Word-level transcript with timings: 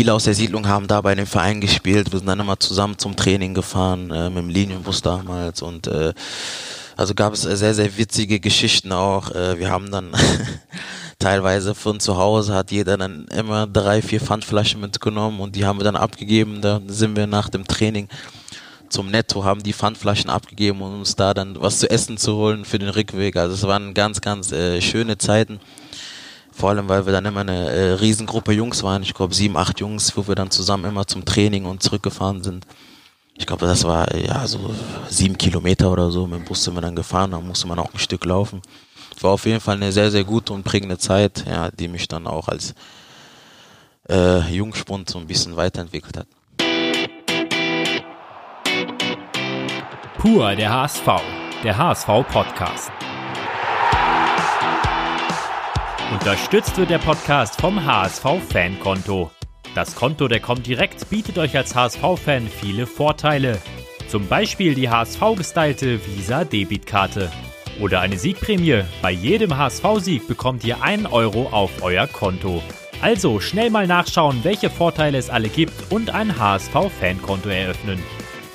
viele 0.00 0.14
aus 0.14 0.24
der 0.24 0.32
Siedlung 0.32 0.66
haben 0.66 0.86
da 0.86 1.02
bei 1.02 1.14
dem 1.14 1.26
Verein 1.26 1.60
gespielt. 1.60 2.10
Wir 2.10 2.20
sind 2.20 2.26
dann 2.26 2.40
immer 2.40 2.58
zusammen 2.58 2.96
zum 2.96 3.16
Training 3.16 3.52
gefahren, 3.52 4.10
äh, 4.10 4.30
mit 4.30 4.38
dem 4.38 4.48
Linienbus 4.48 5.02
damals 5.02 5.60
und 5.60 5.88
äh, 5.88 6.14
also 6.96 7.14
gab 7.14 7.34
es 7.34 7.42
sehr, 7.42 7.74
sehr 7.74 7.98
witzige 7.98 8.40
Geschichten 8.40 8.92
auch. 8.92 9.30
Äh, 9.32 9.58
wir 9.58 9.68
haben 9.68 9.90
dann 9.90 10.12
teilweise 11.18 11.74
von 11.74 12.00
zu 12.00 12.16
Hause 12.16 12.54
hat 12.54 12.70
jeder 12.70 12.96
dann 12.96 13.26
immer 13.26 13.66
drei, 13.66 14.00
vier 14.00 14.22
Pfandflaschen 14.22 14.80
mitgenommen 14.80 15.38
und 15.38 15.54
die 15.54 15.66
haben 15.66 15.78
wir 15.78 15.84
dann 15.84 15.96
abgegeben. 15.96 16.62
Da 16.62 16.80
sind 16.86 17.14
wir 17.14 17.26
nach 17.26 17.50
dem 17.50 17.66
Training 17.66 18.08
zum 18.88 19.10
Netto, 19.10 19.44
haben 19.44 19.62
die 19.62 19.74
Pfandflaschen 19.74 20.30
abgegeben, 20.30 20.80
um 20.80 21.00
uns 21.00 21.14
da 21.14 21.34
dann 21.34 21.60
was 21.60 21.78
zu 21.78 21.90
essen 21.90 22.16
zu 22.16 22.36
holen 22.36 22.64
für 22.64 22.78
den 22.78 22.88
Rückweg. 22.88 23.36
Also 23.36 23.52
es 23.52 23.66
waren 23.66 23.92
ganz, 23.92 24.22
ganz 24.22 24.50
äh, 24.50 24.80
schöne 24.80 25.18
Zeiten. 25.18 25.60
Vor 26.52 26.70
allem, 26.70 26.88
weil 26.88 27.06
wir 27.06 27.12
dann 27.12 27.24
immer 27.24 27.40
eine 27.40 27.70
äh, 27.70 27.92
Riesengruppe 27.92 28.52
Jungs 28.52 28.82
waren. 28.82 29.02
Ich 29.02 29.14
glaube 29.14 29.34
sieben, 29.34 29.56
acht 29.56 29.80
Jungs, 29.80 30.16
wo 30.16 30.26
wir 30.28 30.34
dann 30.34 30.50
zusammen 30.50 30.84
immer 30.84 31.06
zum 31.06 31.24
Training 31.24 31.64
und 31.64 31.82
zurückgefahren 31.82 32.42
sind. 32.42 32.66
Ich 33.34 33.46
glaube, 33.46 33.64
das 33.66 33.84
war 33.84 34.14
ja 34.14 34.46
so 34.46 34.74
sieben 35.08 35.38
Kilometer 35.38 35.90
oder 35.90 36.10
so. 36.10 36.26
Mit 36.26 36.40
dem 36.40 36.44
Bus 36.44 36.62
sind 36.62 36.74
wir 36.74 36.82
dann 36.82 36.96
gefahren, 36.96 37.30
da 37.30 37.40
musste 37.40 37.66
man 37.66 37.78
auch 37.78 37.92
ein 37.94 37.98
Stück 37.98 38.24
laufen. 38.24 38.60
War 39.20 39.32
auf 39.32 39.46
jeden 39.46 39.60
Fall 39.60 39.76
eine 39.76 39.92
sehr, 39.92 40.10
sehr 40.10 40.24
gute 40.24 40.52
und 40.52 40.62
prägende 40.62 40.98
Zeit, 40.98 41.44
ja, 41.46 41.70
die 41.70 41.88
mich 41.88 42.08
dann 42.08 42.26
auch 42.26 42.48
als 42.48 42.74
äh, 44.08 44.40
Jungspund 44.50 45.08
so 45.08 45.18
ein 45.18 45.26
bisschen 45.26 45.56
weiterentwickelt 45.56 46.18
hat. 46.18 46.26
Pur 50.18 50.54
der 50.54 50.70
HSV, 50.70 51.06
der 51.64 51.78
HSV 51.78 52.08
Unterstützt 56.12 56.76
wird 56.76 56.90
der 56.90 56.98
Podcast 56.98 57.60
vom 57.60 57.84
HSV 57.84 58.24
Fankonto. 58.48 59.30
Das 59.76 59.94
Konto 59.94 60.26
der 60.26 60.40
kommt 60.40 60.66
direkt 60.66 61.08
bietet 61.08 61.38
euch 61.38 61.56
als 61.56 61.76
HSV-Fan 61.76 62.48
viele 62.48 62.88
Vorteile. 62.88 63.58
Zum 64.08 64.26
Beispiel 64.26 64.74
die 64.74 64.90
HSV-gestylte 64.90 66.04
Visa-Debitkarte. 66.04 67.30
Oder 67.80 68.00
eine 68.00 68.18
Siegprämie. 68.18 68.82
Bei 69.00 69.12
jedem 69.12 69.56
HSV-Sieg 69.56 70.26
bekommt 70.26 70.64
ihr 70.64 70.82
einen 70.82 71.06
Euro 71.06 71.46
auf 71.50 71.70
euer 71.80 72.08
Konto. 72.08 72.60
Also 73.00 73.38
schnell 73.38 73.70
mal 73.70 73.86
nachschauen, 73.86 74.40
welche 74.42 74.68
Vorteile 74.68 75.16
es 75.16 75.30
alle 75.30 75.48
gibt 75.48 75.92
und 75.92 76.10
ein 76.10 76.40
HSV-Fankonto 76.40 77.48
eröffnen. 77.50 78.02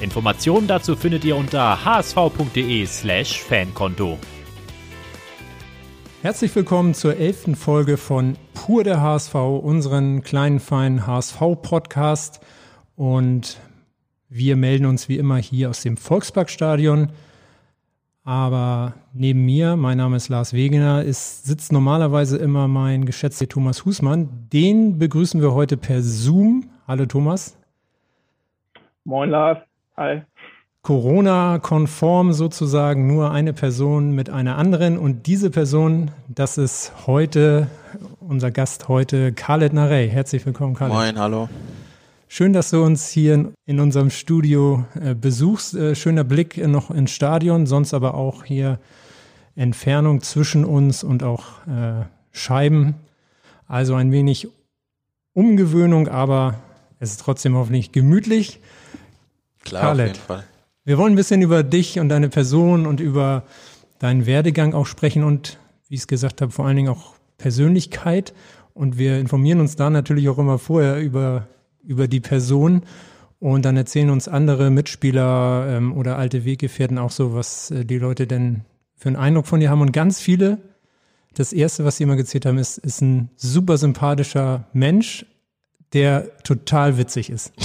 Informationen 0.01 0.67
dazu 0.67 0.97
findet 0.97 1.23
ihr 1.23 1.37
unter 1.37 1.85
hsv.de/slash 1.85 3.39
Fankonto. 3.39 4.19
Herzlich 6.25 6.55
willkommen 6.55 6.95
zur 6.95 7.17
elften 7.17 7.53
Folge 7.53 7.97
von 7.97 8.35
Pur 8.55 8.83
der 8.83 8.99
HSV, 8.99 9.35
unseren 9.35 10.23
kleinen 10.23 10.59
feinen 10.59 11.05
HSV-Podcast. 11.05 12.43
Und 12.95 13.61
wir 14.27 14.55
melden 14.55 14.87
uns 14.87 15.07
wie 15.07 15.19
immer 15.19 15.37
hier 15.37 15.69
aus 15.69 15.83
dem 15.83 15.97
Volksparkstadion. 15.97 17.11
Aber 18.23 18.95
neben 19.13 19.45
mir, 19.45 19.75
mein 19.75 19.99
Name 19.99 20.15
ist 20.15 20.29
Lars 20.29 20.53
Wegener, 20.53 21.03
ist, 21.03 21.45
sitzt 21.45 21.71
normalerweise 21.71 22.37
immer 22.37 22.67
mein 22.67 23.05
geschätzter 23.05 23.47
Thomas 23.47 23.85
Husmann. 23.85 24.47
Den 24.51 24.97
begrüßen 24.97 25.43
wir 25.43 25.53
heute 25.53 25.77
per 25.77 26.01
Zoom. 26.01 26.71
Hallo 26.87 27.05
Thomas. 27.05 27.55
Moin 29.03 29.29
Lars. 29.29 29.59
Hi. 29.95 30.23
Corona-konform 30.85 32.31
sozusagen 32.31 33.07
nur 33.07 33.31
eine 33.31 33.53
Person 33.53 34.11
mit 34.11 34.29
einer 34.29 34.55
anderen. 34.59 34.99
Und 34.99 35.25
diese 35.25 35.49
Person, 35.49 36.11
das 36.27 36.59
ist 36.59 36.91
heute, 37.07 37.65
unser 38.19 38.51
Gast 38.51 38.87
heute, 38.87 39.33
Khaled 39.33 39.73
Narey. 39.73 40.07
Herzlich 40.07 40.45
willkommen, 40.45 40.75
Khaled. 40.75 40.93
Moin, 40.93 41.17
hallo. 41.17 41.49
Schön, 42.27 42.53
dass 42.53 42.69
du 42.69 42.83
uns 42.83 43.09
hier 43.09 43.51
in 43.65 43.79
unserem 43.79 44.11
Studio 44.11 44.85
äh, 44.93 45.15
besuchst. 45.15 45.73
Äh, 45.73 45.95
schöner 45.95 46.23
Blick 46.23 46.55
noch 46.67 46.91
ins 46.91 47.09
Stadion, 47.09 47.65
sonst 47.65 47.95
aber 47.95 48.13
auch 48.13 48.43
hier 48.43 48.77
Entfernung 49.55 50.21
zwischen 50.21 50.65
uns 50.65 51.03
und 51.03 51.23
auch 51.23 51.65
äh, 51.65 52.03
Scheiben. 52.31 52.93
Also 53.67 53.95
ein 53.95 54.11
wenig 54.11 54.49
Umgewöhnung, 55.33 56.09
aber 56.09 56.59
es 56.99 57.09
ist 57.09 57.21
trotzdem 57.21 57.55
hoffentlich 57.55 57.91
gemütlich. 57.91 58.59
Klar, 59.63 59.81
Khaled. 59.81 60.11
auf 60.11 60.15
jeden 60.15 60.27
Fall. 60.27 60.43
Wir 60.87 60.99
wollen 60.99 61.13
ein 61.13 61.15
bisschen 61.17 61.41
über 61.41 61.63
dich 61.63 61.99
und 61.99 62.09
deine 62.09 62.29
Person 62.29 62.85
und 62.85 62.99
über 62.99 63.43
deinen 63.97 64.27
Werdegang 64.27 64.75
auch 64.75 64.85
sprechen 64.85 65.23
und, 65.23 65.57
wie 65.89 65.95
ich 65.95 66.01
es 66.01 66.07
gesagt 66.07 66.41
habe, 66.41 66.51
vor 66.51 66.67
allen 66.67 66.75
Dingen 66.75 66.89
auch 66.89 67.15
Persönlichkeit. 67.39 68.35
Und 68.75 68.99
wir 68.99 69.19
informieren 69.19 69.61
uns 69.61 69.75
da 69.75 69.89
natürlich 69.89 70.29
auch 70.29 70.37
immer 70.37 70.59
vorher 70.59 71.01
über, 71.01 71.47
über 71.83 72.07
die 72.07 72.19
Person. 72.19 72.83
Und 73.39 73.65
dann 73.65 73.77
erzählen 73.77 74.11
uns 74.11 74.27
andere 74.27 74.69
Mitspieler 74.69 75.65
ähm, 75.69 75.91
oder 75.97 76.19
alte 76.19 76.45
Weggefährten 76.45 76.99
auch 76.99 77.11
so, 77.11 77.33
was 77.33 77.71
äh, 77.71 77.83
die 77.83 77.97
Leute 77.97 78.27
denn 78.27 78.61
für 78.95 79.09
einen 79.09 79.15
Eindruck 79.15 79.47
von 79.47 79.59
dir 79.59 79.71
haben. 79.71 79.81
Und 79.81 79.91
ganz 79.91 80.19
viele, 80.19 80.59
das 81.33 81.51
Erste, 81.51 81.83
was 81.83 81.97
sie 81.97 82.03
immer 82.03 82.15
gezählt 82.15 82.45
haben, 82.45 82.59
ist, 82.59 82.77
ist 82.77 83.01
ein 83.01 83.29
super 83.37 83.77
sympathischer 83.79 84.67
Mensch, 84.71 85.25
der 85.93 86.37
total 86.43 86.99
witzig 86.99 87.31
ist. 87.31 87.53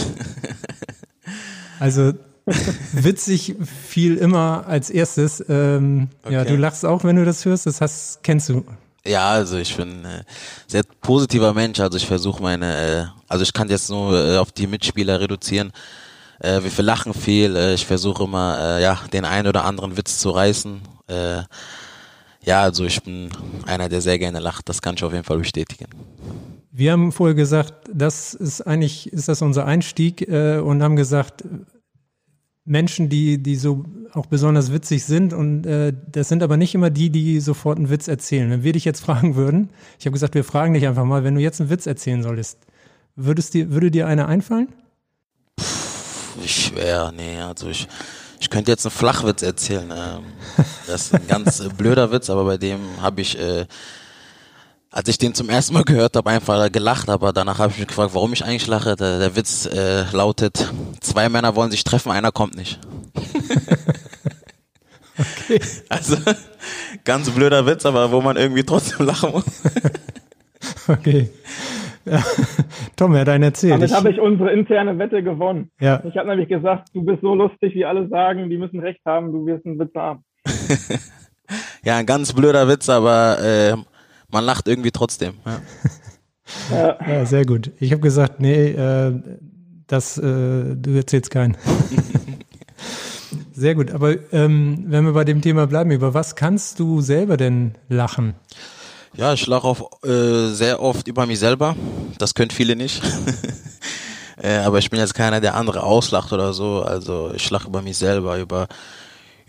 Also 1.81 2.13
witzig 2.93 3.57
fiel 3.89 4.17
immer 4.17 4.67
als 4.67 4.91
erstes. 4.91 5.45
Ähm, 5.49 6.09
okay. 6.23 6.35
Ja, 6.35 6.45
du 6.45 6.57
lachst 6.57 6.85
auch, 6.85 7.05
wenn 7.05 7.17
du 7.17 7.25
das 7.25 7.45
hörst. 7.45 7.67
Das 7.67 7.81
hast, 7.81 8.23
kennst 8.23 8.49
du. 8.49 8.65
Ja, 9.07 9.31
also 9.31 9.57
ich 9.57 9.75
bin 9.77 10.05
äh, 10.05 10.25
sehr 10.67 10.83
positiver 11.01 11.55
Mensch. 11.55 11.81
Also 11.81 11.97
ich 11.97 12.07
versuche 12.07 12.43
meine, 12.43 12.77
äh, 12.77 13.05
also 13.29 13.43
ich 13.43 13.53
kann 13.53 13.69
jetzt 13.69 13.89
nur 13.89 14.15
äh, 14.15 14.37
auf 14.37 14.53
die 14.53 14.67
Mitspieler 14.67 15.21
reduzieren. 15.21 15.73
Äh, 16.39 16.61
wir 16.63 16.85
lachen 16.85 17.15
viel. 17.15 17.57
Äh, 17.57 17.75
ich 17.75 17.87
versuche 17.87 18.25
immer, 18.25 18.59
äh, 18.61 18.83
ja, 18.83 19.01
den 19.13 19.25
einen 19.25 19.49
oder 19.49 19.65
anderen 19.65 19.97
Witz 19.97 20.19
zu 20.19 20.31
reißen. 20.31 20.81
Äh, 21.09 21.43
ja, 22.43 22.63
also 22.63 22.85
ich 22.85 23.03
bin 23.03 23.31
einer, 23.67 23.89
der 23.89 24.01
sehr 24.01 24.19
gerne 24.19 24.41
lacht. 24.41 24.69
Das 24.69 24.83
kann 24.83 24.95
ich 24.97 25.05
auf 25.05 25.13
jeden 25.13 25.25
Fall 25.25 25.39
bestätigen. 25.39 25.87
Wir 26.73 26.93
haben 26.93 27.13
vorher 27.13 27.35
gesagt, 27.35 27.89
das 27.93 28.35
ist 28.35 28.63
eigentlich, 28.63 29.13
ist 29.13 29.29
das 29.29 29.43
unser 29.43 29.67
Einstieg 29.67 30.29
äh, 30.29 30.59
und 30.59 30.83
haben 30.83 30.97
gesagt, 30.97 31.45
Menschen, 32.71 33.09
die, 33.09 33.43
die 33.43 33.57
so 33.57 33.85
auch 34.13 34.27
besonders 34.27 34.73
witzig 34.73 35.05
sind 35.05 35.33
und 35.33 35.67
äh, 35.67 35.93
das 36.11 36.29
sind 36.29 36.43
aber 36.43 36.57
nicht 36.57 36.75
immer 36.75 36.89
die, 36.89 37.11
die 37.11 37.41
sofort 37.41 37.79
einen 37.79 37.91
Witz 37.91 38.07
erzählen. 38.07 38.49
Wenn 38.49 38.63
wir 38.63 38.73
dich 38.73 38.85
jetzt 38.85 39.01
fragen 39.01 39.35
würden, 39.35 39.71
ich 39.99 40.07
habe 40.07 40.13
gesagt, 40.13 40.35
wir 40.35 40.45
fragen 40.45 40.75
dich 40.75 40.87
einfach 40.87 41.05
mal, 41.05 41.25
wenn 41.25 41.35
du 41.35 41.41
jetzt 41.41 41.61
einen 41.61 41.69
Witz 41.69 41.87
erzählen 41.87 42.23
solltest, 42.23 42.59
würdest 43.17 43.55
dir, 43.55 43.73
würde 43.73 43.91
dir 43.91 44.07
einer 44.07 44.29
einfallen? 44.29 44.69
Puh, 45.57 46.47
schwer, 46.47 47.13
nee, 47.15 47.41
also 47.41 47.69
ich, 47.69 47.89
ich 48.39 48.51
könnte 48.51 48.71
jetzt 48.71 48.87
einen 48.87 48.93
Flachwitz 48.93 49.43
erzählen. 49.43 49.91
Ähm, 49.91 50.65
das 50.87 51.07
ist 51.07 51.15
ein 51.15 51.27
ganz 51.27 51.59
äh, 51.59 51.69
blöder 51.77 52.13
Witz, 52.13 52.31
aber 52.31 52.45
bei 52.45 52.57
dem 52.57 52.79
habe 53.01 53.21
ich 53.21 53.37
äh, 53.37 53.67
als 54.91 55.09
ich 55.09 55.19
den 55.19 55.35
zum 55.35 55.49
ersten 55.49 55.75
Mal 55.75 55.85
gehört 55.85 56.17
habe, 56.17 56.31
einfach 56.31 56.71
gelacht, 56.73 57.09
aber 57.09 57.33
danach 57.33 57.59
habe 57.59 57.73
ich 57.73 57.79
mich 57.79 57.89
gefragt, 57.89 58.11
warum 58.15 58.33
ich 58.33 58.45
eigentlich 58.45 58.67
lache. 58.67 58.97
Der, 58.97 59.19
der 59.19 59.37
Witz 59.37 59.67
äh, 59.67 60.05
lautet, 60.13 60.73
zwei 61.01 61.29
Männer 61.29 61.55
wollen 61.55 61.71
sich 61.71 61.85
treffen, 61.85 62.11
einer 62.11 62.33
kommt 62.33 62.57
nicht. 62.57 62.81
okay. 65.19 65.61
Also, 65.89 66.17
ganz 67.05 67.31
blöder 67.31 67.67
Witz, 67.67 67.87
aber 67.87 68.11
wo 68.11 68.21
man 68.21 68.37
irgendwie 68.37 68.65
trotzdem 68.65 69.07
lachen 69.07 69.33
muss. 69.33 69.45
okay. 70.89 71.31
Ja. 72.05 72.23
Tom, 72.97 73.15
er 73.15 73.21
hat 73.21 73.29
einen 73.29 73.45
erzählt. 73.45 73.75
Damit 73.75 73.93
habe 73.93 74.11
ich 74.11 74.19
unsere 74.19 74.53
interne 74.53 74.99
Wette 74.99 75.23
gewonnen. 75.23 75.71
Ja. 75.81 76.03
Ich 76.05 76.17
habe 76.17 76.29
nämlich 76.29 76.49
gesagt, 76.49 76.89
du 76.95 77.05
bist 77.05 77.21
so 77.21 77.35
lustig, 77.35 77.75
wie 77.75 77.85
alle 77.85 78.09
sagen, 78.09 78.49
die 78.49 78.57
müssen 78.57 78.81
recht 78.81 79.01
haben, 79.05 79.33
du 79.33 79.47
wirst 79.47 79.67
einen 79.67 79.79
Witz 79.79 79.95
haben. 79.95 80.25
ja, 81.85 81.97
ein 81.97 82.07
ganz 82.07 82.33
blöder 82.33 82.67
Witz, 82.69 82.89
aber 82.89 83.39
äh, 83.41 83.77
man 84.33 84.45
lacht 84.45 84.69
irgendwie 84.69 84.91
trotzdem. 84.91 85.35
Ja, 86.71 86.99
ja 87.07 87.27
sehr 87.27 87.45
gut. 87.45 87.71
Ich 87.79 87.93
habe 87.93 88.01
gesagt, 88.01 88.41
nee, 88.41 88.71
äh, 88.71 89.13
das, 89.87 90.19
äh, 90.19 90.77
du 90.77 90.97
erzählst 90.97 91.31
keinen. 91.31 91.57
sehr 93.53 93.75
gut. 93.75 93.91
Aber 93.91 94.15
ähm, 94.33 94.85
wenn 94.87 95.05
wir 95.05 95.13
bei 95.13 95.25
dem 95.25 95.43
Thema 95.43 95.67
bleiben, 95.67 95.91
über 95.91 96.15
was 96.15 96.37
kannst 96.37 96.79
du 96.81 97.01
selber 97.01 97.37
denn 97.37 97.75
lachen? 97.89 98.35
Ja, 99.15 99.33
ich 99.33 99.47
lache 99.47 99.85
äh, 100.05 100.53
sehr 100.55 100.81
oft 100.81 101.09
über 101.09 101.27
mich 101.27 101.39
selber. 101.39 101.77
Das 102.19 102.35
können 102.35 102.51
viele 102.51 102.77
nicht. 102.77 103.03
äh, 104.43 104.59
aber 104.59 104.79
ich 104.79 104.91
bin 104.91 105.01
jetzt 105.01 105.15
keiner, 105.15 105.41
der 105.41 105.57
andere 105.57 105.83
auslacht 105.83 106.33
oder 106.33 106.53
so. 106.53 106.83
Also 106.83 107.33
ich 107.35 107.51
lache 107.51 107.69
über 107.69 107.83
mich 107.83 107.99
selber, 107.99 108.39
über 108.39 108.69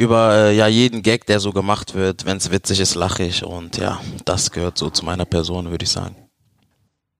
über 0.01 0.36
äh, 0.36 0.56
ja 0.56 0.68
jeden 0.68 1.03
Gag, 1.03 1.25
der 1.27 1.39
so 1.39 1.51
gemacht 1.51 1.94
wird. 1.94 2.25
Wenn 2.25 2.38
es 2.38 2.51
witzig 2.51 2.80
ist, 2.80 2.95
lache 2.95 3.24
ich 3.24 3.44
und 3.45 3.77
ja, 3.77 4.01
das 4.25 4.51
gehört 4.51 4.77
so 4.77 4.89
zu 4.89 5.06
meiner 5.06 5.25
Person, 5.25 5.69
würde 5.69 5.83
ich 5.83 5.92
sagen. 5.92 6.15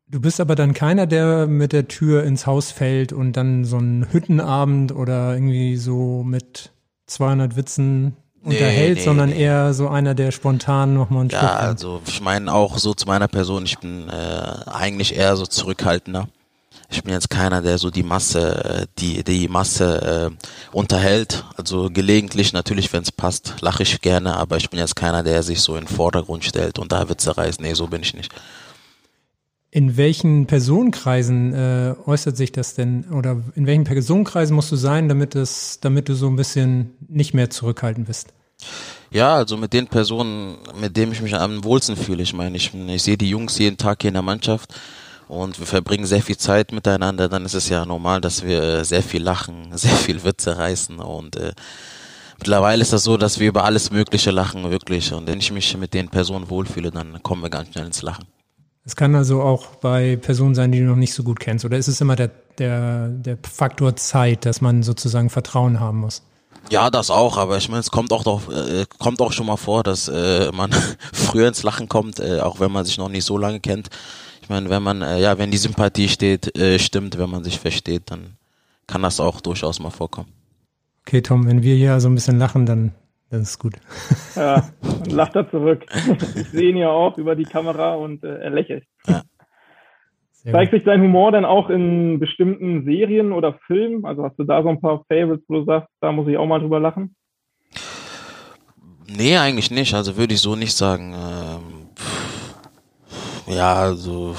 Du 0.07 0.19
bist 0.19 0.42
aber 0.42 0.56
dann 0.56 0.74
keiner, 0.74 1.07
der 1.07 1.48
mit 1.48 1.72
der 1.72 1.88
Tür 1.88 2.24
ins 2.24 2.45
Haus 2.45 2.72
fällt 2.72 3.13
und 3.13 3.38
dann 3.38 3.63
so 3.63 3.78
einen 3.78 4.12
Hüttenabend 4.12 4.94
oder 4.94 5.33
irgendwie 5.33 5.78
so 5.78 6.24
mit 6.24 6.74
200 7.06 7.56
Witzen 7.56 8.18
unterhält, 8.44 8.98
nee, 8.98 9.04
sondern 9.04 9.30
nee. 9.30 9.42
eher 9.42 9.74
so 9.74 9.88
einer, 9.88 10.16
der 10.16 10.31
spontan 10.31 10.94
nochmal 10.94 11.22
einen 11.22 11.30
Ja, 11.30 11.39
Stück 11.39 11.50
also 11.50 12.01
ich 12.07 12.22
meine 12.22 12.54
auch 12.54 12.78
so 12.78 12.94
zu 12.94 13.06
meiner 13.06 13.28
Person, 13.28 13.63
ich 13.66 13.78
bin 13.78 14.10
äh, 14.10 14.69
eigentlich 14.69 15.16
eher 15.16 15.38
so 15.38 15.45
zurückhaltender. 15.45 16.28
Ich 16.91 17.03
bin 17.03 17.13
jetzt 17.13 17.29
keiner, 17.29 17.61
der 17.61 17.77
so 17.77 17.89
die 17.89 18.03
Masse, 18.03 18.88
die, 18.99 19.23
die 19.23 19.47
Masse 19.47 20.31
äh, 20.31 20.75
unterhält. 20.75 21.45
Also 21.55 21.89
gelegentlich 21.89 22.53
natürlich, 22.53 22.91
wenn 22.91 23.03
es 23.03 23.11
passt, 23.11 23.55
lache 23.61 23.83
ich 23.83 24.01
gerne, 24.01 24.35
aber 24.35 24.57
ich 24.57 24.69
bin 24.69 24.79
jetzt 24.79 24.95
keiner, 24.95 25.23
der 25.23 25.41
sich 25.41 25.61
so 25.61 25.75
in 25.75 25.85
den 25.85 25.95
Vordergrund 25.95 26.43
stellt 26.43 26.79
und 26.79 26.91
da 26.91 27.07
Witze 27.09 27.38
reißt. 27.38 27.61
Nee, 27.61 27.73
so 27.73 27.88
bin 27.88 28.01
ich 28.01 28.13
nicht. 28.13 28.33
In 29.73 29.95
welchen 29.95 30.47
Personenkreisen 30.47 31.53
äh, 31.53 31.95
äußert 32.05 32.35
sich 32.35 32.51
das 32.51 32.75
denn? 32.75 33.05
Oder 33.05 33.41
in 33.55 33.65
welchen 33.65 33.85
Personenkreisen 33.85 34.53
musst 34.53 34.71
du 34.73 34.75
sein, 34.75 35.07
damit 35.07 35.33
es, 35.33 35.79
damit 35.79 36.09
du 36.09 36.13
so 36.13 36.27
ein 36.27 36.35
bisschen 36.35 36.91
nicht 37.07 37.33
mehr 37.33 37.49
zurückhaltend 37.49 38.07
bist? 38.07 38.33
Ja, 39.11 39.35
also 39.35 39.55
mit 39.55 39.71
den 39.71 39.87
Personen, 39.87 40.57
mit 40.79 40.97
denen 40.97 41.13
ich 41.13 41.21
mich 41.21 41.35
am 41.35 41.63
wohlsten 41.63 41.95
fühle. 41.95 42.21
Ich 42.21 42.33
meine, 42.33 42.57
ich, 42.57 42.73
ich 42.73 43.03
sehe 43.03 43.17
die 43.17 43.29
Jungs 43.29 43.57
jeden 43.57 43.77
Tag 43.77 44.01
hier 44.01 44.09
in 44.09 44.15
der 44.15 44.23
Mannschaft 44.23 44.73
und 45.31 45.57
wir 45.60 45.66
verbringen 45.66 46.06
sehr 46.06 46.22
viel 46.22 46.36
Zeit 46.36 46.74
miteinander, 46.74 47.30
dann 47.30 47.45
ist 47.45 47.54
es 47.54 47.69
ja 47.69 47.86
normal, 47.86 48.19
dass 48.19 48.44
wir 48.44 48.83
sehr 48.83 49.01
viel 49.01 49.24
lachen, 49.24 49.69
sehr 49.75 49.95
viel 49.95 50.24
Witze 50.25 50.57
reißen 50.57 51.00
und 51.00 51.38
äh, 51.38 51.54
mittlerweile 52.38 52.81
ist 52.81 52.92
das 52.92 53.06
so, 53.06 53.16
dass 53.16 53.39
wir 53.39 53.48
über 53.48 53.63
alles 53.63 53.92
Mögliche 53.92 54.31
lachen, 54.31 54.69
wirklich. 54.69 55.13
Und 55.13 55.28
wenn 55.28 55.39
ich 55.39 55.51
mich 55.51 55.78
mit 55.78 55.94
den 55.94 56.10
Personen 56.10 56.50
wohlfühle, 56.50 56.92
dann 56.92 57.24
kommen 57.24 57.44
wir 57.44 57.50
ganz 57.50 57.72
schnell 57.72 57.86
ins 57.86 58.01
Lachen. 58.01 58.25
Es 58.83 58.95
kann 58.95 59.16
also 59.16 59.42
auch 59.42 59.68
bei 59.78 60.18
Personen 60.18 60.54
sein, 60.54 60.72
die 60.72 60.80
du 60.80 60.86
noch 60.86 60.95
nicht 60.98 61.13
so 61.13 61.24
gut 61.24 61.39
kennst, 61.39 61.63
oder 61.63 61.78
ist 61.78 61.88
es 61.88 62.01
immer 62.01 62.18
der, 62.18 62.31
der, 62.57 63.07
der 63.07 63.38
Faktor 63.50 63.95
Zeit, 63.95 64.45
dass 64.45 64.60
man 64.60 64.83
sozusagen 64.83 65.30
Vertrauen 65.30 65.80
haben 65.80 66.00
muss? 66.00 66.24
Ja, 66.69 66.89
das 66.89 67.10
auch, 67.10 67.38
aber 67.38 67.57
ich 67.57 67.69
meine, 67.69 67.80
es 67.80 67.92
kommt 67.92 68.12
auch 68.12 68.24
doch, 68.24 68.51
äh, 68.51 68.86
kommt 69.00 69.22
auch 69.22 69.31
schon 69.31 69.45
mal 69.45 69.57
vor, 69.57 69.83
dass 69.83 70.10
äh, 70.10 70.51
man 70.51 70.72
früher 71.13 71.48
ins 71.48 71.63
Lachen 71.63 71.88
kommt, 71.88 72.19
äh, 72.19 72.42
auch 72.42 72.60
wenn 72.60 72.72
man 72.72 72.83
sich 72.83 72.98
noch 72.98 73.10
nicht 73.10 73.24
so 73.24 73.38
lange 73.38 73.62
kennt 73.62 73.89
meine, 74.51 74.69
wenn 74.69 74.83
man, 74.83 75.01
äh, 75.01 75.19
ja, 75.19 75.38
wenn 75.39 75.50
die 75.50 75.57
Sympathie 75.57 76.07
steht, 76.07 76.56
äh, 76.57 76.77
stimmt, 76.77 77.18
wenn 77.18 77.30
man 77.30 77.44
sich 77.44 77.59
versteht, 77.59 78.12
dann 78.12 78.38
kann 78.86 79.01
das 79.01 79.19
auch 79.19 79.42
durchaus 79.42 79.80
mal 79.80 79.89
vorkommen. 79.89 80.31
Okay, 81.07 81.21
Tom, 81.21 81.48
wenn 81.48 81.63
wir 81.63 81.75
hier 81.75 82.00
so 82.00 82.09
ein 82.09 82.15
bisschen 82.15 82.38
lachen, 82.38 82.65
dann, 82.65 82.92
dann 83.30 83.42
ist 83.42 83.57
gut. 83.57 83.74
Ja, 84.36 84.69
dann 84.81 85.09
lacht 85.09 85.36
er 85.36 85.50
zurück. 85.50 85.86
Ich 86.36 86.50
sehe 86.50 86.69
ihn 86.69 86.77
ja 86.77 86.89
auch 86.89 87.18
über 87.18 87.36
die 87.36 87.45
Kamera 87.45 87.95
und 87.95 88.24
äh, 88.24 88.38
er 88.38 88.51
lächelt. 88.51 88.83
Ja. 89.07 89.24
Zeigt 90.44 90.71
sich 90.71 90.83
dein 90.83 91.01
Humor 91.01 91.31
dann 91.31 91.45
auch 91.45 91.69
in 91.69 92.19
bestimmten 92.19 92.83
Serien 92.83 93.31
oder 93.31 93.59
Filmen? 93.68 94.06
Also 94.06 94.24
hast 94.24 94.38
du 94.38 94.44
da 94.44 94.63
so 94.63 94.69
ein 94.69 94.81
paar 94.81 95.04
Favorites, 95.07 95.45
wo 95.47 95.59
du 95.59 95.65
sagst, 95.65 95.89
da 96.01 96.12
muss 96.12 96.27
ich 96.27 96.38
auch 96.38 96.47
mal 96.47 96.59
drüber 96.59 96.80
lachen? 96.80 97.15
Nee, 99.07 99.38
eigentlich 99.38 99.69
nicht. 99.69 99.94
Also 99.94 100.18
würde 100.18 100.33
ich 100.33 100.42
so 100.42 100.56
nicht 100.56 100.74
sagen. 100.74 101.13
Ähm, 101.13 101.89
ja, 103.51 103.74
also 103.74 104.36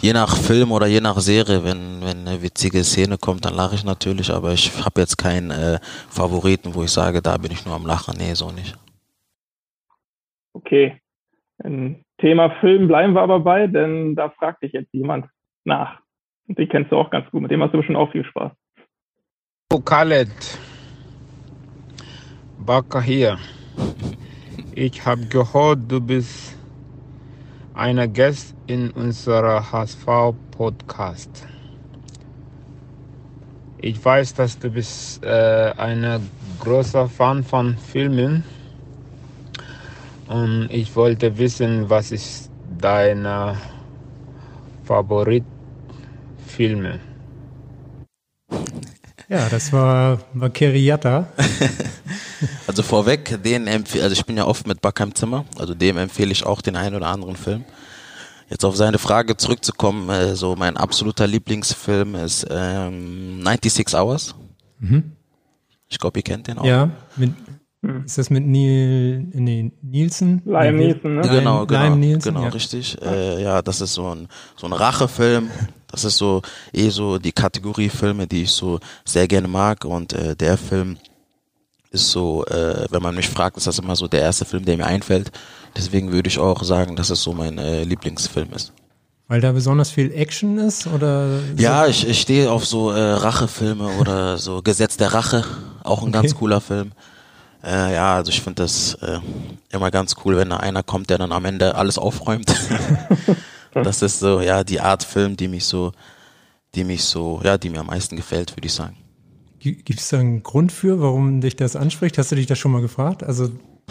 je 0.00 0.12
nach 0.12 0.36
Film 0.36 0.72
oder 0.72 0.86
je 0.86 1.00
nach 1.00 1.18
Serie, 1.18 1.64
wenn, 1.64 2.00
wenn 2.02 2.26
eine 2.26 2.42
witzige 2.42 2.84
Szene 2.84 3.18
kommt, 3.18 3.44
dann 3.44 3.54
lache 3.54 3.74
ich 3.74 3.84
natürlich, 3.84 4.30
aber 4.30 4.52
ich 4.52 4.72
habe 4.84 5.00
jetzt 5.00 5.18
keinen 5.18 5.50
äh, 5.50 5.78
Favoriten, 6.08 6.74
wo 6.74 6.82
ich 6.82 6.90
sage, 6.90 7.20
da 7.20 7.36
bin 7.36 7.52
ich 7.52 7.66
nur 7.66 7.74
am 7.74 7.86
Lachen. 7.86 8.14
Nee, 8.18 8.34
so 8.34 8.50
nicht. 8.50 8.76
Okay. 10.52 11.00
Im 11.64 12.04
Thema 12.18 12.50
Film 12.60 12.86
bleiben 12.86 13.14
wir 13.14 13.22
aber 13.22 13.40
bei, 13.40 13.66
denn 13.66 14.14
da 14.14 14.30
fragt 14.30 14.62
dich 14.62 14.72
jetzt 14.72 14.92
jemand 14.92 15.26
nach. 15.64 16.00
Und 16.46 16.58
die 16.58 16.66
kennst 16.66 16.92
du 16.92 16.96
auch 16.96 17.10
ganz 17.10 17.28
gut, 17.30 17.42
mit 17.42 17.50
dem 17.50 17.62
hast 17.62 17.72
du 17.72 17.78
bestimmt 17.78 17.98
auch 17.98 18.12
viel 18.12 18.24
Spaß. 18.24 18.52
Oh, 19.72 19.80
Khaled. 19.80 20.28
Baka 22.58 23.00
hier. 23.00 23.38
Ich 24.74 25.04
habe 25.04 25.26
gehört, 25.26 25.80
du 25.88 26.00
bist 26.00 26.57
einer 27.78 28.08
Gast 28.08 28.54
in 28.66 28.90
unserer 28.90 29.72
HSV-Podcast. 29.72 31.46
Ich 33.80 34.04
weiß, 34.04 34.34
dass 34.34 34.58
du 34.58 34.70
bist 34.70 35.22
äh, 35.22 35.72
ein 35.76 36.28
großer 36.58 37.08
Fan 37.08 37.44
von 37.44 37.78
Filmen 37.78 38.42
und 40.26 40.66
ich 40.70 40.96
wollte 40.96 41.38
wissen, 41.38 41.88
was 41.88 42.10
ist 42.10 42.50
deine 42.78 43.56
Favoritfilme? 44.84 46.98
Ja, 49.28 49.48
das 49.48 49.72
war 49.72 50.18
Vakeriata. 50.34 51.28
Also 52.66 52.82
vorweg, 52.82 53.42
den 53.42 53.66
empfehle, 53.66 54.04
also 54.04 54.12
ich 54.14 54.24
bin 54.24 54.36
ja 54.36 54.46
oft 54.46 54.66
mit 54.66 54.80
Back 54.80 55.00
im 55.00 55.14
Zimmer, 55.14 55.44
also 55.58 55.74
dem 55.74 55.96
empfehle 55.96 56.32
ich 56.32 56.44
auch 56.44 56.60
den 56.60 56.76
einen 56.76 56.94
oder 56.94 57.08
anderen 57.08 57.36
Film. 57.36 57.64
Jetzt 58.50 58.64
auf 58.64 58.76
seine 58.76 58.98
Frage 58.98 59.36
zurückzukommen, 59.36 60.08
äh, 60.08 60.34
so 60.34 60.56
mein 60.56 60.76
absoluter 60.76 61.26
Lieblingsfilm 61.26 62.14
ist 62.14 62.46
ähm, 62.50 63.42
96 63.44 63.94
Hours. 63.94 64.34
Mhm. 64.78 65.12
Ich 65.88 65.98
glaube, 65.98 66.18
ihr 66.18 66.22
kennt 66.22 66.46
den 66.46 66.58
auch. 66.58 66.64
Ja, 66.64 66.90
mit, 67.16 67.32
ist 68.04 68.18
das 68.18 68.30
mit 68.30 68.46
Neil, 68.46 69.26
nee, 69.32 69.70
Nielsen? 69.82 70.42
Liam 70.44 70.76
Nielsen, 70.76 71.16
ne? 71.16 71.22
Genau, 71.22 71.66
genau, 71.66 71.82
Liam 71.82 72.00
Nielsen, 72.00 72.34
genau, 72.34 72.44
ja. 72.44 72.48
richtig. 72.48 73.00
Äh, 73.02 73.42
ja, 73.42 73.60
das 73.60 73.80
ist 73.80 73.94
so 73.94 74.14
ein, 74.14 74.28
so 74.56 74.66
ein 74.66 74.72
Rachefilm. 74.72 75.50
Das 75.90 76.04
ist 76.04 76.18
so 76.18 76.42
eh 76.72 76.90
so 76.90 77.18
die 77.18 77.32
Kategorie 77.32 77.88
Filme, 77.88 78.26
die 78.26 78.42
ich 78.42 78.50
so 78.50 78.78
sehr 79.04 79.26
gerne 79.26 79.48
mag 79.48 79.84
und 79.84 80.12
äh, 80.12 80.36
der 80.36 80.58
Film 80.58 80.98
ist 81.90 82.10
so, 82.10 82.44
äh, 82.46 82.86
wenn 82.90 83.02
man 83.02 83.14
mich 83.14 83.28
fragt, 83.28 83.56
ist 83.56 83.66
das 83.66 83.78
immer 83.78 83.96
so 83.96 84.08
der 84.08 84.20
erste 84.20 84.44
Film, 84.44 84.64
der 84.64 84.76
mir 84.76 84.86
einfällt. 84.86 85.30
Deswegen 85.76 86.12
würde 86.12 86.28
ich 86.28 86.38
auch 86.38 86.62
sagen, 86.62 86.96
dass 86.96 87.10
es 87.10 87.22
so 87.22 87.32
mein 87.32 87.58
äh, 87.58 87.84
Lieblingsfilm 87.84 88.52
ist. 88.52 88.72
Weil 89.28 89.42
da 89.42 89.52
besonders 89.52 89.90
viel 89.90 90.12
Action 90.12 90.58
ist 90.58 90.86
oder? 90.86 91.38
So? 91.38 91.62
Ja, 91.62 91.86
ich, 91.86 92.08
ich 92.08 92.20
stehe 92.20 92.50
auf 92.50 92.64
so 92.64 92.90
äh, 92.90 93.00
Rachefilme 93.00 93.86
oder 93.98 94.38
so 94.38 94.62
Gesetz 94.62 94.96
der 94.96 95.12
Rache, 95.12 95.44
auch 95.84 96.02
ein 96.02 96.08
okay. 96.08 96.12
ganz 96.12 96.34
cooler 96.34 96.60
Film. 96.60 96.92
Äh, 97.62 97.94
ja, 97.94 98.14
also 98.14 98.30
ich 98.30 98.40
finde 98.40 98.62
das 98.62 98.94
äh, 98.94 99.20
immer 99.70 99.90
ganz 99.90 100.16
cool, 100.24 100.36
wenn 100.36 100.50
da 100.50 100.58
einer 100.58 100.82
kommt, 100.82 101.10
der 101.10 101.18
dann 101.18 101.32
am 101.32 101.44
Ende 101.44 101.74
alles 101.74 101.98
aufräumt. 101.98 102.54
das 103.74 104.00
ist 104.00 104.20
so, 104.20 104.40
ja, 104.40 104.64
die 104.64 104.80
Art 104.80 105.02
Film, 105.02 105.36
die 105.36 105.48
mich 105.48 105.66
so, 105.66 105.92
die 106.74 106.84
mich 106.84 107.04
so, 107.04 107.40
ja, 107.44 107.58
die 107.58 107.68
mir 107.68 107.80
am 107.80 107.86
meisten 107.86 108.16
gefällt, 108.16 108.56
würde 108.56 108.66
ich 108.66 108.72
sagen. 108.72 108.96
Gibt 109.76 110.00
es 110.00 110.08
da 110.08 110.18
einen 110.18 110.42
Grund 110.42 110.72
für, 110.72 111.00
warum 111.00 111.40
dich 111.40 111.56
das 111.56 111.76
anspricht? 111.76 112.18
Hast 112.18 112.32
du 112.32 112.36
dich 112.36 112.46
das 112.46 112.58
schon 112.58 112.72
mal 112.72 112.80
gefragt? 112.80 113.22
Also 113.22 113.48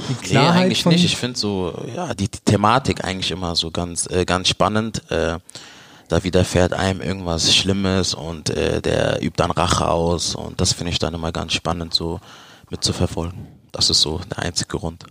die 0.09 0.13
Klarheit 0.13 0.53
nee, 0.53 0.65
eigentlich 0.65 0.85
nicht. 0.85 1.05
Ich 1.05 1.17
finde 1.17 1.37
so, 1.39 1.73
ja, 1.95 2.13
die, 2.13 2.29
die, 2.29 2.39
Thematik 2.45 3.03
eigentlich 3.03 3.31
immer 3.31 3.55
so 3.55 3.71
ganz, 3.71 4.07
äh, 4.09 4.25
ganz 4.25 4.47
spannend. 4.47 5.09
Äh, 5.11 5.39
da 6.07 6.23
widerfährt 6.23 6.73
einem 6.73 7.01
irgendwas 7.01 7.53
Schlimmes 7.53 8.13
und 8.13 8.49
äh, 8.49 8.81
der 8.81 9.21
übt 9.21 9.35
dann 9.37 9.51
Rache 9.51 9.89
aus 9.89 10.35
und 10.35 10.61
das 10.61 10.73
finde 10.73 10.91
ich 10.91 10.99
dann 10.99 11.13
immer 11.13 11.31
ganz 11.31 11.53
spannend 11.53 11.93
so 11.93 12.19
mitzuverfolgen. 12.69 13.47
Das 13.71 13.89
ist 13.89 14.01
so 14.01 14.21
der 14.29 14.39
einzige 14.39 14.77
Grund. 14.77 15.03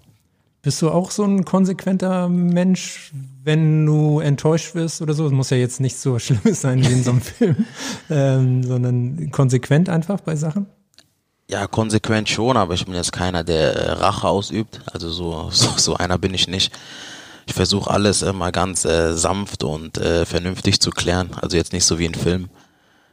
Bist 0.67 0.83
du 0.83 0.91
auch 0.91 1.13
so 1.13 1.23
ein 1.23 1.45
konsequenter 1.45 2.29
Mensch, 2.29 3.13
wenn 3.45 3.87
du 3.87 4.19
enttäuscht 4.19 4.75
wirst 4.75 5.01
oder 5.01 5.13
so? 5.13 5.25
Es 5.25 5.31
muss 5.31 5.51
ja 5.51 5.57
jetzt 5.57 5.81
nicht 5.81 5.97
so 5.97 6.19
Schlimmes 6.19 6.61
sein 6.61 6.85
wie 6.85 6.93
in 6.93 7.05
so 7.05 7.13
einem 7.13 7.21
Film, 7.21 7.67
ähm, 8.11 8.65
sondern 8.65 9.31
konsequent 9.31 9.89
einfach 9.89 10.21
bei 10.23 10.35
Sachen? 10.35 10.67
Ja, 11.49 11.69
konsequent 11.69 12.29
schon, 12.29 12.57
aber 12.57 12.75
ich 12.75 12.85
bin 12.85 12.97
jetzt 12.97 13.13
keiner, 13.13 13.45
der 13.45 13.77
äh, 13.77 13.91
Rache 13.93 14.27
ausübt. 14.27 14.81
Also 14.93 15.09
so, 15.09 15.47
so, 15.51 15.69
so 15.77 15.95
einer 15.99 16.19
bin 16.19 16.35
ich 16.35 16.49
nicht. 16.49 16.77
Ich 17.47 17.55
versuche 17.55 17.89
alles 17.89 18.23
immer 18.23 18.51
ganz 18.51 18.85
äh, 18.85 19.13
sanft 19.13 19.63
und 19.63 19.99
äh, 19.99 20.27
vernünftig 20.27 20.81
zu 20.81 20.91
klären. 20.91 21.31
Also 21.41 21.57
jetzt 21.57 21.75
nicht 21.75 21.85
so 21.85 22.01
wie 22.01 22.09
ein 22.09 22.15
Film. 22.15 22.49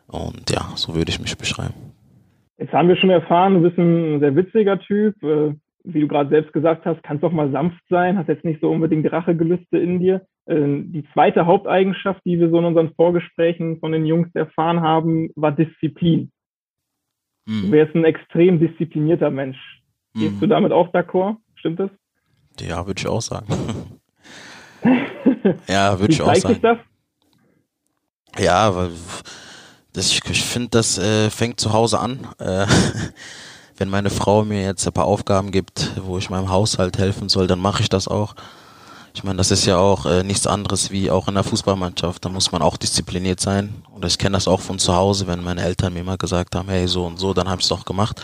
Und 0.07 0.49
ja, 0.49 0.69
so 0.73 0.95
würde 0.95 1.11
ich 1.11 1.19
mich 1.19 1.37
beschreiben. 1.37 1.75
Jetzt 2.57 2.73
haben 2.73 2.87
wir 2.87 2.95
schon 2.95 3.11
erfahren, 3.11 3.53
du 3.53 3.61
bist 3.61 3.77
ein 3.77 4.19
sehr 4.21 4.35
witziger 4.35 4.79
Typ. 4.79 5.21
Äh, 5.21 5.53
wie 5.83 5.99
du 5.99 6.07
gerade 6.07 6.29
selbst 6.29 6.53
gesagt 6.53 6.85
hast, 6.85 7.03
kannst 7.03 7.23
doch 7.23 7.31
mal 7.31 7.51
sanft 7.51 7.81
sein, 7.89 8.17
hast 8.17 8.29
jetzt 8.29 8.45
nicht 8.45 8.61
so 8.61 8.71
unbedingt 8.71 9.11
Rachegelüste 9.11 9.77
in 9.77 9.99
dir. 9.99 10.25
Ähm, 10.47 10.91
die 10.91 11.05
zweite 11.13 11.45
Haupteigenschaft, 11.45 12.21
die 12.25 12.39
wir 12.39 12.49
so 12.49 12.59
in 12.59 12.65
unseren 12.65 12.93
Vorgesprächen 12.95 13.79
von 13.79 13.91
den 13.91 14.05
Jungs 14.05 14.29
erfahren 14.33 14.81
haben, 14.81 15.29
war 15.35 15.51
Disziplin. 15.51 16.31
Mhm. 17.45 17.61
Du 17.63 17.71
wärst 17.71 17.95
ein 17.95 18.05
extrem 18.05 18.59
disziplinierter 18.59 19.29
Mensch. 19.29 19.57
Gehst 20.13 20.35
mhm. 20.35 20.39
du 20.39 20.47
damit 20.47 20.71
auch 20.71 20.93
d'accord? 20.93 21.37
Stimmt 21.55 21.79
das? 21.79 21.89
Ja, 22.59 22.85
würde 22.85 22.99
ich 22.99 23.07
auch 23.07 23.21
sagen. 23.21 23.47
ja, 25.67 25.99
würde 25.99 26.13
ich 26.13 26.21
auch 26.21 26.35
sagen. 26.35 26.59
Das? 26.61 26.77
Ja, 28.37 28.75
weil 28.75 28.89
das, 29.93 30.11
ich, 30.11 30.21
ich 30.29 30.43
finde, 30.43 30.69
das 30.69 30.97
äh, 30.97 31.29
fängt 31.29 31.59
zu 31.59 31.73
Hause 31.73 31.99
an. 31.99 32.27
Äh, 32.39 32.65
wenn 33.77 33.89
meine 33.89 34.09
Frau 34.09 34.43
mir 34.43 34.63
jetzt 34.63 34.85
ein 34.85 34.93
paar 34.93 35.05
Aufgaben 35.05 35.51
gibt, 35.51 35.91
wo 36.01 36.17
ich 36.17 36.29
meinem 36.29 36.49
Haushalt 36.49 36.97
helfen 36.97 37.29
soll, 37.29 37.47
dann 37.47 37.59
mache 37.59 37.81
ich 37.81 37.89
das 37.89 38.07
auch. 38.07 38.35
Ich 39.15 39.23
meine, 39.23 39.37
das 39.37 39.51
ist 39.51 39.65
ja 39.65 39.77
auch 39.77 40.05
äh, 40.05 40.23
nichts 40.23 40.47
anderes 40.47 40.89
wie 40.89 41.11
auch 41.11 41.27
in 41.27 41.35
der 41.35 41.43
Fußballmannschaft. 41.43 42.25
Da 42.25 42.29
muss 42.29 42.51
man 42.51 42.61
auch 42.61 42.77
diszipliniert 42.77 43.39
sein. 43.39 43.83
Und 43.93 44.03
ich 44.05 44.17
kenne 44.17 44.35
das 44.35 44.47
auch 44.47 44.59
von 44.59 44.79
zu 44.79 44.95
Hause, 44.95 45.27
wenn 45.27 45.43
meine 45.43 45.63
Eltern 45.63 45.93
mir 45.93 45.99
immer 45.99 46.17
gesagt 46.17 46.55
haben, 46.55 46.69
hey, 46.69 46.87
so 46.87 47.05
und 47.05 47.19
so, 47.19 47.33
dann 47.33 47.47
habe 47.47 47.59
ich 47.59 47.65
es 47.65 47.69
doch 47.69 47.85
gemacht. 47.85 48.23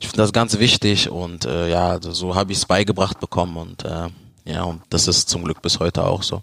Ich 0.00 0.06
finde 0.06 0.22
das 0.22 0.32
ganz 0.32 0.58
wichtig 0.58 1.10
und 1.10 1.44
äh, 1.44 1.68
ja, 1.68 1.98
so 2.00 2.34
habe 2.34 2.52
ich 2.52 2.58
es 2.58 2.66
beigebracht 2.66 3.20
bekommen 3.20 3.56
und 3.56 3.84
äh, 3.84 4.08
ja, 4.44 4.62
und 4.62 4.82
das 4.88 5.08
ist 5.08 5.28
zum 5.28 5.44
Glück 5.44 5.60
bis 5.60 5.80
heute 5.80 6.04
auch 6.04 6.22
so. 6.22 6.42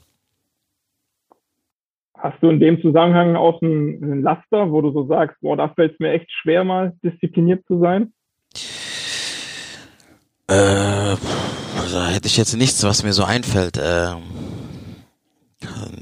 Hast 2.25 2.41
du 2.41 2.49
in 2.49 2.59
dem 2.59 2.81
Zusammenhang 2.81 3.35
auch 3.35 3.61
einen, 3.61 4.03
einen 4.03 4.23
Laster, 4.23 4.71
wo 4.71 4.81
du 4.81 4.91
so 4.91 5.05
sagst, 5.05 5.39
boah, 5.41 5.55
da 5.55 5.69
fällt 5.69 5.93
es 5.93 5.99
mir 5.99 6.11
echt 6.11 6.25
schwer, 6.31 6.63
mal 6.63 6.93
diszipliniert 7.03 7.63
zu 7.67 7.79
sein? 7.79 8.13
Äh, 10.47 11.15
da 11.93 12.07
hätte 12.07 12.25
ich 12.25 12.35
jetzt 12.35 12.57
nichts, 12.57 12.83
was 12.83 13.03
mir 13.03 13.13
so 13.13 13.25
einfällt. 13.25 13.77
Äh, 13.77 14.15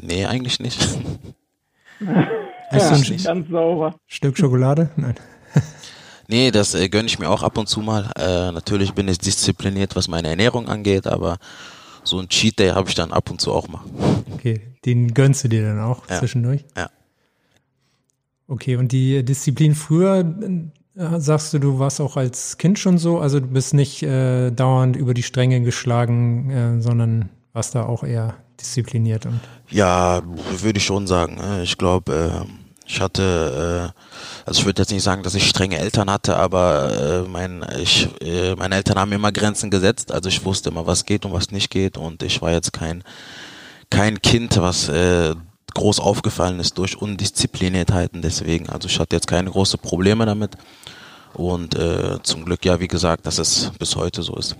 nee, 0.01 0.25
eigentlich 0.25 0.61
nicht. 0.61 0.81
Ist 2.71 3.09
ja, 3.09 3.15
ein 3.15 3.23
ganz 3.23 3.49
sauber. 3.49 3.95
Stück 4.07 4.37
Schokolade? 4.37 4.91
Nein. 4.95 5.15
Nee, 6.29 6.51
das 6.51 6.73
äh, 6.73 6.87
gönne 6.87 7.07
ich 7.07 7.19
mir 7.19 7.29
auch 7.29 7.43
ab 7.43 7.57
und 7.57 7.67
zu 7.67 7.81
mal. 7.81 8.09
Äh, 8.17 8.53
natürlich 8.53 8.93
bin 8.93 9.09
ich 9.09 9.17
diszipliniert, 9.17 9.97
was 9.97 10.07
meine 10.07 10.29
Ernährung 10.29 10.69
angeht, 10.69 11.05
aber 11.05 11.37
so 12.03 12.19
ein 12.19 12.27
Cheat 12.29 12.59
Day 12.59 12.69
habe 12.69 12.89
ich 12.89 12.95
dann 12.95 13.11
ab 13.11 13.29
und 13.29 13.39
zu 13.41 13.51
auch 13.51 13.67
mal. 13.67 13.81
Okay, 14.33 14.61
den 14.85 15.13
gönnst 15.13 15.43
du 15.43 15.47
dir 15.47 15.63
dann 15.63 15.79
auch 15.79 16.09
Ja. 16.09 16.19
zwischendurch? 16.19 16.65
Ja. 16.77 16.89
Okay, 18.47 18.75
und 18.75 18.91
die 18.91 19.23
Disziplin 19.23 19.73
früher, 19.73 20.19
äh, 20.95 21.19
sagst 21.19 21.53
du, 21.53 21.59
du 21.59 21.79
warst 21.79 22.01
auch 22.01 22.17
als 22.17 22.57
Kind 22.57 22.77
schon 22.77 22.97
so, 22.97 23.19
also 23.19 23.39
du 23.39 23.47
bist 23.47 23.73
nicht 23.73 24.03
äh, 24.03 24.51
dauernd 24.51 24.95
über 24.95 25.13
die 25.13 25.23
Stränge 25.23 25.61
geschlagen, 25.61 26.49
äh, 26.49 26.81
sondern 26.81 27.29
warst 27.53 27.73
da 27.75 27.85
auch 27.85 28.03
eher 28.03 28.35
diszipliniert 28.59 29.25
und 29.25 29.39
Ja, 29.69 30.21
würde 30.59 30.77
ich 30.77 30.85
schon 30.85 31.07
sagen. 31.07 31.37
äh, 31.39 31.63
Ich 31.63 31.77
glaube, 31.77 32.45
äh, 32.45 32.62
ich 32.85 32.99
hatte, 32.99 33.93
äh, 33.95 34.45
also 34.45 34.59
ich 34.59 34.65
würde 34.65 34.81
jetzt 34.81 34.91
nicht 34.91 35.03
sagen, 35.03 35.23
dass 35.23 35.35
ich 35.35 35.47
strenge 35.47 35.77
Eltern 35.77 36.09
hatte, 36.09 36.37
aber 36.37 37.23
äh, 37.25 37.29
mein, 37.29 37.65
ich, 37.79 38.09
äh, 38.21 38.55
meine 38.55 38.75
Eltern 38.75 38.97
haben 38.97 39.09
mir 39.09 39.15
immer 39.15 39.31
Grenzen 39.31 39.69
gesetzt. 39.69 40.11
Also 40.11 40.29
ich 40.29 40.43
wusste 40.43 40.69
immer, 40.69 40.85
was 40.85 41.05
geht 41.05 41.25
und 41.25 41.33
was 41.33 41.51
nicht 41.51 41.69
geht. 41.69 41.97
Und 41.97 42.23
ich 42.23 42.41
war 42.41 42.51
jetzt 42.51 42.73
kein, 42.73 43.03
kein 43.89 44.21
Kind, 44.21 44.57
was 44.57 44.89
äh, 44.89 45.33
groß 45.73 45.99
aufgefallen 45.99 46.59
ist 46.59 46.77
durch 46.77 47.01
Undiszipliniertheiten. 47.01 48.21
Deswegen, 48.21 48.69
also 48.69 48.87
ich 48.87 48.99
hatte 48.99 49.15
jetzt 49.15 49.27
keine 49.27 49.49
großen 49.49 49.79
Probleme 49.79 50.25
damit. 50.25 50.57
Und 51.33 51.75
äh, 51.75 52.21
zum 52.21 52.45
Glück, 52.45 52.63
ja, 52.65 52.79
wie 52.79 52.87
gesagt, 52.87 53.25
dass 53.25 53.39
es 53.39 53.71
bis 53.79 53.95
heute 53.95 54.21
so 54.21 54.35
ist. 54.35 54.55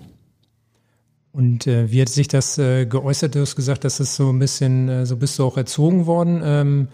Und 1.33 1.67
äh, 1.67 1.91
wie 1.91 2.01
hat 2.01 2.09
sich 2.09 2.27
das 2.27 2.57
äh, 2.57 2.85
geäußert? 2.85 3.35
Du 3.35 3.41
hast 3.41 3.55
gesagt, 3.55 3.83
dass 3.83 3.99
es 3.99 4.15
so 4.15 4.31
ein 4.31 4.39
bisschen, 4.39 4.87
äh, 4.87 5.05
so 5.05 5.17
bist 5.17 5.37
du 5.39 5.45
auch 5.45 5.57
erzogen 5.57 6.05
worden, 6.05 6.41
ähm, 6.43 6.87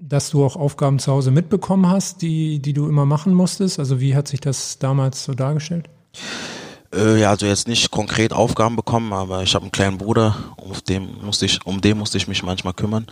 dass 0.00 0.30
du 0.30 0.44
auch 0.44 0.56
Aufgaben 0.56 0.98
zu 0.98 1.12
Hause 1.12 1.30
mitbekommen 1.30 1.88
hast, 1.88 2.22
die, 2.22 2.60
die 2.60 2.72
du 2.72 2.88
immer 2.88 3.04
machen 3.04 3.34
musstest. 3.34 3.78
Also 3.78 4.00
wie 4.00 4.14
hat 4.14 4.28
sich 4.28 4.40
das 4.40 4.78
damals 4.78 5.24
so 5.24 5.34
dargestellt? 5.34 5.88
Äh, 6.94 7.20
ja, 7.20 7.30
also 7.30 7.46
jetzt 7.46 7.68
nicht 7.68 7.90
konkret 7.90 8.32
Aufgaben 8.32 8.76
bekommen, 8.76 9.12
aber 9.12 9.42
ich 9.42 9.54
habe 9.54 9.64
einen 9.64 9.72
kleinen 9.72 9.98
Bruder, 9.98 10.36
um 10.56 10.72
dem 10.88 11.22
musste 11.22 11.46
ich, 11.46 11.64
um 11.66 11.80
den 11.80 11.98
musste 11.98 12.16
ich 12.16 12.28
mich 12.28 12.42
manchmal 12.42 12.74
kümmern. 12.74 13.06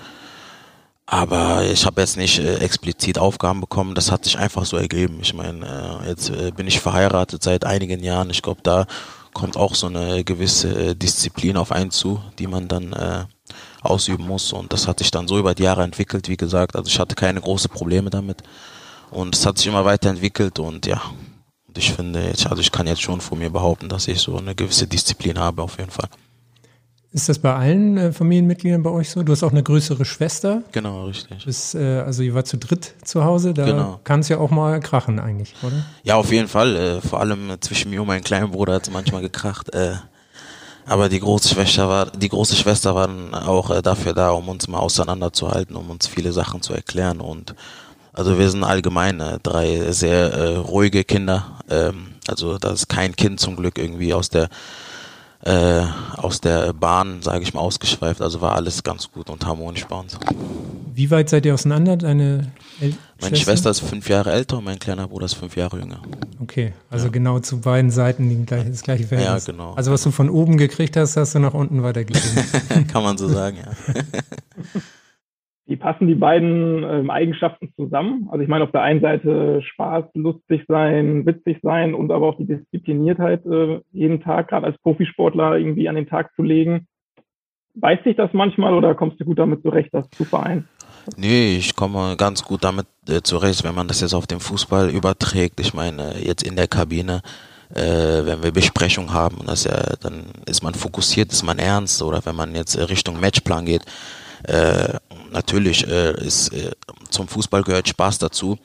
Aber 1.08 1.64
ich 1.64 1.86
habe 1.86 2.00
jetzt 2.00 2.16
nicht 2.16 2.38
äh, 2.38 2.56
explizit 2.56 3.18
Aufgaben 3.18 3.60
bekommen, 3.60 3.94
das 3.94 4.10
hat 4.10 4.24
sich 4.24 4.38
einfach 4.38 4.64
so 4.64 4.76
ergeben. 4.76 5.18
Ich 5.20 5.34
meine, 5.34 6.00
äh, 6.04 6.08
jetzt 6.08 6.30
äh, 6.30 6.50
bin 6.50 6.66
ich 6.66 6.80
verheiratet 6.80 7.42
seit 7.42 7.64
einigen 7.64 8.02
Jahren. 8.02 8.30
Ich 8.30 8.42
glaube, 8.42 8.60
da 8.62 8.86
kommt 9.32 9.56
auch 9.56 9.74
so 9.74 9.86
eine 9.86 10.24
gewisse 10.24 10.90
äh, 10.90 10.94
Disziplin 10.96 11.56
auf 11.56 11.70
einen 11.70 11.90
zu, 11.90 12.20
die 12.38 12.48
man 12.48 12.66
dann 12.66 12.92
äh, 12.92 13.24
ausüben 13.90 14.26
muss. 14.26 14.52
Und 14.52 14.72
das 14.72 14.86
hat 14.88 14.98
sich 14.98 15.10
dann 15.10 15.28
so 15.28 15.38
über 15.38 15.54
die 15.54 15.62
Jahre 15.64 15.82
entwickelt, 15.82 16.28
wie 16.28 16.36
gesagt. 16.36 16.76
Also 16.76 16.88
ich 16.88 16.98
hatte 16.98 17.14
keine 17.14 17.40
großen 17.40 17.70
Probleme 17.70 18.10
damit. 18.10 18.42
Und 19.10 19.34
es 19.34 19.46
hat 19.46 19.58
sich 19.58 19.66
immer 19.68 19.84
weiterentwickelt 19.84 20.58
und 20.58 20.84
ja, 20.86 21.00
und 21.68 21.78
ich 21.78 21.92
finde, 21.92 22.30
ich, 22.30 22.46
also 22.48 22.60
ich 22.60 22.72
kann 22.72 22.86
jetzt 22.88 23.02
schon 23.02 23.20
von 23.20 23.38
mir 23.38 23.50
behaupten, 23.50 23.88
dass 23.88 24.08
ich 24.08 24.18
so 24.20 24.36
eine 24.36 24.54
gewisse 24.54 24.86
Disziplin 24.88 25.38
habe, 25.38 25.62
auf 25.62 25.78
jeden 25.78 25.90
Fall. 25.92 26.08
Ist 27.12 27.28
das 27.28 27.38
bei 27.38 27.54
allen 27.54 27.96
äh, 27.96 28.12
Familienmitgliedern 28.12 28.82
bei 28.82 28.90
euch 28.90 29.08
so? 29.10 29.22
Du 29.22 29.32
hast 29.32 29.42
auch 29.42 29.52
eine 29.52 29.62
größere 29.62 30.04
Schwester. 30.04 30.62
Genau, 30.72 31.06
richtig. 31.06 31.44
Bist, 31.46 31.74
äh, 31.74 32.00
also 32.00 32.22
ihr 32.22 32.34
war 32.34 32.44
zu 32.44 32.58
dritt 32.58 32.94
zu 33.04 33.24
Hause. 33.24 33.54
Da 33.54 33.64
Genau. 33.64 34.00
kann 34.04 34.20
es 34.20 34.28
ja 34.28 34.36
auch 34.38 34.50
mal 34.50 34.80
krachen 34.80 35.18
eigentlich, 35.18 35.54
oder? 35.62 35.84
Ja, 36.02 36.16
auf 36.16 36.30
jeden 36.30 36.48
Fall. 36.48 36.76
Äh, 36.76 37.00
vor 37.00 37.20
allem 37.20 37.48
äh, 37.50 37.60
zwischen 37.60 37.90
mir 37.90 38.02
und 38.02 38.08
meinem 38.08 38.24
kleinen 38.24 38.50
Bruder 38.50 38.74
hat 38.74 38.88
es 38.88 38.92
manchmal 38.92 39.22
gekracht. 39.22 39.70
Aber 40.88 41.08
die 41.08 41.18
große 41.18 41.48
Schwester 41.48 41.88
war, 41.88 42.06
die 42.06 42.28
große 42.28 42.54
Schwester 42.54 42.94
war 42.94 43.08
dann 43.08 43.34
auch 43.34 43.70
äh, 43.70 43.82
dafür 43.82 44.12
da, 44.12 44.30
um 44.30 44.48
uns 44.48 44.68
mal 44.68 44.78
auseinanderzuhalten, 44.78 45.74
um 45.74 45.90
uns 45.90 46.06
viele 46.06 46.32
Sachen 46.32 46.62
zu 46.62 46.72
erklären. 46.72 47.20
Und 47.20 47.54
also 48.12 48.38
wir 48.38 48.48
sind 48.48 48.62
allgemein 48.62 49.20
äh, 49.20 49.38
drei 49.42 49.90
sehr 49.90 50.32
äh, 50.32 50.56
ruhige 50.56 51.02
Kinder. 51.02 51.58
Ähm, 51.68 52.14
also 52.28 52.58
da 52.58 52.70
ist 52.70 52.88
kein 52.88 53.16
Kind 53.16 53.40
zum 53.40 53.56
Glück 53.56 53.78
irgendwie 53.78 54.14
aus 54.14 54.30
der 54.30 54.48
äh, 55.46 55.86
aus 56.16 56.40
der 56.40 56.72
Bahn, 56.72 57.22
sage 57.22 57.42
ich 57.42 57.54
mal, 57.54 57.60
ausgeschweift. 57.60 58.20
Also 58.20 58.40
war 58.40 58.52
alles 58.54 58.82
ganz 58.82 59.10
gut 59.10 59.30
und 59.30 59.46
harmonisch 59.46 59.84
bei 59.84 59.96
uns. 59.96 60.18
Wie 60.92 61.10
weit 61.10 61.28
seid 61.28 61.46
ihr 61.46 61.54
auseinander? 61.54 61.96
Deine 61.96 62.52
El 62.80 62.94
Meine 63.20 63.36
Schwester 63.36 63.70
ist 63.70 63.80
fünf 63.80 64.08
Jahre 64.08 64.32
älter 64.32 64.58
und 64.58 64.64
mein 64.64 64.78
kleiner 64.78 65.06
Bruder 65.06 65.26
ist 65.26 65.34
fünf 65.34 65.56
Jahre 65.56 65.78
jünger. 65.78 66.00
Okay, 66.40 66.72
also 66.90 67.10
genau 67.10 67.38
zu 67.38 67.60
beiden 67.60 67.90
Seiten 67.90 68.44
gleiche, 68.44 68.70
das 68.70 68.82
gleiche 68.82 69.06
Verhältnis. 69.06 69.44
genau. 69.44 69.74
Also 69.74 69.92
was 69.92 70.02
du 70.02 70.10
von 70.10 70.30
oben 70.30 70.56
gekriegt 70.56 70.96
hast, 70.96 71.16
hast 71.16 71.34
du 71.34 71.38
nach 71.38 71.54
unten 71.54 71.82
weitergegeben. 71.82 72.86
Kann 72.92 73.02
man 73.02 73.16
so 73.16 73.28
sagen, 73.28 73.58
ja. 73.58 73.94
Wie 75.68 75.76
passen 75.76 76.06
die 76.06 76.14
beiden 76.14 76.84
ähm, 76.84 77.10
Eigenschaften 77.10 77.72
zusammen? 77.74 78.28
Also 78.30 78.42
ich 78.42 78.48
meine 78.48 78.62
auf 78.62 78.70
der 78.70 78.82
einen 78.82 79.00
Seite 79.00 79.60
Spaß, 79.62 80.04
lustig 80.14 80.62
sein, 80.68 81.26
witzig 81.26 81.58
sein 81.62 81.92
und 81.92 82.12
aber 82.12 82.28
auch 82.28 82.36
die 82.36 82.46
Diszipliniertheit 82.46 83.44
äh, 83.46 83.80
jeden 83.90 84.20
Tag, 84.20 84.48
gerade 84.48 84.66
als 84.66 84.78
Profisportler 84.78 85.58
irgendwie 85.58 85.88
an 85.88 85.96
den 85.96 86.06
Tag 86.06 86.30
zu 86.36 86.44
legen. 86.44 86.86
Weiß 87.74 87.98
sich 88.04 88.14
das 88.14 88.32
manchmal 88.32 88.74
oder 88.74 88.94
kommst 88.94 89.20
du 89.20 89.24
gut 89.24 89.40
damit 89.40 89.62
zurecht, 89.62 89.90
das 89.92 90.08
zu 90.10 90.24
vereinen? 90.24 90.68
Nee, 91.16 91.56
ich 91.56 91.74
komme 91.74 92.16
ganz 92.16 92.44
gut 92.44 92.62
damit 92.62 92.86
äh, 93.08 93.22
zurecht, 93.22 93.64
wenn 93.64 93.74
man 93.74 93.88
das 93.88 94.00
jetzt 94.00 94.14
auf 94.14 94.28
den 94.28 94.40
Fußball 94.40 94.90
überträgt. 94.90 95.58
Ich 95.58 95.74
meine, 95.74 96.14
jetzt 96.20 96.44
in 96.44 96.54
der 96.54 96.68
Kabine, 96.68 97.22
äh, 97.74 98.24
wenn 98.24 98.42
wir 98.42 98.52
Besprechung 98.52 99.12
haben, 99.12 99.38
das 99.46 99.64
ja, 99.64 99.76
dann 100.00 100.26
ist 100.46 100.62
man 100.62 100.74
fokussiert, 100.74 101.32
ist 101.32 101.42
man 101.42 101.58
ernst. 101.58 102.02
Oder 102.02 102.24
wenn 102.24 102.36
man 102.36 102.54
jetzt 102.54 102.78
Richtung 102.88 103.20
Matchplan 103.20 103.66
geht, 103.66 103.82
äh, 104.46 104.98
natürlich 105.32 105.86
äh, 105.86 106.12
ist 106.24 106.52
äh, 106.52 106.70
zum 107.10 107.28
Fußball 107.28 107.62
gehört 107.62 107.88
Spaß 107.88 108.18
dazu. 108.18 108.58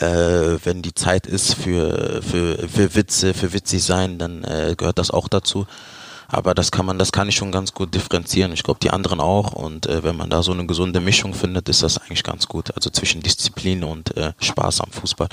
Äh, 0.00 0.58
wenn 0.64 0.82
die 0.82 0.94
Zeit 0.94 1.26
ist 1.26 1.54
für, 1.54 2.20
für, 2.22 2.68
für 2.68 2.94
Witze, 2.96 3.32
für 3.32 3.52
witzig 3.52 3.84
sein, 3.84 4.18
dann 4.18 4.42
äh, 4.42 4.74
gehört 4.76 4.98
das 4.98 5.10
auch 5.10 5.28
dazu. 5.28 5.66
Aber 6.26 6.54
das 6.54 6.72
kann 6.72 6.86
man, 6.86 6.98
das 6.98 7.12
kann 7.12 7.28
ich 7.28 7.36
schon 7.36 7.52
ganz 7.52 7.74
gut 7.74 7.94
differenzieren. 7.94 8.52
Ich 8.52 8.64
glaube, 8.64 8.80
die 8.82 8.90
anderen 8.90 9.20
auch. 9.20 9.52
Und 9.52 9.86
äh, 9.86 10.02
wenn 10.02 10.16
man 10.16 10.30
da 10.30 10.42
so 10.42 10.50
eine 10.50 10.66
gesunde 10.66 11.00
Mischung 11.00 11.34
findet, 11.34 11.68
ist 11.68 11.84
das 11.84 11.98
eigentlich 11.98 12.24
ganz 12.24 12.48
gut. 12.48 12.74
Also 12.74 12.90
zwischen 12.90 13.22
Disziplin 13.22 13.84
und 13.84 14.16
äh, 14.16 14.32
Spaß 14.40 14.80
am 14.80 14.90
Fußball. 14.90 15.28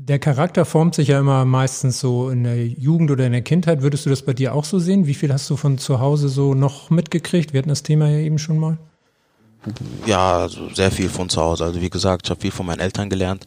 Der 0.00 0.20
Charakter 0.20 0.64
formt 0.64 0.94
sich 0.94 1.08
ja 1.08 1.18
immer 1.18 1.44
meistens 1.44 1.98
so 1.98 2.30
in 2.30 2.44
der 2.44 2.64
Jugend 2.68 3.10
oder 3.10 3.26
in 3.26 3.32
der 3.32 3.42
Kindheit. 3.42 3.82
Würdest 3.82 4.06
du 4.06 4.10
das 4.10 4.22
bei 4.22 4.32
dir 4.32 4.54
auch 4.54 4.64
so 4.64 4.78
sehen? 4.78 5.08
Wie 5.08 5.14
viel 5.14 5.32
hast 5.32 5.50
du 5.50 5.56
von 5.56 5.76
zu 5.76 5.98
Hause 5.98 6.28
so 6.28 6.54
noch 6.54 6.88
mitgekriegt? 6.90 7.52
Wir 7.52 7.58
hatten 7.58 7.68
das 7.68 7.82
Thema 7.82 8.08
ja 8.08 8.18
eben 8.18 8.38
schon 8.38 8.58
mal. 8.58 8.78
Ja, 10.06 10.38
also 10.38 10.72
sehr 10.72 10.92
viel 10.92 11.08
von 11.08 11.28
zu 11.28 11.42
Hause. 11.42 11.64
Also 11.64 11.80
wie 11.80 11.90
gesagt, 11.90 12.26
ich 12.26 12.30
habe 12.30 12.40
viel 12.40 12.52
von 12.52 12.66
meinen 12.66 12.78
Eltern 12.78 13.10
gelernt. 13.10 13.44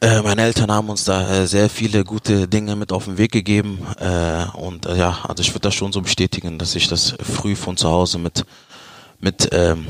Äh, 0.00 0.20
meine 0.22 0.42
Eltern 0.42 0.72
haben 0.72 0.88
uns 0.88 1.04
da 1.04 1.30
äh, 1.30 1.46
sehr 1.46 1.70
viele 1.70 2.02
gute 2.02 2.48
Dinge 2.48 2.74
mit 2.74 2.90
auf 2.90 3.04
den 3.04 3.16
Weg 3.16 3.30
gegeben. 3.30 3.78
Äh, 4.00 4.46
und 4.56 4.86
äh, 4.86 4.98
ja, 4.98 5.20
also 5.28 5.42
ich 5.42 5.50
würde 5.50 5.60
das 5.60 5.74
schon 5.74 5.92
so 5.92 6.02
bestätigen, 6.02 6.58
dass 6.58 6.74
ich 6.74 6.88
das 6.88 7.14
früh 7.22 7.54
von 7.54 7.76
zu 7.76 7.88
Hause 7.88 8.18
mit, 8.18 8.44
mit 9.20 9.48
ähm, 9.52 9.86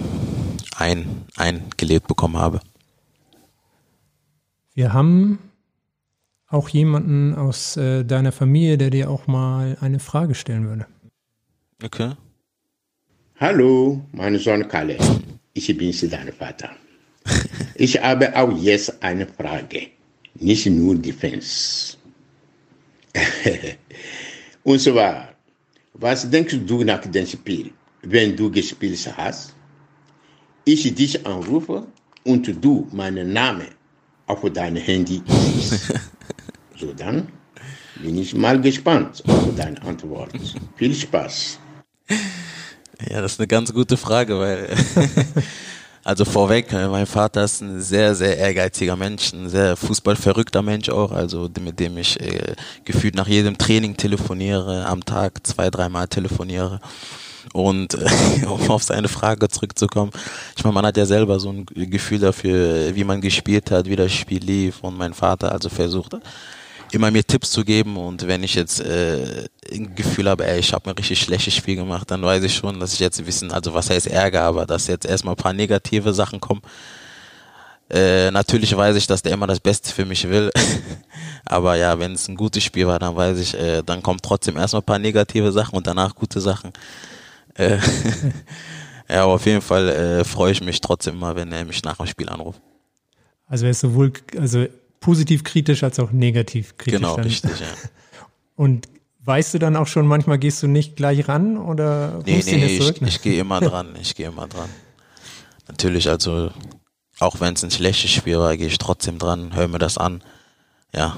ein, 0.77 1.25
eingelebt 1.39 2.09
bekommen 2.09 2.37
habe. 2.37 2.61
Wir 4.77 4.93
haben 4.93 5.39
auch 6.49 6.69
jemanden 6.69 7.33
aus 7.35 7.77
äh, 7.77 8.05
deiner 8.05 8.33
Familie, 8.33 8.77
der 8.77 8.91
dir 8.91 9.09
auch 9.09 9.29
mal 9.29 9.77
eine 9.81 10.01
Frage 10.01 10.35
stellen 10.35 10.67
würde. 10.67 10.87
Okay. 11.81 12.15
Hallo, 13.39 14.05
mein 14.11 14.37
Sohn 14.37 14.67
Kalle. 14.67 14.99
Ich 15.53 15.69
bin 15.79 15.95
dein 16.11 16.33
Vater. 16.33 16.71
Ich 17.77 18.03
habe 18.03 18.37
auch 18.37 18.51
jetzt 18.59 19.01
eine 19.01 19.27
Frage, 19.27 19.89
nicht 20.35 20.67
nur 20.67 20.97
Defense. 20.97 21.97
Und 24.65 24.81
zwar, 24.81 25.29
was 25.93 26.29
denkst 26.29 26.59
du 26.67 26.83
nach 26.83 27.03
dem 27.07 27.27
Spiel, 27.27 27.71
wenn 28.03 28.37
du 28.37 28.51
gespielt 28.51 29.09
hast? 29.17 29.55
Ich 30.65 30.93
dich 30.95 31.25
anrufe 31.25 31.87
und 32.25 32.65
du 32.65 32.89
meinen 32.91 33.33
Namen 33.33 33.69
auf 34.27 34.41
dein 34.53 34.77
Handy 34.77 35.23
siehst. 35.27 35.93
So 36.77 36.93
dann 36.93 37.29
bin 38.03 38.19
ich 38.19 38.35
mal 38.35 38.61
gespannt 38.61 39.23
auf 39.29 39.55
deine 39.57 39.81
Antwort. 39.83 40.33
Viel 40.77 40.93
Spaß. 40.93 41.61
Ja, 43.09 43.21
das 43.21 43.33
ist 43.33 43.41
eine 43.41 43.47
ganz 43.47 43.73
gute 43.73 43.97
Frage, 43.97 44.39
weil 44.39 44.69
also 46.05 46.25
vorweg, 46.25 46.73
äh, 46.73 46.89
mein 46.89 47.07
Vater 47.07 47.45
ist 47.45 47.61
ein 47.61 47.81
sehr, 47.81 48.15
sehr 48.15 48.37
ehrgeiziger 48.37 48.97
Mensch, 48.97 49.33
ein 49.33 49.49
sehr 49.49 49.77
fußballverrückter 49.77 50.63
Mensch 50.63 50.89
auch, 50.89 51.13
also 51.13 51.49
mit 51.61 51.79
dem 51.79 51.97
ich 51.97 52.21
äh, 52.21 52.55
gefühlt 52.85 53.15
nach 53.15 53.29
jedem 53.29 53.57
Training 53.57 53.97
telefoniere, 53.97 54.85
am 54.87 55.05
Tag 55.05 55.47
zwei, 55.47 55.71
dreimal 55.71 56.09
telefoniere. 56.09 56.81
Und 57.53 57.95
äh, 57.95 58.47
um 58.47 58.71
auf 58.71 58.83
seine 58.83 59.09
Frage 59.09 59.49
zurückzukommen, 59.49 60.11
ich 60.57 60.65
meine, 60.65 60.75
man 60.75 60.87
hat 60.87 60.97
ja 60.97 61.07
selber 61.07 61.39
so 61.39 61.51
ein 61.51 61.67
Gefühl 61.67 62.19
dafür, 62.19 62.95
wie 62.95 63.05
man 63.05 63.21
gespielt 63.21 63.71
hat, 63.71 63.87
wie 63.87 63.97
das 63.97 64.13
Spiel 64.13 64.43
lief 64.43 64.83
und 64.83 64.97
mein 64.97 65.15
Vater 65.15 65.53
also 65.53 65.69
versucht 65.69 66.17
immer 66.95 67.11
mir 67.11 67.25
Tipps 67.27 67.51
zu 67.51 67.65
geben 67.65 67.97
und 67.97 68.27
wenn 68.27 68.43
ich 68.43 68.55
jetzt 68.55 68.81
äh, 68.81 69.49
ein 69.73 69.95
Gefühl 69.95 70.29
habe, 70.29 70.47
ey, 70.47 70.61
ich 70.61 70.73
habe 70.73 70.91
ein 70.91 70.97
richtig 70.97 71.21
schlechtes 71.21 71.55
Spiel 71.55 71.77
gemacht, 71.77 72.11
dann 72.11 72.23
weiß 72.23 72.45
ich 72.45 72.55
schon, 72.55 72.79
dass 72.79 72.93
ich 72.93 73.01
jetzt 73.01 73.27
wissen, 73.27 73.51
also 73.51 73.75
was 73.75 73.91
heißt 73.91 74.07
Ärger, 74.07 74.43
aber 74.43 74.65
dass 74.65 74.87
jetzt 74.87 75.05
erstmal 75.05 75.35
ein 75.35 75.43
paar 75.43 75.53
negative 75.53 76.15
Sachen 76.15 76.41
kommen. 76.41 76.63
Äh, 77.91 78.31
natürlich 78.31 78.75
weiß 78.75 78.97
ich, 78.97 79.07
dass 79.07 79.23
der 79.23 79.33
immer 79.33 79.47
das 79.47 79.61
Beste 79.61 79.93
für 79.93 80.05
mich 80.05 80.29
will. 80.29 80.51
aber 81.45 81.77
ja, 81.77 81.99
wenn 81.99 82.13
es 82.13 82.29
ein 82.29 82.37
gutes 82.37 82.63
Spiel 82.63 82.87
war, 82.87 82.99
dann 82.99 83.15
weiß 83.15 83.39
ich, 83.39 83.55
äh, 83.55 83.83
dann 83.83 84.03
kommt 84.03 84.23
trotzdem 84.23 84.57
erstmal 84.57 84.83
ein 84.83 84.87
paar 84.87 84.99
negative 84.99 85.53
Sachen 85.53 85.77
und 85.77 85.87
danach 85.87 86.15
gute 86.15 86.41
Sachen. 86.41 86.73
Äh, 87.55 87.79
ja, 89.09 89.25
aber 89.25 89.35
auf 89.35 89.47
jeden 89.47 89.63
Fall 89.63 89.89
äh, 89.89 90.25
freue 90.25 90.53
ich 90.53 90.61
mich 90.61 90.81
trotzdem 90.81 91.15
immer, 91.15 91.37
wenn 91.37 91.53
er 91.53 91.65
mich 91.65 91.83
nach 91.85 91.97
dem 91.97 92.07
Spiel 92.07 92.29
anruft. 92.29 92.61
Also 93.47 93.67
er 93.67 93.73
ist 93.73 93.81
sowohl, 93.81 94.13
also 94.39 94.67
positiv 95.01 95.45
kritisch 95.45 95.83
als 95.83 95.99
auch 96.01 96.13
negativ 96.13 96.77
kritisch. 96.79 97.01
Genau, 97.01 97.17
dann. 97.17 97.27
richtig, 97.27 97.61
ja. 97.61 97.67
Und 98.57 98.89
weißt 99.25 99.55
du 99.55 99.59
dann 99.59 99.77
auch 99.77 99.87
schon, 99.87 100.07
manchmal 100.07 100.39
gehst 100.39 100.63
du 100.63 100.67
nicht 100.67 100.97
gleich 100.97 101.29
ran 101.29 101.57
oder 101.57 102.21
Nee, 102.25 102.43
nee, 102.45 102.67
jetzt 102.67 102.83
zurück? 102.83 102.97
ich, 103.01 103.09
ich 103.09 103.23
gehe 103.23 103.41
immer 103.41 103.61
dran, 103.61 103.95
ich 104.01 104.15
gehe 104.15 104.29
immer 104.29 104.47
dran. 104.47 104.69
Natürlich, 105.69 106.09
also 106.09 106.51
auch 107.21 107.41
wenn 107.41 107.55
es 107.55 107.65
ein 107.65 107.71
schlechtes 107.71 108.11
Spiel 108.11 108.39
war, 108.39 108.57
gehe 108.57 108.67
ich 108.67 108.79
trotzdem 108.79 109.19
dran, 109.19 109.55
höre 109.55 109.69
mir 109.69 109.79
das 109.79 109.99
an. 109.99 110.23
Ja, 110.95 111.17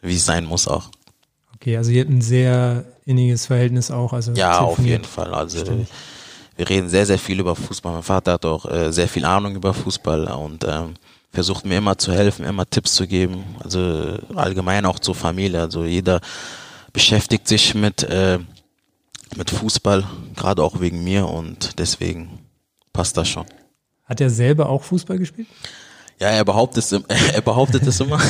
wie 0.00 0.16
es 0.16 0.24
sein 0.24 0.44
muss 0.44 0.68
auch. 0.68 0.90
Okay, 1.62 1.76
also 1.76 1.92
ihr 1.92 2.00
habt 2.00 2.10
ein 2.10 2.22
sehr 2.22 2.84
inniges 3.04 3.46
Verhältnis 3.46 3.92
auch. 3.92 4.12
Also 4.12 4.32
Ja, 4.32 4.58
auf 4.58 4.80
jeden 4.80 5.04
Fall. 5.04 5.32
Also 5.32 5.64
wir 6.56 6.68
reden 6.68 6.88
sehr, 6.88 7.06
sehr 7.06 7.20
viel 7.20 7.38
über 7.38 7.54
Fußball. 7.54 7.92
Mein 7.92 8.02
Vater 8.02 8.32
hat 8.32 8.44
auch 8.44 8.68
äh, 8.68 8.92
sehr 8.92 9.06
viel 9.06 9.24
Ahnung 9.24 9.54
über 9.54 9.72
Fußball 9.72 10.24
und 10.24 10.64
ähm, 10.64 10.94
versucht 11.30 11.64
mir 11.64 11.78
immer 11.78 11.96
zu 11.96 12.10
helfen, 12.10 12.44
immer 12.44 12.68
Tipps 12.68 12.96
zu 12.96 13.06
geben. 13.06 13.44
Also 13.62 14.18
allgemein 14.34 14.84
auch 14.86 14.98
zur 14.98 15.14
Familie. 15.14 15.60
Also 15.60 15.84
jeder 15.84 16.20
beschäftigt 16.92 17.46
sich 17.46 17.76
mit 17.76 18.02
äh, 18.02 18.40
mit 19.36 19.50
Fußball, 19.50 20.02
gerade 20.34 20.64
auch 20.64 20.80
wegen 20.80 21.04
mir 21.04 21.28
und 21.28 21.78
deswegen 21.78 22.40
passt 22.92 23.16
das 23.16 23.28
schon. 23.28 23.46
Hat 24.02 24.20
er 24.20 24.30
selber 24.30 24.68
auch 24.68 24.82
Fußball 24.82 25.16
gespielt? 25.16 25.46
Ja, 26.22 26.28
er 26.28 26.44
behauptet 26.44 26.84
es, 26.84 26.92
er 27.34 27.40
behauptet 27.40 27.84
es 27.84 27.98
immer. 27.98 28.20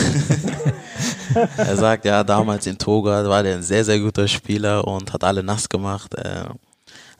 er 1.58 1.76
sagt, 1.76 2.06
ja, 2.06 2.24
damals 2.24 2.66
in 2.66 2.78
Toga 2.78 3.28
war 3.28 3.42
der 3.42 3.56
ein 3.56 3.62
sehr, 3.62 3.84
sehr 3.84 4.00
guter 4.00 4.26
Spieler 4.28 4.86
und 4.86 5.12
hat 5.12 5.22
alle 5.24 5.42
nass 5.42 5.68
gemacht. 5.68 6.14
Äh, 6.14 6.44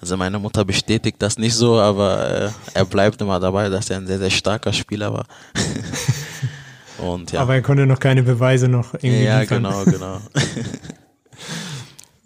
Also 0.01 0.17
meine 0.17 0.39
Mutter 0.39 0.65
bestätigt 0.65 1.19
das 1.21 1.37
nicht 1.39 1.55
so, 1.55 1.79
aber 1.79 2.27
äh, 2.47 2.51
er 2.73 2.85
bleibt 2.87 3.21
immer 3.21 3.39
dabei, 3.39 3.69
dass 3.69 3.91
er 3.91 3.99
ein 3.99 4.07
sehr, 4.07 4.19
sehr 4.19 4.31
starker 4.31 4.73
Spieler 4.73 5.13
war. 5.13 5.27
und 6.99 7.33
ja, 7.33 7.41
Aber 7.43 7.55
er 7.55 7.61
konnte 7.63 7.85
noch 7.87 8.01
keine 8.01 8.23
Beweise 8.23 8.67
noch 8.69 8.95
irgendwie 8.95 9.25
ja 9.25 9.41
liefern. 9.41 9.63
genau, 9.63 9.85
genau. 9.85 10.19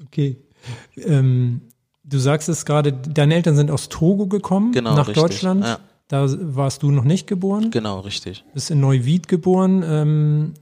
Okay. 0.07 0.37
Ähm, 0.97 1.62
du 2.05 2.19
sagst 2.19 2.49
es 2.49 2.65
gerade, 2.65 2.93
deine 2.93 3.35
Eltern 3.35 3.57
sind 3.57 3.71
aus 3.73 3.88
Togo 3.88 4.26
gekommen, 4.26 4.71
Genau, 4.73 4.95
nach 4.95 5.09
richtig. 5.09 5.23
Deutschland. 5.23 5.65
Ja. 5.65 5.79
Da 6.09 6.27
warst 6.29 6.83
du 6.83 6.91
noch 6.91 7.05
nicht 7.05 7.27
geboren, 7.27 7.71
Genau, 7.71 8.01
richtig. 8.01 8.45
bist 8.55 8.71
in 8.71 8.81
Neuwied 8.81 9.27
geboren. 9.29 9.83
Ähm, 9.85 10.55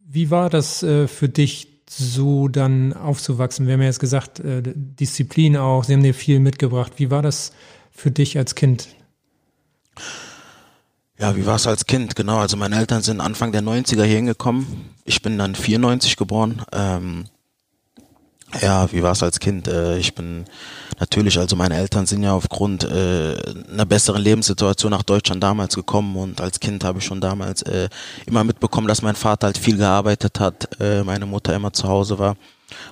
wie 0.00 0.30
war 0.30 0.50
das 0.50 0.82
äh, 0.82 1.06
für 1.06 1.28
dich, 1.28 1.68
so 1.88 2.48
dann 2.48 2.92
aufzuwachsen? 2.92 3.66
Wir 3.66 3.74
haben 3.74 3.80
ja 3.80 3.86
jetzt 3.86 4.00
gesagt, 4.00 4.40
äh, 4.40 4.62
Disziplin 4.64 5.56
auch, 5.56 5.84
sie 5.84 5.94
haben 5.94 6.02
dir 6.02 6.12
viel 6.14 6.40
mitgebracht. 6.40 6.94
Wie 6.96 7.10
war 7.10 7.22
das 7.22 7.52
für 7.92 8.10
dich 8.10 8.36
als 8.36 8.54
Kind? 8.54 8.88
Ja, 11.18 11.36
wie 11.36 11.46
war 11.46 11.56
es 11.56 11.66
als 11.66 11.86
Kind? 11.86 12.14
Genau, 12.14 12.38
also 12.38 12.56
meine 12.56 12.76
Eltern 12.76 13.02
sind 13.02 13.20
Anfang 13.20 13.50
der 13.52 13.62
90er 13.62 14.04
hier 14.04 14.16
hingekommen. 14.16 14.66
Ich 15.04 15.22
bin 15.22 15.36
dann 15.38 15.54
94 15.54 16.16
geboren. 16.16 16.62
Ähm, 16.72 17.24
ja, 18.60 18.90
wie 18.92 19.02
war 19.02 19.12
es 19.12 19.22
als 19.22 19.40
Kind? 19.40 19.68
Äh, 19.68 19.98
ich 19.98 20.14
bin 20.14 20.44
natürlich, 20.98 21.38
also 21.38 21.54
meine 21.54 21.76
Eltern 21.76 22.06
sind 22.06 22.22
ja 22.22 22.32
aufgrund 22.32 22.84
äh, 22.84 23.36
einer 23.70 23.84
besseren 23.84 24.22
Lebenssituation 24.22 24.90
nach 24.90 25.02
Deutschland 25.02 25.42
damals 25.42 25.74
gekommen 25.74 26.16
und 26.16 26.40
als 26.40 26.58
Kind 26.58 26.82
habe 26.82 26.98
ich 26.98 27.04
schon 27.04 27.20
damals 27.20 27.62
äh, 27.62 27.88
immer 28.26 28.44
mitbekommen, 28.44 28.88
dass 28.88 29.02
mein 29.02 29.16
Vater 29.16 29.48
halt 29.48 29.58
viel 29.58 29.76
gearbeitet 29.76 30.40
hat, 30.40 30.68
meine 31.04 31.26
Mutter 31.26 31.54
immer 31.54 31.72
zu 31.72 31.88
Hause 31.88 32.18
war, 32.18 32.36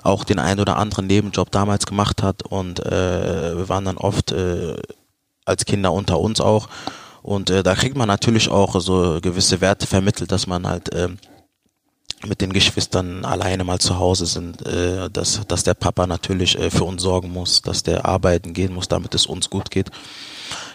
auch 0.03 0.25
den 0.25 0.39
einen 0.39 0.61
oder 0.61 0.77
anderen 0.77 1.07
Nebenjob 1.07 1.51
damals 1.51 1.87
gemacht 1.87 2.23
hat 2.23 2.43
und 2.43 2.79
wir 2.79 3.69
waren 3.69 3.85
dann 3.85 3.97
oft 3.97 4.35
als 5.45 5.65
Kinder 5.65 5.93
unter 5.93 6.21
uns 6.21 6.41
auch. 6.41 6.69
Und 7.23 7.51
da 7.51 7.75
kriegt 7.75 7.97
man 7.97 8.09
natürlich 8.09 8.49
auch 8.51 8.79
so 8.81 9.19
gewisse 9.21 9.61
Werte 9.61 9.87
vermittelt, 9.87 10.33
dass 10.33 10.47
man 10.47 10.67
halt 10.67 10.91
ähm, 10.95 11.19
mit 12.25 12.41
den 12.41 12.53
Geschwistern 12.53 13.25
alleine 13.25 13.65
mal 13.65 13.79
zu 13.79 13.99
Hause 13.99 14.27
sind, 14.27 14.67
äh, 14.67 15.11
dass, 15.11 15.47
dass 15.47 15.65
der 15.65 15.75
Papa 15.75 16.07
natürlich 16.07 16.59
äh, 16.59 16.71
für 16.71 16.85
uns 16.85 17.03
sorgen 17.03 17.33
muss, 17.33 17.63
dass 17.63 17.83
der 17.83 18.07
arbeiten 18.07 18.55
gehen 18.55 18.75
muss, 18.75 18.89
damit 18.89 19.15
es 19.15 19.27
uns 19.27 19.51
gut 19.51 19.71
geht. 19.71 19.91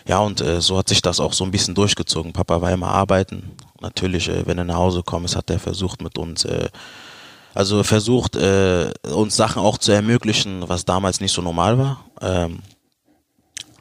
Ja, 0.07 0.19
und 0.19 0.41
äh, 0.41 0.61
so 0.61 0.77
hat 0.77 0.89
sich 0.89 1.01
das 1.01 1.19
auch 1.19 1.33
so 1.33 1.43
ein 1.43 1.51
bisschen 1.51 1.75
durchgezogen. 1.75 2.33
Papa 2.33 2.61
war 2.61 2.71
immer 2.71 2.89
arbeiten. 2.89 3.51
Natürlich, 3.79 4.29
äh, 4.29 4.45
wenn 4.45 4.57
er 4.57 4.65
nach 4.65 4.75
Hause 4.75 5.03
kommt, 5.03 5.35
hat 5.35 5.49
er 5.49 5.59
versucht 5.59 6.01
mit 6.01 6.17
uns, 6.17 6.45
äh, 6.45 6.69
also 7.53 7.83
versucht, 7.83 8.35
äh, 8.35 8.91
uns 9.13 9.35
Sachen 9.35 9.61
auch 9.61 9.77
zu 9.77 9.91
ermöglichen, 9.91 10.67
was 10.67 10.85
damals 10.85 11.21
nicht 11.21 11.33
so 11.33 11.41
normal 11.41 11.77
war. 11.77 12.05
Ähm, 12.21 12.59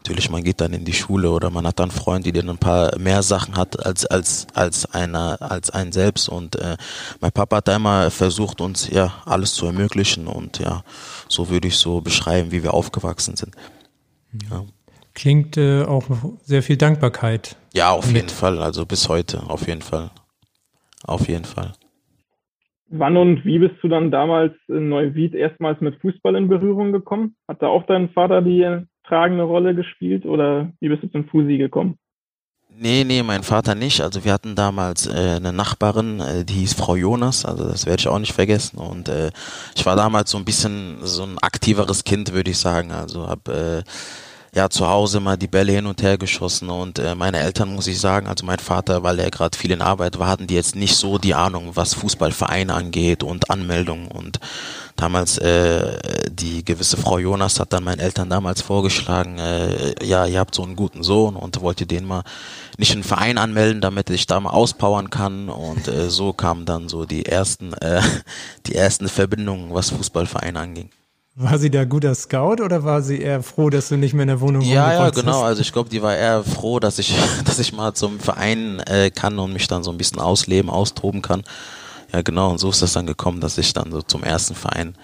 Natürlich, 0.02 0.30
man 0.30 0.42
geht 0.42 0.62
dann 0.62 0.72
in 0.72 0.86
die 0.86 0.94
Schule 0.94 1.30
oder 1.30 1.50
man 1.50 1.66
hat 1.66 1.78
dann 1.78 1.90
Freunde, 1.90 2.32
die 2.32 2.38
dann 2.40 2.48
ein 2.48 2.56
paar 2.58 2.96
mehr 2.98 3.22
Sachen 3.22 3.56
hat 3.56 3.84
als 3.84 4.06
als 4.06 4.46
als 4.54 4.86
einer 4.94 5.36
als 5.42 5.68
ein 5.70 5.92
selbst 5.92 6.28
und 6.30 6.56
äh, 6.56 6.78
mein 7.20 7.32
Papa 7.32 7.56
hat 7.56 7.68
da 7.68 7.76
immer 7.76 8.10
versucht 8.10 8.62
uns 8.62 8.88
ja 8.90 9.12
alles 9.26 9.52
zu 9.54 9.66
ermöglichen 9.66 10.26
und 10.26 10.58
ja 10.58 10.84
so 11.28 11.50
würde 11.50 11.68
ich 11.68 11.76
so 11.76 12.00
beschreiben, 12.00 12.50
wie 12.50 12.62
wir 12.62 12.72
aufgewachsen 12.72 13.36
sind. 13.36 13.54
Ja, 14.50 14.64
Klingt 15.12 15.58
äh, 15.58 15.82
auch 15.82 16.04
sehr 16.42 16.62
viel 16.62 16.78
Dankbarkeit. 16.78 17.56
ja 17.74 17.90
auf 17.90 18.06
Mit. 18.06 18.16
jeden 18.16 18.28
Fall, 18.30 18.62
also 18.62 18.86
bis 18.86 19.06
heute, 19.10 19.42
auf 19.50 19.66
jeden 19.68 19.82
Fall, 19.82 20.10
auf 21.04 21.28
jeden 21.28 21.44
Fall. 21.44 21.72
Wann 22.88 23.16
und 23.18 23.44
wie 23.44 23.58
bist 23.58 23.76
du 23.82 23.88
dann 23.88 24.10
damals 24.10 24.54
in 24.66 24.88
Neuwied 24.88 25.34
erstmals 25.34 25.80
mit 25.80 26.00
Fußball 26.00 26.34
in 26.36 26.48
Berührung 26.48 26.90
gekommen? 26.90 27.36
Hat 27.46 27.60
da 27.62 27.68
auch 27.68 27.84
dein 27.86 28.08
Vater 28.08 28.40
die 28.42 28.66
tragende 29.10 29.44
Rolle 29.44 29.74
gespielt 29.74 30.24
oder 30.24 30.72
wie 30.80 30.88
bist 30.88 31.02
du 31.02 31.08
zum 31.08 31.26
Fusi 31.28 31.58
gekommen? 31.58 31.98
Nee, 32.82 33.04
nee, 33.04 33.22
mein 33.22 33.42
Vater 33.42 33.74
nicht. 33.74 34.00
Also 34.00 34.24
wir 34.24 34.32
hatten 34.32 34.54
damals 34.54 35.06
äh, 35.06 35.34
eine 35.36 35.52
Nachbarin, 35.52 36.20
äh, 36.20 36.44
die 36.46 36.54
hieß 36.54 36.72
Frau 36.74 36.96
Jonas, 36.96 37.44
also 37.44 37.68
das 37.68 37.84
werde 37.84 38.00
ich 38.00 38.08
auch 38.08 38.18
nicht 38.18 38.32
vergessen. 38.32 38.78
Und 38.78 39.08
äh, 39.08 39.30
ich 39.76 39.84
war 39.84 39.96
damals 39.96 40.30
so 40.30 40.38
ein 40.38 40.46
bisschen 40.46 40.96
so 41.02 41.24
ein 41.24 41.36
aktiveres 41.42 42.04
Kind, 42.04 42.32
würde 42.32 42.52
ich 42.52 42.58
sagen. 42.58 42.92
Also 42.92 43.28
habe 43.28 43.84
äh, 43.84 43.90
ja 44.56 44.70
zu 44.70 44.88
Hause 44.88 45.20
mal 45.20 45.36
die 45.36 45.46
Bälle 45.46 45.72
hin 45.72 45.86
und 45.86 46.02
her 46.02 46.16
geschossen 46.16 46.70
und 46.70 46.98
äh, 46.98 47.14
meine 47.14 47.38
Eltern, 47.38 47.74
muss 47.74 47.86
ich 47.86 48.00
sagen, 48.00 48.26
also 48.26 48.46
mein 48.46 48.58
Vater, 48.58 49.02
weil 49.02 49.18
er 49.18 49.30
gerade 49.30 49.56
viel 49.56 49.72
in 49.72 49.82
Arbeit 49.82 50.18
war, 50.18 50.28
hatten 50.28 50.46
die 50.46 50.54
jetzt 50.54 50.74
nicht 50.74 50.96
so 50.96 51.18
die 51.18 51.34
Ahnung, 51.34 51.72
was 51.74 51.94
Fußballvereine 51.94 52.72
angeht 52.72 53.22
und 53.22 53.50
Anmeldungen 53.50 54.08
und 54.08 54.40
damals 54.96 55.38
äh, 55.38 55.98
die 56.31 56.64
gewisse 56.64 56.96
Frau 56.96 57.18
Jonas 57.18 57.61
hat 57.61 57.72
dann 57.72 57.85
meinen 57.85 58.00
Eltern 58.00 58.31
damals 58.31 58.62
vorgeschlagen, 58.62 59.38
äh, 59.38 60.05
ja, 60.05 60.26
ihr 60.26 60.38
habt 60.38 60.55
so 60.55 60.62
einen 60.62 60.76
guten 60.76 61.03
Sohn 61.03 61.37
und 61.37 61.61
wollt 61.61 61.81
ihr 61.81 61.87
den 61.87 62.05
mal 62.05 62.22
nicht 62.79 62.90
in 62.90 62.98
einen 62.98 63.05
Verein 63.05 63.38
anmelden, 63.38 63.81
damit 63.81 64.09
er 64.11 64.14
sich 64.14 64.26
da 64.26 64.40
mal 64.40 64.50
auspowern 64.50 65.11
kann 65.11 65.48
und 65.48 65.88
äh, 65.88 66.11
so 66.11 66.33
kamen 66.33 66.64
dann 66.64 66.88
so 66.88 67.05
die 67.05 67.26
ersten 67.26 67.72
äh, 67.74 68.03
die 68.66 68.74
ersten 68.74 69.09
Verbindungen, 69.09 69.72
was 69.74 69.90
Fußballvereine 69.90 70.59
anging. 70.59 70.90
War 71.37 71.59
sie 71.59 71.70
da 71.70 71.85
guter 71.85 72.14
Scout 72.14 72.62
oder 72.62 72.83
war 72.85 73.03
sie 73.03 73.20
eher 73.20 73.42
froh, 73.42 73.70
dass 73.70 73.88
du 73.88 73.96
nicht 73.96 74.12
mehr 74.14 74.24
in 74.24 74.29
der 74.29 74.40
Wohnung 74.40 74.62
Ja, 74.62 74.68
ja, 74.68 74.98
rumgekreuzt 74.98 75.20
genau. 75.20 75.38
hast? 75.38 75.44
Also 75.44 75.62
ich 75.62 75.72
glaube, 75.72 75.88
die 75.88 76.03
war 76.03 76.14
eher 76.14 76.42
froh, 76.44 76.81
dass 76.81 76.98
ich, 76.98 77.14
dass 77.44 77.59
ich 77.59 77.72
mal 77.72 77.94
zum 77.94 78.18
Verein 78.18 78.81
äh, 78.81 79.11
kann 79.11 79.38
und 79.38 79.53
mich 79.53 79.66
dann 79.68 79.83
so 79.85 79.90
ein 79.90 79.96
bisschen 79.96 80.18
ausleben, 80.18 80.70
austoben 80.70 81.22
kann. 81.22 81.44
Ja, 82.12 82.22
genau. 82.22 82.50
Und 82.50 82.58
so 82.58 82.70
ist 82.70 82.82
das 82.82 82.92
dann 82.92 83.06
gekommen, 83.06 83.40
dass 83.40 83.58
ich 83.58 83.72
dann 83.72 83.90
so 83.92 84.02
zum 84.02 84.22
ersten 84.22 84.54
Verein 84.54 84.94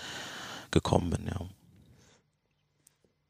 gekommen 0.70 1.10
bin. 1.10 1.26
Ja. 1.26 1.40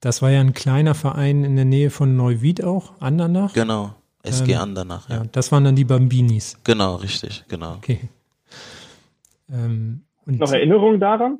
Das 0.00 0.22
war 0.22 0.30
ja 0.30 0.40
ein 0.40 0.54
kleiner 0.54 0.94
Verein 0.94 1.44
in 1.44 1.56
der 1.56 1.64
Nähe 1.64 1.90
von 1.90 2.16
Neuwied 2.16 2.62
auch, 2.64 2.92
Andernach. 3.00 3.52
Genau. 3.54 3.94
SG 4.22 4.52
Ähm, 4.52 4.60
Andernach. 4.60 5.08
Ja. 5.08 5.16
Ja, 5.16 5.24
das 5.32 5.52
waren 5.52 5.64
dann 5.64 5.76
die 5.76 5.84
Bambinis. 5.84 6.56
Genau, 6.64 6.96
richtig, 6.96 7.44
genau. 7.48 7.74
Okay. 7.74 8.08
Ähm, 9.50 10.02
und 10.26 10.40
Noch 10.40 10.50
Erinnerungen 10.52 10.98
daran? 11.00 11.38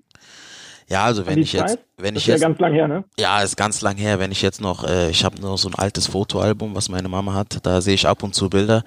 Ja, 0.88 1.04
also 1.04 1.26
wenn 1.26 1.38
ich 1.38 1.52
jetzt, 1.52 1.78
wenn 1.96 2.14
Das 2.14 2.22
ich 2.22 2.28
ist 2.28 2.28
ja 2.28 2.34
jetzt, 2.34 2.42
ganz 2.42 2.58
lang 2.60 2.72
her, 2.72 2.86
ne? 2.86 3.04
ja, 3.18 3.42
ist 3.42 3.56
ganz 3.56 3.80
lang 3.80 3.96
her, 3.96 4.20
wenn 4.20 4.30
ich 4.30 4.40
jetzt 4.40 4.60
noch, 4.60 4.84
äh, 4.84 5.10
ich 5.10 5.24
habe 5.24 5.40
nur 5.40 5.58
so 5.58 5.68
ein 5.68 5.74
altes 5.74 6.06
Fotoalbum, 6.06 6.76
was 6.76 6.88
meine 6.88 7.08
Mama 7.08 7.34
hat, 7.34 7.58
da 7.66 7.80
sehe 7.80 7.94
ich 7.94 8.06
ab 8.06 8.22
und 8.22 8.36
zu 8.36 8.48
Bilder, 8.48 8.84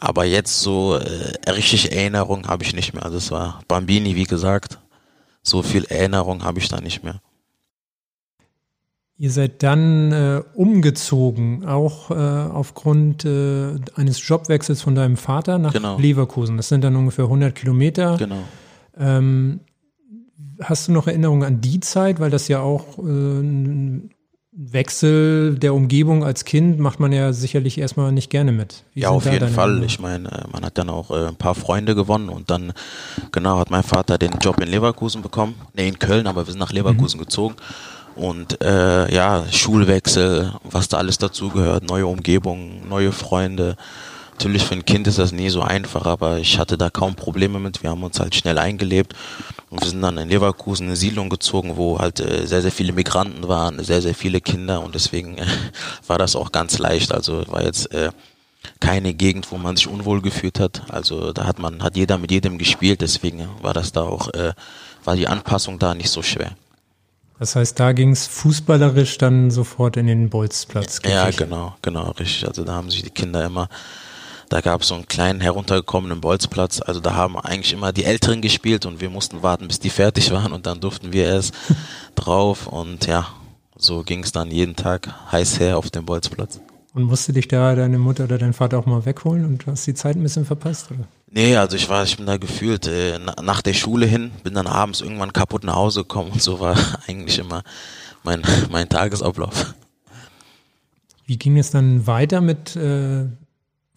aber 0.00 0.24
jetzt 0.24 0.60
so 0.60 0.96
äh, 0.96 1.50
richtig 1.50 1.92
Erinnerung 1.92 2.46
habe 2.48 2.64
ich 2.64 2.74
nicht 2.74 2.94
mehr. 2.94 3.04
Also 3.04 3.18
es 3.18 3.30
war 3.30 3.60
Bambini, 3.68 4.16
wie 4.16 4.24
gesagt, 4.24 4.78
so 5.42 5.62
viel 5.62 5.84
Erinnerung 5.84 6.42
habe 6.44 6.58
ich 6.58 6.68
da 6.68 6.80
nicht 6.80 7.02
mehr. 7.04 7.20
Ihr 9.18 9.30
seid 9.30 9.62
dann 9.62 10.12
äh, 10.12 10.42
umgezogen, 10.54 11.64
auch 11.64 12.10
äh, 12.10 12.14
aufgrund 12.14 13.24
äh, 13.24 13.76
eines 13.94 14.26
Jobwechsels 14.28 14.82
von 14.82 14.94
deinem 14.94 15.16
Vater 15.16 15.58
nach 15.58 15.72
Genau. 15.72 15.98
Leverkusen. 15.98 16.58
Das 16.58 16.68
sind 16.68 16.84
dann 16.84 16.96
ungefähr 16.96 17.24
100 17.24 17.54
Kilometer. 17.54 18.18
Genau. 18.18 18.42
Ähm, 18.98 19.60
hast 20.60 20.88
du 20.88 20.92
noch 20.92 21.06
Erinnerungen 21.06 21.44
an 21.44 21.60
die 21.62 21.80
Zeit? 21.80 22.20
Weil 22.20 22.30
das 22.30 22.48
ja 22.48 22.60
auch 22.60 22.98
äh, 22.98 23.02
ein 23.02 24.10
Wechsel 24.58 25.58
der 25.58 25.74
Umgebung 25.74 26.24
als 26.24 26.46
Kind 26.46 26.78
macht 26.78 26.98
man 26.98 27.12
ja 27.12 27.34
sicherlich 27.34 27.76
erstmal 27.76 28.10
nicht 28.10 28.30
gerne 28.30 28.52
mit. 28.52 28.84
Wie 28.94 29.00
Ja, 29.00 29.10
auf 29.10 29.26
jeden 29.26 29.48
Fall. 29.50 29.68
Erinnerungen? 29.68 29.86
Ich 29.86 30.00
meine, 30.00 30.28
äh, 30.30 30.44
man 30.50 30.64
hat 30.64 30.78
dann 30.78 30.88
auch 30.88 31.10
äh, 31.10 31.28
ein 31.28 31.36
paar 31.36 31.54
Freunde 31.54 31.94
gewonnen 31.94 32.30
und 32.30 32.48
dann, 32.48 32.72
genau, 33.32 33.58
hat 33.58 33.70
mein 33.70 33.82
Vater 33.82 34.16
den 34.16 34.32
Job 34.40 34.58
in 34.60 34.68
Leverkusen 34.68 35.20
bekommen. 35.20 35.56
Nee, 35.74 35.88
in 35.88 35.98
Köln, 35.98 36.26
aber 36.26 36.46
wir 36.46 36.52
sind 36.52 36.60
nach 36.60 36.72
Leverkusen 36.72 37.20
gezogen. 37.20 37.56
Und 38.14 38.62
äh, 38.62 39.12
ja, 39.14 39.44
Schulwechsel, 39.50 40.54
was 40.64 40.88
da 40.88 40.96
alles 40.96 41.18
dazugehört, 41.18 41.84
neue 41.84 42.06
Umgebung, 42.06 42.88
neue 42.88 43.12
Freunde. 43.12 43.76
Natürlich 44.38 44.64
für 44.64 44.74
ein 44.74 44.84
Kind 44.84 45.06
ist 45.06 45.18
das 45.18 45.32
nie 45.32 45.48
so 45.48 45.62
einfach, 45.62 46.04
aber 46.04 46.36
ich 46.36 46.58
hatte 46.58 46.76
da 46.76 46.90
kaum 46.90 47.14
Probleme 47.14 47.58
mit. 47.58 47.82
Wir 47.82 47.88
haben 47.88 48.02
uns 48.02 48.20
halt 48.20 48.34
schnell 48.34 48.58
eingelebt 48.58 49.14
und 49.70 49.80
wir 49.80 49.88
sind 49.88 50.02
dann 50.02 50.18
in 50.18 50.28
Leverkusen 50.28 50.84
in 50.84 50.88
eine 50.90 50.96
Siedlung 50.96 51.30
gezogen, 51.30 51.78
wo 51.78 51.98
halt 51.98 52.20
äh, 52.20 52.46
sehr, 52.46 52.60
sehr 52.60 52.70
viele 52.70 52.92
Migranten 52.92 53.48
waren, 53.48 53.82
sehr, 53.82 54.02
sehr 54.02 54.14
viele 54.14 54.42
Kinder 54.42 54.82
und 54.82 54.94
deswegen 54.94 55.38
äh, 55.38 55.46
war 56.06 56.18
das 56.18 56.36
auch 56.36 56.52
ganz 56.52 56.76
leicht. 56.76 57.12
Also 57.12 57.44
war 57.48 57.64
jetzt 57.64 57.90
äh, 57.94 58.10
keine 58.78 59.14
Gegend, 59.14 59.50
wo 59.52 59.56
man 59.56 59.74
sich 59.74 59.88
unwohl 59.88 60.20
gefühlt 60.20 60.60
hat. 60.60 60.82
Also 60.90 61.32
da 61.32 61.46
hat 61.46 61.58
man, 61.58 61.82
hat 61.82 61.96
jeder 61.96 62.18
mit 62.18 62.30
jedem 62.30 62.58
gespielt, 62.58 63.00
deswegen 63.00 63.48
war 63.62 63.72
das 63.72 63.92
da 63.92 64.02
auch, 64.02 64.28
war 65.04 65.14
die 65.14 65.28
Anpassung 65.28 65.78
da 65.78 65.94
nicht 65.94 66.10
so 66.10 66.20
schwer. 66.20 66.56
Das 67.38 67.54
heißt, 67.54 67.78
da 67.78 67.92
ging 67.92 68.10
es 68.10 68.26
fußballerisch 68.26 69.18
dann 69.18 69.50
sofort 69.50 69.96
in 69.96 70.06
den 70.06 70.30
Bolzplatz. 70.30 71.00
Ja, 71.04 71.30
genau, 71.30 71.76
genau, 71.82 72.10
richtig. 72.12 72.48
Also 72.48 72.64
da 72.64 72.74
haben 72.74 72.90
sich 72.90 73.02
die 73.02 73.10
Kinder 73.10 73.44
immer, 73.44 73.68
da 74.48 74.60
gab 74.60 74.82
es 74.82 74.88
so 74.88 74.94
einen 74.94 75.06
kleinen 75.06 75.40
heruntergekommenen 75.40 76.20
Bolzplatz. 76.20 76.80
Also 76.80 77.00
da 77.00 77.14
haben 77.14 77.36
eigentlich 77.38 77.72
immer 77.72 77.92
die 77.92 78.04
Älteren 78.04 78.40
gespielt 78.40 78.86
und 78.86 79.00
wir 79.00 79.10
mussten 79.10 79.42
warten, 79.42 79.68
bis 79.68 79.80
die 79.80 79.90
fertig 79.90 80.30
waren 80.30 80.52
und 80.52 80.66
dann 80.66 80.80
durften 80.80 81.12
wir 81.12 81.24
erst 81.26 81.54
drauf 82.14 82.66
und 82.66 83.06
ja, 83.06 83.26
so 83.76 84.02
ging 84.02 84.22
es 84.22 84.32
dann 84.32 84.50
jeden 84.50 84.76
Tag 84.76 85.08
heiß 85.32 85.60
her 85.60 85.76
auf 85.78 85.90
dem 85.90 86.04
Bolzplatz. 86.06 86.60
Und 86.94 87.02
musste 87.02 87.34
dich 87.34 87.46
da 87.46 87.74
deine 87.74 87.98
Mutter 87.98 88.24
oder 88.24 88.38
dein 88.38 88.54
Vater 88.54 88.78
auch 88.78 88.86
mal 88.86 89.04
wegholen 89.04 89.44
und 89.44 89.66
du 89.66 89.70
hast 89.70 89.86
die 89.86 89.92
Zeit 89.92 90.16
ein 90.16 90.22
bisschen 90.22 90.46
verpasst? 90.46 90.90
Oder? 90.90 91.06
Nee, 91.30 91.54
also 91.56 91.76
ich 91.76 91.88
war, 91.90 92.04
ich 92.04 92.16
bin 92.16 92.24
da 92.24 92.38
gefühlt 92.38 92.86
äh, 92.86 93.18
na- 93.22 93.42
nach 93.42 93.60
der 93.60 93.74
Schule 93.74 94.06
hin, 94.06 94.30
bin 94.44 94.54
dann 94.54 94.66
abends 94.66 95.02
irgendwann 95.02 95.32
kaputt 95.34 95.64
nach 95.64 95.74
Hause 95.74 96.00
gekommen 96.02 96.30
und 96.32 96.40
so 96.40 96.58
war 96.58 96.74
eigentlich 97.06 97.38
immer 97.38 97.62
mein, 98.22 98.42
mein 98.70 98.88
Tagesablauf. 98.88 99.74
Wie 101.26 101.36
ging 101.36 101.58
es 101.58 101.70
dann 101.70 102.06
weiter 102.06 102.40
mit 102.40 102.76
äh, 102.76 103.26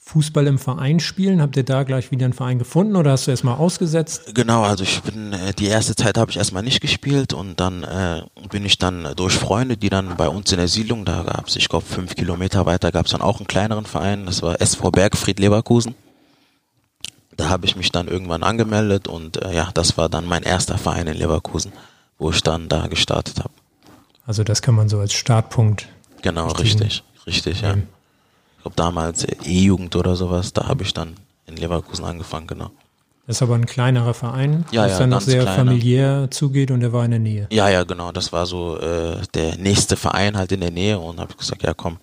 Fußball 0.10 0.48
im 0.48 0.58
Verein 0.58 1.00
spielen? 1.00 1.39
Habt 1.39 1.56
ihr 1.56 1.63
da 1.63 1.84
gleich 1.84 2.10
wieder 2.10 2.26
einen 2.26 2.34
Verein 2.34 2.58
gefunden 2.58 2.95
oder 2.95 3.12
hast 3.12 3.28
du 3.28 3.32
erstmal 3.32 3.58
ausgesetzt? 3.58 4.34
Genau, 4.34 4.63
also 4.63 4.84
ich 4.84 5.02
bin 5.04 5.34
äh, 5.34 5.54
die 5.54 5.67
erste 5.67 5.95
Zeit 5.95 6.17
habe 6.17 6.32
ich 6.32 6.38
erstmal 6.38 6.63
nicht 6.63 6.82
gespielt 6.82 7.32
und 7.34 7.60
dann 7.60 7.84
äh, 7.84 8.24
bin 8.50 8.65
ich 8.65 8.80
dann 8.80 9.13
durch 9.15 9.36
Freunde, 9.36 9.78
die 9.78 9.89
dann 9.89 10.17
bei 10.17 10.28
uns 10.28 10.52
in 10.52 10.58
der 10.58 10.67
Siedlung, 10.67 11.06
da 11.06 11.22
gab 11.22 11.48
es, 11.48 11.56
ich 11.56 11.69
glaube 11.69 11.86
fünf 11.86 12.15
Kilometer 12.15 12.65
weiter 12.65 12.91
gab 12.91 13.06
es 13.06 13.12
dann 13.12 13.22
auch 13.22 13.38
einen 13.38 13.45
kleineren 13.45 13.86
Verein, 13.86 14.26
das 14.26 14.41
war 14.41 14.60
SV 14.60 14.89
Bergfried 14.89 15.39
Leverkusen. 15.39 15.93
Da 17.38 17.50
habe 17.50 17.67
ich 17.67 17.76
mich 17.76 17.91
dann 17.91 18.08
irgendwann 18.08 18.41
angemeldet 18.41 19.08
und 19.08 19.41
äh, 19.43 19.54
ja, 19.54 19.69
das 19.76 19.95
war 19.95 20.10
dann 20.10 20.26
mein 20.26 20.41
erster 20.41 20.80
Verein 20.80 21.06
in 21.06 21.17
Leverkusen, 21.17 21.72
wo 22.17 22.32
ich 22.32 22.41
dann 22.41 22.67
da 22.67 22.88
gestartet 22.88 23.39
habe. 23.39 23.54
Also 24.26 24.43
das 24.43 24.63
kann 24.63 24.74
man 24.74 24.89
so 24.89 25.00
als 25.00 25.13
Startpunkt. 25.13 25.88
Genau, 26.24 26.48
richtig, 26.48 27.04
richtig, 27.28 27.62
ja. 27.62 27.76
nehmen. 27.76 27.98
Ich 28.60 28.63
glaube 28.63 28.76
damals 28.76 29.24
äh, 29.24 29.36
E-Jugend 29.45 29.95
oder 29.95 30.15
sowas, 30.15 30.52
da 30.52 30.67
habe 30.67 30.84
ich 30.84 30.93
dann 30.93 31.15
in 31.48 31.56
Leverkusen 31.56 32.04
angefangen, 32.04 32.45
genau. 32.45 32.72
Das 33.26 33.38
ist 33.38 33.41
aber 33.41 33.56
ein 33.56 33.65
kleinerer 33.65 34.13
Verein, 34.13 34.65
Ja, 34.72 34.84
das 34.84 34.93
ja, 34.93 35.00
dann 35.00 35.12
noch 35.12 35.22
sehr 35.22 35.43
kleiner. 35.43 35.56
familiär 35.58 36.28
zugeht 36.30 36.69
und 36.72 36.82
der 36.82 36.91
war 36.91 37.06
in 37.06 37.12
der 37.12 37.19
Nähe. 37.19 37.48
Ja, 37.52 37.69
ja, 37.69 37.84
genau. 37.84 38.12
Das 38.12 38.34
war 38.34 38.45
so 38.45 38.78
äh, 38.78 39.17
der 39.34 39.56
nächste 39.58 39.95
Verein 39.95 40.36
halt 40.36 40.52
in 40.52 40.60
der 40.60 40.72
Nähe 40.72 41.00
und 41.00 41.19
habe 41.19 41.34
gesagt, 41.36 41.63
ja 41.63 41.74
komm, 41.74 42.00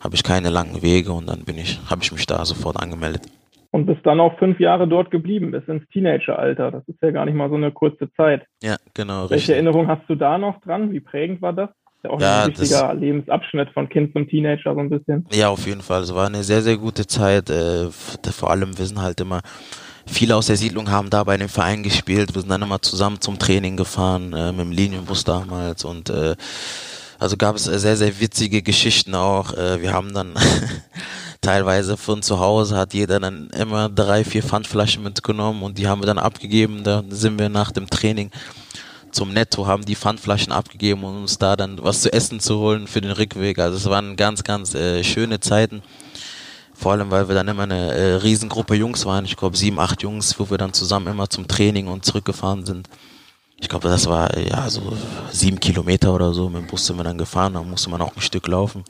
habe 0.00 0.14
ich 0.16 0.22
keine 0.22 0.50
langen 0.50 0.82
Wege 0.82 1.12
und 1.12 1.28
dann 1.28 1.44
bin 1.44 1.56
ich, 1.56 1.80
habe 1.88 2.02
ich 2.02 2.12
mich 2.12 2.26
da 2.26 2.44
sofort 2.44 2.78
angemeldet. 2.82 3.22
Und 3.70 3.86
bist 3.86 4.04
dann 4.04 4.20
auch 4.20 4.38
fünf 4.38 4.60
Jahre 4.60 4.86
dort 4.86 5.10
geblieben, 5.10 5.50
bis 5.50 5.66
ins 5.66 5.88
Teenageralter. 5.90 6.70
Das 6.72 6.82
ist 6.88 7.00
ja 7.00 7.10
gar 7.10 7.24
nicht 7.24 7.34
mal 7.34 7.48
so 7.48 7.56
eine 7.56 7.70
kurze 7.72 8.12
Zeit. 8.14 8.44
Ja, 8.62 8.76
genau, 8.92 9.22
Welche 9.22 9.34
richtig. 9.34 9.54
Erinnerung 9.54 9.86
hast 9.88 10.02
du 10.08 10.14
da 10.14 10.36
noch 10.36 10.60
dran? 10.60 10.92
Wie 10.92 11.00
prägend 11.00 11.40
war 11.42 11.52
das? 11.52 11.70
Ja 12.02 12.10
auch 12.10 12.20
Ja, 12.20 12.44
ein 12.44 12.48
wichtiger 12.48 12.94
Lebensabschnitt 12.94 13.70
von 13.70 13.88
Kind 13.88 14.12
zum 14.12 14.28
Teenager 14.28 14.74
so 14.74 14.80
ein 14.80 14.90
bisschen. 14.90 15.26
Ja, 15.32 15.48
auf 15.48 15.66
jeden 15.66 15.82
Fall. 15.82 16.02
Es 16.02 16.14
war 16.14 16.26
eine 16.26 16.42
sehr, 16.42 16.62
sehr 16.62 16.76
gute 16.76 17.06
Zeit. 17.06 17.50
Äh, 17.50 17.90
vor 17.90 18.50
allem, 18.50 18.76
wir 18.78 18.86
sind 18.86 19.00
halt 19.00 19.20
immer, 19.20 19.40
viele 20.06 20.36
aus 20.36 20.46
der 20.46 20.56
Siedlung 20.56 20.90
haben 20.90 21.10
da 21.10 21.24
bei 21.24 21.36
dem 21.36 21.48
Verein 21.48 21.82
gespielt. 21.82 22.34
Wir 22.34 22.40
sind 22.42 22.50
dann 22.50 22.62
immer 22.62 22.82
zusammen 22.82 23.20
zum 23.20 23.38
Training 23.38 23.76
gefahren, 23.76 24.32
äh, 24.32 24.52
mit 24.52 24.60
dem 24.60 24.72
Linienbus 24.72 25.24
damals 25.24 25.84
und 25.84 26.10
äh, 26.10 26.36
also 27.18 27.38
gab 27.38 27.56
es 27.56 27.64
sehr, 27.64 27.96
sehr 27.96 28.20
witzige 28.20 28.60
Geschichten 28.60 29.14
auch. 29.14 29.54
Wir 29.54 29.94
haben 29.94 30.12
dann 30.12 30.34
teilweise 31.40 31.96
von 31.96 32.22
zu 32.22 32.40
Hause 32.40 32.76
hat 32.76 32.92
jeder 32.92 33.20
dann 33.20 33.48
immer 33.58 33.88
drei, 33.88 34.22
vier 34.22 34.42
Pfandflaschen 34.42 35.02
mitgenommen 35.02 35.62
und 35.62 35.78
die 35.78 35.88
haben 35.88 36.02
wir 36.02 36.06
dann 36.06 36.18
abgegeben. 36.18 36.84
Da 36.84 37.02
sind 37.08 37.38
wir 37.38 37.48
nach 37.48 37.72
dem 37.72 37.88
Training 37.88 38.30
zum 39.10 39.32
Netto, 39.32 39.66
haben 39.66 39.84
die 39.84 39.96
Pfandflaschen 39.96 40.52
abgegeben, 40.52 41.04
um 41.04 41.22
uns 41.22 41.38
da 41.38 41.56
dann 41.56 41.82
was 41.82 42.02
zu 42.02 42.12
essen 42.12 42.40
zu 42.40 42.58
holen 42.58 42.86
für 42.86 43.00
den 43.00 43.12
Rückweg. 43.12 43.58
Also 43.58 43.76
es 43.76 43.86
waren 43.86 44.16
ganz, 44.16 44.44
ganz 44.44 44.74
äh, 44.74 45.02
schöne 45.04 45.40
Zeiten. 45.40 45.82
Vor 46.74 46.92
allem, 46.92 47.10
weil 47.10 47.28
wir 47.28 47.34
dann 47.34 47.48
immer 47.48 47.62
eine 47.62 47.92
äh, 47.92 48.14
Riesengruppe 48.16 48.74
Jungs 48.74 49.06
waren. 49.06 49.24
Ich 49.24 49.36
glaube 49.36 49.56
sieben, 49.56 49.80
acht 49.80 50.02
Jungs, 50.02 50.38
wo 50.38 50.50
wir 50.50 50.58
dann 50.58 50.74
zusammen 50.74 51.06
immer 51.08 51.30
zum 51.30 51.48
Training 51.48 51.88
und 51.88 52.04
zurückgefahren 52.04 52.66
sind. 52.66 52.88
Ich 53.58 53.70
glaube, 53.70 53.88
das 53.88 54.06
war 54.06 54.36
äh, 54.36 54.48
ja 54.50 54.68
so 54.68 54.92
sieben 55.32 55.58
Kilometer 55.58 56.12
oder 56.14 56.34
so. 56.34 56.50
Mit 56.50 56.62
dem 56.62 56.66
Bus 56.66 56.86
sind 56.86 56.98
wir 56.98 57.04
dann 57.04 57.16
gefahren, 57.16 57.54
da 57.54 57.62
musste 57.62 57.88
man 57.88 58.02
auch 58.02 58.14
ein 58.14 58.20
Stück 58.20 58.46
laufen. 58.46 58.84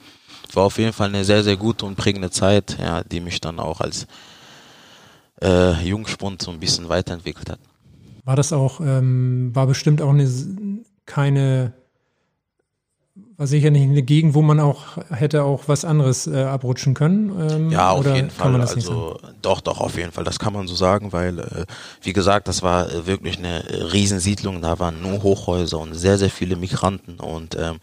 War 0.52 0.64
auf 0.64 0.78
jeden 0.78 0.92
Fall 0.92 1.08
eine 1.08 1.24
sehr, 1.24 1.44
sehr 1.44 1.56
gute 1.56 1.86
und 1.86 1.96
prägende 1.96 2.30
Zeit, 2.30 2.76
ja, 2.80 3.04
die 3.04 3.20
mich 3.20 3.40
dann 3.40 3.60
auch 3.60 3.80
als 3.80 4.06
äh, 5.42 5.80
Jungspund 5.82 6.42
so 6.42 6.50
ein 6.50 6.58
bisschen 6.58 6.88
weiterentwickelt 6.88 7.50
hat. 7.50 7.60
War 8.26 8.34
das 8.34 8.52
auch, 8.52 8.80
ähm, 8.80 9.54
war 9.54 9.68
bestimmt 9.68 10.02
auch 10.02 10.10
eine, 10.10 10.28
keine, 11.06 11.72
war 13.36 13.46
sicher 13.46 13.70
nicht 13.70 13.84
eine 13.84 14.02
Gegend, 14.02 14.34
wo 14.34 14.42
man 14.42 14.58
auch 14.58 14.96
hätte 15.10 15.44
auch 15.44 15.68
was 15.68 15.84
anderes 15.84 16.26
äh, 16.26 16.42
abrutschen 16.42 16.94
können? 16.94 17.30
Ähm, 17.50 17.70
Ja, 17.70 17.90
auf 17.90 18.00
oder 18.00 18.16
jeden 18.16 18.36
kann 18.36 18.52
Fall. 18.52 18.60
Also 18.60 19.20
doch, 19.42 19.60
doch, 19.60 19.80
auf 19.80 19.96
jeden 19.96 20.10
Fall. 20.10 20.24
Das 20.24 20.40
kann 20.40 20.52
man 20.52 20.66
so 20.66 20.74
sagen, 20.74 21.12
weil, 21.12 21.38
äh, 21.38 21.66
wie 22.02 22.12
gesagt, 22.12 22.48
das 22.48 22.64
war 22.64 22.90
äh, 22.92 23.06
wirklich 23.06 23.38
eine 23.38 23.62
äh, 23.68 23.82
Riesensiedlung. 23.84 24.60
Da 24.60 24.80
waren 24.80 25.00
nur 25.00 25.22
Hochhäuser 25.22 25.78
und 25.78 25.94
sehr, 25.94 26.18
sehr 26.18 26.30
viele 26.30 26.56
Migranten 26.56 27.20
und 27.20 27.56
ähm, 27.56 27.76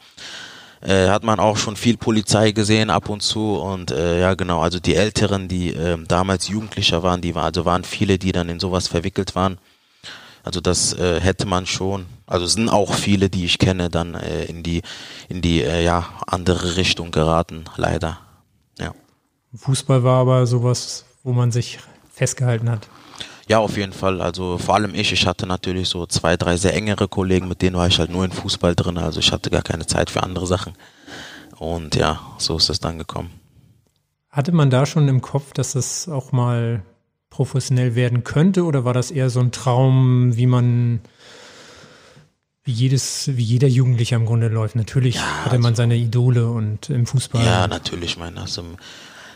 äh, 0.82 1.08
hat 1.08 1.24
man 1.24 1.40
auch 1.40 1.56
schon 1.56 1.78
viel 1.78 1.96
Polizei 1.96 2.52
gesehen 2.52 2.90
ab 2.90 3.08
und 3.08 3.22
zu 3.24 3.56
und 3.56 3.92
äh, 3.92 4.20
ja 4.20 4.34
genau, 4.34 4.60
also 4.60 4.82
die 4.82 4.96
Älteren, 4.96 5.48
die 5.48 5.70
ähm, 5.70 6.06
damals 6.06 6.50
Jugendlicher 6.50 7.02
waren, 7.02 7.22
die 7.22 7.34
waren, 7.34 7.46
also 7.46 7.64
waren 7.64 7.86
viele, 7.86 8.18
die 8.18 8.34
dann 8.34 8.50
in 8.50 8.60
sowas 8.60 8.90
verwickelt 8.90 9.36
waren. 9.36 9.58
Also 10.44 10.60
das 10.60 10.94
äh, 10.94 11.22
hätte 11.22 11.46
man 11.46 11.66
schon, 11.66 12.06
also 12.28 12.46
es 12.46 12.54
sind 12.54 12.68
auch 12.68 12.94
viele, 12.94 13.30
die 13.30 13.46
ich 13.46 13.60
kenne, 13.60 13.90
dann 13.90 14.14
äh, 14.14 14.44
in 14.44 14.62
die 14.62 14.82
in 15.30 15.42
die 15.42 15.64
äh, 15.64 15.84
ja 15.84 16.06
andere 16.28 16.76
Richtung 16.76 17.12
geraten, 17.12 17.64
leider. 17.78 18.20
Ja. 18.78 18.94
Fußball 19.56 20.04
war 20.04 20.20
aber 20.20 20.46
sowas, 20.46 21.06
wo 21.24 21.32
man 21.32 21.52
sich 21.52 21.80
festgehalten 22.12 22.70
hat. 22.70 22.90
Ja, 23.48 23.60
auf 23.60 23.78
jeden 23.78 23.94
Fall. 23.94 24.22
Also 24.22 24.58
vor 24.58 24.76
allem 24.76 24.96
ich. 24.96 25.12
Ich 25.14 25.26
hatte 25.26 25.48
natürlich 25.48 25.90
so 25.90 26.06
zwei, 26.06 26.38
drei 26.38 26.58
sehr 26.58 26.74
engere 26.74 27.08
Kollegen, 27.08 27.48
mit 27.48 27.62
denen 27.62 27.76
war 27.76 27.88
ich 27.88 28.00
halt 28.00 28.10
nur 28.10 28.26
in 28.26 28.32
Fußball 28.32 28.76
drin. 28.76 28.98
Also 28.98 29.20
ich 29.20 29.32
hatte 29.32 29.50
gar 29.50 29.62
keine 29.62 29.86
Zeit 29.86 30.10
für 30.10 30.24
andere 30.24 30.48
Sachen. 30.48 30.74
Und 31.58 31.96
ja, 31.96 32.20
so 32.38 32.58
ist 32.58 32.70
es 32.70 32.80
dann 32.80 32.98
gekommen. 32.98 33.32
Hatte 34.30 34.52
man 34.52 34.70
da 34.70 34.86
schon 34.86 35.08
im 35.08 35.22
Kopf, 35.22 35.54
dass 35.54 35.74
das 35.74 36.10
auch 36.10 36.32
mal 36.32 36.84
professionell 37.34 37.96
werden 37.96 38.24
könnte 38.24 38.64
oder 38.64 38.86
war 38.86 38.94
das 38.94 39.10
eher 39.10 39.32
so 39.32 39.40
ein 39.40 39.52
Traum, 39.52 40.38
wie 40.38 40.46
man 40.46 41.00
wie 42.64 42.72
jedes, 42.72 43.28
wie 43.36 43.42
jeder 43.42 43.68
Jugendliche 43.68 44.14
im 44.14 44.28
Grunde 44.28 44.50
läuft? 44.50 44.76
Natürlich 44.76 45.20
hatte 45.20 45.58
man 45.58 45.74
seine 45.74 45.96
Idole 45.96 46.48
und 46.48 46.92
im 46.92 47.08
Fußball. 47.08 47.44
Ja, 47.44 47.68
natürlich. 47.68 48.12
Ich 48.12 48.18
meine, 48.20 48.40
also 48.42 48.62
im 48.62 48.78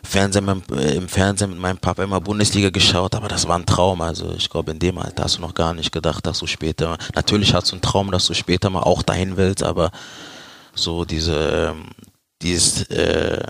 Fernsehen, 0.04 0.46
mit- 0.46 0.72
äh, 0.72 0.94
im 0.96 1.08
Fernsehen 1.10 1.50
mit 1.50 1.60
meinem 1.60 1.80
Papa 1.80 2.04
immer 2.04 2.22
Bundesliga 2.22 2.70
geschaut, 2.70 3.16
aber 3.16 3.28
das 3.28 3.48
war 3.48 3.58
ein 3.58 3.66
Traum. 3.66 4.02
Also 4.02 4.32
ich 4.38 4.48
glaube, 4.52 4.70
in 4.72 4.78
dem 4.80 5.00
Alter 5.00 5.24
hast 5.24 5.38
du 5.38 5.42
noch 5.42 5.56
gar 5.56 5.74
nicht 5.74 5.92
gedacht, 5.92 6.28
dass 6.28 6.38
du 6.38 6.46
später, 6.46 7.00
natürlich 7.16 7.56
hast 7.56 7.72
du 7.72 7.76
einen 7.76 7.82
Traum, 7.82 8.12
dass 8.12 8.28
du 8.28 8.36
später 8.36 8.70
mal 8.70 8.84
auch 8.84 9.02
dahin 9.02 9.38
willst, 9.38 9.64
aber 9.64 9.90
so 10.76 11.04
diese, 11.04 11.72
ähm, 11.72 11.86
dieses, 12.44 12.84
äh, 12.92 13.42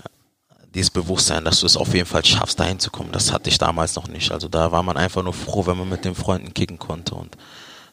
dieses 0.74 0.90
Bewusstsein, 0.90 1.44
dass 1.44 1.60
du 1.60 1.66
es 1.66 1.76
auf 1.76 1.94
jeden 1.94 2.06
Fall 2.06 2.24
schaffst, 2.24 2.60
dahin 2.60 2.78
zu 2.78 2.90
kommen, 2.90 3.12
das 3.12 3.32
hatte 3.32 3.48
ich 3.48 3.58
damals 3.58 3.94
noch 3.96 4.08
nicht. 4.08 4.32
Also 4.32 4.48
da 4.48 4.72
war 4.72 4.82
man 4.82 4.96
einfach 4.96 5.22
nur 5.22 5.34
froh, 5.34 5.66
wenn 5.66 5.78
man 5.78 5.88
mit 5.88 6.04
den 6.04 6.14
Freunden 6.14 6.54
kicken 6.54 6.78
konnte 6.78 7.14
und 7.14 7.36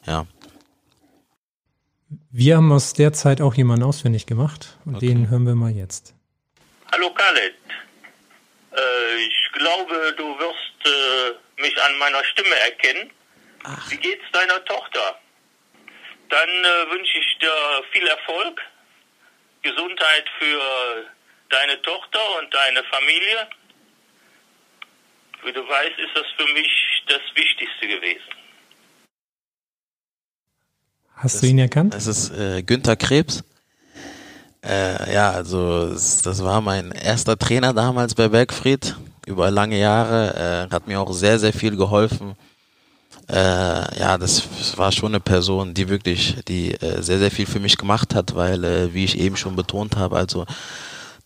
ja. 0.06 0.26
Wir 2.30 2.56
haben 2.56 2.70
aus 2.70 2.92
der 2.92 3.12
Zeit 3.12 3.40
auch 3.40 3.54
jemanden 3.54 3.84
ausfindig 3.84 4.26
gemacht 4.26 4.76
und 4.84 4.96
okay. 4.96 5.08
den 5.08 5.30
hören 5.30 5.46
wir 5.46 5.54
mal 5.54 5.72
jetzt. 5.72 6.14
Hallo 6.92 7.10
Khaled. 7.10 7.54
Äh, 8.72 9.16
ich 9.26 9.52
glaube, 9.52 10.14
du 10.16 10.38
wirst 10.38 10.86
äh, 10.86 11.62
mich 11.62 11.74
an 11.82 11.98
meiner 11.98 12.22
Stimme 12.24 12.54
erkennen. 12.60 13.10
Ach. 13.64 13.90
Wie 13.90 13.96
geht's 13.96 14.24
deiner 14.32 14.64
Tochter? 14.64 15.18
Dann 16.28 16.48
äh, 16.48 16.90
wünsche 16.90 17.18
ich 17.18 17.38
dir 17.38 17.52
viel 17.92 18.06
Erfolg, 18.06 18.60
Gesundheit 19.62 20.24
für 20.38 21.06
deine 21.50 21.80
Tochter 21.82 22.20
und 22.40 22.52
deine 22.52 22.82
Familie. 22.84 23.48
Wie 25.44 25.52
du 25.52 25.60
weißt, 25.60 25.98
ist 25.98 26.14
das 26.14 26.26
für 26.36 26.52
mich 26.52 26.70
das 27.08 27.20
Wichtigste 27.34 27.86
gewesen. 27.86 28.24
Hast 31.14 31.36
das, 31.36 31.40
du 31.42 31.46
ihn 31.46 31.58
erkannt? 31.58 31.94
Das 31.94 32.06
ist 32.06 32.30
äh, 32.30 32.62
Günther 32.62 32.96
Krebs. 32.96 33.44
Äh, 34.64 35.14
ja, 35.14 35.30
also 35.30 35.90
das 35.90 36.42
war 36.42 36.60
mein 36.60 36.90
erster 36.90 37.38
Trainer 37.38 37.72
damals 37.72 38.14
bei 38.14 38.28
Bergfried 38.28 38.96
über 39.26 39.50
lange 39.50 39.78
Jahre. 39.78 40.68
Äh, 40.68 40.74
hat 40.74 40.88
mir 40.88 41.00
auch 41.00 41.12
sehr, 41.12 41.38
sehr 41.38 41.52
viel 41.52 41.76
geholfen. 41.76 42.34
Äh, 43.28 43.98
ja, 43.98 44.18
das 44.18 44.76
war 44.76 44.92
schon 44.92 45.12
eine 45.12 45.20
Person, 45.20 45.74
die 45.74 45.88
wirklich, 45.88 46.36
die 46.46 46.72
äh, 46.72 47.02
sehr, 47.02 47.18
sehr 47.18 47.30
viel 47.30 47.46
für 47.46 47.60
mich 47.60 47.76
gemacht 47.76 48.14
hat, 48.14 48.34
weil, 48.34 48.62
äh, 48.64 48.94
wie 48.94 49.04
ich 49.04 49.18
eben 49.18 49.36
schon 49.36 49.56
betont 49.56 49.96
habe, 49.96 50.16
also 50.16 50.46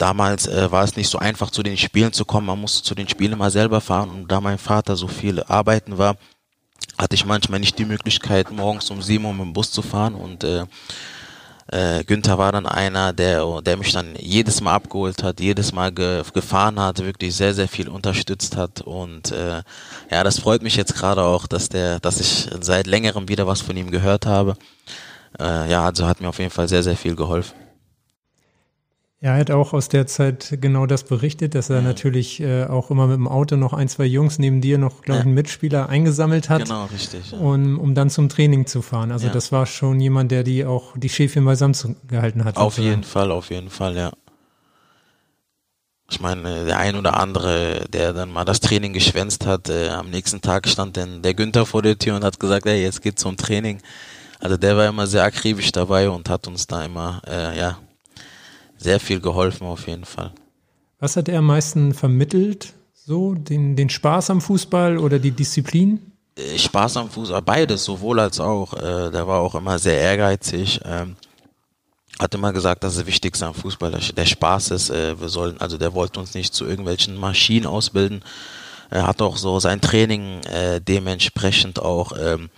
damals 0.00 0.46
äh, 0.46 0.70
war 0.70 0.84
es 0.84 0.96
nicht 0.96 1.08
so 1.08 1.18
einfach, 1.18 1.50
zu 1.50 1.62
den 1.62 1.76
Spielen 1.76 2.12
zu 2.12 2.24
kommen. 2.24 2.46
Man 2.46 2.60
musste 2.60 2.82
zu 2.82 2.94
den 2.94 3.08
Spielen 3.08 3.38
mal 3.38 3.50
selber 3.50 3.80
fahren. 3.80 4.10
Und 4.10 4.28
da 4.32 4.40
mein 4.40 4.58
Vater 4.58 4.96
so 4.96 5.08
viel 5.08 5.42
arbeiten 5.42 5.98
war, 5.98 6.16
hatte 6.98 7.14
ich 7.14 7.26
manchmal 7.26 7.60
nicht 7.60 7.78
die 7.78 7.84
Möglichkeit, 7.84 8.50
morgens 8.50 8.90
um 8.90 9.02
sieben 9.02 9.24
Uhr 9.24 9.32
mit 9.32 9.42
dem 9.42 9.52
Bus 9.52 9.70
zu 9.70 9.82
fahren. 9.82 10.14
Und 10.14 10.44
äh, 10.44 10.64
äh, 11.68 12.02
Günther 12.04 12.38
war 12.38 12.50
dann 12.50 12.66
einer, 12.66 13.12
der, 13.12 13.62
der 13.62 13.76
mich 13.76 13.92
dann 13.92 14.16
jedes 14.18 14.60
Mal 14.60 14.74
abgeholt 14.74 15.22
hat, 15.22 15.38
jedes 15.40 15.72
Mal 15.72 15.92
ge 15.92 16.22
gefahren 16.32 16.80
hat, 16.80 16.98
wirklich 16.98 17.34
sehr, 17.36 17.54
sehr 17.54 17.68
viel 17.68 17.88
unterstützt 17.88 18.56
hat. 18.56 18.80
Und 18.80 19.32
äh, 19.32 19.62
ja, 20.10 20.24
das 20.24 20.40
freut 20.40 20.62
mich 20.62 20.76
jetzt 20.76 20.94
gerade 20.94 21.22
auch, 21.22 21.46
dass 21.46 21.68
der, 21.68 22.00
dass 22.00 22.20
ich 22.20 22.48
seit 22.60 22.86
längerem 22.86 23.28
wieder 23.28 23.46
was 23.46 23.60
von 23.60 23.76
ihm 23.76 23.90
gehört 23.90 24.26
habe. 24.26 24.56
Äh, 25.38 25.70
ja, 25.70 25.84
also 25.84 26.06
hat 26.06 26.20
mir 26.20 26.28
auf 26.28 26.38
jeden 26.38 26.50
Fall 26.50 26.68
sehr, 26.68 26.82
sehr 26.82 26.96
viel 26.96 27.14
geholfen. 27.14 27.69
Er 29.22 29.35
hat 29.35 29.50
auch 29.50 29.74
aus 29.74 29.88
der 29.90 30.06
Zeit 30.06 30.56
genau 30.62 30.87
das 30.87 31.04
berichtet, 31.04 31.54
dass 31.54 31.68
er 31.68 31.80
mhm. 31.80 31.88
natürlich 31.88 32.40
äh, 32.40 32.64
auch 32.64 32.90
immer 32.90 33.06
mit 33.06 33.16
dem 33.16 33.28
Auto 33.28 33.56
noch 33.56 33.74
ein, 33.74 33.87
zwei 33.87 34.06
Jungs 34.06 34.38
neben 34.38 34.62
dir 34.62 34.78
noch, 34.78 35.02
glaube 35.02 35.20
ich, 35.20 35.26
einen 35.26 35.35
Mitspieler 35.35 35.90
eingesammelt 35.90 36.48
hat. 36.48 36.64
Genau, 36.64 36.87
richtig. 36.87 37.33
Ja. 37.33 37.38
Um, 37.38 37.78
um 37.78 37.94
dann 37.94 38.09
zum 38.09 38.30
Training 38.30 38.64
zu 38.66 38.80
fahren. 38.80 39.12
Also 39.12 39.26
ja. 39.26 39.33
das 39.33 39.52
war 39.52 39.66
schon 39.66 40.00
jemand, 40.00 40.30
der 40.30 40.42
die 40.42 40.64
auch 40.64 40.96
die 40.96 41.11
Schäfchen 41.11 41.44
beisammen 41.44 41.76
gehalten 42.09 42.44
hat. 42.44 42.56
Auf 42.56 42.78
jeden 42.78 43.04
Fall, 43.04 43.30
auf 43.30 43.50
jeden 43.50 43.68
Fall, 43.68 43.94
ja. 43.94 44.11
Ich 46.11 46.18
meine, 46.18 46.64
der 46.64 46.78
ein 46.78 46.96
oder 46.96 47.20
andere, 47.20 47.85
der 47.92 48.14
dann 48.14 48.33
mal 48.33 48.46
das 48.46 48.61
Training 48.61 48.94
geschwänzt 48.94 49.44
hat, 49.44 49.68
äh, 49.68 49.90
am 49.90 50.09
nächsten 50.09 50.40
Tag 50.40 50.66
stand 50.66 50.96
dann 50.96 51.20
der 51.20 51.35
Günther 51.35 51.66
vor 51.66 51.83
der 51.83 51.98
Tür 51.98 52.16
und 52.16 52.24
hat 52.24 52.40
gesagt, 52.40 52.64
hey, 52.64 52.83
jetzt 52.83 53.02
geht's 53.02 53.20
zum 53.20 53.37
Training. 53.37 53.83
Also 54.40 54.56
der 54.56 54.78
war 54.78 54.88
immer 54.88 55.06
sehr 55.06 55.24
akribisch 55.24 55.72
dabei 55.72 56.09
und 56.09 56.30
hat 56.30 56.48
uns 56.48 56.66
da 56.66 56.83
immer, 56.83 57.20
äh, 57.28 57.59
ja, 57.59 57.78
sehr 58.80 58.98
viel 58.98 59.20
geholfen 59.20 59.66
auf 59.66 59.86
jeden 59.86 60.04
Fall. 60.04 60.32
Was 60.98 61.16
hat 61.16 61.28
er 61.28 61.38
am 61.38 61.46
meisten 61.46 61.94
vermittelt? 61.94 62.74
So, 62.94 63.34
den, 63.34 63.76
den 63.76 63.90
Spaß 63.90 64.30
am 64.30 64.40
Fußball 64.40 64.98
oder 64.98 65.18
die 65.18 65.30
Disziplin? 65.30 66.12
Äh, 66.36 66.58
Spaß 66.58 66.96
am 66.96 67.10
Fußball, 67.10 67.42
beides, 67.42 67.84
sowohl 67.84 68.20
als 68.20 68.40
auch. 68.40 68.74
Äh, 68.74 69.10
der 69.10 69.26
war 69.26 69.40
auch 69.40 69.54
immer 69.54 69.78
sehr 69.78 69.98
ehrgeizig. 69.98 70.80
Ähm, 70.84 71.16
hat 72.18 72.34
immer 72.34 72.52
gesagt, 72.52 72.84
dass 72.84 72.96
das 72.96 73.06
Wichtigste 73.06 73.46
am 73.46 73.54
Fußball 73.54 73.90
der 73.90 74.26
Spaß 74.26 74.70
ist. 74.72 74.90
Äh, 74.90 75.20
wir 75.20 75.28
sollen, 75.28 75.60
also 75.60 75.78
der 75.78 75.94
wollte 75.94 76.20
uns 76.20 76.34
nicht 76.34 76.54
zu 76.54 76.66
irgendwelchen 76.66 77.16
Maschinen 77.16 77.66
ausbilden. 77.66 78.22
Er 78.90 79.06
hat 79.06 79.22
auch 79.22 79.36
so 79.36 79.60
sein 79.60 79.80
Training 79.80 80.42
äh, 80.44 80.80
dementsprechend 80.80 81.80
auch 81.80 82.12
ähm, 82.20 82.50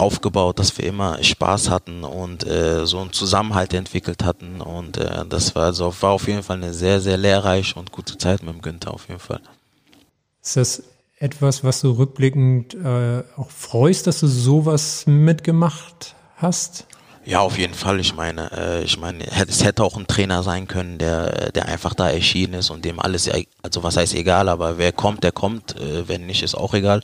aufgebaut, 0.00 0.58
dass 0.58 0.76
wir 0.78 0.86
immer 0.86 1.22
Spaß 1.22 1.70
hatten 1.70 2.04
und 2.04 2.46
äh, 2.46 2.86
so 2.86 3.00
einen 3.00 3.12
Zusammenhalt 3.12 3.74
entwickelt 3.74 4.24
hatten. 4.24 4.60
Und 4.60 4.96
äh, 4.96 5.24
das 5.28 5.54
war, 5.54 5.66
also, 5.66 5.94
war 6.00 6.10
auf 6.10 6.26
jeden 6.26 6.42
Fall 6.42 6.56
eine 6.56 6.74
sehr, 6.74 7.00
sehr 7.00 7.16
lehrreiche 7.16 7.78
und 7.78 7.92
gute 7.92 8.16
Zeit 8.18 8.42
mit 8.42 8.54
dem 8.54 8.62
Günther 8.62 8.92
auf 8.92 9.08
jeden 9.08 9.20
Fall. 9.20 9.40
Ist 10.42 10.56
das 10.56 10.82
etwas, 11.18 11.64
was 11.64 11.80
du 11.80 11.90
rückblickend 11.92 12.74
äh, 12.74 13.24
auch 13.36 13.50
freust, 13.50 14.06
dass 14.06 14.20
du 14.20 14.28
sowas 14.28 15.04
mitgemacht 15.06 16.14
hast? 16.36 16.86
Ja, 17.24 17.40
auf 17.40 17.58
jeden 17.58 17.74
Fall. 17.74 18.00
Ich 18.00 18.14
meine, 18.14 18.50
äh, 18.52 18.84
ich 18.84 18.98
meine, 18.98 19.26
es 19.26 19.62
hätte 19.62 19.84
auch 19.84 19.98
ein 19.98 20.06
Trainer 20.06 20.42
sein 20.42 20.66
können, 20.66 20.96
der, 20.96 21.52
der 21.52 21.66
einfach 21.66 21.92
da 21.92 22.08
erschienen 22.08 22.54
ist 22.54 22.70
und 22.70 22.84
dem 22.86 22.98
alles, 23.00 23.28
also 23.60 23.82
was 23.82 23.98
heißt 23.98 24.14
egal, 24.14 24.48
aber 24.48 24.78
wer 24.78 24.92
kommt, 24.92 25.24
der 25.24 25.32
kommt. 25.32 25.78
Äh, 25.78 26.08
wenn 26.08 26.24
nicht, 26.24 26.42
ist 26.42 26.54
auch 26.54 26.72
egal. 26.72 27.02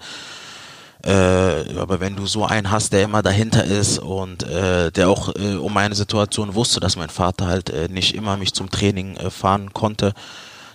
Äh, 1.04 1.78
aber 1.78 2.00
wenn 2.00 2.16
du 2.16 2.24
so 2.24 2.44
einen 2.44 2.70
hast, 2.70 2.94
der 2.94 3.04
immer 3.04 3.20
dahinter 3.20 3.64
ist 3.64 3.98
und 3.98 4.42
äh, 4.44 4.90
der 4.90 5.10
auch 5.10 5.34
äh, 5.36 5.56
um 5.56 5.74
meine 5.74 5.94
Situation 5.94 6.54
wusste, 6.54 6.80
dass 6.80 6.96
mein 6.96 7.10
Vater 7.10 7.46
halt 7.46 7.68
äh, 7.68 7.88
nicht 7.88 8.14
immer 8.14 8.38
mich 8.38 8.54
zum 8.54 8.70
Training 8.70 9.16
äh, 9.16 9.28
fahren 9.28 9.74
konnte, 9.74 10.14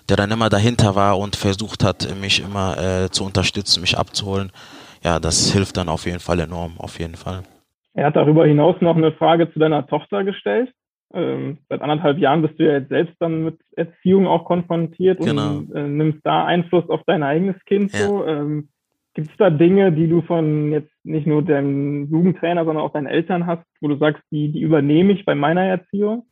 der 0.08 0.18
dann 0.18 0.30
immer 0.30 0.50
dahinter 0.50 0.96
war 0.96 1.18
und 1.18 1.36
versucht 1.36 1.84
hat, 1.84 2.16
mich 2.22 2.44
immer 2.44 2.78
äh, 2.78 3.10
zu 3.10 3.24
unterstützen, 3.26 3.82
mich 3.82 3.98
abzuholen, 3.98 4.52
ja, 5.04 5.20
das 5.20 5.52
hilft 5.52 5.78
dann 5.78 5.90
auf 5.90 6.06
jeden 6.06 6.20
Fall 6.20 6.40
enorm, 6.40 6.74
auf 6.78 7.00
jeden 7.00 7.16
Fall. 7.16 7.42
Er 7.96 8.06
hat 8.08 8.16
darüber 8.16 8.46
hinaus 8.46 8.76
noch 8.82 8.96
eine 8.96 9.12
Frage 9.14 9.52
zu 9.52 9.58
deiner 9.58 9.88
Tochter 9.88 10.24
gestellt. 10.24 10.72
Ähm, 11.12 11.58
seit 11.70 11.82
anderthalb 11.82 12.20
Jahren 12.20 12.44
bist 12.44 12.60
du 12.60 12.66
ja 12.66 12.74
jetzt 12.74 12.90
selbst 12.90 13.16
dann 13.20 13.46
mit 13.46 13.60
Erziehung 13.76 14.28
auch 14.28 14.46
konfrontiert 14.46 15.20
genau. 15.20 15.58
und 15.58 15.74
äh, 15.74 15.88
nimmst 15.88 16.20
da 16.24 16.46
Einfluss 16.46 16.88
auf 16.88 17.02
dein 17.08 17.24
eigenes 17.24 17.56
Kind 17.66 17.92
ja. 17.94 18.00
so. 18.06 18.26
Ähm, 18.28 18.70
Gibt 19.14 19.32
es 19.32 19.38
da 19.38 19.50
Dinge, 19.50 19.92
die 19.92 20.08
du 20.08 20.22
von 20.22 20.72
jetzt 20.72 20.92
nicht 21.04 21.26
nur 21.26 21.44
deinem 21.44 22.10
Jugendtrainer, 22.10 22.64
sondern 22.64 22.84
auch 22.84 22.94
deinen 22.94 23.08
Eltern 23.08 23.48
hast, 23.48 23.64
wo 23.82 23.88
du 23.88 23.98
sagst, 23.98 24.22
die, 24.32 24.52
die 24.52 24.62
übernehme 24.62 25.14
ich 25.14 25.26
bei 25.26 25.36
meiner 25.36 25.64
Erziehung? 25.64 26.26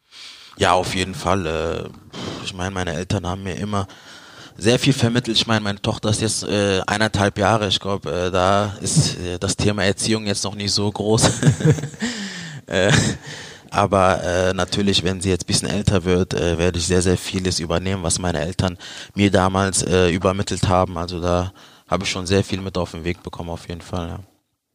Ja, 0.57 0.73
auf 0.73 0.95
jeden 0.95 1.15
Fall. 1.15 1.45
Äh, 1.45 1.89
ich 2.43 2.53
meine, 2.53 2.71
meine 2.71 2.93
Eltern 2.93 3.27
haben 3.27 3.43
mir 3.43 3.55
immer 3.55 3.87
sehr 4.57 4.79
viel 4.79 4.93
vermittelt. 4.93 5.37
Ich 5.37 5.47
meine, 5.47 5.61
meine 5.61 5.81
Tochter 5.81 6.09
ist 6.09 6.21
jetzt 6.21 6.43
äh, 6.43 6.81
eineinhalb 6.87 7.37
Jahre. 7.37 7.67
Ich 7.67 7.79
glaube, 7.79 8.09
äh, 8.09 8.31
da 8.31 8.73
ist 8.81 9.19
äh, 9.19 9.37
das 9.39 9.55
Thema 9.55 9.83
Erziehung 9.83 10.25
jetzt 10.25 10.43
noch 10.43 10.55
nicht 10.55 10.71
so 10.71 10.89
groß. 10.91 11.41
äh, 12.67 12.91
aber 13.69 14.23
äh, 14.23 14.53
natürlich, 14.53 15.03
wenn 15.03 15.21
sie 15.21 15.29
jetzt 15.29 15.43
ein 15.43 15.47
bisschen 15.47 15.69
älter 15.69 16.05
wird, 16.05 16.33
äh, 16.33 16.57
werde 16.57 16.79
ich 16.79 16.87
sehr, 16.87 17.01
sehr 17.01 17.17
vieles 17.17 17.59
übernehmen, 17.59 18.03
was 18.03 18.19
meine 18.19 18.39
Eltern 18.39 18.77
mir 19.13 19.29
damals 19.29 19.83
äh, 19.83 20.09
übermittelt 20.09 20.67
haben. 20.67 20.97
Also 20.97 21.21
da 21.21 21.51
habe 21.87 22.03
ich 22.03 22.09
schon 22.09 22.25
sehr 22.25 22.43
viel 22.43 22.61
mit 22.61 22.77
auf 22.77 22.91
den 22.91 23.03
Weg 23.03 23.23
bekommen, 23.23 23.49
auf 23.49 23.67
jeden 23.67 23.81
Fall, 23.81 24.07
ja. 24.07 24.19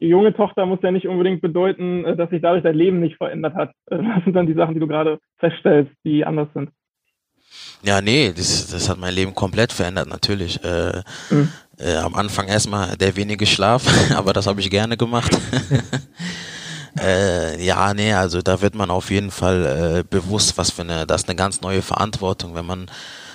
Die 0.00 0.08
junge 0.08 0.34
Tochter 0.34 0.66
muss 0.66 0.80
ja 0.82 0.90
nicht 0.90 1.06
unbedingt 1.06 1.40
bedeuten, 1.40 2.04
äh, 2.04 2.16
dass 2.16 2.28
sich 2.30 2.42
dadurch 2.42 2.64
dein 2.64 2.74
Leben 2.74 2.98
nicht 2.98 3.16
verändert 3.18 3.54
hat. 3.54 3.70
Äh, 3.88 3.98
was 3.98 4.24
sind 4.24 4.34
dann 4.34 4.48
die 4.48 4.54
Sachen, 4.54 4.74
die 4.74 4.80
du 4.80 4.88
gerade 4.88 5.20
feststellst, 5.38 5.92
die 6.04 6.24
anders 6.24 6.48
sind? 6.54 6.70
Ja, 7.84 8.00
nee, 8.00 8.32
das, 8.34 8.68
das 8.68 8.88
hat 8.88 8.98
mein 8.98 9.14
Leben 9.14 9.34
komplett 9.34 9.72
verändert, 9.72 10.08
natürlich. 10.08 10.62
Äh, 10.64 11.02
mhm. 11.30 11.48
äh, 11.78 11.96
am 11.96 12.14
Anfang 12.14 12.48
erstmal 12.48 12.96
der 12.96 13.16
wenige 13.16 13.46
Schlaf, 13.46 13.84
aber 14.16 14.32
das 14.32 14.46
habe 14.48 14.60
ich 14.60 14.70
gerne 14.70 14.96
gemacht. 14.96 15.30
äh, 17.00 17.64
ja, 17.64 17.94
nee, 17.94 18.12
also 18.12 18.42
da 18.42 18.60
wird 18.60 18.74
man 18.74 18.90
auf 18.90 19.10
jeden 19.10 19.30
Fall 19.30 20.00
äh, 20.00 20.04
bewusst, 20.08 20.58
was 20.58 20.70
für 20.70 20.82
eine, 20.82 21.06
das 21.06 21.22
ist 21.22 21.28
eine 21.28 21.36
ganz 21.36 21.60
neue 21.60 21.82
Verantwortung, 21.82 22.54
wenn 22.54 22.66
man 22.66 22.90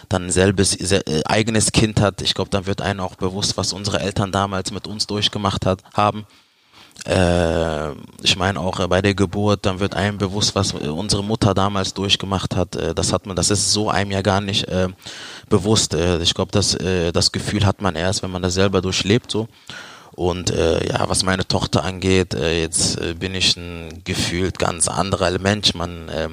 dann 0.10 0.30
selbes, 0.30 0.76
äh, 0.76 1.22
eigenes 1.26 1.72
Kind 1.72 2.00
hat, 2.00 2.22
ich 2.22 2.34
glaube, 2.34 2.50
dann 2.50 2.66
wird 2.66 2.82
einem 2.82 3.02
auch 3.02 3.16
bewusst, 3.16 3.58
was 3.58 3.74
unsere 3.74 4.00
Eltern 4.00 4.32
damals 4.32 4.72
mit 4.72 4.88
uns 4.88 5.08
durchgemacht 5.08 5.66
hat, 5.66 5.82
haben. 5.94 6.26
Äh, 7.06 7.92
ich 8.24 8.36
meine 8.38 8.60
auch 8.60 8.80
äh, 8.80 8.88
bei 8.88 9.02
der 9.02 9.14
Geburt, 9.14 9.66
dann 9.66 9.80
wird 9.80 9.96
einem 9.96 10.18
bewusst, 10.18 10.56
was 10.56 10.74
unsere 10.74 11.24
Mutter 11.24 11.54
damals 11.54 11.94
durchgemacht 11.94 12.56
hat. 12.56 12.76
Äh, 12.76 12.96
das 12.96 13.14
hat 13.14 13.26
man, 13.26 13.36
das 13.36 13.50
ist 13.50 13.72
so 13.72 13.90
einem 13.90 14.12
ja 14.12 14.22
gar 14.22 14.42
nicht 14.42 14.68
äh, 14.68 14.90
bewusst. 15.50 15.94
Äh, 15.94 16.20
ich 16.22 16.34
glaube, 16.34 16.52
das, 16.52 16.76
äh, 16.76 17.12
das 17.12 17.32
Gefühl 17.32 17.66
hat 17.66 17.82
man 17.82 17.96
erst, 17.96 18.24
wenn 18.24 18.32
man 18.32 18.42
das 18.42 18.56
selber 18.56 18.82
durchlebt 18.82 19.32
so. 19.32 19.48
Und 20.16 20.50
äh, 20.50 20.88
ja, 20.88 21.08
was 21.08 21.24
meine 21.24 21.48
Tochter 21.48 21.84
angeht, 21.84 22.34
äh, 22.34 22.62
jetzt 22.62 23.00
äh, 23.00 23.14
bin 23.14 23.36
ich 23.36 23.56
ein 23.56 24.02
gefühlt 24.04 24.58
ganz 24.58 24.88
anderer 24.88 25.38
Mensch. 25.38 25.76
Man 25.76 26.10
äh, 26.10 26.30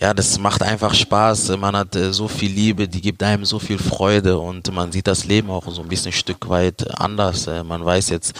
ja, 0.00 0.14
das 0.14 0.38
macht 0.38 0.62
einfach 0.62 0.94
Spaß. 0.94 1.56
Man 1.58 1.76
hat 1.76 1.94
äh, 1.94 2.12
so 2.12 2.26
viel 2.26 2.50
Liebe, 2.50 2.88
die 2.88 3.02
gibt 3.02 3.22
einem 3.22 3.44
so 3.44 3.58
viel 3.58 3.78
Freude 3.78 4.38
und 4.38 4.72
man 4.74 4.92
sieht 4.92 5.06
das 5.06 5.26
Leben 5.26 5.50
auch 5.50 5.66
so 5.68 5.82
ein 5.82 5.88
bisschen 5.88 6.10
ein 6.10 6.12
Stück 6.12 6.48
weit 6.48 6.98
anders. 6.98 7.46
Äh, 7.46 7.62
man 7.64 7.84
weiß 7.84 8.08
jetzt, 8.08 8.34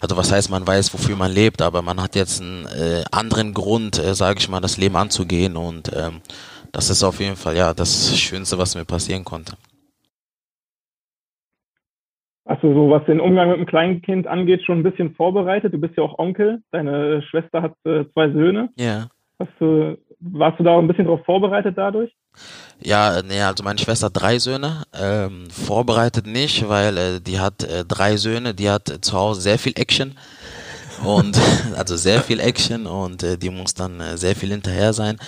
also 0.00 0.16
was 0.16 0.32
heißt, 0.32 0.50
man 0.50 0.66
weiß, 0.66 0.94
wofür 0.94 1.16
man 1.16 1.32
lebt, 1.32 1.60
aber 1.60 1.82
man 1.82 2.00
hat 2.00 2.16
jetzt 2.16 2.40
einen 2.40 2.64
äh, 2.66 3.04
anderen 3.12 3.52
Grund, 3.52 3.98
äh, 3.98 4.14
sage 4.14 4.38
ich 4.38 4.48
mal, 4.48 4.60
das 4.60 4.78
Leben 4.78 4.96
anzugehen 4.96 5.56
und 5.56 5.90
ähm, 5.94 6.22
das 6.72 6.88
ist 6.88 7.02
auf 7.02 7.20
jeden 7.20 7.36
Fall 7.36 7.56
ja 7.56 7.74
das 7.74 8.18
Schönste, 8.18 8.56
was 8.56 8.74
mir 8.74 8.86
passieren 8.86 9.24
konnte. 9.24 9.54
Hast 12.46 12.62
du 12.62 12.72
so, 12.72 12.90
was 12.90 13.04
den 13.04 13.20
Umgang 13.20 13.50
mit 13.50 13.58
dem 13.58 13.66
Kleinkind 13.66 14.26
angeht, 14.26 14.64
schon 14.64 14.78
ein 14.78 14.82
bisschen 14.82 15.14
vorbereitet? 15.14 15.72
Du 15.72 15.78
bist 15.78 15.96
ja 15.96 16.02
auch 16.02 16.18
Onkel. 16.18 16.62
Deine 16.72 17.22
Schwester 17.22 17.62
hat 17.62 17.74
äh, 17.84 18.04
zwei 18.12 18.30
Söhne. 18.30 18.70
Ja. 18.76 19.08
Hast 19.38 19.52
du, 19.60 19.96
warst 20.20 20.58
du 20.58 20.64
da 20.64 20.72
auch 20.72 20.78
ein 20.78 20.88
bisschen 20.88 21.04
darauf 21.04 21.24
vorbereitet 21.24 21.76
dadurch? 21.76 22.12
Ja, 22.82 23.22
nee, 23.22 23.40
also 23.40 23.62
meine 23.62 23.78
Schwester 23.78 24.06
hat 24.06 24.20
drei 24.20 24.38
Söhne. 24.38 24.84
Ähm, 24.94 25.48
vorbereitet 25.50 26.26
nicht, 26.26 26.68
weil 26.68 26.96
äh, 26.96 27.20
die 27.20 27.40
hat 27.40 27.62
äh, 27.62 27.84
drei 27.84 28.16
Söhne, 28.16 28.54
die 28.54 28.70
hat 28.70 28.88
äh, 28.88 29.00
zu 29.00 29.14
Hause 29.14 29.40
sehr 29.40 29.58
viel 29.58 29.72
Action. 29.76 30.16
Und 31.04 31.38
also 31.76 31.96
sehr 31.96 32.22
viel 32.22 32.40
Action 32.40 32.86
und 32.86 33.22
äh, 33.22 33.36
die 33.36 33.50
muss 33.50 33.74
dann 33.74 34.00
äh, 34.00 34.16
sehr 34.16 34.36
viel 34.36 34.50
hinterher 34.50 34.92
sein. 34.92 35.18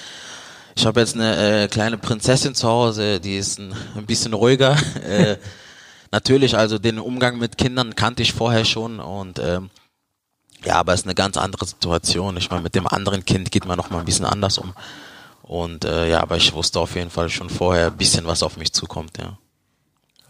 Ich 0.74 0.86
habe 0.86 1.00
jetzt 1.00 1.14
eine 1.14 1.64
äh, 1.64 1.68
kleine 1.68 1.98
Prinzessin 1.98 2.54
zu 2.54 2.68
Hause, 2.68 3.20
die 3.20 3.36
ist 3.36 3.58
ein, 3.58 3.74
ein 3.96 4.06
bisschen 4.06 4.32
ruhiger. 4.32 4.76
Äh, 5.06 5.36
natürlich, 6.10 6.56
also 6.56 6.78
den 6.78 6.98
Umgang 6.98 7.38
mit 7.38 7.58
Kindern 7.58 7.94
kannte 7.94 8.22
ich 8.22 8.32
vorher 8.32 8.64
schon 8.64 9.00
und 9.00 9.38
ähm, 9.38 9.70
ja, 10.64 10.74
aber 10.76 10.92
es 10.92 11.00
ist 11.00 11.06
eine 11.06 11.14
ganz 11.14 11.36
andere 11.36 11.66
Situation. 11.66 12.36
Ich 12.36 12.50
meine, 12.50 12.62
mit 12.62 12.74
dem 12.74 12.86
anderen 12.86 13.24
Kind 13.24 13.50
geht 13.50 13.66
man 13.66 13.76
noch 13.76 13.90
mal 13.90 14.00
ein 14.00 14.04
bisschen 14.04 14.26
anders 14.26 14.58
um. 14.58 14.72
Und 15.42 15.84
äh, 15.84 16.08
ja, 16.08 16.22
aber 16.22 16.36
ich 16.36 16.52
wusste 16.54 16.80
auf 16.80 16.94
jeden 16.94 17.10
Fall 17.10 17.28
schon 17.28 17.50
vorher 17.50 17.88
ein 17.88 17.96
bisschen, 17.96 18.26
was 18.26 18.42
auf 18.42 18.56
mich 18.56 18.72
zukommt, 18.72 19.18
ja. 19.18 19.38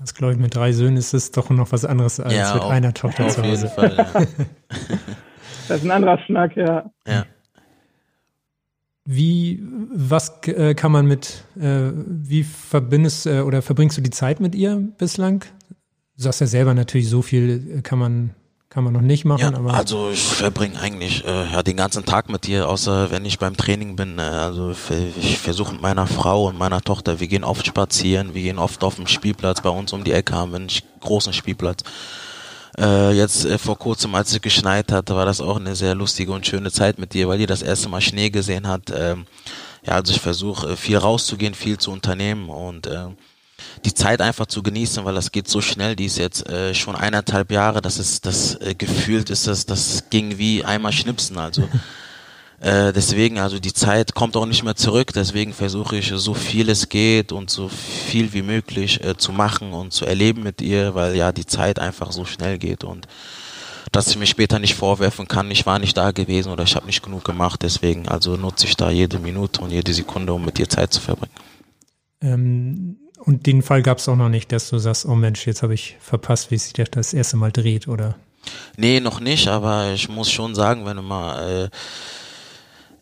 Das 0.01 0.15
glaube 0.15 0.33
ich, 0.33 0.39
mit 0.41 0.55
drei 0.55 0.73
Söhnen 0.73 0.97
ist 0.97 1.15
es 1.15 1.31
doch 1.31 1.49
noch 1.51 1.71
was 1.71 1.85
anderes 1.85 2.19
als 2.19 2.35
ja, 2.35 2.55
mit 2.55 2.63
auf, 2.65 2.71
einer 2.71 2.93
Tochter 2.93 3.27
auf 3.27 3.35
zu 3.35 3.43
jeden 3.43 3.53
Hause. 3.53 3.69
Fall, 3.69 3.95
ja. 3.97 4.27
Das 5.69 5.79
ist 5.79 5.85
ein 5.85 5.91
anderer 5.93 6.19
Schnack, 6.27 6.57
ja. 6.57 6.91
ja. 7.07 7.25
Wie, 9.05 9.63
was 9.93 10.43
äh, 10.47 10.75
kann 10.75 10.93
man 10.93 11.07
mit, 11.07 11.45
äh, 11.59 11.91
wie 11.95 12.43
verbindest 12.45 13.27
äh, 13.27 13.41
oder 13.41 13.63
verbringst 13.63 13.97
du 13.97 14.03
die 14.03 14.11
Zeit 14.11 14.41
mit 14.41 14.55
ihr 14.55 14.77
bislang? 14.99 15.45
Du 16.17 16.23
sagst 16.23 16.41
ja 16.41 16.47
selber 16.47 16.75
natürlich, 16.75 17.09
so 17.09 17.23
viel 17.23 17.79
äh, 17.79 17.83
kann 17.83 17.99
man, 17.99 18.35
kann 18.73 18.85
man 18.85 18.95
noch 18.95 19.03
nicht 19.03 19.27
machen, 19.27 19.53
Ja, 19.53 19.55
aber 19.55 19.75
also 19.75 20.09
ich 20.11 20.23
verbringe 20.23 20.81
eigentlich 20.81 21.27
äh, 21.27 21.53
ja, 21.53 21.63
den 21.63 21.77
ganzen 21.77 22.07
Tag 22.07 22.31
mit 22.31 22.49
ihr, 22.49 22.71
außer 22.71 23.11
wenn 23.11 23.27
ich 23.27 23.39
beim 23.39 23.55
Training 23.55 23.97
bin. 23.97 24.19
Äh, 24.19 24.23
also 24.23 24.75
ich 25.21 25.37
versuche 25.39 25.75
mit 25.75 25.83
meiner 25.83 26.07
Frau 26.07 26.47
und 26.47 26.59
meiner 26.59 26.81
Tochter, 26.81 27.21
wir 27.21 27.29
gehen 27.29 27.45
oft 27.45 27.67
spazieren, 27.67 28.33
wir 28.33 28.41
gehen 28.41 28.59
oft 28.59 28.83
auf 28.83 28.95
den 28.95 29.07
Spielplatz, 29.07 29.61
bei 29.61 29.69
uns 29.69 29.93
um 29.93 30.05
die 30.05 30.13
Ecke 30.13 30.35
haben 30.35 30.53
wir 30.53 30.57
einen 30.57 30.71
großen 31.01 31.35
Spielplatz. 31.35 31.83
Äh, 32.79 33.13
jetzt 33.13 33.45
äh, 33.45 33.59
vor 33.59 33.79
kurzem, 33.79 34.15
als 34.15 34.33
es 34.33 34.41
geschneit 34.41 34.91
hat, 34.91 35.11
war 35.11 35.27
das 35.27 35.43
auch 35.43 35.57
eine 35.57 35.77
sehr 35.77 35.95
lustige 35.95 36.33
und 36.33 36.47
schöne 36.47 36.73
Zeit 36.73 36.99
mit 36.99 37.15
ihr, 37.15 37.29
weil 37.29 37.37
die 37.37 37.47
das 37.47 37.61
erste 37.61 37.91
Mal 37.91 38.01
Schnee 38.01 38.31
gesehen 38.31 38.67
hat. 38.67 38.91
Ähm, 38.97 39.27
ja, 39.85 39.97
also 39.97 40.15
ich 40.15 40.21
versuche 40.23 40.71
äh, 40.71 40.77
viel 40.77 40.97
rauszugehen, 40.97 41.53
viel 41.53 41.77
zu 41.77 41.91
unternehmen 41.91 42.49
und 42.49 42.87
äh, 42.87 43.09
die 43.85 43.95
Zeit 43.95 44.21
einfach 44.21 44.47
zu 44.47 44.63
genießen, 44.63 45.05
weil 45.05 45.15
das 45.15 45.33
geht 45.33 45.49
so 45.49 45.61
schnell. 45.61 45.97
Die 45.97 46.07
ist 46.07 46.19
jetzt 46.19 46.49
äh, 46.49 46.75
schon 46.75 46.97
eineinhalb 46.97 47.51
Jahre. 47.51 47.81
Das 47.81 47.99
ist 47.99 48.27
das 48.27 48.55
äh, 48.57 48.75
gefühlt 48.75 49.31
ist 49.31 49.47
das 49.47 49.67
das 49.67 50.05
ging 50.11 50.39
wie 50.39 50.65
einmal 50.65 50.93
schnipsen. 50.93 51.39
Also 51.39 51.63
äh, 52.61 52.93
deswegen 52.93 53.39
also 53.39 53.59
die 53.59 53.73
Zeit 53.73 54.15
kommt 54.15 54.37
auch 54.37 54.47
nicht 54.47 54.63
mehr 54.63 54.77
zurück. 54.77 55.13
Deswegen 55.15 55.53
versuche 55.53 55.97
ich 55.97 56.13
so 56.15 56.35
viel 56.35 56.69
es 56.69 56.89
geht 56.89 57.33
und 57.33 57.51
so 57.51 57.69
viel 57.69 58.33
wie 58.33 58.43
möglich 58.43 59.03
äh, 59.05 59.17
zu 59.17 59.33
machen 59.33 59.73
und 59.73 59.93
zu 59.93 60.05
erleben 60.05 60.43
mit 60.43 60.61
ihr, 60.61 60.95
weil 60.95 61.17
ja 61.17 61.33
die 61.33 61.47
Zeit 61.47 61.79
einfach 61.79 62.13
so 62.13 62.25
schnell 62.25 62.59
geht 62.59 62.85
und 62.85 63.07
dass 63.93 64.09
ich 64.09 64.17
mir 64.17 64.27
später 64.27 64.59
nicht 64.59 64.75
vorwerfen 64.75 65.29
kann, 65.29 65.51
ich 65.51 65.67
war 65.67 65.79
nicht 65.79 65.97
da 65.97 66.13
gewesen 66.13 66.51
oder 66.51 66.65
ich 66.65 66.75
habe 66.75 66.87
nicht 66.87 67.03
genug 67.03 67.25
gemacht. 67.25 67.63
Deswegen 67.63 68.09
also 68.09 68.37
nutze 68.37 68.67
ich 68.67 68.75
da 68.75 68.91
jede 68.91 69.19
Minute 69.19 69.61
und 69.61 69.71
jede 69.71 69.93
Sekunde, 69.93 70.33
um 70.33 70.45
mit 70.45 70.59
ihr 70.59 70.69
Zeit 70.69 70.95
zu 70.95 71.01
verbringen. 71.01 71.35
ähm, 72.23 72.97
und 73.25 73.47
den 73.47 73.63
Fall 73.63 73.83
gab 73.83 73.99
es 73.99 74.09
auch 74.09 74.17
noch 74.17 74.29
nicht, 74.29 74.51
dass 74.53 74.69
du 74.71 74.79
sagst, 74.79 75.07
oh 75.07 75.15
Mensch, 75.15 75.47
jetzt 75.47 75.63
habe 75.63 75.75
ich 75.75 75.97
verpasst, 76.01 76.51
wie 76.51 76.59
sich 76.59 76.73
das 76.73 76.91
das 76.91 77.15
erste 77.15 77.37
Mal 77.37 77.53
dreht, 77.53 77.87
oder? 77.87 78.17
Nee, 78.77 79.01
noch 79.01 79.21
nicht, 79.21 79.49
aber 79.49 79.93
ich 79.93 80.09
muss 80.09 80.31
schon 80.31 80.55
sagen, 80.55 80.85
wenn 80.85 80.97
du 80.97 81.03
mal 81.03 81.69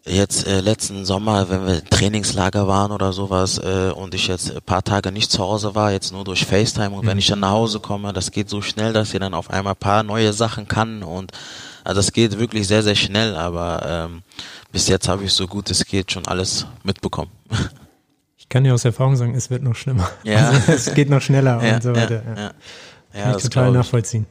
äh, 0.05 0.11
jetzt 0.11 0.47
äh, 0.47 0.61
letzten 0.61 1.07
Sommer, 1.07 1.49
wenn 1.49 1.67
wir 1.67 1.85
Trainingslager 1.85 2.69
waren 2.69 2.93
oder 2.93 3.13
sowas 3.13 3.59
äh, 3.59 3.93
und 3.95 4.15
ich 4.15 4.27
jetzt 4.27 4.55
ein 4.55 4.63
paar 4.63 4.85
Tage 4.85 5.11
nicht 5.11 5.31
zu 5.31 5.41
Hause 5.43 5.75
war, 5.75 5.93
jetzt 5.93 6.13
nur 6.13 6.25
durch 6.25 6.45
FaceTime 6.45 6.91
und 6.91 7.07
wenn 7.07 7.19
ich 7.19 7.29
dann 7.29 7.41
nach 7.41 7.51
Hause 7.53 7.81
komme, 7.81 8.13
das 8.13 8.31
geht 8.31 8.51
so 8.51 8.61
schnell, 8.61 8.93
dass 8.93 9.15
ihr 9.15 9.21
dann 9.21 9.35
auf 9.35 9.51
einmal 9.51 9.73
ein 9.75 9.81
paar 9.81 10.03
neue 10.03 10.33
Sachen 10.35 10.69
kann 10.69 11.03
und 11.03 11.33
also 11.83 11.99
das 11.99 12.13
geht 12.13 12.39
wirklich 12.39 12.69
sehr, 12.69 12.83
sehr 12.83 12.95
schnell, 12.95 13.35
aber 13.37 13.83
ähm, 13.87 14.23
bis 14.71 14.89
jetzt 14.89 15.09
habe 15.09 15.25
ich 15.25 15.33
so 15.33 15.47
gut 15.47 15.71
es 15.71 15.87
geht 15.87 16.13
schon 16.13 16.27
alles 16.27 16.67
mitbekommen. 16.83 17.31
Ich 18.51 18.53
kann 18.53 18.65
dir 18.65 18.75
aus 18.75 18.85
Erfahrung 18.85 19.15
sagen, 19.15 19.37
es 19.37 19.49
wird 19.49 19.63
noch 19.63 19.77
schlimmer. 19.77 20.11
Ja. 20.25 20.49
Also, 20.49 20.73
es 20.73 20.93
geht 20.93 21.09
noch 21.09 21.21
schneller 21.21 21.61
und 21.63 21.83
so 21.85 21.95
weiter. 21.95 22.17
Ja, 22.17 22.35
ja, 22.35 22.43
ja. 22.43 22.51
Ja, 23.15 23.23
Kann 23.23 23.37
ich 23.37 23.43
total 23.45 23.71
nachvollziehen. 23.71 24.27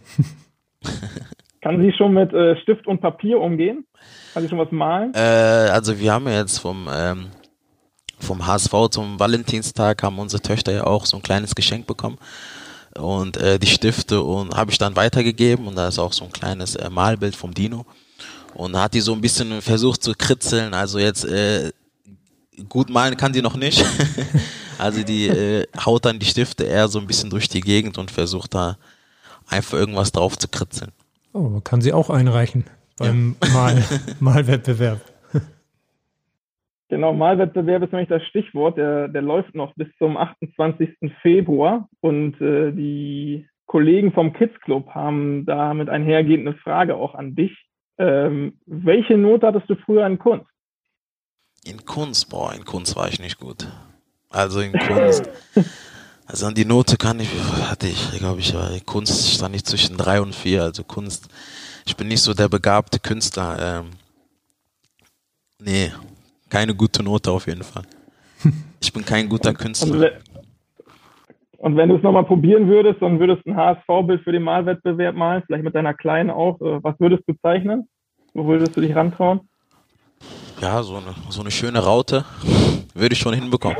Kann 1.61 1.81
sie 1.81 1.93
schon 1.93 2.15
mit 2.15 2.33
äh, 2.33 2.57
Stift 2.61 2.85
und 2.85 2.99
Papier 2.99 3.39
umgehen? 3.39 3.85
Kann 4.33 4.43
sie 4.43 4.49
schon 4.49 4.57
was 4.57 4.71
malen? 4.71 5.13
Äh, 5.13 5.19
also 5.71 5.97
wir 5.97 6.11
haben 6.11 6.25
ja 6.27 6.39
jetzt 6.39 6.57
vom 6.57 6.89
ähm, 6.93 7.27
vom 8.19 8.45
HSV 8.45 8.89
zum 8.91 9.17
Valentinstag 9.17 10.03
haben 10.03 10.19
unsere 10.19 10.41
Töchter 10.41 10.73
ja 10.73 10.83
auch 10.83 11.05
so 11.05 11.15
ein 11.15 11.23
kleines 11.23 11.55
Geschenk 11.55 11.87
bekommen 11.87 12.17
und 12.97 13.37
äh, 13.37 13.57
die 13.57 13.67
Stifte 13.67 14.21
und 14.21 14.53
habe 14.53 14.69
ich 14.69 14.77
dann 14.77 14.97
weitergegeben 14.97 15.65
und 15.65 15.77
da 15.77 15.87
ist 15.87 15.97
auch 15.97 16.11
so 16.11 16.25
ein 16.25 16.33
kleines 16.33 16.75
äh, 16.75 16.89
Malbild 16.89 17.37
vom 17.37 17.53
Dino 17.53 17.85
und 18.53 18.73
da 18.73 18.83
hat 18.83 18.93
die 18.93 18.99
so 18.99 19.13
ein 19.13 19.21
bisschen 19.21 19.61
versucht 19.61 20.03
zu 20.03 20.13
kritzeln, 20.13 20.73
also 20.73 20.99
jetzt 20.99 21.23
äh, 21.23 21.71
gut 22.67 22.89
malen 22.89 23.17
kann 23.17 23.33
die 23.33 23.41
noch 23.41 23.55
nicht, 23.55 23.85
also 24.77 25.03
die 25.03 25.27
äh, 25.27 25.65
haut 25.85 26.05
dann 26.05 26.19
die 26.19 26.25
Stifte 26.25 26.65
eher 26.65 26.87
so 26.87 26.99
ein 26.99 27.07
bisschen 27.07 27.29
durch 27.29 27.47
die 27.47 27.61
Gegend 27.61 27.97
und 27.97 28.11
versucht 28.11 28.53
da 28.53 28.77
einfach 29.47 29.77
irgendwas 29.77 30.11
drauf 30.11 30.37
zu 30.37 30.47
kritzeln. 30.47 30.91
Oh, 31.33 31.61
kann 31.61 31.81
sie 31.81 31.93
auch 31.93 32.09
einreichen 32.09 32.65
beim 32.97 33.35
Mal, 33.53 33.83
Malwettbewerb. 34.19 35.01
Genau, 36.91 37.13
Malwettbewerb 37.13 37.83
ist 37.83 37.91
nämlich 37.91 38.09
das 38.09 38.23
Stichwort. 38.25 38.75
Der, 38.75 39.07
der 39.09 39.21
läuft 39.21 39.53
noch 39.53 39.75
bis 39.75 39.87
zum 39.99 40.17
28. 40.17 40.89
Februar 41.21 41.87
und 42.01 42.41
äh, 42.41 42.71
die 42.71 43.47
Kollegen 43.67 44.11
vom 44.11 44.33
Kids 44.33 44.59
Club 44.61 44.89
haben 44.89 45.45
damit 45.45 45.87
einhergehend 45.87 46.47
eine 46.47 46.57
Frage 46.57 46.95
auch 46.95 47.13
an 47.13 47.35
dich. 47.35 47.55
Ähm, 47.99 48.57
welche 48.65 49.19
Note 49.19 49.45
hattest 49.45 49.69
du 49.69 49.75
früher 49.75 50.07
in 50.07 50.17
Kunst? 50.17 50.48
In 51.65 51.85
Kunst, 51.85 52.29
boah, 52.29 52.53
in 52.53 52.65
Kunst 52.65 52.95
war 52.95 53.07
ich 53.09 53.19
nicht 53.19 53.37
gut. 53.39 53.67
Also 54.29 54.61
in 54.61 54.73
Kunst. 54.73 55.29
Also 56.31 56.45
an 56.45 56.53
die 56.53 56.63
Note 56.63 56.95
kann 56.95 57.19
ich, 57.19 57.27
hatte 57.71 57.87
ich, 57.87 58.19
glaube 58.19 58.39
ich, 58.39 58.53
war 58.53 58.71
in 58.71 58.85
Kunst 58.85 59.31
stand 59.31 59.55
ich 59.55 59.65
zwischen 59.65 59.97
drei 59.97 60.21
und 60.21 60.35
vier. 60.35 60.61
Also 60.61 60.83
Kunst, 60.83 61.27
ich 61.87 61.97
bin 61.97 62.07
nicht 62.07 62.21
so 62.21 62.35
der 62.35 62.47
begabte 62.47 62.99
Künstler. 62.99 63.57
Ähm, 63.59 63.85
nee, 65.59 65.91
keine 66.47 66.75
gute 66.75 67.01
Note 67.01 67.31
auf 67.31 67.47
jeden 67.47 67.63
Fall. 67.63 67.83
Ich 68.81 68.93
bin 68.93 69.03
kein 69.03 69.27
guter 69.27 69.53
Künstler. 69.53 70.11
und 71.57 71.75
wenn 71.75 71.89
du 71.89 71.97
es 71.97 72.03
nochmal 72.03 72.23
probieren 72.23 72.69
würdest, 72.69 73.01
dann 73.01 73.19
würdest 73.19 73.45
du 73.45 73.51
ein 73.51 73.57
HSV-Bild 73.57 74.23
für 74.23 74.31
den 74.31 74.43
Malwettbewerb 74.43 75.15
malen, 75.15 75.43
vielleicht 75.45 75.65
mit 75.65 75.75
deiner 75.75 75.93
Kleinen 75.93 76.29
auch. 76.29 76.61
Äh, 76.61 76.81
was 76.83 76.97
würdest 76.99 77.23
du 77.27 77.33
zeichnen? 77.41 77.89
Wo 78.33 78.45
würdest 78.45 78.77
du 78.77 78.81
dich 78.81 78.95
rantrauen? 78.95 79.48
Ja, 80.61 80.83
so 80.83 80.95
eine, 80.97 81.15
so 81.29 81.41
eine 81.41 81.51
schöne 81.51 81.79
Raute 81.79 82.25
würde 82.93 83.13
ich 83.13 83.19
schon 83.19 83.33
hinbekommen. 83.33 83.77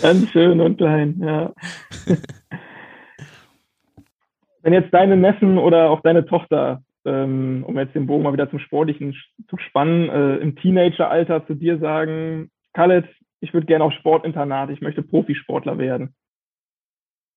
Ganz 0.00 0.30
schön 0.30 0.60
und 0.60 0.78
klein, 0.78 1.20
ja. 1.20 1.52
Wenn 4.62 4.72
jetzt 4.72 4.94
deine 4.94 5.16
Neffen 5.16 5.58
oder 5.58 5.90
auch 5.90 6.00
deine 6.00 6.24
Tochter, 6.24 6.82
ähm, 7.04 7.64
um 7.66 7.78
jetzt 7.78 7.94
den 7.94 8.06
Bogen 8.06 8.22
mal 8.22 8.32
wieder 8.32 8.48
zum 8.48 8.60
Sportlichen 8.60 9.14
zu 9.48 9.58
spannen, 9.58 10.08
äh, 10.08 10.36
im 10.36 10.56
Teenageralter 10.56 11.46
zu 11.46 11.54
dir 11.54 11.78
sagen, 11.78 12.50
Khaled, 12.72 13.04
ich 13.40 13.52
würde 13.52 13.66
gerne 13.66 13.84
auf 13.84 13.92
Sportinternat, 13.92 14.70
ich 14.70 14.80
möchte 14.80 15.02
Profisportler 15.02 15.76
werden. 15.78 16.14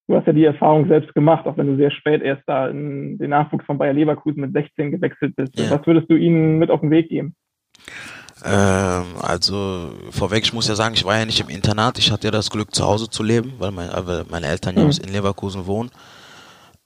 Du 0.08 0.14
hast 0.14 0.26
ja 0.26 0.32
die 0.32 0.44
Erfahrung 0.44 0.86
selbst 0.86 1.12
gemacht, 1.14 1.46
auch 1.46 1.56
wenn 1.56 1.66
du 1.66 1.76
sehr 1.76 1.90
spät 1.90 2.22
erst 2.22 2.42
da 2.46 2.68
in 2.68 3.18
den 3.18 3.30
Nachwuchs 3.30 3.64
von 3.64 3.76
Bayer 3.76 3.92
Leverkusen 3.92 4.40
mit 4.40 4.52
16 4.52 4.92
gewechselt 4.92 5.34
bist. 5.34 5.58
Ja. 5.58 5.70
Was 5.70 5.86
würdest 5.86 6.08
du 6.10 6.14
ihnen 6.14 6.58
mit 6.58 6.70
auf 6.70 6.80
den 6.80 6.90
Weg 6.90 7.08
geben? 7.08 7.34
Ähm, 8.44 9.04
also 9.20 9.90
vorweg, 10.10 10.44
ich 10.44 10.52
muss 10.52 10.68
ja 10.68 10.76
sagen, 10.76 10.94
ich 10.94 11.04
war 11.04 11.18
ja 11.18 11.24
nicht 11.24 11.40
im 11.40 11.48
Internat. 11.48 11.98
Ich 11.98 12.12
hatte 12.12 12.28
ja 12.28 12.30
das 12.30 12.50
Glück, 12.50 12.72
zu 12.72 12.84
Hause 12.84 13.10
zu 13.10 13.24
leben, 13.24 13.54
weil 13.58 13.72
mein, 13.72 13.88
weil 13.92 14.24
meine 14.30 14.46
Eltern 14.46 14.76
ja 14.76 14.84
Mhm. 14.84 14.92
in 15.04 15.12
Leverkusen 15.12 15.66
wohnen. 15.66 15.90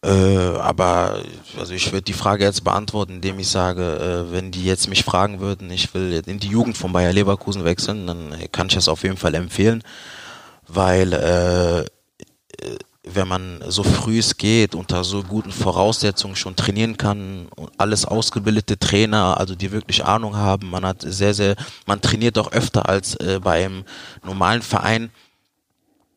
Äh, 0.02 0.56
aber 0.58 1.20
also 1.58 1.74
ich 1.74 1.92
würde 1.92 2.04
die 2.04 2.14
Frage 2.14 2.44
jetzt 2.44 2.64
beantworten, 2.64 3.16
indem 3.16 3.38
ich 3.38 3.48
sage, 3.48 3.82
äh, 4.30 4.32
wenn 4.32 4.50
die 4.50 4.64
jetzt 4.64 4.88
mich 4.88 5.04
fragen 5.04 5.40
würden, 5.40 5.70
ich 5.70 5.92
will 5.92 6.22
in 6.26 6.38
die 6.38 6.48
Jugend 6.48 6.78
von 6.78 6.92
Bayer 6.92 7.12
Leverkusen 7.12 7.66
wechseln, 7.66 8.06
dann 8.06 8.32
kann 8.50 8.68
ich 8.68 8.74
das 8.74 8.88
auf 8.88 9.02
jeden 9.02 9.18
Fall 9.18 9.34
empfehlen, 9.34 9.82
weil 10.66 11.12
äh, 11.12 11.84
wenn 13.02 13.28
man 13.28 13.64
so 13.66 13.82
früh 13.82 14.18
es 14.18 14.36
geht, 14.36 14.74
unter 14.74 15.04
so 15.04 15.22
guten 15.22 15.52
Voraussetzungen 15.52 16.36
schon 16.36 16.56
trainieren 16.56 16.98
kann, 16.98 17.48
alles 17.78 18.04
ausgebildete 18.04 18.78
Trainer, 18.78 19.38
also 19.38 19.54
die 19.54 19.72
wirklich 19.72 20.04
Ahnung 20.04 20.36
haben, 20.36 20.70
man 20.70 20.84
hat 20.84 21.02
sehr, 21.02 21.32
sehr, 21.32 21.56
man 21.86 22.02
trainiert 22.02 22.36
auch 22.38 22.52
öfter 22.52 22.88
als 22.88 23.14
äh, 23.16 23.40
bei 23.42 23.64
einem 23.64 23.84
normalen 24.22 24.60
Verein, 24.60 25.10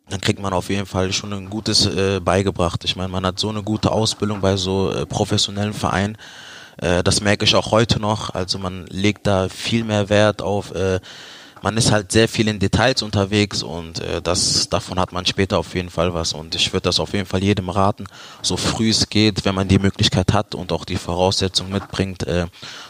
dann 0.09 0.19
kriegt 0.19 0.41
man 0.41 0.51
auf 0.51 0.69
jeden 0.69 0.85
Fall 0.85 1.13
schon 1.13 1.31
ein 1.31 1.49
gutes 1.49 1.85
äh, 1.85 2.19
beigebracht. 2.19 2.83
Ich 2.83 2.97
meine, 2.97 3.09
man 3.09 3.25
hat 3.25 3.39
so 3.39 3.49
eine 3.49 3.63
gute 3.63 3.91
Ausbildung 3.91 4.41
bei 4.41 4.57
so 4.57 4.91
äh, 4.91 5.05
professionellen 5.05 5.73
Vereinen. 5.73 6.17
Äh, 6.77 7.03
das 7.03 7.21
merke 7.21 7.45
ich 7.45 7.55
auch 7.55 7.71
heute 7.71 8.01
noch. 8.01 8.29
Also 8.31 8.59
man 8.59 8.85
legt 8.87 9.25
da 9.25 9.47
viel 9.47 9.85
mehr 9.85 10.09
Wert 10.09 10.41
auf 10.41 10.75
äh, 10.75 10.99
man 11.63 11.77
ist 11.77 11.91
halt 11.91 12.11
sehr 12.11 12.27
viel 12.27 12.49
in 12.49 12.59
Details 12.59 13.01
unterwegs 13.01 13.63
und 13.63 13.99
äh, 14.01 14.21
das 14.21 14.67
davon 14.69 14.99
hat 14.99 15.13
man 15.13 15.25
später 15.25 15.57
auf 15.57 15.73
jeden 15.73 15.89
Fall 15.89 16.13
was 16.13 16.33
und 16.33 16.55
ich 16.55 16.73
würde 16.73 16.83
das 16.83 16.99
auf 16.99 17.13
jeden 17.13 17.25
Fall 17.25 17.41
jedem 17.41 17.69
raten, 17.69 18.03
so 18.41 18.57
früh 18.57 18.89
es 18.89 19.07
geht, 19.07 19.45
wenn 19.45 19.55
man 19.55 19.69
die 19.69 19.79
Möglichkeit 19.79 20.33
hat 20.33 20.55
und 20.55 20.73
auch 20.73 20.83
die 20.83 20.97
Voraussetzung 20.97 21.71
mitbringt, 21.71 22.27
äh, 22.27 22.47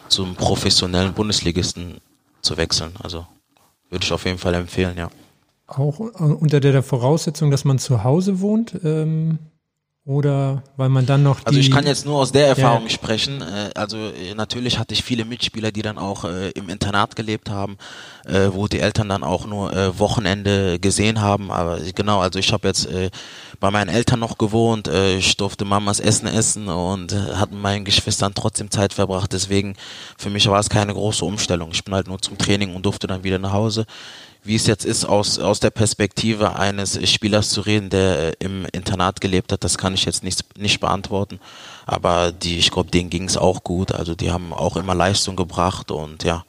zum 0.08 0.36
professionellen 0.36 1.14
Bundesligisten 1.14 2.02
zu 2.42 2.58
wechseln. 2.58 2.94
Also 3.02 3.28
würde 3.92 4.04
ich 4.04 4.12
auf 4.12 4.26
jeden 4.26 4.40
Fall 4.40 4.56
empfehlen, 4.56 4.98
ja. 4.98 5.10
Auch 5.68 6.00
äh, 6.00 6.24
unter 6.24 6.60
der 6.60 6.82
Voraussetzung, 6.82 7.52
dass 7.52 7.66
man 7.66 7.78
zu 7.78 8.04
Hause 8.04 8.42
wohnt, 8.42 8.74
ähm, 8.84 9.38
oder 10.06 10.64
weil 10.76 10.90
man 10.90 11.06
dann 11.06 11.24
noch 11.24 11.46
Also 11.46 11.58
ich 11.58 11.72
kann 11.72 11.88
jetzt 11.88 12.06
nur 12.06 12.18
aus 12.18 12.34
der 12.34 12.48
Erfahrung 12.48 12.84
ja. 12.84 12.90
sprechen. 12.90 13.42
Äh, 13.42 13.70
also 13.74 13.98
äh, 13.98 14.34
natürlich 14.36 14.78
hatte 14.78 14.94
ich 14.94 15.02
viele 15.02 15.24
Mitspieler, 15.24 15.72
die 15.72 15.82
dann 15.82 15.98
auch 15.98 16.26
äh, 16.26 16.50
im 16.52 16.68
Internat 16.68 17.16
gelebt 17.16 17.50
haben, 17.50 17.78
wo 18.26 18.68
die 18.68 18.80
Eltern 18.80 19.10
dann 19.10 19.24
auch 19.24 19.46
nur 19.46 19.72
Wochenende 20.00 20.80
gesehen 20.80 21.20
haben. 21.20 21.52
Aber 21.52 21.80
genau, 21.94 22.20
also 22.20 22.40
ich 22.40 22.54
habe 22.54 22.70
jetzt 22.70 22.88
bei 23.60 23.70
meinen 23.70 23.90
Eltern 23.90 24.20
noch 24.20 24.38
gewohnt. 24.38 24.88
Ich 24.88 25.36
durfte 25.36 25.66
Mamas 25.66 26.00
Essen 26.00 26.28
essen 26.28 26.70
und 26.70 27.14
hatten 27.14 27.60
meinen 27.60 27.84
Geschwistern 27.84 28.34
trotzdem 28.34 28.72
Zeit 28.72 28.94
verbracht. 28.94 29.34
Deswegen 29.34 29.76
für 30.18 30.30
mich 30.30 30.48
war 30.48 30.60
es 30.60 30.70
keine 30.70 30.94
große 30.94 31.26
Umstellung. 31.26 31.72
Ich 31.74 31.84
bin 31.84 31.94
halt 31.94 32.08
nur 32.08 32.22
zum 32.22 32.38
Training 32.38 32.76
und 32.76 32.86
durfte 32.86 33.08
dann 33.08 33.26
wieder 33.26 33.40
nach 33.40 33.52
Hause 33.52 33.86
wie 34.44 34.56
es 34.56 34.68
jetzt 34.68 34.86
ist, 34.86 35.06
aus, 35.06 35.40
aus 35.40 35.60
der 35.60 35.70
Perspektive 35.70 36.58
eines 36.58 37.00
Spielers 37.10 37.50
zu 37.50 37.62
reden, 37.62 37.90
der 37.90 38.20
äh, 38.20 38.34
im 38.40 38.66
Internat 38.72 39.22
gelebt 39.22 39.52
hat, 39.52 39.64
das 39.64 39.78
kann 39.78 39.94
ich 39.94 40.06
jetzt 40.06 40.24
nicht, 40.24 40.58
nicht 40.58 40.80
beantworten. 40.80 41.40
Aber 41.86 42.32
die, 42.32 42.58
ich 42.58 42.72
glaube, 42.72 42.92
denen 42.92 43.10
ging 43.10 43.26
es 43.26 43.38
auch 43.38 43.64
gut. 43.64 43.92
Also 43.92 44.16
die 44.16 44.32
haben 44.32 44.54
auch 44.54 44.76
immer 44.76 44.96
Leistung 44.96 45.36
gebracht 45.36 45.92
und 45.92 46.24
ja. 46.24 46.46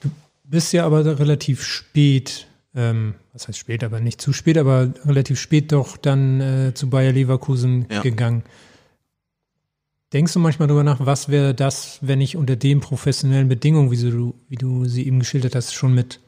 Du 0.00 0.10
bist 0.44 0.72
ja 0.72 0.84
aber 0.84 1.18
relativ 1.18 1.62
spät, 1.64 2.46
ähm, 2.74 3.14
was 3.32 3.46
heißt 3.46 3.58
spät, 3.58 3.84
aber 3.84 4.00
nicht 4.00 4.20
zu 4.20 4.32
spät, 4.32 4.58
aber 4.58 4.92
relativ 5.04 5.40
spät 5.40 5.72
doch 5.72 5.96
dann 5.96 6.40
äh, 6.40 6.74
zu 6.74 6.90
Bayer 6.90 7.12
Leverkusen 7.12 7.86
ja. 7.90 8.02
gegangen. 8.02 8.42
Denkst 10.14 10.32
du 10.32 10.38
manchmal 10.38 10.68
darüber 10.68 10.84
nach, 10.84 11.04
was 11.04 11.28
wäre 11.28 11.54
das, 11.54 11.98
wenn 12.00 12.20
ich 12.20 12.36
unter 12.36 12.54
den 12.54 12.78
professionellen 12.78 13.48
Bedingungen, 13.48 13.90
wie 13.90 13.96
du, 13.96 14.34
wie 14.48 14.54
du 14.54 14.84
sie 14.84 15.08
eben 15.08 15.18
geschildert 15.18 15.56
hast, 15.56 15.74
schon 15.74 15.92
mit 15.92 16.20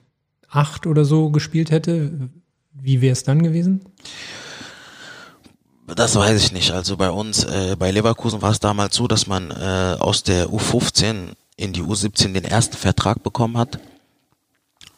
acht 0.49 0.89
oder 0.89 1.05
so 1.05 1.31
gespielt 1.31 1.71
hätte? 1.71 2.29
Wie 2.73 3.01
wäre 3.01 3.13
es 3.13 3.23
dann 3.23 3.45
gewesen? 3.45 3.83
Das 5.87 6.17
weiß 6.17 6.43
ich 6.43 6.51
nicht. 6.51 6.73
Also 6.73 6.97
bei 6.97 7.11
uns, 7.11 7.45
äh, 7.45 7.77
bei 7.79 7.93
Leverkusen 7.93 8.43
war 8.43 8.51
es 8.51 8.59
damals 8.59 8.97
so, 8.97 9.07
dass 9.07 9.29
man 9.29 9.53
äh, 9.53 9.97
aus 10.01 10.25
der 10.25 10.49
U15 10.49 11.35
in 11.57 11.73
die 11.73 11.83
U17 11.83 12.33
den 12.33 12.45
ersten 12.45 12.77
Vertrag 12.77 13.23
bekommen 13.23 13.57
hat. 13.57 13.79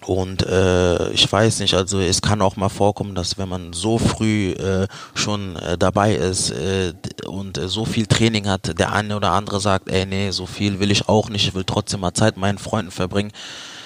Und 0.06 0.46
äh, 0.46 1.10
ich 1.10 1.30
weiß 1.30 1.58
nicht, 1.58 1.74
also 1.74 1.98
es 2.00 2.22
kann 2.22 2.40
auch 2.40 2.56
mal 2.56 2.68
vorkommen, 2.68 3.14
dass 3.14 3.36
wenn 3.36 3.48
man 3.48 3.72
so 3.72 3.98
früh 3.98 4.52
äh, 4.52 4.86
schon 5.14 5.56
äh, 5.56 5.76
dabei 5.76 6.14
ist 6.14 6.50
äh, 6.50 6.94
und 7.26 7.58
äh, 7.58 7.68
so 7.68 7.84
viel 7.84 8.06
Training 8.06 8.48
hat, 8.48 8.78
der 8.78 8.92
eine 8.92 9.16
oder 9.16 9.32
andere 9.32 9.60
sagt, 9.60 9.88
ey 9.90 10.06
nee, 10.06 10.30
so 10.30 10.46
viel 10.46 10.78
will 10.78 10.92
ich 10.92 11.08
auch 11.08 11.28
nicht, 11.30 11.48
ich 11.48 11.54
will 11.54 11.64
trotzdem 11.64 12.00
mal 12.00 12.14
Zeit 12.14 12.36
meinen 12.36 12.58
Freunden 12.58 12.92
verbringen. 12.92 13.32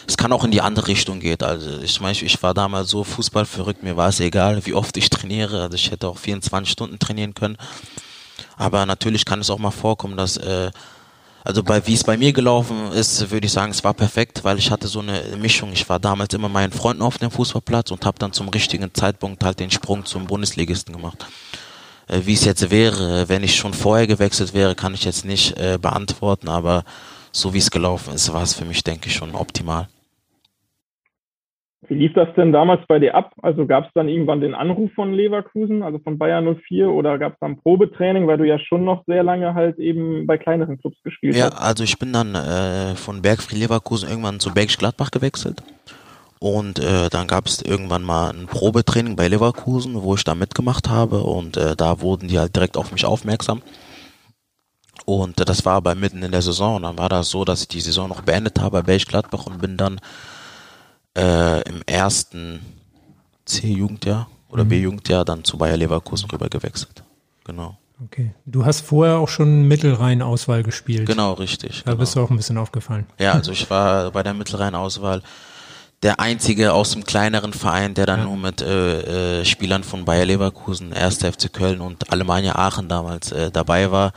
Es 0.07 0.17
kann 0.17 0.33
auch 0.33 0.45
in 0.45 0.51
die 0.51 0.61
andere 0.61 0.89
Richtung 0.89 1.21
gehen. 1.21 1.41
Also 1.41 1.81
ich 1.81 2.01
meine, 2.01 2.17
ich 2.21 2.43
war 2.43 2.53
damals 2.53 2.91
so 2.91 3.05
Fußball 3.05 3.47
verrückt, 3.47 3.83
mir 3.83 3.97
war 3.97 4.11
es 4.11 4.21
egal, 4.21 4.65
wie 4.67 4.75
oft 4.75 4.97
ich 4.99 5.09
trainiere. 5.09 5.63
Also 5.63 5.77
ich 5.77 5.91
hätte 5.91 6.09
auch 6.09 6.19
24 6.19 6.71
Stunden 6.71 6.99
trainieren 6.99 7.35
können. 7.35 7.57
Aber 8.57 8.85
natürlich 8.85 9.25
kann 9.25 9.41
es 9.41 9.51
auch 9.51 9.59
mal 9.59 9.71
vorkommen, 9.71 10.17
dass 10.17 10.37
äh, 10.37 10.71
also 11.45 11.62
bei 11.62 11.86
wie 11.86 11.95
es 11.95 12.05
bei 12.05 12.16
mir 12.16 12.32
gelaufen 12.32 12.93
ist, 12.93 13.30
würde 13.30 13.47
ich 13.47 13.53
sagen, 13.53 13.72
es 13.72 13.82
war 13.82 13.95
perfekt, 13.95 14.45
weil 14.45 14.59
ich 14.59 14.70
hatte 14.70 14.88
so 14.88 15.01
eine 15.01 15.22
Mischung. 15.40 15.72
Ich 15.72 15.88
war 15.88 15.99
damals 15.99 16.34
immer 16.34 16.49
meinen 16.49 16.72
Freunden 16.72 17.03
auf 17.03 17.18
dem 17.18 17.30
Fußballplatz 17.30 17.90
und 17.90 18.05
habe 18.05 18.18
dann 18.18 18.32
zum 18.32 18.49
richtigen 18.49 18.93
Zeitpunkt 18.95 19.43
halt 19.45 19.59
den 19.59 19.70
Sprung 19.70 20.05
zum 20.05 20.26
Bundesligisten 20.26 20.95
gemacht. 20.95 21.26
Äh, 22.07 22.20
wie 22.24 22.34
es 22.34 22.45
jetzt 22.45 22.70
wäre, 22.70 23.28
wenn 23.28 23.43
ich 23.43 23.57
schon 23.57 23.74
vorher 23.74 24.07
gewechselt 24.07 24.55
wäre, 24.55 24.74
kann 24.74 24.95
ich 24.95 25.05
jetzt 25.05 25.24
nicht 25.24 25.57
äh, 25.59 25.78
beantworten, 25.80 26.49
aber 26.49 26.84
so 27.32 27.55
wie 27.55 27.59
es 27.59 27.70
gelaufen 27.70 28.14
ist, 28.14 28.32
war 28.32 28.43
es 28.43 28.55
für 28.55 28.64
mich, 28.64 28.84
denke 28.84 29.09
ich, 29.09 29.14
schon 29.14 29.34
optimal. 29.34 29.88
Wie 31.93 31.99
lief 31.99 32.14
das 32.14 32.28
denn 32.36 32.53
damals 32.53 32.80
bei 32.88 32.99
dir 32.99 33.14
ab? 33.14 33.34
Also 33.43 33.66
gab 33.66 33.84
es 33.84 33.90
dann 33.93 34.09
irgendwann 34.09 34.40
den 34.40 34.55
Anruf 34.55 34.90
von 34.95 35.12
Leverkusen, 35.12 35.82
also 35.82 35.99
von 35.99 36.16
Bayern 36.16 36.57
04, 36.66 36.88
oder 36.88 37.18
gab 37.18 37.34
es 37.34 37.38
dann 37.40 37.59
Probetraining, 37.59 38.26
weil 38.26 38.38
du 38.38 38.45
ja 38.45 38.59
schon 38.59 38.86
noch 38.86 39.05
sehr 39.07 39.22
lange 39.22 39.53
halt 39.53 39.78
eben 39.78 40.26
bei 40.26 40.38
kleineren 40.38 40.78
Clubs 40.78 40.97
gespielt 41.03 41.36
ja, 41.36 41.45
hast? 41.47 41.53
Ja, 41.53 41.59
also 41.59 41.84
ich 41.84 41.99
bin 41.99 42.14
dann 42.14 42.34
äh, 42.34 42.95
von 42.95 43.20
Bergfried 43.20 43.59
Leverkusen 43.59 44.09
irgendwann 44.09 44.40
zu 44.40 44.55
Bergisch 44.55 44.78
Gladbach 44.78 45.11
gewechselt. 45.11 45.62
Und 46.38 46.78
äh, 46.78 47.11
dann 47.11 47.26
gab 47.26 47.45
es 47.45 47.61
irgendwann 47.61 48.05
mal 48.05 48.30
ein 48.30 48.47
Probetraining 48.47 49.14
bei 49.14 49.28
Leverkusen, 49.28 50.03
wo 50.03 50.14
ich 50.14 50.24
da 50.24 50.34
mitgemacht 50.34 50.88
habe 50.88 51.22
und 51.22 51.59
äh, 51.59 51.76
da 51.76 52.01
wurden 52.01 52.28
die 52.28 52.38
halt 52.38 52.57
direkt 52.57 52.78
auf 52.78 52.90
mich 52.90 53.05
aufmerksam. 53.05 53.61
Und 55.05 55.43
äh, 55.43 55.45
das 55.45 55.66
war 55.66 55.74
aber 55.74 55.95
mitten 55.95 56.22
in 56.22 56.32
der 56.32 56.43
Saison. 56.43 56.76
Und 56.76 56.82
dann 56.84 56.97
war 56.97 57.11
das 57.11 57.28
so, 57.28 57.45
dass 57.45 57.61
ich 57.61 57.68
die 57.68 57.82
Saison 57.82 58.09
noch 58.09 58.22
beendet 58.22 58.61
habe 58.61 58.78
bei 58.78 58.82
Bergisch 58.82 59.09
Gladbach 59.09 59.47
und 59.47 59.61
bin 59.61 59.76
dann 59.76 60.01
äh, 61.17 61.63
im 61.69 61.83
ersten 61.87 62.61
C-Jugendjahr 63.45 64.29
oder 64.49 64.65
mhm. 64.65 64.69
B-Jugendjahr 64.69 65.25
dann 65.25 65.45
zu 65.45 65.59
Bayer 65.59 65.77
Leverkusen 65.77 66.31
rüber 66.31 66.49
gewechselt. 66.49 67.03
Genau. 67.45 67.79
Okay. 68.05 68.35
Du 68.47 68.65
hast 68.65 68.81
vorher 68.81 69.19
auch 69.19 69.29
schon 69.29 69.69
Mittelrhein-Auswahl 69.69 70.63
gespielt. 70.63 71.07
Genau, 71.07 71.35
richtig. 71.35 71.83
Da 71.85 71.93
genau. 71.93 72.01
bist 72.01 72.17
du 72.17 72.21
auch 72.21 72.31
ein 72.31 72.37
bisschen 72.37 72.59
aufgefallen. 72.59 73.07
Ja, 73.19 73.33
also 73.33 73.53
ich 73.53 73.69
war 73.71 74.11
bei 74.11 74.23
der 74.23 74.35
Mittelrhein-Auswahl 74.35 75.23
der 76.03 76.19
einzige 76.19 76.73
aus 76.73 76.91
dem 76.91 77.05
kleineren 77.05 77.53
Verein, 77.53 77.95
der 77.95 78.07
dann 78.07 78.21
ja. 78.21 78.25
nur 78.27 78.37
mit 78.37 78.61
äh, 78.61 79.41
äh, 79.41 79.45
Spielern 79.45 79.85
von 79.85 80.05
Bayer 80.05 80.25
Leverkusen, 80.25 80.93
1. 80.93 81.19
FC 81.19 81.53
Köln 81.53 81.81
und 81.81 82.11
Alemannia 82.11 82.57
Aachen 82.57 82.89
damals 82.89 83.31
äh, 83.31 83.53
dabei 83.53 83.93
war. 83.93 84.13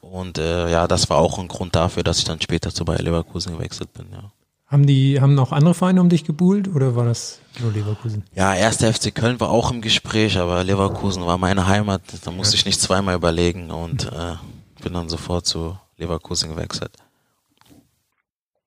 Und 0.00 0.38
äh, 0.38 0.70
ja, 0.70 0.86
das 0.86 1.10
war 1.10 1.18
auch 1.18 1.38
ein 1.40 1.48
Grund 1.48 1.74
dafür, 1.74 2.04
dass 2.04 2.18
ich 2.18 2.24
dann 2.24 2.40
später 2.40 2.72
zu 2.72 2.84
Bayer 2.84 3.02
Leverkusen 3.02 3.54
gewechselt 3.54 3.92
bin, 3.92 4.06
ja. 4.12 4.30
Haben 4.68 4.84
die, 4.84 5.20
haben 5.20 5.34
noch 5.34 5.52
andere 5.52 5.74
Vereine 5.74 6.00
um 6.00 6.08
dich 6.08 6.24
gebuhlt 6.24 6.68
oder 6.74 6.96
war 6.96 7.04
das 7.04 7.40
nur 7.62 7.72
Leverkusen? 7.72 8.24
Ja, 8.34 8.52
erster 8.52 8.92
FC 8.92 9.14
Köln 9.14 9.38
war 9.38 9.50
auch 9.50 9.70
im 9.70 9.80
Gespräch, 9.80 10.38
aber 10.38 10.64
Leverkusen 10.64 11.24
war 11.24 11.38
meine 11.38 11.68
Heimat. 11.68 12.02
Da 12.24 12.32
musste 12.32 12.56
ja. 12.56 12.58
ich 12.58 12.66
nicht 12.66 12.80
zweimal 12.80 13.14
überlegen 13.14 13.70
und 13.70 14.06
äh, 14.06 14.82
bin 14.82 14.92
dann 14.92 15.08
sofort 15.08 15.46
zu 15.46 15.78
Leverkusen 15.98 16.50
gewechselt. 16.50 16.90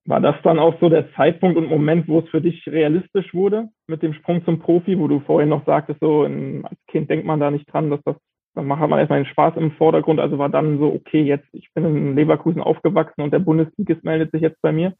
War 0.05 0.21
das 0.21 0.35
dann 0.43 0.57
auch 0.57 0.73
so 0.79 0.87
der 0.87 1.13
Zeitpunkt 1.15 1.57
und 1.57 1.67
Moment, 1.67 2.07
wo 2.07 2.19
es 2.19 2.29
für 2.29 2.41
dich 2.41 2.65
realistisch 2.65 3.33
wurde 3.33 3.67
mit 3.87 4.01
dem 4.01 4.13
Sprung 4.13 4.43
zum 4.45 4.59
Profi, 4.59 4.97
wo 4.97 5.09
du 5.09 5.19
vorhin 5.19 5.49
noch 5.49 5.65
sagtest, 5.65 5.99
so 5.99 6.23
in, 6.23 6.65
als 6.65 6.79
Kind 6.87 7.09
denkt 7.09 7.25
man 7.25 7.41
da 7.41 7.51
nicht 7.51 7.71
dran, 7.71 7.89
dass 7.89 7.99
das 8.05 8.15
hat 8.59 8.89
man 8.89 8.99
erstmal 8.99 9.23
den 9.23 9.31
Spaß 9.31 9.55
im 9.57 9.71
Vordergrund. 9.71 10.19
Also 10.19 10.37
war 10.37 10.49
dann 10.49 10.79
so, 10.79 10.87
okay, 10.93 11.21
jetzt, 11.21 11.47
ich 11.53 11.69
bin 11.73 11.85
in 11.85 12.15
Leverkusen 12.15 12.61
aufgewachsen 12.61 13.21
und 13.21 13.31
der 13.31 13.39
Bundesligist 13.39 14.03
meldet 14.03 14.31
sich 14.31 14.41
jetzt 14.41 14.61
bei 14.61 14.71
mir. 14.71 14.93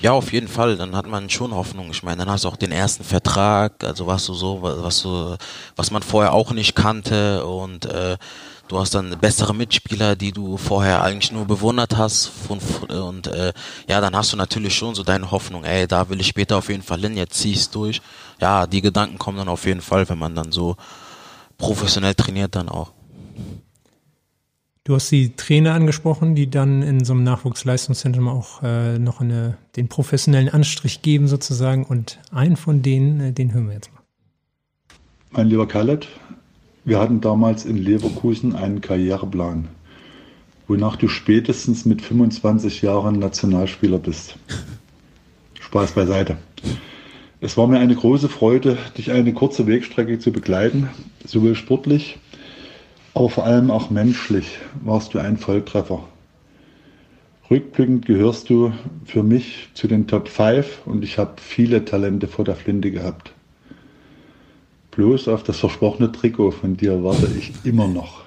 Ja, 0.00 0.12
auf 0.12 0.32
jeden 0.32 0.48
Fall. 0.48 0.76
Dann 0.76 0.94
hat 0.94 1.06
man 1.06 1.30
schon 1.30 1.54
Hoffnung. 1.54 1.88
Ich 1.90 2.02
meine, 2.02 2.18
dann 2.18 2.30
hast 2.30 2.44
du 2.44 2.48
auch 2.48 2.56
den 2.56 2.72
ersten 2.72 3.04
Vertrag, 3.04 3.84
also 3.84 4.06
was 4.06 4.26
du 4.26 4.34
so, 4.34 4.60
was 4.62 5.02
du, 5.02 5.36
was 5.76 5.90
man 5.90 6.02
vorher 6.02 6.32
auch 6.32 6.52
nicht 6.52 6.74
kannte 6.74 7.44
und 7.44 7.86
äh, 7.86 8.16
du 8.68 8.78
hast 8.78 8.94
dann 8.94 9.16
bessere 9.20 9.54
Mitspieler, 9.54 10.16
die 10.16 10.32
du 10.32 10.56
vorher 10.56 11.02
eigentlich 11.02 11.32
nur 11.32 11.46
bewundert 11.46 11.96
hast 11.96 12.32
und, 12.48 12.62
und 12.90 13.26
äh, 13.28 13.52
ja, 13.88 14.00
dann 14.00 14.16
hast 14.16 14.32
du 14.32 14.36
natürlich 14.36 14.74
schon 14.74 14.94
so 14.94 15.02
deine 15.02 15.30
Hoffnung, 15.30 15.64
ey, 15.64 15.86
da 15.86 16.08
will 16.08 16.20
ich 16.20 16.28
später 16.28 16.56
auf 16.56 16.68
jeden 16.68 16.82
Fall 16.82 17.00
hin, 17.00 17.16
jetzt 17.16 17.34
zieh 17.34 17.52
ich's 17.52 17.70
durch. 17.70 18.00
Ja, 18.40 18.66
die 18.66 18.82
Gedanken 18.82 19.18
kommen 19.18 19.38
dann 19.38 19.48
auf 19.48 19.64
jeden 19.64 19.80
Fall, 19.80 20.08
wenn 20.08 20.18
man 20.18 20.34
dann 20.34 20.52
so 20.52 20.76
professionell 21.58 22.14
trainiert 22.14 22.54
dann 22.54 22.68
auch. 22.68 22.92
Du 24.86 24.94
hast 24.94 25.10
die 25.10 25.34
Trainer 25.34 25.74
angesprochen, 25.74 26.36
die 26.36 26.48
dann 26.48 26.80
in 26.82 27.04
so 27.04 27.12
einem 27.12 27.24
Nachwuchsleistungszentrum 27.24 28.28
auch 28.28 28.62
äh, 28.62 29.00
noch 29.00 29.20
eine, 29.20 29.58
den 29.74 29.88
professionellen 29.88 30.48
Anstrich 30.48 31.02
geben 31.02 31.26
sozusagen. 31.26 31.82
Und 31.82 32.20
einen 32.30 32.54
von 32.54 32.82
denen, 32.82 33.18
äh, 33.18 33.32
den 33.32 33.52
hören 33.52 33.66
wir 33.66 33.74
jetzt 33.74 33.92
mal. 33.92 34.02
Mein 35.32 35.48
lieber 35.48 35.66
Khaled, 35.66 36.06
wir 36.84 37.00
hatten 37.00 37.20
damals 37.20 37.64
in 37.64 37.78
Leverkusen 37.78 38.54
einen 38.54 38.80
Karriereplan, 38.80 39.66
wonach 40.68 40.94
du 40.94 41.08
spätestens 41.08 41.84
mit 41.84 42.00
25 42.00 42.82
Jahren 42.82 43.18
Nationalspieler 43.18 43.98
bist. 43.98 44.38
Spaß 45.60 45.94
beiseite. 45.94 46.36
Es 47.40 47.56
war 47.56 47.66
mir 47.66 47.80
eine 47.80 47.96
große 47.96 48.28
Freude, 48.28 48.78
dich 48.96 49.10
eine 49.10 49.34
kurze 49.34 49.66
Wegstrecke 49.66 50.20
zu 50.20 50.30
begleiten, 50.30 50.88
sowohl 51.24 51.56
sportlich 51.56 52.20
aber 53.16 53.30
vor 53.30 53.46
allem 53.46 53.70
auch 53.70 53.88
menschlich 53.88 54.58
warst 54.84 55.14
du 55.14 55.18
ein 55.18 55.38
Volltreffer. 55.38 56.06
Rückblickend 57.50 58.04
gehörst 58.04 58.50
du 58.50 58.74
für 59.06 59.22
mich 59.22 59.70
zu 59.72 59.88
den 59.88 60.06
Top 60.06 60.28
5 60.28 60.82
und 60.84 61.02
ich 61.02 61.16
habe 61.16 61.36
viele 61.38 61.86
Talente 61.86 62.28
vor 62.28 62.44
der 62.44 62.56
Flinte 62.56 62.90
gehabt. 62.90 63.32
Bloß 64.90 65.28
auf 65.28 65.44
das 65.44 65.60
versprochene 65.60 66.12
Trikot 66.12 66.50
von 66.50 66.76
dir 66.76 67.02
warte 67.04 67.30
ich 67.38 67.52
immer 67.64 67.88
noch. 67.88 68.24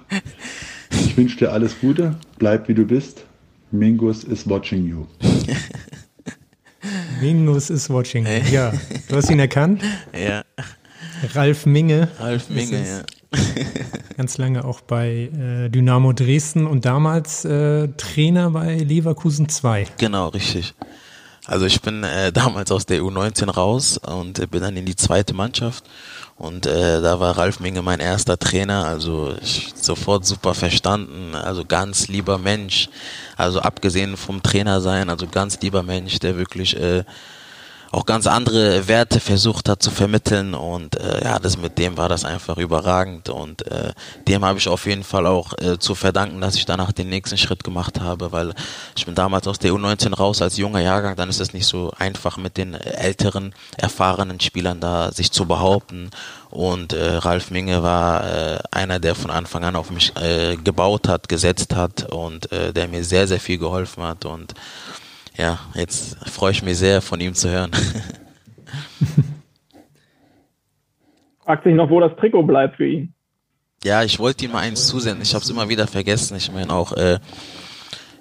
Ich 0.90 1.16
wünsche 1.16 1.38
dir 1.38 1.52
alles 1.52 1.80
Gute, 1.80 2.16
bleib 2.40 2.68
wie 2.68 2.74
du 2.74 2.86
bist. 2.86 3.26
Mingus 3.70 4.24
is 4.24 4.50
watching 4.50 4.88
you. 4.88 5.06
Mingus 7.22 7.70
is 7.70 7.92
watching. 7.92 8.26
you. 8.26 8.42
Ja, 8.52 8.74
du 9.08 9.18
hast 9.18 9.30
ihn 9.30 9.38
erkannt. 9.38 9.84
Ja, 10.20 10.44
Ralf 11.36 11.68
Minge. 11.68 12.08
Ralf 12.20 12.50
Minge, 12.50 12.88
ja. 12.88 13.04
Ganz 14.20 14.38
lange 14.38 14.65
auch 14.65 14.82
bei 14.82 15.30
äh, 15.32 15.70
Dynamo 15.70 16.11
Dresden 16.11 16.67
und 16.67 16.84
damals 16.84 17.45
äh, 17.45 17.88
Trainer 17.95 18.49
bei 18.49 18.76
Leverkusen 18.76 19.47
2. 19.47 19.88
Genau, 19.97 20.28
richtig. 20.28 20.74
Also 21.45 21.65
ich 21.65 21.82
bin 21.82 22.03
äh, 22.03 22.30
damals 22.34 22.70
aus 22.70 22.86
der 22.86 22.99
U19 22.99 23.49
raus 23.49 23.97
und 23.97 24.51
bin 24.51 24.59
dann 24.59 24.76
in 24.76 24.86
die 24.86 24.97
zweite 24.97 25.34
Mannschaft 25.34 25.86
und 26.36 26.65
äh, 26.65 27.01
da 27.01 27.22
war 27.22 27.38
Ralf 27.38 27.61
Minge 27.61 27.82
mein 27.82 28.01
erster 28.01 28.38
Trainer, 28.38 28.84
also 28.84 29.36
sofort 29.41 30.26
super 30.26 30.53
verstanden, 30.53 31.34
also 31.34 31.63
ganz 31.63 32.09
lieber 32.09 32.38
Mensch, 32.38 32.89
also 33.38 33.61
abgesehen 33.61 34.17
vom 34.17 34.43
Trainer 34.43 34.82
sein, 34.82 35.09
also 35.09 35.28
ganz 35.28 35.61
lieber 35.61 35.82
Mensch, 35.82 36.20
der 36.20 36.38
wirklich 36.38 36.76
äh, 36.76 37.05
auch 37.92 38.06
ganz 38.06 38.28
andere 38.28 38.88
Werte 38.88 39.20
versucht 39.20 39.68
hat 39.68 39.82
zu 39.82 39.90
vermitteln 39.90 40.54
und 40.54 40.96
äh, 40.96 41.24
ja, 41.24 41.40
das 41.40 41.58
mit 41.58 41.78
dem 41.78 41.98
war 41.98 42.08
das 42.08 42.24
einfach 42.24 42.58
überragend 42.58 43.30
und 43.30 43.66
äh, 43.68 43.94
dem 44.28 44.46
habe 44.46 44.60
ich 44.60 44.68
auf 44.68 44.86
jeden 44.86 45.04
Fall 45.04 45.26
auch 45.26 45.54
äh, 45.58 45.80
zu 45.80 45.96
verdanken, 45.96 46.40
dass 46.42 46.56
ich 46.56 46.66
danach 46.66 46.92
den 46.92 47.10
nächsten 47.10 47.38
Schritt 47.38 47.64
gemacht 47.64 48.00
habe, 48.00 48.32
weil 48.32 48.54
ich 48.96 49.06
bin 49.06 49.16
damals 49.16 49.48
aus 49.48 49.60
der 49.60 49.72
U19 49.72 50.16
raus 50.16 50.42
als 50.42 50.58
junger 50.58 50.82
Jahrgang, 50.82 51.16
dann 51.16 51.30
ist 51.30 51.40
es 51.40 51.54
nicht 51.54 51.66
so 51.66 51.92
einfach 51.98 52.38
mit 52.38 52.58
den 52.58 52.76
älteren, 52.76 53.54
erfahrenen 53.78 54.40
Spielern 54.40 54.80
da 54.80 55.12
sich 55.12 55.32
zu 55.32 55.46
behaupten 55.46 56.12
und 56.52 56.94
äh, 56.94 57.16
Ralf 57.16 57.52
Minge 57.52 57.84
war 57.84 58.24
äh, 58.24 58.60
einer, 58.72 59.00
der 59.00 59.16
von 59.16 59.32
Anfang 59.32 59.64
an 59.64 59.76
auf 59.76 59.92
mich 59.92 60.16
äh, 60.18 60.58
gebaut 60.58 61.08
hat, 61.08 61.30
gesetzt 61.30 61.76
hat 61.76 62.12
und 62.12 62.52
äh, 62.52 62.74
der 62.74 62.88
mir 62.88 63.04
sehr, 63.04 63.28
sehr 63.28 63.40
viel 63.40 63.58
geholfen 63.58 64.04
hat 64.04 64.26
und 64.26 64.54
ja, 65.40 65.58
jetzt 65.74 66.18
freue 66.30 66.52
ich 66.52 66.62
mich 66.64 66.78
sehr, 66.78 67.02
von 67.02 67.22
ihm 67.22 67.34
zu 67.34 67.50
hören. 67.50 67.72
Fragt 71.44 71.64
sich 71.64 71.74
noch, 71.74 71.90
wo 71.90 72.02
das 72.02 72.12
Trikot 72.18 72.44
bleibt 72.44 72.76
für 72.76 72.86
ihn. 72.88 73.14
Ja, 73.84 74.04
ich 74.04 74.20
wollte 74.20 74.44
ihm 74.44 74.52
mal 74.52 74.60
eins 74.60 74.88
zusenden. 74.88 75.22
Ich 75.22 75.34
habe 75.34 75.44
es 75.44 75.50
immer 75.50 75.70
wieder 75.70 75.88
vergessen. 75.88 76.36
Ich 76.36 76.52
meine 76.52 76.74
auch 76.74 76.92
äh, 76.92 77.20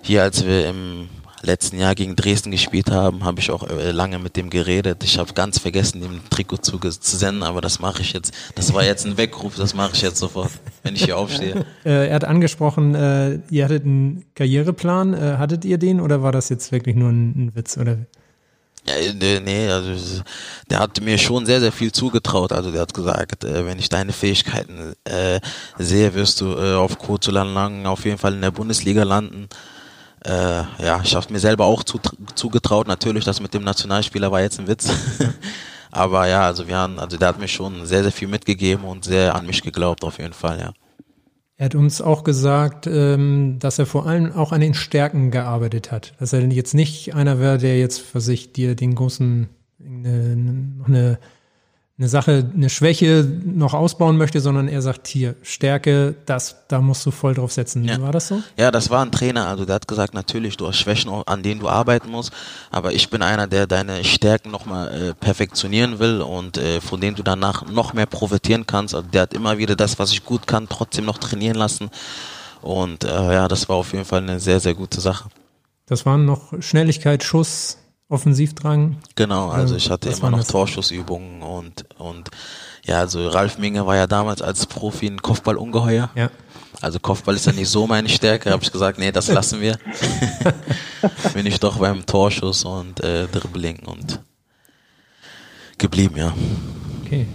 hier, 0.02 0.22
als 0.22 0.46
wir 0.46 0.68
im 0.68 1.08
letzten 1.42 1.78
Jahr 1.78 1.94
gegen 1.94 2.16
Dresden 2.16 2.50
gespielt 2.50 2.90
haben, 2.90 3.24
habe 3.24 3.40
ich 3.40 3.50
auch 3.50 3.68
äh, 3.68 3.90
lange 3.90 4.18
mit 4.18 4.36
dem 4.36 4.50
geredet. 4.50 5.04
Ich 5.04 5.18
habe 5.18 5.32
ganz 5.34 5.58
vergessen, 5.58 6.02
ihm 6.02 6.12
ein 6.12 6.20
Trikot 6.30 6.58
zu, 6.58 6.78
zu 6.78 7.16
senden, 7.16 7.42
aber 7.42 7.60
das 7.60 7.78
mache 7.78 8.02
ich 8.02 8.12
jetzt. 8.12 8.32
Das 8.54 8.72
war 8.74 8.84
jetzt 8.84 9.06
ein 9.06 9.16
Weckruf, 9.16 9.56
das 9.56 9.74
mache 9.74 9.92
ich 9.94 10.02
jetzt 10.02 10.18
sofort, 10.18 10.50
wenn 10.82 10.94
ich 10.94 11.04
hier 11.04 11.16
aufstehe. 11.16 11.64
Äh, 11.84 12.08
er 12.08 12.14
hat 12.14 12.24
angesprochen, 12.24 12.94
äh, 12.94 13.38
ihr 13.50 13.64
hattet 13.64 13.84
einen 13.84 14.24
Karriereplan. 14.34 15.14
Äh, 15.14 15.36
hattet 15.38 15.64
ihr 15.64 15.78
den 15.78 16.00
oder 16.00 16.22
war 16.22 16.32
das 16.32 16.48
jetzt 16.48 16.72
wirklich 16.72 16.96
nur 16.96 17.10
ein, 17.10 17.46
ein 17.46 17.52
Witz? 17.54 17.76
Oder? 17.78 17.98
Ja, 18.86 19.12
nee, 19.12 19.40
nee, 19.40 19.68
also 19.68 20.22
der 20.70 20.78
hat 20.80 21.00
mir 21.02 21.18
schon 21.18 21.44
sehr, 21.44 21.60
sehr 21.60 21.72
viel 21.72 21.92
zugetraut. 21.92 22.52
Also 22.52 22.70
der 22.70 22.82
hat 22.82 22.94
gesagt, 22.94 23.44
äh, 23.44 23.66
wenn 23.66 23.78
ich 23.78 23.88
deine 23.88 24.12
Fähigkeiten 24.12 24.94
äh, 25.04 25.40
sehe, 25.78 26.14
wirst 26.14 26.40
du 26.40 26.56
äh, 26.56 26.74
auf 26.74 26.98
kurz 26.98 27.28
oder 27.28 27.44
lang 27.44 27.86
auf 27.86 28.04
jeden 28.04 28.18
Fall 28.18 28.34
in 28.34 28.40
der 28.40 28.50
Bundesliga 28.50 29.02
landen. 29.02 29.48
Äh, 30.24 30.62
ja, 30.84 31.00
ich 31.02 31.14
habe 31.14 31.32
mir 31.32 31.38
selber 31.38 31.66
auch 31.66 31.82
zu, 31.82 32.00
zugetraut. 32.34 32.88
Natürlich, 32.88 33.24
das 33.24 33.40
mit 33.40 33.54
dem 33.54 33.64
Nationalspieler 33.64 34.30
war 34.32 34.40
jetzt 34.40 34.58
ein 34.58 34.68
Witz. 34.68 34.90
Aber 35.90 36.26
ja, 36.26 36.42
also 36.42 36.68
wir 36.68 36.76
haben, 36.76 36.98
also 36.98 37.16
der 37.16 37.28
hat 37.28 37.38
mir 37.38 37.48
schon 37.48 37.86
sehr, 37.86 38.02
sehr 38.02 38.12
viel 38.12 38.28
mitgegeben 38.28 38.84
und 38.84 39.04
sehr 39.04 39.34
an 39.34 39.46
mich 39.46 39.62
geglaubt, 39.62 40.04
auf 40.04 40.18
jeden 40.18 40.34
Fall, 40.34 40.60
ja. 40.60 40.72
Er 41.56 41.64
hat 41.64 41.74
uns 41.74 42.00
auch 42.00 42.22
gesagt, 42.22 42.86
ähm, 42.86 43.56
dass 43.58 43.80
er 43.80 43.86
vor 43.86 44.06
allem 44.06 44.32
auch 44.32 44.52
an 44.52 44.60
den 44.60 44.74
Stärken 44.74 45.32
gearbeitet 45.32 45.90
hat. 45.90 46.14
Dass 46.20 46.32
er 46.32 46.46
jetzt 46.46 46.72
nicht 46.72 47.16
einer 47.16 47.40
wäre, 47.40 47.58
der 47.58 47.78
jetzt 47.80 48.00
für 48.00 48.20
sich 48.20 48.52
dir 48.52 48.76
den 48.76 48.94
großen, 48.94 49.48
eine, 49.84 50.36
noch 50.36 50.86
eine, 50.86 51.18
eine 51.98 52.08
Sache, 52.08 52.48
eine 52.54 52.70
Schwäche 52.70 53.28
noch 53.44 53.74
ausbauen 53.74 54.16
möchte, 54.16 54.40
sondern 54.40 54.68
er 54.68 54.82
sagt 54.82 55.08
hier, 55.08 55.34
Stärke, 55.42 56.14
das, 56.26 56.56
da 56.68 56.80
musst 56.80 57.04
du 57.04 57.10
voll 57.10 57.34
drauf 57.34 57.50
setzen. 57.50 57.84
Ja. 57.84 58.00
War 58.00 58.12
das 58.12 58.28
so? 58.28 58.40
Ja, 58.56 58.70
das 58.70 58.88
war 58.90 59.04
ein 59.04 59.10
Trainer. 59.10 59.48
Also 59.48 59.64
der 59.64 59.74
hat 59.76 59.88
gesagt, 59.88 60.14
natürlich, 60.14 60.56
du 60.56 60.68
hast 60.68 60.76
Schwächen, 60.76 61.10
an 61.26 61.42
denen 61.42 61.60
du 61.60 61.68
arbeiten 61.68 62.10
musst, 62.10 62.32
aber 62.70 62.92
ich 62.92 63.10
bin 63.10 63.20
einer, 63.20 63.48
der 63.48 63.66
deine 63.66 64.04
Stärken 64.04 64.52
nochmal 64.52 65.08
äh, 65.10 65.14
perfektionieren 65.14 65.98
will 65.98 66.20
und 66.20 66.56
äh, 66.56 66.80
von 66.80 67.00
denen 67.00 67.16
du 67.16 67.24
danach 67.24 67.66
noch 67.66 67.94
mehr 67.94 68.06
profitieren 68.06 68.64
kannst. 68.64 68.94
Also 68.94 69.08
der 69.08 69.22
hat 69.22 69.34
immer 69.34 69.58
wieder 69.58 69.74
das, 69.74 69.98
was 69.98 70.12
ich 70.12 70.24
gut 70.24 70.46
kann, 70.46 70.68
trotzdem 70.68 71.04
noch 71.04 71.18
trainieren 71.18 71.56
lassen. 71.56 71.90
Und 72.62 73.02
äh, 73.02 73.08
ja, 73.08 73.48
das 73.48 73.68
war 73.68 73.74
auf 73.74 73.92
jeden 73.92 74.04
Fall 74.04 74.22
eine 74.22 74.38
sehr, 74.38 74.60
sehr 74.60 74.74
gute 74.74 75.00
Sache. 75.00 75.30
Das 75.86 76.06
waren 76.06 76.24
noch 76.26 76.52
Schnelligkeit, 76.60 77.24
Schuss, 77.24 77.78
Offensivdrang. 78.08 78.96
Genau, 79.16 79.50
also 79.50 79.76
ich 79.76 79.90
hatte 79.90 80.10
Was 80.10 80.20
immer 80.20 80.30
noch? 80.30 80.44
Torschussübungen 80.44 81.42
und 81.42 81.84
und 81.98 82.30
ja, 82.84 83.00
also 83.00 83.28
Ralf 83.28 83.58
Minge 83.58 83.86
war 83.86 83.96
ja 83.96 84.06
damals 84.06 84.40
als 84.40 84.64
Profi 84.64 85.06
ein 85.06 85.20
Kopfballungeheuer. 85.20 86.08
Ja. 86.14 86.30
Also 86.80 87.00
Kopfball 87.00 87.34
ist 87.34 87.44
ja 87.44 87.52
nicht 87.52 87.68
so 87.68 87.86
meine 87.86 88.08
Stärke, 88.08 88.50
habe 88.50 88.62
ich 88.62 88.72
gesagt, 88.72 88.98
nee, 88.98 89.12
das 89.12 89.28
lassen 89.28 89.60
wir. 89.60 89.78
Bin 91.34 91.44
ich 91.44 91.60
doch 91.60 91.78
beim 91.78 92.06
Torschuss 92.06 92.64
und 92.64 93.02
äh, 93.04 93.26
Dribbling 93.26 93.80
und 93.80 94.20
geblieben, 95.76 96.16
ja. 96.16 96.32
Okay. 97.04 97.26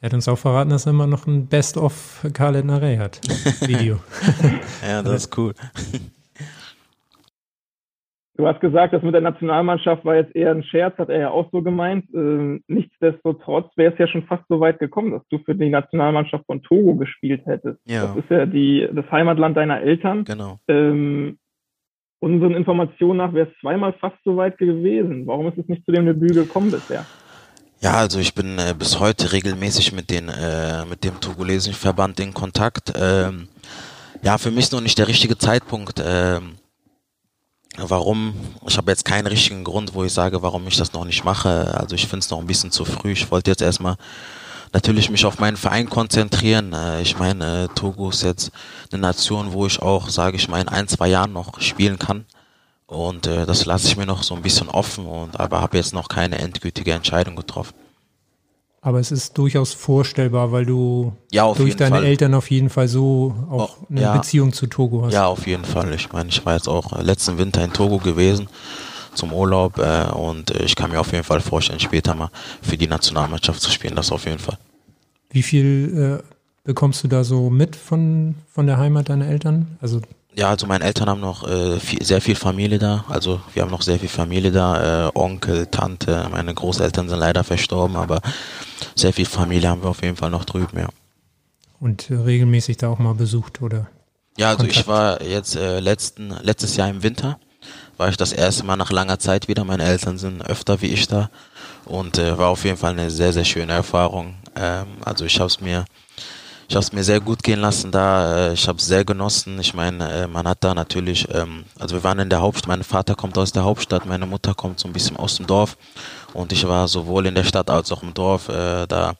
Er 0.00 0.06
hat 0.08 0.14
uns 0.14 0.28
auch 0.28 0.36
verraten, 0.36 0.68
dass 0.68 0.84
er 0.86 0.90
immer 0.90 1.06
noch 1.06 1.26
ein 1.26 1.46
Best-of 1.46 2.26
Khaled 2.34 2.66
Narey 2.66 2.98
hat. 2.98 3.20
Video. 3.60 4.00
Ja, 4.86 5.02
das 5.02 5.24
ist 5.24 5.38
cool. 5.38 5.54
Du 8.36 8.48
hast 8.48 8.60
gesagt, 8.60 8.92
das 8.92 9.02
mit 9.02 9.14
der 9.14 9.20
Nationalmannschaft 9.20 10.04
war 10.04 10.16
jetzt 10.16 10.34
eher 10.34 10.50
ein 10.50 10.64
Scherz, 10.64 10.98
hat 10.98 11.08
er 11.08 11.20
ja 11.20 11.30
auch 11.30 11.48
so 11.52 11.62
gemeint. 11.62 12.06
Ähm, 12.12 12.64
nichtsdestotrotz 12.66 13.70
wäre 13.76 13.92
es 13.92 13.98
ja 13.98 14.08
schon 14.08 14.24
fast 14.24 14.42
so 14.48 14.58
weit 14.58 14.80
gekommen, 14.80 15.12
dass 15.12 15.22
du 15.30 15.38
für 15.38 15.54
die 15.54 15.70
Nationalmannschaft 15.70 16.44
von 16.46 16.60
Togo 16.62 16.96
gespielt 16.96 17.42
hättest. 17.46 17.78
Ja. 17.84 18.06
Das 18.06 18.16
ist 18.16 18.30
ja 18.30 18.46
die, 18.46 18.88
das 18.92 19.08
Heimatland 19.12 19.56
deiner 19.56 19.80
Eltern. 19.80 20.24
Genau. 20.24 20.58
Ähm, 20.66 21.38
unseren 22.18 22.54
Informationen 22.54 23.18
nach 23.18 23.34
wäre 23.34 23.48
es 23.48 23.60
zweimal 23.60 23.92
fast 23.92 24.16
so 24.24 24.36
weit 24.36 24.58
gewesen. 24.58 25.28
Warum 25.28 25.46
ist 25.46 25.58
es 25.58 25.68
nicht 25.68 25.84
zu 25.84 25.92
dem 25.92 26.06
Debüt 26.06 26.34
gekommen 26.34 26.72
bisher? 26.72 27.04
Ja, 27.80 27.92
also 27.98 28.18
ich 28.18 28.34
bin 28.34 28.58
äh, 28.58 28.74
bis 28.76 28.98
heute 28.98 29.32
regelmäßig 29.32 29.92
mit 29.92 30.10
den 30.10 30.28
äh, 30.28 30.84
mit 30.86 31.04
dem 31.04 31.20
togolesischen 31.20 31.78
Verband 31.78 32.18
in 32.18 32.34
Kontakt. 32.34 32.92
Ähm, 33.00 33.46
ja, 34.22 34.38
für 34.38 34.50
mich 34.50 34.60
ist 34.64 34.72
noch 34.72 34.80
nicht 34.80 34.98
der 34.98 35.06
richtige 35.06 35.38
Zeitpunkt. 35.38 36.02
Ähm, 36.04 36.54
warum? 37.76 38.34
Ich 38.66 38.76
habe 38.76 38.90
jetzt 38.90 39.04
keinen 39.04 39.26
richtigen 39.26 39.64
Grund, 39.64 39.94
wo 39.94 40.04
ich 40.04 40.12
sage, 40.12 40.42
warum 40.42 40.66
ich 40.68 40.76
das 40.76 40.92
noch 40.92 41.04
nicht 41.04 41.24
mache. 41.24 41.78
Also 41.78 41.94
ich 41.94 42.06
finde 42.06 42.20
es 42.20 42.30
noch 42.30 42.38
ein 42.38 42.46
bisschen 42.46 42.70
zu 42.70 42.84
früh. 42.84 43.12
Ich 43.12 43.30
wollte 43.30 43.50
jetzt 43.50 43.62
erstmal 43.62 43.96
natürlich 44.72 45.10
mich 45.10 45.24
auf 45.24 45.38
meinen 45.38 45.56
Verein 45.56 45.88
konzentrieren. 45.88 46.72
Äh, 46.72 47.02
ich 47.02 47.18
meine, 47.18 47.64
äh, 47.64 47.68
Togo 47.74 48.10
ist 48.10 48.22
jetzt 48.22 48.50
eine 48.92 49.00
Nation, 49.00 49.52
wo 49.52 49.66
ich 49.66 49.80
auch, 49.80 50.08
sage 50.08 50.36
ich 50.36 50.48
mal, 50.48 50.60
in 50.60 50.68
ein, 50.68 50.88
zwei 50.88 51.08
Jahren 51.08 51.32
noch 51.32 51.60
spielen 51.60 51.98
kann. 51.98 52.26
Und 52.86 53.26
äh, 53.26 53.46
das 53.46 53.64
lasse 53.64 53.88
ich 53.88 53.96
mir 53.96 54.06
noch 54.06 54.22
so 54.22 54.34
ein 54.34 54.42
bisschen 54.42 54.68
offen 54.68 55.06
und 55.06 55.40
aber 55.40 55.60
habe 55.60 55.76
jetzt 55.76 55.94
noch 55.94 56.08
keine 56.08 56.38
endgültige 56.38 56.92
Entscheidung 56.92 57.34
getroffen. 57.34 57.74
Aber 58.86 59.00
es 59.00 59.10
ist 59.10 59.38
durchaus 59.38 59.72
vorstellbar, 59.72 60.52
weil 60.52 60.66
du 60.66 61.14
Ja, 61.32 61.50
durch 61.54 61.74
deine 61.74 61.96
Fall. 61.96 62.04
Eltern 62.04 62.34
auf 62.34 62.50
jeden 62.50 62.68
Fall 62.68 62.86
so 62.86 63.34
auch 63.50 63.78
Oh, 63.80 63.86
eine 63.88 64.02
ja. 64.02 64.16
Beziehung 64.16 64.52
zu 64.52 64.66
Togo 64.66 65.06
hast. 65.06 65.14
Ja, 65.14 65.26
auf 65.26 65.46
jeden 65.46 65.64
Fall. 65.64 65.94
Ich 65.94 66.12
meine, 66.12 66.28
ich 66.28 66.44
war 66.44 66.52
jetzt 66.54 66.68
auch 66.68 66.92
äh, 66.92 67.00
letzten 67.02 67.38
Winter 67.38 67.64
in 67.64 67.72
Togo 67.72 67.96
gewesen 67.96 68.46
zum 69.14 69.32
Urlaub 69.32 69.78
äh, 69.78 70.10
und 70.12 70.50
äh, 70.50 70.64
ich 70.64 70.76
kann 70.76 70.90
mir 70.90 71.00
auf 71.00 71.12
jeden 71.12 71.24
Fall 71.24 71.40
vorstellen, 71.40 71.80
später 71.80 72.14
mal 72.14 72.28
für 72.60 72.76
die 72.76 72.86
Nationalmannschaft 72.86 73.60
zu 73.62 73.70
spielen. 73.70 73.94
Das 73.96 74.12
auf 74.12 74.26
jeden 74.26 74.38
Fall. 74.38 74.58
Wie 75.30 75.42
viel 75.42 76.20
äh, 76.22 76.32
bekommst 76.64 77.02
du 77.04 77.08
da 77.08 77.24
so 77.24 77.48
mit 77.48 77.76
von, 77.76 78.34
von 78.52 78.66
der 78.66 78.76
Heimat 78.76 79.08
deiner 79.08 79.28
Eltern? 79.28 79.78
Also 79.80 80.02
Ja, 80.36 80.50
also 80.50 80.66
meine 80.66 80.84
Eltern 80.84 81.08
haben 81.08 81.20
noch 81.20 81.48
äh, 81.48 81.78
viel, 81.78 82.02
sehr 82.02 82.20
viel 82.20 82.34
Familie 82.34 82.78
da. 82.78 83.04
Also 83.08 83.40
wir 83.52 83.62
haben 83.62 83.70
noch 83.70 83.82
sehr 83.82 84.00
viel 84.00 84.08
Familie 84.08 84.50
da. 84.50 85.08
Äh, 85.08 85.10
Onkel, 85.14 85.66
Tante, 85.66 86.28
meine 86.30 86.52
Großeltern 86.52 87.08
sind 87.08 87.18
leider 87.18 87.44
verstorben, 87.44 87.96
aber 87.96 88.20
sehr 88.96 89.12
viel 89.12 89.26
Familie 89.26 89.68
haben 89.68 89.82
wir 89.82 89.90
auf 89.90 90.02
jeden 90.02 90.16
Fall 90.16 90.30
noch 90.30 90.44
drüben, 90.44 90.78
ja. 90.78 90.88
und 91.78 92.10
regelmäßig 92.10 92.78
da 92.78 92.88
auch 92.88 92.98
mal 92.98 93.14
besucht, 93.14 93.62
oder? 93.62 93.86
Ja, 94.36 94.50
also 94.50 94.64
ich 94.64 94.84
Kontakt. 94.84 94.88
war 94.88 95.22
jetzt 95.22 95.54
äh, 95.54 95.78
letzten, 95.78 96.30
letztes 96.42 96.76
Jahr 96.76 96.88
im 96.88 97.04
Winter, 97.04 97.38
war 97.96 98.08
ich 98.08 98.16
das 98.16 98.32
erste 98.32 98.64
Mal 98.64 98.76
nach 98.76 98.90
langer 98.90 99.20
Zeit 99.20 99.46
wieder. 99.46 99.64
Meine 99.64 99.84
Eltern 99.84 100.18
sind 100.18 100.42
öfter 100.42 100.80
wie 100.80 100.88
ich 100.88 101.06
da 101.06 101.30
und 101.84 102.18
äh, 102.18 102.36
war 102.36 102.48
auf 102.48 102.64
jeden 102.64 102.76
Fall 102.76 102.92
eine 102.92 103.10
sehr, 103.10 103.32
sehr 103.32 103.44
schöne 103.44 103.72
Erfahrung. 103.72 104.34
Ähm, 104.56 104.86
also 105.04 105.24
ich 105.24 105.38
habe 105.38 105.46
es 105.46 105.60
mir, 105.60 105.84
ich 106.68 106.74
habe 106.74 106.84
es 106.84 106.92
mir 106.92 107.04
sehr 107.04 107.20
gut 107.20 107.42
gehen 107.42 107.60
lassen 107.60 107.90
da. 107.90 108.48
Äh, 108.48 108.52
ich 108.54 108.66
habe 108.68 108.78
es 108.78 108.86
sehr 108.86 109.04
genossen. 109.04 109.58
Ich 109.60 109.74
meine, 109.74 110.10
äh, 110.10 110.26
man 110.26 110.46
hat 110.48 110.64
da 110.64 110.74
natürlich, 110.74 111.28
ähm, 111.32 111.64
also 111.78 111.96
wir 111.96 112.04
waren 112.04 112.18
in 112.18 112.30
der 112.30 112.40
Hauptstadt. 112.40 112.68
Mein 112.68 112.82
Vater 112.82 113.14
kommt 113.14 113.36
aus 113.38 113.52
der 113.52 113.64
Hauptstadt, 113.64 114.06
meine 114.06 114.26
Mutter 114.26 114.54
kommt 114.54 114.80
so 114.80 114.88
ein 114.88 114.92
bisschen 114.92 115.16
aus 115.16 115.36
dem 115.36 115.46
Dorf 115.46 115.76
und 116.32 116.52
ich 116.52 116.66
war 116.66 116.88
sowohl 116.88 117.26
in 117.26 117.34
der 117.34 117.44
Stadt 117.44 117.70
als 117.70 117.92
auch 117.92 118.02
im 118.02 118.14
Dorf. 118.14 118.48
Äh, 118.48 118.86
da 118.86 119.14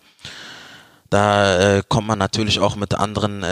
da 1.10 1.80
kommt 1.88 2.08
man 2.08 2.18
natürlich 2.18 2.58
auch 2.58 2.74
mit 2.74 2.94
anderen 2.94 3.44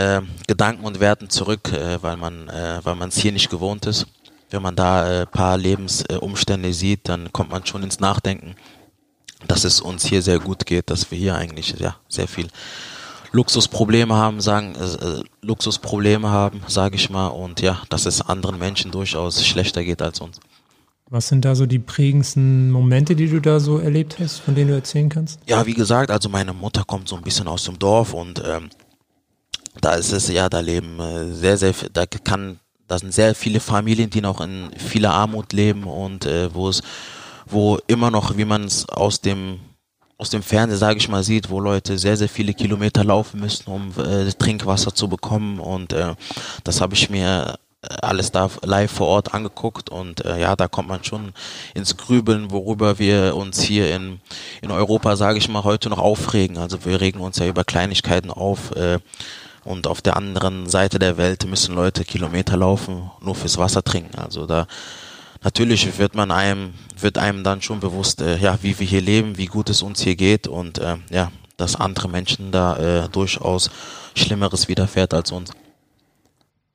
Gedanken 0.48 0.84
und 0.84 0.98
Werten 0.98 1.30
zurück, 1.30 1.70
weil 2.00 2.16
man 2.16 2.48
weil 2.48 3.08
es 3.08 3.18
hier 3.18 3.30
nicht 3.30 3.50
gewohnt 3.50 3.86
ist. 3.86 4.06
Wenn 4.52 4.60
man 4.60 4.76
da 4.76 5.22
äh, 5.22 5.26
paar 5.26 5.56
Lebensumstände 5.56 6.74
sieht, 6.74 7.08
dann 7.08 7.32
kommt 7.32 7.50
man 7.50 7.64
schon 7.64 7.82
ins 7.82 8.00
Nachdenken, 8.00 8.54
dass 9.48 9.64
es 9.64 9.80
uns 9.80 10.04
hier 10.04 10.20
sehr 10.20 10.40
gut 10.40 10.66
geht, 10.66 10.90
dass 10.90 11.10
wir 11.10 11.16
hier 11.16 11.36
eigentlich 11.36 11.74
ja 11.78 11.96
sehr 12.06 12.28
viel 12.28 12.48
Luxusprobleme 13.32 14.14
haben, 14.14 14.40
sagen 14.40 14.74
äh, 14.74 15.22
Luxusprobleme 15.44 16.28
haben, 16.28 16.62
sage 16.68 16.96
ich 16.96 17.10
mal, 17.10 17.28
und 17.28 17.60
ja, 17.60 17.82
dass 17.88 18.06
es 18.06 18.20
anderen 18.20 18.58
Menschen 18.58 18.90
durchaus 18.90 19.44
schlechter 19.44 19.82
geht 19.82 20.02
als 20.02 20.20
uns. 20.20 20.38
Was 21.08 21.28
sind 21.28 21.44
da 21.44 21.54
so 21.54 21.66
die 21.66 21.78
prägendsten 21.78 22.70
Momente, 22.70 23.14
die 23.14 23.28
du 23.28 23.40
da 23.40 23.60
so 23.60 23.78
erlebt 23.78 24.18
hast, 24.18 24.38
von 24.38 24.54
denen 24.54 24.68
du 24.68 24.74
erzählen 24.76 25.10
kannst? 25.10 25.40
Ja, 25.46 25.66
wie 25.66 25.74
gesagt, 25.74 26.10
also 26.10 26.28
meine 26.28 26.54
Mutter 26.54 26.84
kommt 26.86 27.08
so 27.08 27.16
ein 27.16 27.22
bisschen 27.22 27.48
aus 27.48 27.64
dem 27.64 27.78
Dorf 27.78 28.14
und 28.14 28.42
ähm, 28.46 28.70
da 29.80 29.94
ist 29.94 30.12
es 30.12 30.28
ja, 30.28 30.48
da 30.48 30.60
leben 30.60 31.00
äh, 31.00 31.32
sehr, 31.32 31.56
sehr, 31.56 31.74
da 31.92 32.06
kann, 32.06 32.60
da 32.88 32.98
sind 32.98 33.12
sehr 33.12 33.34
viele 33.34 33.60
Familien, 33.60 34.10
die 34.10 34.20
noch 34.20 34.40
in 34.40 34.70
vieler 34.76 35.12
Armut 35.12 35.52
leben 35.52 35.84
und 35.84 36.26
äh, 36.26 36.54
wo 36.54 36.68
es, 36.68 36.82
wo 37.46 37.78
immer 37.86 38.10
noch, 38.10 38.36
wie 38.36 38.44
man 38.44 38.64
es 38.64 38.88
aus 38.88 39.20
dem 39.20 39.60
aus 40.22 40.30
dem 40.30 40.44
Fernsehen, 40.44 40.78
sage 40.78 40.98
ich 40.98 41.08
mal, 41.08 41.24
sieht, 41.24 41.50
wo 41.50 41.58
Leute 41.58 41.98
sehr, 41.98 42.16
sehr 42.16 42.28
viele 42.28 42.54
Kilometer 42.54 43.02
laufen 43.02 43.40
müssen, 43.40 43.68
um 43.68 43.92
äh, 43.98 44.30
Trinkwasser 44.30 44.94
zu 44.94 45.08
bekommen. 45.08 45.58
Und 45.58 45.92
äh, 45.92 46.14
das 46.62 46.80
habe 46.80 46.94
ich 46.94 47.10
mir 47.10 47.58
äh, 47.82 47.88
alles 48.02 48.30
da 48.30 48.48
live 48.62 48.92
vor 48.92 49.08
Ort 49.08 49.34
angeguckt 49.34 49.90
und 49.90 50.24
äh, 50.24 50.40
ja, 50.40 50.54
da 50.54 50.68
kommt 50.68 50.88
man 50.88 51.02
schon 51.02 51.32
ins 51.74 51.96
Grübeln, 51.96 52.52
worüber 52.52 53.00
wir 53.00 53.34
uns 53.34 53.60
hier 53.62 53.92
in, 53.96 54.20
in 54.60 54.70
Europa, 54.70 55.16
sage 55.16 55.38
ich 55.38 55.48
mal, 55.48 55.64
heute 55.64 55.90
noch 55.90 55.98
aufregen. 55.98 56.56
Also 56.56 56.84
wir 56.84 57.00
regen 57.00 57.18
uns 57.18 57.38
ja 57.38 57.48
über 57.48 57.64
Kleinigkeiten 57.64 58.30
auf 58.30 58.70
äh, 58.76 59.00
und 59.64 59.88
auf 59.88 60.02
der 60.02 60.16
anderen 60.16 60.68
Seite 60.68 61.00
der 61.00 61.16
Welt 61.16 61.46
müssen 61.46 61.74
Leute 61.74 62.04
Kilometer 62.04 62.56
laufen, 62.56 63.10
nur 63.20 63.34
fürs 63.34 63.58
Wasser 63.58 63.82
trinken. 63.82 64.20
Also 64.20 64.46
da 64.46 64.68
natürlich 65.42 65.98
wird 65.98 66.14
man 66.14 66.30
einem, 66.30 66.74
wird 66.98 67.18
einem 67.18 67.44
dann 67.44 67.62
schon 67.62 67.80
bewusst, 67.80 68.20
äh, 68.20 68.38
ja, 68.38 68.58
wie 68.62 68.78
wir 68.78 68.86
hier 68.86 69.00
leben, 69.00 69.38
wie 69.38 69.46
gut 69.46 69.70
es 69.70 69.82
uns 69.82 70.00
hier 70.00 70.16
geht 70.16 70.46
und 70.46 70.78
äh, 70.78 70.96
ja, 71.10 71.30
dass 71.56 71.76
andere 71.76 72.08
Menschen 72.08 72.52
da 72.52 73.04
äh, 73.04 73.08
durchaus 73.08 73.70
Schlimmeres 74.14 74.68
widerfährt 74.68 75.14
als 75.14 75.32
uns. 75.32 75.52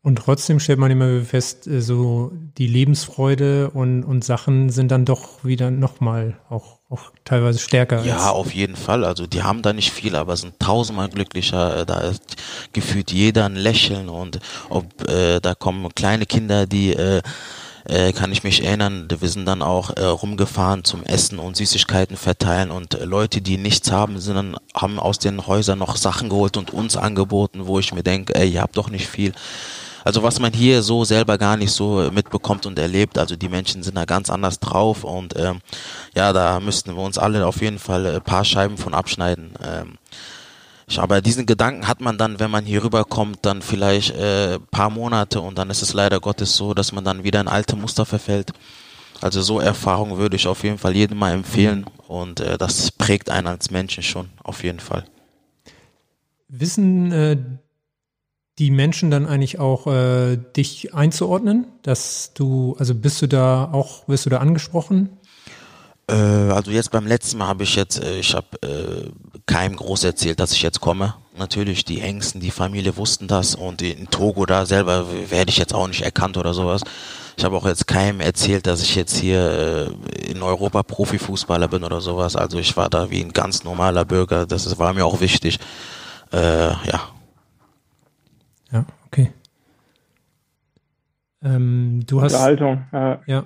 Und 0.08 0.20
trotzdem 0.20 0.62
stellt 0.62 0.80
man 0.80 0.90
immer 0.90 1.22
fest, 1.22 1.68
äh, 1.68 1.82
so 1.82 2.32
die 2.58 2.68
Lebensfreude 2.68 3.72
und, 3.72 4.06
und 4.06 4.24
Sachen 4.24 4.70
sind 4.70 4.90
dann 4.90 5.04
doch 5.04 5.44
wieder 5.44 5.70
nochmal 5.70 6.40
auch, 6.50 6.80
auch 6.90 7.12
teilweise 7.26 7.60
stärker. 7.60 8.06
Ja, 8.06 8.30
auf 8.30 8.54
jeden 8.54 8.78
Fall. 8.78 9.04
Also 9.04 9.28
die 9.28 9.44
haben 9.44 9.62
da 9.62 9.74
nicht 9.74 9.92
viel, 9.92 10.16
aber 10.16 10.38
sind 10.38 10.60
tausendmal 10.60 11.10
glücklicher. 11.10 11.82
Äh, 11.82 11.86
da 11.86 12.00
ist 12.00 12.38
gefühlt 12.72 13.12
jeder 13.12 13.48
ein 13.48 13.58
Lächeln 13.58 14.08
und 14.08 14.40
ob 14.70 15.10
äh, 15.10 15.42
da 15.42 15.56
kommen 15.56 15.94
kleine 15.94 16.26
Kinder, 16.26 16.68
die 16.68 16.94
äh, 16.94 17.22
äh, 17.88 18.12
kann 18.12 18.32
ich 18.32 18.44
mich 18.44 18.64
erinnern, 18.64 19.08
wir 19.10 19.30
sind 19.30 19.46
dann 19.46 19.62
auch 19.62 19.92
äh, 19.96 20.04
rumgefahren 20.04 20.84
zum 20.84 21.04
Essen 21.04 21.40
und 21.40 21.56
Süßigkeiten 21.56 22.18
verteilen 22.18 22.72
und 22.72 22.96
äh, 22.96 23.06
Leute, 23.06 23.42
die 23.42 23.58
nichts 23.58 23.92
haben, 23.92 24.20
sind 24.20 24.36
dann, 24.36 24.58
haben 24.76 25.00
aus 25.00 25.20
den 25.20 25.48
Häusern 25.48 25.80
noch 25.80 25.96
Sachen 25.96 26.30
geholt 26.30 26.58
und 26.58 26.72
uns 26.72 26.98
angeboten, 26.98 27.68
wo 27.68 27.80
ich 27.80 27.94
mir 27.94 28.04
denke, 28.04 28.36
ey, 28.36 28.50
ihr 28.50 28.62
habt 28.62 28.78
doch 28.78 28.90
nicht 28.90 29.08
viel. 29.08 29.34
Also 30.04 30.24
was 30.24 30.40
man 30.40 30.54
hier 30.54 30.84
so 30.84 31.04
selber 31.04 31.38
gar 31.38 31.58
nicht 31.58 31.72
so 31.72 32.10
mitbekommt 32.14 32.66
und 32.66 32.80
erlebt. 32.80 33.18
Also 33.18 33.36
die 33.36 33.50
Menschen 33.50 33.84
sind 33.84 33.98
da 33.98 34.06
ganz 34.06 34.30
anders 34.30 34.60
drauf 34.60 35.04
und 35.04 35.38
ähm, 35.38 35.60
ja, 36.16 36.32
da 36.32 36.62
müssten 36.62 36.96
wir 36.96 37.04
uns 37.04 37.18
alle 37.18 37.46
auf 37.46 37.62
jeden 37.62 37.78
Fall 37.78 38.06
ein 38.06 38.22
paar 38.22 38.46
Scheiben 38.46 38.78
von 38.78 38.94
abschneiden. 38.94 39.52
Ähm, 39.62 39.98
aber 40.96 41.22
diesen 41.22 41.46
Gedanken 41.46 41.88
hat 41.88 42.00
man 42.00 42.18
dann, 42.18 42.40
wenn 42.40 42.50
man 42.50 42.66
hier 42.66 42.84
rüberkommt, 42.84 43.40
dann 43.42 43.62
vielleicht 43.62 44.16
äh, 44.16 44.58
paar 44.72 44.90
Monate 44.90 45.42
und 45.42 45.58
dann 45.58 45.70
ist 45.70 45.82
es 45.82 45.94
leider 45.94 46.20
Gottes 46.20 46.56
so, 46.56 46.74
dass 46.74 46.94
man 46.94 47.04
dann 47.04 47.24
wieder 47.24 47.42
in 47.42 47.48
alte 47.48 47.76
Muster 47.76 48.06
verfällt. 48.06 48.54
Also 49.20 49.42
so 49.42 49.60
Erfahrungen 49.60 50.18
würde 50.18 50.36
ich 50.36 50.48
auf 50.48 50.64
jeden 50.64 50.78
Fall 50.78 50.96
jedem 50.96 51.18
mal 51.18 51.34
empfehlen 51.34 51.86
und 52.08 52.40
äh, 52.40 52.58
das 52.58 52.92
prägt 52.92 53.30
einen 53.30 53.48
als 53.48 53.70
Menschen 53.70 54.04
schon, 54.04 54.30
auf 54.44 54.64
jeden 54.64 54.80
Fall. 54.80 55.04
Wissen 56.48 57.12
äh, 57.12 57.38
die 58.60 58.72
Menschen 58.72 59.12
dann 59.12 59.26
eigentlich 59.26 59.60
auch 59.60 59.88
äh, 59.88 60.38
dich 60.38 60.94
einzuordnen, 60.94 61.68
dass 61.82 62.34
du, 62.34 62.76
also 62.80 62.96
bist 62.96 63.22
du 63.22 63.28
da 63.28 63.72
auch, 63.72 64.08
wirst 64.08 64.26
du 64.26 64.30
da 64.30 64.38
angesprochen? 64.38 65.10
Äh, 66.10 66.14
also 66.14 66.72
jetzt 66.72 66.92
beim 66.92 67.06
letzten 67.06 67.38
Mal 67.38 67.48
habe 67.48 67.64
ich 67.64 67.76
jetzt, 67.76 68.02
äh, 68.02 68.20
ich 68.20 68.34
habe 68.34 68.48
äh, 68.62 69.10
keinem 69.48 69.76
groß 69.76 70.04
erzählt, 70.04 70.40
dass 70.40 70.52
ich 70.52 70.62
jetzt 70.62 70.82
komme. 70.82 71.16
Natürlich, 71.38 71.86
die 71.86 72.02
Ängsten, 72.02 72.42
die 72.42 72.52
Familie 72.52 72.98
wussten 72.98 73.28
das 73.28 73.56
und 73.56 73.82
in 73.82 74.10
Togo 74.10 74.46
da 74.46 74.66
selber 74.66 75.06
werde 75.30 75.50
ich 75.50 75.58
jetzt 75.58 75.74
auch 75.74 75.88
nicht 75.88 76.02
erkannt 76.02 76.38
oder 76.38 76.54
sowas. 76.54 76.82
Ich 77.38 77.46
habe 77.46 77.56
auch 77.56 77.66
jetzt 77.66 77.88
keinem 77.88 78.20
erzählt, 78.20 78.66
dass 78.66 78.82
ich 78.82 78.96
jetzt 78.96 79.16
hier 79.16 79.90
äh, 80.10 80.32
in 80.32 80.42
Europa 80.42 80.84
Profifußballer 80.84 81.68
bin 81.68 81.84
oder 81.84 82.02
sowas. 82.02 82.36
Also 82.36 82.58
ich 82.58 82.76
war 82.78 82.90
da 82.90 83.12
wie 83.12 83.22
ein 83.22 83.34
ganz 83.34 83.64
normaler 83.64 84.06
Bürger. 84.06 84.46
Das 84.46 84.78
war 84.80 84.94
mir 84.94 85.06
auch 85.06 85.22
wichtig. 85.22 85.60
Äh, 86.34 86.70
ja, 86.70 87.02
ja, 88.72 88.86
okay. 89.06 89.32
Ähm, 91.44 92.04
du 92.06 92.22
hast. 92.22 92.34
Unterhaltung, 92.34 92.86
ja. 92.92 93.22
ja. 93.28 93.44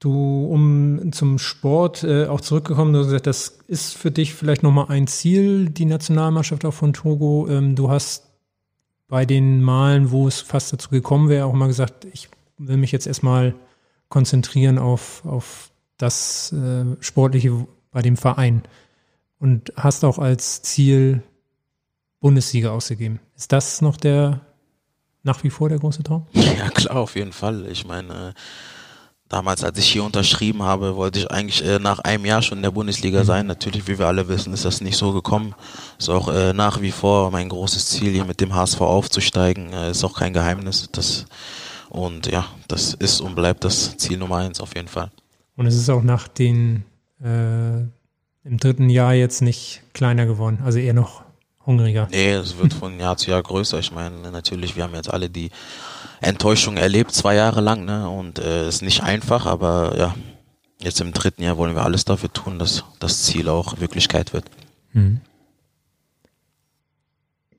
Du, 0.00 0.46
um 0.46 1.10
zum 1.12 1.38
Sport 1.38 2.04
äh, 2.04 2.26
auch 2.26 2.40
zurückgekommen, 2.40 2.92
du 2.92 3.00
hast 3.00 3.06
gesagt, 3.06 3.26
das 3.26 3.58
ist 3.66 3.96
für 3.96 4.12
dich 4.12 4.32
vielleicht 4.32 4.62
nochmal 4.62 4.86
ein 4.90 5.08
Ziel, 5.08 5.70
die 5.70 5.86
Nationalmannschaft 5.86 6.64
auch 6.64 6.74
von 6.74 6.92
Togo. 6.92 7.48
Ähm, 7.48 7.74
du 7.74 7.90
hast 7.90 8.28
bei 9.08 9.24
den 9.24 9.60
Malen, 9.60 10.12
wo 10.12 10.28
es 10.28 10.40
fast 10.40 10.72
dazu 10.72 10.90
gekommen 10.90 11.28
wäre, 11.28 11.46
auch 11.46 11.52
mal 11.52 11.66
gesagt, 11.66 12.04
ich 12.12 12.28
will 12.58 12.76
mich 12.76 12.92
jetzt 12.92 13.08
erstmal 13.08 13.54
konzentrieren 14.08 14.78
auf, 14.78 15.24
auf 15.24 15.70
das 15.96 16.52
äh, 16.52 16.84
Sportliche 17.00 17.66
bei 17.90 18.02
dem 18.02 18.16
Verein. 18.16 18.62
Und 19.40 19.72
hast 19.76 20.04
auch 20.04 20.18
als 20.18 20.62
Ziel 20.62 21.22
Bundesliga 22.20 22.70
ausgegeben. 22.70 23.20
Ist 23.36 23.52
das 23.52 23.80
noch 23.82 23.96
der 23.96 24.40
nach 25.22 25.44
wie 25.44 25.50
vor 25.50 25.68
der 25.68 25.78
große 25.78 26.02
Traum? 26.02 26.26
Ja, 26.32 26.68
klar, 26.70 26.96
auf 26.96 27.16
jeden 27.16 27.32
Fall. 27.32 27.66
Ich 27.70 27.86
meine, 27.86 28.34
damals, 29.28 29.64
als 29.64 29.78
ich 29.78 29.90
hier 29.90 30.04
unterschrieben 30.04 30.62
habe, 30.62 30.96
wollte 30.96 31.18
ich 31.20 31.30
eigentlich 31.30 31.64
äh, 31.64 31.78
nach 31.78 31.98
einem 32.00 32.24
Jahr 32.24 32.42
schon 32.42 32.58
in 32.58 32.62
der 32.62 32.70
Bundesliga 32.70 33.24
sein. 33.24 33.46
Natürlich, 33.46 33.86
wie 33.86 33.98
wir 33.98 34.06
alle 34.06 34.28
wissen, 34.28 34.52
ist 34.52 34.64
das 34.64 34.80
nicht 34.80 34.96
so 34.96 35.12
gekommen. 35.12 35.54
Ist 35.98 36.08
auch 36.08 36.28
äh, 36.28 36.52
nach 36.52 36.80
wie 36.80 36.92
vor 36.92 37.30
mein 37.30 37.48
großes 37.48 37.88
Ziel, 37.88 38.12
hier 38.12 38.24
mit 38.24 38.40
dem 38.40 38.54
HSV 38.54 38.80
aufzusteigen. 38.80 39.72
Äh, 39.72 39.90
ist 39.90 40.04
auch 40.04 40.18
kein 40.18 40.32
Geheimnis. 40.32 40.88
Das, 40.92 41.26
und 41.90 42.26
ja, 42.26 42.46
das 42.68 42.94
ist 42.94 43.20
und 43.20 43.34
bleibt 43.34 43.64
das 43.64 43.96
Ziel 43.96 44.18
Nummer 44.18 44.36
eins 44.36 44.60
auf 44.60 44.74
jeden 44.74 44.88
Fall. 44.88 45.10
Und 45.56 45.66
es 45.66 45.74
ist 45.74 45.90
auch 45.90 46.02
nach 46.02 46.28
den 46.28 46.84
äh, 47.22 47.80
im 48.44 48.56
dritten 48.58 48.88
Jahr 48.88 49.14
jetzt 49.14 49.42
nicht 49.42 49.82
kleiner 49.92 50.24
geworden, 50.24 50.60
also 50.64 50.78
eher 50.78 50.94
noch 50.94 51.22
hungriger. 51.66 52.08
Nee, 52.10 52.32
es 52.32 52.56
wird 52.56 52.72
von 52.72 52.98
Jahr 52.98 53.16
zu 53.16 53.30
Jahr 53.30 53.42
größer. 53.42 53.78
Ich 53.78 53.92
meine, 53.92 54.30
natürlich, 54.30 54.74
wir 54.74 54.84
haben 54.84 54.94
jetzt 54.94 55.12
alle 55.12 55.28
die 55.28 55.50
Enttäuschung 56.20 56.76
erlebt, 56.76 57.12
zwei 57.12 57.34
Jahre 57.34 57.60
lang, 57.60 57.84
ne? 57.84 58.08
Und 58.08 58.38
es 58.38 58.46
äh, 58.46 58.68
ist 58.68 58.82
nicht 58.82 59.02
einfach, 59.02 59.46
aber 59.46 59.94
ja, 59.96 60.14
jetzt 60.80 61.00
im 61.00 61.12
dritten 61.12 61.42
Jahr 61.42 61.58
wollen 61.58 61.74
wir 61.74 61.84
alles 61.84 62.04
dafür 62.04 62.32
tun, 62.32 62.58
dass 62.58 62.84
das 63.00 63.24
Ziel 63.24 63.48
auch 63.48 63.80
Wirklichkeit 63.80 64.32
wird. 64.32 64.44
Mhm. 64.92 65.20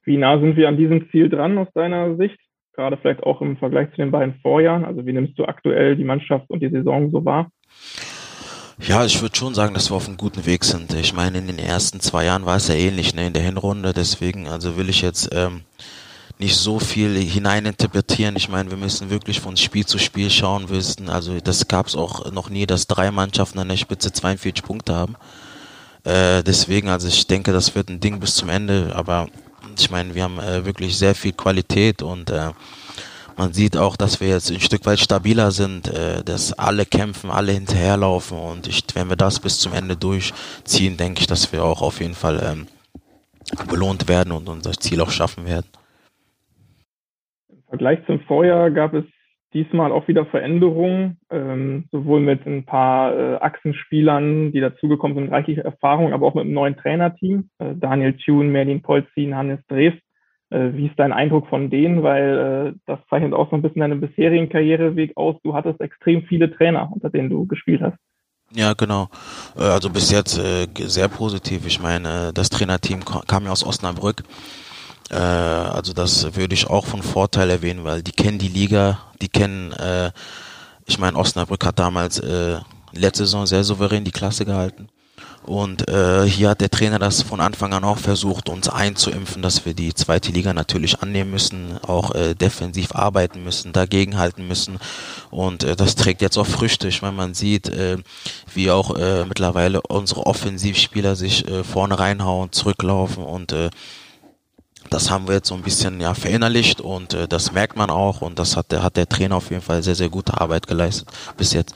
Wie 0.03 0.17
nah 0.17 0.39
sind 0.39 0.55
wir 0.55 0.67
an 0.67 0.77
diesem 0.77 1.09
Ziel 1.11 1.29
dran 1.29 1.57
aus 1.57 1.67
deiner 1.73 2.15
Sicht? 2.15 2.37
Gerade 2.73 2.97
vielleicht 2.97 3.23
auch 3.23 3.41
im 3.41 3.57
Vergleich 3.57 3.91
zu 3.91 3.97
den 3.97 4.11
beiden 4.11 4.35
Vorjahren. 4.41 4.85
Also 4.85 5.05
wie 5.05 5.13
nimmst 5.13 5.37
du 5.37 5.45
aktuell 5.45 5.95
die 5.95 6.03
Mannschaft 6.03 6.49
und 6.49 6.61
die 6.61 6.69
Saison 6.69 7.11
so 7.11 7.23
wahr? 7.25 7.51
Ja, 8.81 9.03
ich 9.05 9.21
würde 9.21 9.35
schon 9.35 9.53
sagen, 9.53 9.73
dass 9.73 9.91
wir 9.91 9.97
auf 9.97 10.07
einem 10.07 10.17
guten 10.17 10.45
Weg 10.45 10.63
sind. 10.63 10.93
Ich 10.93 11.13
meine, 11.13 11.39
in 11.39 11.47
den 11.47 11.59
ersten 11.59 11.99
zwei 11.99 12.25
Jahren 12.25 12.45
war 12.45 12.55
es 12.55 12.69
ja 12.69 12.75
ähnlich, 12.75 13.13
ne, 13.13 13.27
in 13.27 13.33
der 13.33 13.41
Hinrunde. 13.41 13.91
Deswegen, 13.93 14.47
also 14.47 14.77
will 14.77 14.89
ich 14.89 15.01
jetzt 15.01 15.29
ähm, 15.35 15.61
nicht 16.39 16.55
so 16.55 16.79
viel 16.79 17.19
hineininterpretieren. 17.19 18.37
Ich 18.37 18.47
meine, 18.47 18.69
wir 18.69 18.77
müssen 18.77 19.09
wirklich 19.09 19.41
von 19.41 19.57
Spiel 19.57 19.85
zu 19.85 19.99
Spiel 19.99 20.29
schauen 20.29 20.69
wissen. 20.69 21.09
Also 21.09 21.37
das 21.41 21.67
gab 21.67 21.87
es 21.87 21.95
auch 21.95 22.31
noch 22.31 22.49
nie, 22.49 22.65
dass 22.65 22.87
drei 22.87 23.11
Mannschaften 23.11 23.59
an 23.59 23.67
der 23.67 23.75
Spitze 23.75 24.13
42 24.13 24.63
Punkte 24.63 24.95
haben. 24.95 25.15
Äh, 26.05 26.41
deswegen, 26.43 26.87
also 26.87 27.09
ich 27.09 27.27
denke, 27.27 27.51
das 27.51 27.75
wird 27.75 27.89
ein 27.89 27.99
Ding 27.99 28.21
bis 28.21 28.35
zum 28.35 28.47
Ende. 28.47 28.93
Aber 28.95 29.27
ich 29.77 29.91
meine, 29.91 30.15
wir 30.15 30.23
haben 30.23 30.39
äh, 30.39 30.63
wirklich 30.63 30.97
sehr 30.97 31.13
viel 31.13 31.33
Qualität 31.33 32.01
und 32.01 32.29
äh, 32.29 32.51
man 33.35 33.53
sieht 33.53 33.75
auch, 33.75 33.97
dass 33.97 34.21
wir 34.21 34.29
jetzt 34.29 34.49
ein 34.49 34.61
Stück 34.61 34.85
weit 34.85 34.99
stabiler 34.99 35.51
sind, 35.51 35.89
äh, 35.89 36.23
dass 36.23 36.53
alle 36.53 36.85
kämpfen, 36.85 37.31
alle 37.31 37.51
hinterherlaufen 37.51 38.37
und 38.37 38.67
ich, 38.67 38.83
wenn 38.93 39.09
wir 39.09 39.15
das 39.17 39.39
bis 39.39 39.59
zum 39.59 39.73
Ende 39.73 39.95
durchziehen, 39.97 40.95
denke 40.95 41.21
ich, 41.21 41.27
dass 41.27 41.51
wir 41.51 41.63
auch 41.63 41.81
auf 41.81 41.99
jeden 41.99 42.15
Fall 42.15 42.41
ähm, 42.43 42.67
belohnt 43.67 44.07
werden 44.07 44.31
und 44.31 44.47
unser 44.47 44.73
Ziel 44.73 45.01
auch 45.01 45.11
schaffen 45.11 45.45
werden. 45.45 45.67
Vergleich 47.69 47.99
zum 48.05 48.19
Vorjahr 48.21 48.71
gab 48.71 48.93
es 48.93 49.05
diesmal 49.53 49.91
auch 49.91 50.07
wieder 50.07 50.25
Veränderungen, 50.25 51.17
ähm, 51.31 51.85
sowohl 51.91 52.19
mit 52.19 52.45
ein 52.45 52.65
paar 52.65 53.17
äh, 53.17 53.35
Achsenspielern, 53.37 54.51
die 54.51 54.59
dazugekommen 54.59 55.15
sind, 55.15 55.31
reichliche 55.31 55.63
Erfahrung, 55.63 56.13
aber 56.13 56.27
auch 56.27 56.35
mit 56.35 56.45
einem 56.45 56.53
neuen 56.53 56.77
Trainerteam. 56.77 57.49
Äh, 57.59 57.75
Daniel 57.75 58.13
Thune, 58.13 58.49
Merlin 58.49 58.81
Polzin, 58.81 59.35
Hannes 59.35 59.59
Drees. 59.67 59.93
Äh, 60.51 60.73
wie 60.73 60.87
ist 60.87 60.97
dein 60.97 61.13
Eindruck 61.13 61.47
von 61.47 61.69
denen? 61.69 62.03
Weil 62.03 62.73
äh, 62.75 62.79
das 62.85 62.99
zeichnet 63.09 63.33
auch 63.33 63.49
so 63.49 63.55
ein 63.55 63.61
bisschen 63.61 63.81
deinen 63.81 64.01
bisherigen 64.01 64.49
Karriereweg 64.49 65.15
aus. 65.17 65.35
Du 65.43 65.53
hattest 65.53 65.81
extrem 65.81 66.23
viele 66.23 66.51
Trainer, 66.51 66.89
unter 66.91 67.09
denen 67.09 67.29
du 67.29 67.47
gespielt 67.47 67.81
hast. 67.81 67.97
Ja, 68.53 68.73
genau. 68.73 69.09
Äh, 69.57 69.63
also 69.63 69.89
bis 69.89 70.11
jetzt 70.11 70.37
äh, 70.37 70.67
sehr 70.75 71.07
positiv. 71.07 71.65
Ich 71.65 71.81
meine, 71.81 72.31
das 72.33 72.49
Trainerteam 72.49 73.03
kam 73.05 73.45
ja 73.45 73.51
aus 73.51 73.65
Osnabrück. 73.65 74.23
Äh, 75.09 75.15
also 75.15 75.93
das 75.93 76.35
würde 76.35 76.53
ich 76.53 76.67
auch 76.67 76.85
von 76.85 77.03
Vorteil 77.03 77.49
erwähnen, 77.49 77.83
weil 77.83 78.03
die 78.03 78.11
kennen 78.11 78.39
die 78.39 78.47
Liga, 78.47 78.99
die 79.21 79.29
kennen, 79.29 79.71
äh, 79.73 80.11
ich 80.85 80.99
meine, 80.99 81.17
Osnabrück 81.17 81.65
hat 81.65 81.79
damals 81.79 82.19
äh, 82.19 82.59
letzte 82.93 83.25
Saison 83.25 83.45
sehr 83.45 83.63
souverän 83.63 84.03
die 84.03 84.11
Klasse 84.11 84.45
gehalten. 84.45 84.89
Und 85.43 85.89
äh, 85.89 86.25
hier 86.25 86.49
hat 86.49 86.61
der 86.61 86.69
Trainer 86.69 86.99
das 86.99 87.23
von 87.23 87.39
Anfang 87.39 87.73
an 87.73 87.83
auch 87.83 87.97
versucht, 87.97 88.49
uns 88.49 88.67
einzuimpfen, 88.69 89.41
dass 89.41 89.65
wir 89.65 89.73
die 89.73 89.93
zweite 89.93 90.31
Liga 90.31 90.53
natürlich 90.53 91.01
annehmen 91.01 91.31
müssen, 91.31 91.79
auch 91.81 92.13
äh, 92.13 92.35
defensiv 92.35 92.93
arbeiten 92.93 93.43
müssen, 93.43 93.71
dagegenhalten 93.71 94.47
müssen. 94.47 94.77
Und 95.31 95.63
äh, 95.63 95.75
das 95.75 95.95
trägt 95.95 96.21
jetzt 96.21 96.37
auch 96.37 96.45
Früchte. 96.45 96.87
Ich 96.87 97.01
meine, 97.01 97.15
man 97.15 97.33
sieht, 97.33 97.69
äh, 97.69 97.97
wie 98.53 98.69
auch 98.69 98.95
äh, 98.95 99.25
mittlerweile 99.25 99.81
unsere 99.81 100.25
Offensivspieler 100.25 101.15
sich 101.15 101.47
äh, 101.47 101.63
vorne 101.63 101.97
reinhauen, 101.97 102.51
zurücklaufen 102.51 103.23
und 103.23 103.51
äh, 103.53 103.69
das 104.89 105.09
haben 105.11 105.27
wir 105.27 105.35
jetzt 105.35 105.47
so 105.47 105.55
ein 105.55 105.61
bisschen 105.61 105.99
ja 105.99 106.13
verinnerlicht 106.13 106.81
und 106.81 107.13
äh, 107.13 107.27
das 107.27 107.51
merkt 107.51 107.77
man 107.77 107.89
auch 107.89 108.21
und 108.21 108.39
das 108.39 108.57
hat 108.57 108.71
der, 108.71 108.83
hat 108.83 108.97
der 108.97 109.07
Trainer 109.07 109.35
auf 109.35 109.49
jeden 109.49 109.61
Fall 109.61 109.83
sehr, 109.83 109.95
sehr 109.95 110.09
gute 110.09 110.39
Arbeit 110.39 110.67
geleistet 110.67 111.09
bis 111.37 111.53
jetzt. 111.53 111.75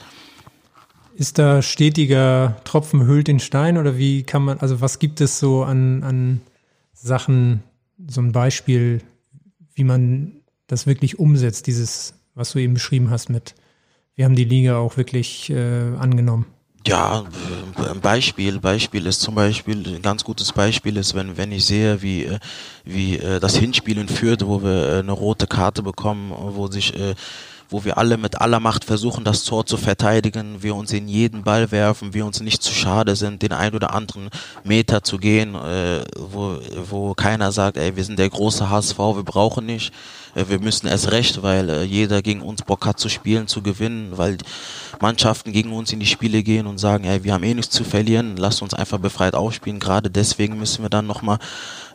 Ist 1.14 1.38
da 1.38 1.62
stetiger 1.62 2.56
Tropfen 2.64 3.04
höhlt 3.04 3.28
den 3.28 3.38
Stein 3.38 3.78
oder 3.78 3.96
wie 3.96 4.24
kann 4.24 4.42
man, 4.42 4.58
also 4.58 4.80
was 4.80 4.98
gibt 4.98 5.20
es 5.20 5.38
so 5.38 5.62
an, 5.62 6.02
an 6.02 6.40
Sachen, 6.92 7.62
so 8.08 8.20
ein 8.20 8.32
Beispiel, 8.32 9.00
wie 9.74 9.84
man 9.84 10.40
das 10.66 10.86
wirklich 10.86 11.18
umsetzt, 11.18 11.66
dieses, 11.68 12.14
was 12.34 12.52
du 12.52 12.58
eben 12.58 12.74
beschrieben 12.74 13.10
hast 13.10 13.28
mit, 13.28 13.54
wir 14.16 14.24
haben 14.24 14.36
die 14.36 14.44
Liga 14.44 14.78
auch 14.78 14.96
wirklich 14.96 15.50
äh, 15.50 15.96
angenommen? 15.98 16.46
Ja, 16.86 17.24
ein 17.78 18.00
Beispiel, 18.00 18.60
Beispiel 18.60 19.06
ist 19.06 19.22
zum 19.22 19.34
Beispiel, 19.34 19.96
ein 19.96 20.02
ganz 20.02 20.22
gutes 20.22 20.52
Beispiel 20.52 20.98
ist, 20.98 21.14
wenn, 21.14 21.38
wenn 21.38 21.50
ich 21.50 21.64
sehe, 21.64 22.02
wie, 22.02 22.24
äh, 22.24 22.38
wie 22.84 23.16
äh, 23.16 23.40
das 23.40 23.56
Hinspiel 23.56 23.96
in 23.96 24.08
Fürth, 24.08 24.44
wo 24.44 24.62
wir 24.62 24.88
äh, 24.88 24.98
eine 24.98 25.12
rote 25.12 25.46
Karte 25.46 25.82
bekommen, 25.82 26.30
wo 26.36 26.66
sich 26.66 26.92
wo 27.70 27.84
wir 27.84 27.98
alle 27.98 28.16
mit 28.16 28.40
aller 28.40 28.60
Macht 28.60 28.84
versuchen, 28.84 29.24
das 29.24 29.44
Tor 29.44 29.66
zu 29.66 29.76
verteidigen, 29.76 30.62
wir 30.62 30.74
uns 30.74 30.92
in 30.92 31.08
jeden 31.08 31.42
Ball 31.42 31.70
werfen, 31.70 32.14
wir 32.14 32.26
uns 32.26 32.40
nicht 32.40 32.62
zu 32.62 32.72
schade 32.72 33.16
sind, 33.16 33.42
den 33.42 33.52
ein 33.52 33.74
oder 33.74 33.94
anderen 33.94 34.30
Meter 34.62 35.02
zu 35.02 35.18
gehen, 35.18 35.54
äh, 35.54 36.04
wo, 36.16 36.58
wo 36.88 37.14
keiner 37.14 37.52
sagt, 37.52 37.76
ey, 37.76 37.96
wir 37.96 38.04
sind 38.04 38.18
der 38.18 38.30
große 38.30 38.70
HSV, 38.70 38.98
wir 38.98 39.24
brauchen 39.24 39.66
nicht, 39.66 39.92
äh, 40.34 40.44
wir 40.48 40.60
müssen 40.60 40.86
erst 40.86 41.10
recht, 41.10 41.42
weil 41.42 41.70
äh, 41.70 41.82
jeder 41.82 42.22
gegen 42.22 42.42
uns 42.42 42.62
Bock 42.62 42.86
hat 42.86 42.98
zu 42.98 43.08
spielen, 43.08 43.46
zu 43.46 43.62
gewinnen, 43.62 44.12
weil 44.16 44.38
Mannschaften 45.00 45.52
gegen 45.52 45.72
uns 45.72 45.92
in 45.92 46.00
die 46.00 46.06
Spiele 46.06 46.42
gehen 46.42 46.66
und 46.66 46.78
sagen, 46.78 47.04
ey, 47.04 47.24
wir 47.24 47.34
haben 47.34 47.44
eh 47.44 47.54
nichts 47.54 47.74
zu 47.74 47.84
verlieren, 47.84 48.36
lasst 48.36 48.62
uns 48.62 48.74
einfach 48.74 48.98
befreit 48.98 49.34
aufspielen. 49.34 49.80
Gerade 49.80 50.10
deswegen 50.10 50.58
müssen 50.58 50.82
wir 50.82 50.90
dann 50.90 51.06
nochmal 51.06 51.38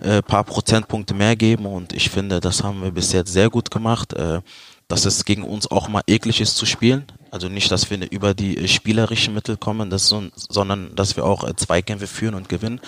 äh, 0.02 0.22
paar 0.22 0.44
Prozentpunkte 0.44 1.14
mehr 1.14 1.36
geben 1.36 1.66
und 1.66 1.94
ich 1.94 2.10
finde, 2.10 2.40
das 2.40 2.64
haben 2.64 2.82
wir 2.84 2.92
bis 2.92 3.12
jetzt 3.12 3.32
sehr 3.32 3.50
gut 3.50 3.72
gemacht. 3.72 4.14
Äh, 4.14 4.42
dass 4.90 5.06
es 5.06 5.24
gegen 5.24 5.44
uns 5.44 5.72
auch 5.72 5.88
mal 5.88 6.02
eklig 6.08 6.42
ist 6.42 6.58
zu 6.58 6.66
spielen. 6.66 7.06
Also 7.32 7.48
nicht, 7.48 7.72
dass 7.72 7.90
wir 7.90 8.12
über 8.12 8.34
die 8.34 8.58
äh, 8.58 8.68
spielerischen 8.68 9.34
Mittel 9.34 9.56
kommen, 9.56 9.90
das 9.90 10.08
so, 10.08 10.24
sondern 10.36 10.94
dass 10.96 11.16
wir 11.16 11.26
auch 11.26 11.48
äh, 11.48 11.56
Zweikämpfe 11.56 12.08
führen 12.08 12.34
und 12.34 12.50
gewinnen. 12.50 12.82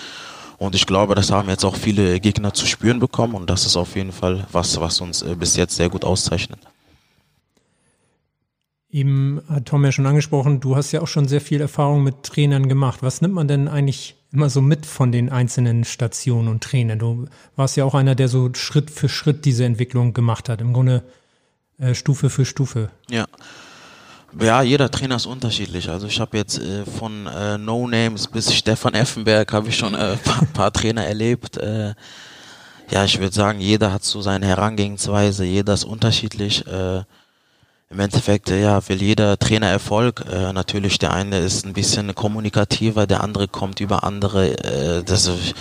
Und 0.58 0.76
ich 0.76 0.88
glaube, 0.88 1.16
das 1.16 1.32
haben 1.32 1.48
jetzt 1.48 1.64
auch 1.64 1.76
viele 1.76 2.20
Gegner 2.20 2.54
zu 2.54 2.66
spüren 2.66 3.00
bekommen 3.00 3.36
und 3.36 3.50
das 3.50 3.66
ist 3.66 3.78
auf 3.78 3.96
jeden 3.96 4.12
Fall 4.12 4.46
was, 4.52 4.80
was 4.82 5.00
uns 5.00 5.22
äh, 5.22 5.36
bis 5.36 5.56
jetzt 5.56 5.76
sehr 5.76 5.90
gut 5.90 6.04
auszeichnet. 6.04 6.60
Eben 8.90 9.42
hat 9.48 9.68
Tom 9.68 9.86
ja 9.86 9.92
schon 9.92 10.08
angesprochen, 10.08 10.60
du 10.60 10.76
hast 10.76 10.92
ja 10.92 11.02
auch 11.02 11.08
schon 11.08 11.28
sehr 11.28 11.40
viel 11.40 11.62
Erfahrung 11.62 12.04
mit 12.04 12.24
Trainern 12.24 12.68
gemacht. 12.68 13.04
Was 13.04 13.22
nimmt 13.22 13.36
man 13.36 13.48
denn 13.48 13.68
eigentlich 13.68 14.16
immer 14.34 14.50
so 14.50 14.60
mit 14.62 14.86
von 14.86 15.12
den 15.12 15.30
einzelnen 15.30 15.84
Stationen 15.84 16.48
und 16.48 16.64
Trainern? 16.64 17.00
Du 17.00 17.28
warst 17.56 17.78
ja 17.78 17.86
auch 17.86 17.94
einer, 17.94 18.16
der 18.16 18.28
so 18.28 18.50
Schritt 18.54 18.90
für 18.90 19.08
Schritt 19.08 19.46
diese 19.46 19.66
Entwicklung 19.66 20.14
gemacht 20.14 20.50
hat. 20.50 20.62
Im 20.62 20.74
Grunde 20.74 21.04
äh, 21.82 21.96
Stufe 21.96 22.30
für 22.30 22.46
Stufe. 22.46 22.90
Ja. 23.10 23.26
Ja, 24.40 24.62
jeder 24.62 24.90
Trainer 24.90 25.18
ist 25.18 25.26
unterschiedlich. 25.26 25.90
Also 25.90 26.08
ich 26.08 26.20
habe 26.22 26.38
jetzt 26.38 26.58
äh, 26.58 26.86
von 26.86 27.28
äh, 27.28 27.58
No 27.58 27.86
Names 27.88 28.28
bis 28.28 28.54
Stefan 28.54 28.94
Effenberg 28.94 29.52
habe 29.52 29.68
ich 29.68 29.78
schon 29.78 29.94
ein 29.94 30.14
äh, 30.14 30.18
paar, 30.24 30.46
paar, 30.54 30.72
Trainer 30.72 31.06
erlebt. 31.06 31.58
Äh, 31.58 31.94
ja, 32.90 33.04
ich 33.04 33.20
würde 33.20 33.36
sagen, 33.36 33.60
jeder 33.60 33.92
hat 33.92 34.04
so 34.04 34.22
seine 34.22 34.46
Herangehensweise, 34.46 35.44
jeder 35.44 35.74
ist 35.74 35.84
unterschiedlich. 35.84 36.66
Äh, 36.66 37.04
Im 37.90 38.00
Endeffekt, 38.00 38.50
ja, 38.52 38.88
will 38.88 39.02
jeder 39.02 39.38
Trainer 39.38 39.68
Erfolg. 39.68 40.24
Natürlich, 40.54 40.98
der 40.98 41.12
eine 41.12 41.40
ist 41.40 41.66
ein 41.66 41.74
bisschen 41.74 42.16
kommunikativer, 42.16 43.06
der 43.06 43.22
andere 43.22 43.50
kommt 43.50 43.82
über 43.82 44.06
andere. 44.06 45.04
Das 45.06 45.28
ist, 45.28 45.54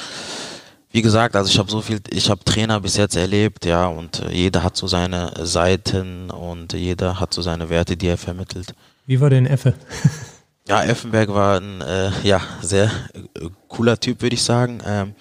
wie 0.93 1.03
gesagt, 1.03 1.37
also 1.37 1.49
ich 1.49 1.59
habe 1.59 1.71
so 1.71 1.81
viel, 1.81 2.01
ich 2.11 2.31
habe 2.31 2.43
Trainer 2.45 2.81
bis 2.81 2.97
jetzt 2.97 3.17
erlebt, 3.17 3.65
ja, 3.65 3.87
und 3.87 4.23
äh, 4.23 4.33
jeder 4.33 4.63
hat 4.63 4.77
so 4.77 4.87
seine 4.89 5.33
Seiten 5.41 6.31
und 6.31 6.73
jeder 6.73 7.21
hat 7.21 7.33
so 7.33 7.43
seine 7.43 7.71
Werte, 7.71 7.97
die 7.97 8.09
er 8.09 8.19
vermittelt. 8.19 8.75
Wie 9.07 9.21
war 9.21 9.31
denn 9.31 9.47
Effe? 9.47 9.75
ja, 10.69 10.83
Effenberg 10.83 11.29
war 11.33 11.61
ein 11.61 11.81
äh, 11.81 12.11
ja 12.25 12.41
sehr 12.61 12.87
äh, 13.15 13.49
cooler 13.69 13.99
Typ, 14.01 14.23
würde 14.23 14.35
ich 14.35 14.43
sagen. 14.43 14.81
Ähm, 14.85 15.15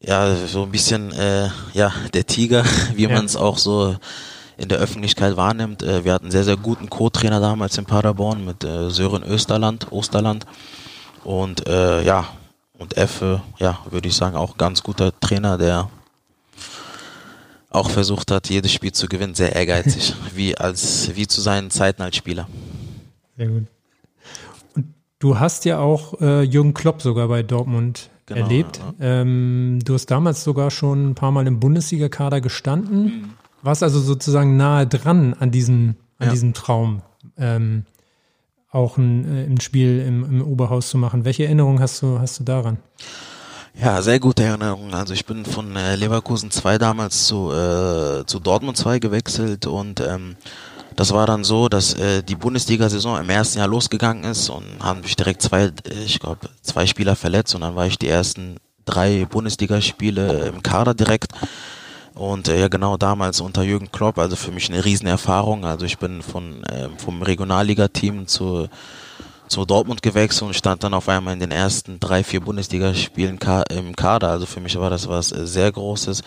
ja, 0.00 0.34
so 0.34 0.64
ein 0.64 0.70
bisschen 0.70 1.12
äh, 1.12 1.48
ja 1.72 1.92
der 2.12 2.26
Tiger, 2.26 2.64
wie 2.94 3.04
ja. 3.04 3.10
man 3.10 3.26
es 3.26 3.36
auch 3.36 3.58
so 3.58 3.96
in 4.56 4.68
der 4.68 4.78
Öffentlichkeit 4.78 5.36
wahrnimmt. 5.36 5.84
Äh, 5.84 6.04
wir 6.04 6.12
hatten 6.12 6.26
einen 6.26 6.32
sehr 6.32 6.44
sehr 6.44 6.56
guten 6.56 6.90
Co-Trainer 6.90 7.38
damals 7.38 7.78
in 7.78 7.84
Paderborn 7.84 8.44
mit 8.44 8.64
äh, 8.64 8.90
Sören 8.90 9.22
Österland, 9.22 9.92
Osterland 9.92 10.46
und 11.22 11.68
äh, 11.68 12.02
ja 12.02 12.26
und 12.78 12.96
Effe, 12.96 13.42
ja, 13.58 13.78
würde 13.90 14.08
ich 14.08 14.14
sagen, 14.14 14.36
auch 14.36 14.56
ganz 14.56 14.82
guter 14.82 15.18
Trainer, 15.20 15.58
der 15.58 15.90
auch 17.70 17.90
versucht 17.90 18.30
hat, 18.30 18.48
jedes 18.48 18.72
Spiel 18.72 18.92
zu 18.92 19.08
gewinnen, 19.08 19.34
sehr 19.34 19.54
ehrgeizig, 19.54 20.14
wie 20.34 20.56
als 20.56 21.14
wie 21.14 21.26
zu 21.26 21.40
seinen 21.40 21.70
Zeiten 21.70 22.02
als 22.02 22.16
Spieler. 22.16 22.48
Sehr 23.36 23.48
gut. 23.48 23.66
Und 24.74 24.86
du 25.18 25.38
hast 25.38 25.64
ja 25.64 25.78
auch 25.78 26.20
äh, 26.20 26.42
Jürgen 26.42 26.72
Klopp 26.72 27.02
sogar 27.02 27.28
bei 27.28 27.42
Dortmund 27.42 28.10
genau, 28.26 28.40
erlebt. 28.40 28.78
Ja. 28.78 29.20
Ähm, 29.20 29.80
du 29.84 29.94
hast 29.94 30.06
damals 30.06 30.44
sogar 30.44 30.70
schon 30.70 31.10
ein 31.10 31.14
paar 31.14 31.32
Mal 31.32 31.46
im 31.46 31.60
Bundesliga-Kader 31.60 32.40
gestanden. 32.40 33.04
Mhm. 33.04 33.30
Warst 33.62 33.82
also 33.82 34.00
sozusagen 34.00 34.56
nahe 34.56 34.86
dran 34.86 35.34
an 35.34 35.50
diesem, 35.50 35.96
an 36.18 36.26
ja. 36.26 36.32
diesem 36.32 36.54
Traum. 36.54 37.02
Ähm, 37.36 37.84
auch 38.70 38.96
ein, 38.96 39.24
äh, 39.24 39.44
ein 39.44 39.60
Spiel 39.60 40.00
im, 40.06 40.24
im 40.24 40.42
Oberhaus 40.42 40.90
zu 40.90 40.98
machen. 40.98 41.24
Welche 41.24 41.44
Erinnerungen 41.44 41.80
hast 41.80 42.02
du, 42.02 42.18
hast 42.18 42.40
du 42.40 42.44
daran? 42.44 42.78
Ja, 43.80 44.02
sehr 44.02 44.18
gute 44.18 44.42
Erinnerungen. 44.42 44.92
Also 44.92 45.14
ich 45.14 45.24
bin 45.24 45.44
von 45.44 45.76
äh, 45.76 45.94
Leverkusen 45.94 46.50
2 46.50 46.78
damals 46.78 47.26
zu, 47.26 47.52
äh, 47.52 48.24
zu 48.26 48.40
Dortmund 48.40 48.76
2 48.76 48.98
gewechselt 48.98 49.66
und 49.66 50.00
ähm, 50.00 50.36
das 50.96 51.12
war 51.12 51.26
dann 51.26 51.44
so, 51.44 51.68
dass 51.68 51.94
äh, 51.94 52.24
die 52.24 52.34
Bundesliga-Saison 52.34 53.20
im 53.20 53.30
ersten 53.30 53.58
Jahr 53.58 53.68
losgegangen 53.68 54.24
ist 54.24 54.48
und 54.48 54.64
haben 54.80 55.02
mich 55.02 55.14
direkt 55.14 55.42
zwei, 55.42 55.70
ich 56.04 56.18
glaube, 56.18 56.48
zwei 56.60 56.86
Spieler 56.86 57.14
verletzt 57.14 57.54
und 57.54 57.60
dann 57.60 57.76
war 57.76 57.86
ich 57.86 57.98
die 57.98 58.08
ersten 58.08 58.56
drei 58.84 59.24
Bundesligaspiele 59.26 60.48
im 60.48 60.62
Kader 60.62 60.94
direkt. 60.94 61.32
Und 62.18 62.48
äh, 62.48 62.58
ja, 62.58 62.68
genau 62.68 62.96
damals 62.96 63.40
unter 63.40 63.62
Jürgen 63.62 63.92
Klopp, 63.92 64.18
also 64.18 64.34
für 64.34 64.50
mich 64.50 64.68
eine 64.68 64.84
Riesenerfahrung. 64.84 65.64
Also 65.64 65.86
ich 65.86 65.98
bin 65.98 66.20
von 66.20 66.64
äh, 66.64 66.88
vom 66.98 67.22
Regionalliga-Team 67.22 68.26
zu 68.26 68.68
zu 69.46 69.64
Dortmund 69.64 70.02
gewechselt 70.02 70.42
und 70.42 70.54
stand 70.54 70.84
dann 70.84 70.92
auf 70.92 71.08
einmal 71.08 71.32
in 71.32 71.40
den 71.40 71.52
ersten 71.52 71.98
drei, 72.00 72.22
vier 72.22 72.40
Bundesligaspielen 72.40 73.38
im 73.70 73.96
Kader. 73.96 74.28
Also 74.28 74.46
für 74.46 74.60
mich 74.60 74.78
war 74.78 74.90
das 74.90 75.08
was 75.08 75.32
äh, 75.32 75.46
sehr 75.46 75.70
Großes. 75.72 76.22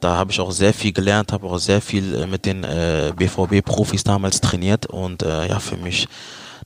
Da 0.00 0.16
habe 0.16 0.32
ich 0.32 0.40
auch 0.40 0.50
sehr 0.50 0.74
viel 0.74 0.92
gelernt, 0.92 1.32
habe 1.32 1.46
auch 1.46 1.58
sehr 1.58 1.80
viel 1.80 2.14
äh, 2.14 2.26
mit 2.26 2.46
den 2.46 2.64
äh, 2.64 3.12
BVB-Profis 3.14 4.04
damals 4.04 4.40
trainiert 4.40 4.86
und 4.86 5.22
äh, 5.22 5.48
ja, 5.48 5.60
für 5.60 5.76
mich 5.76 6.08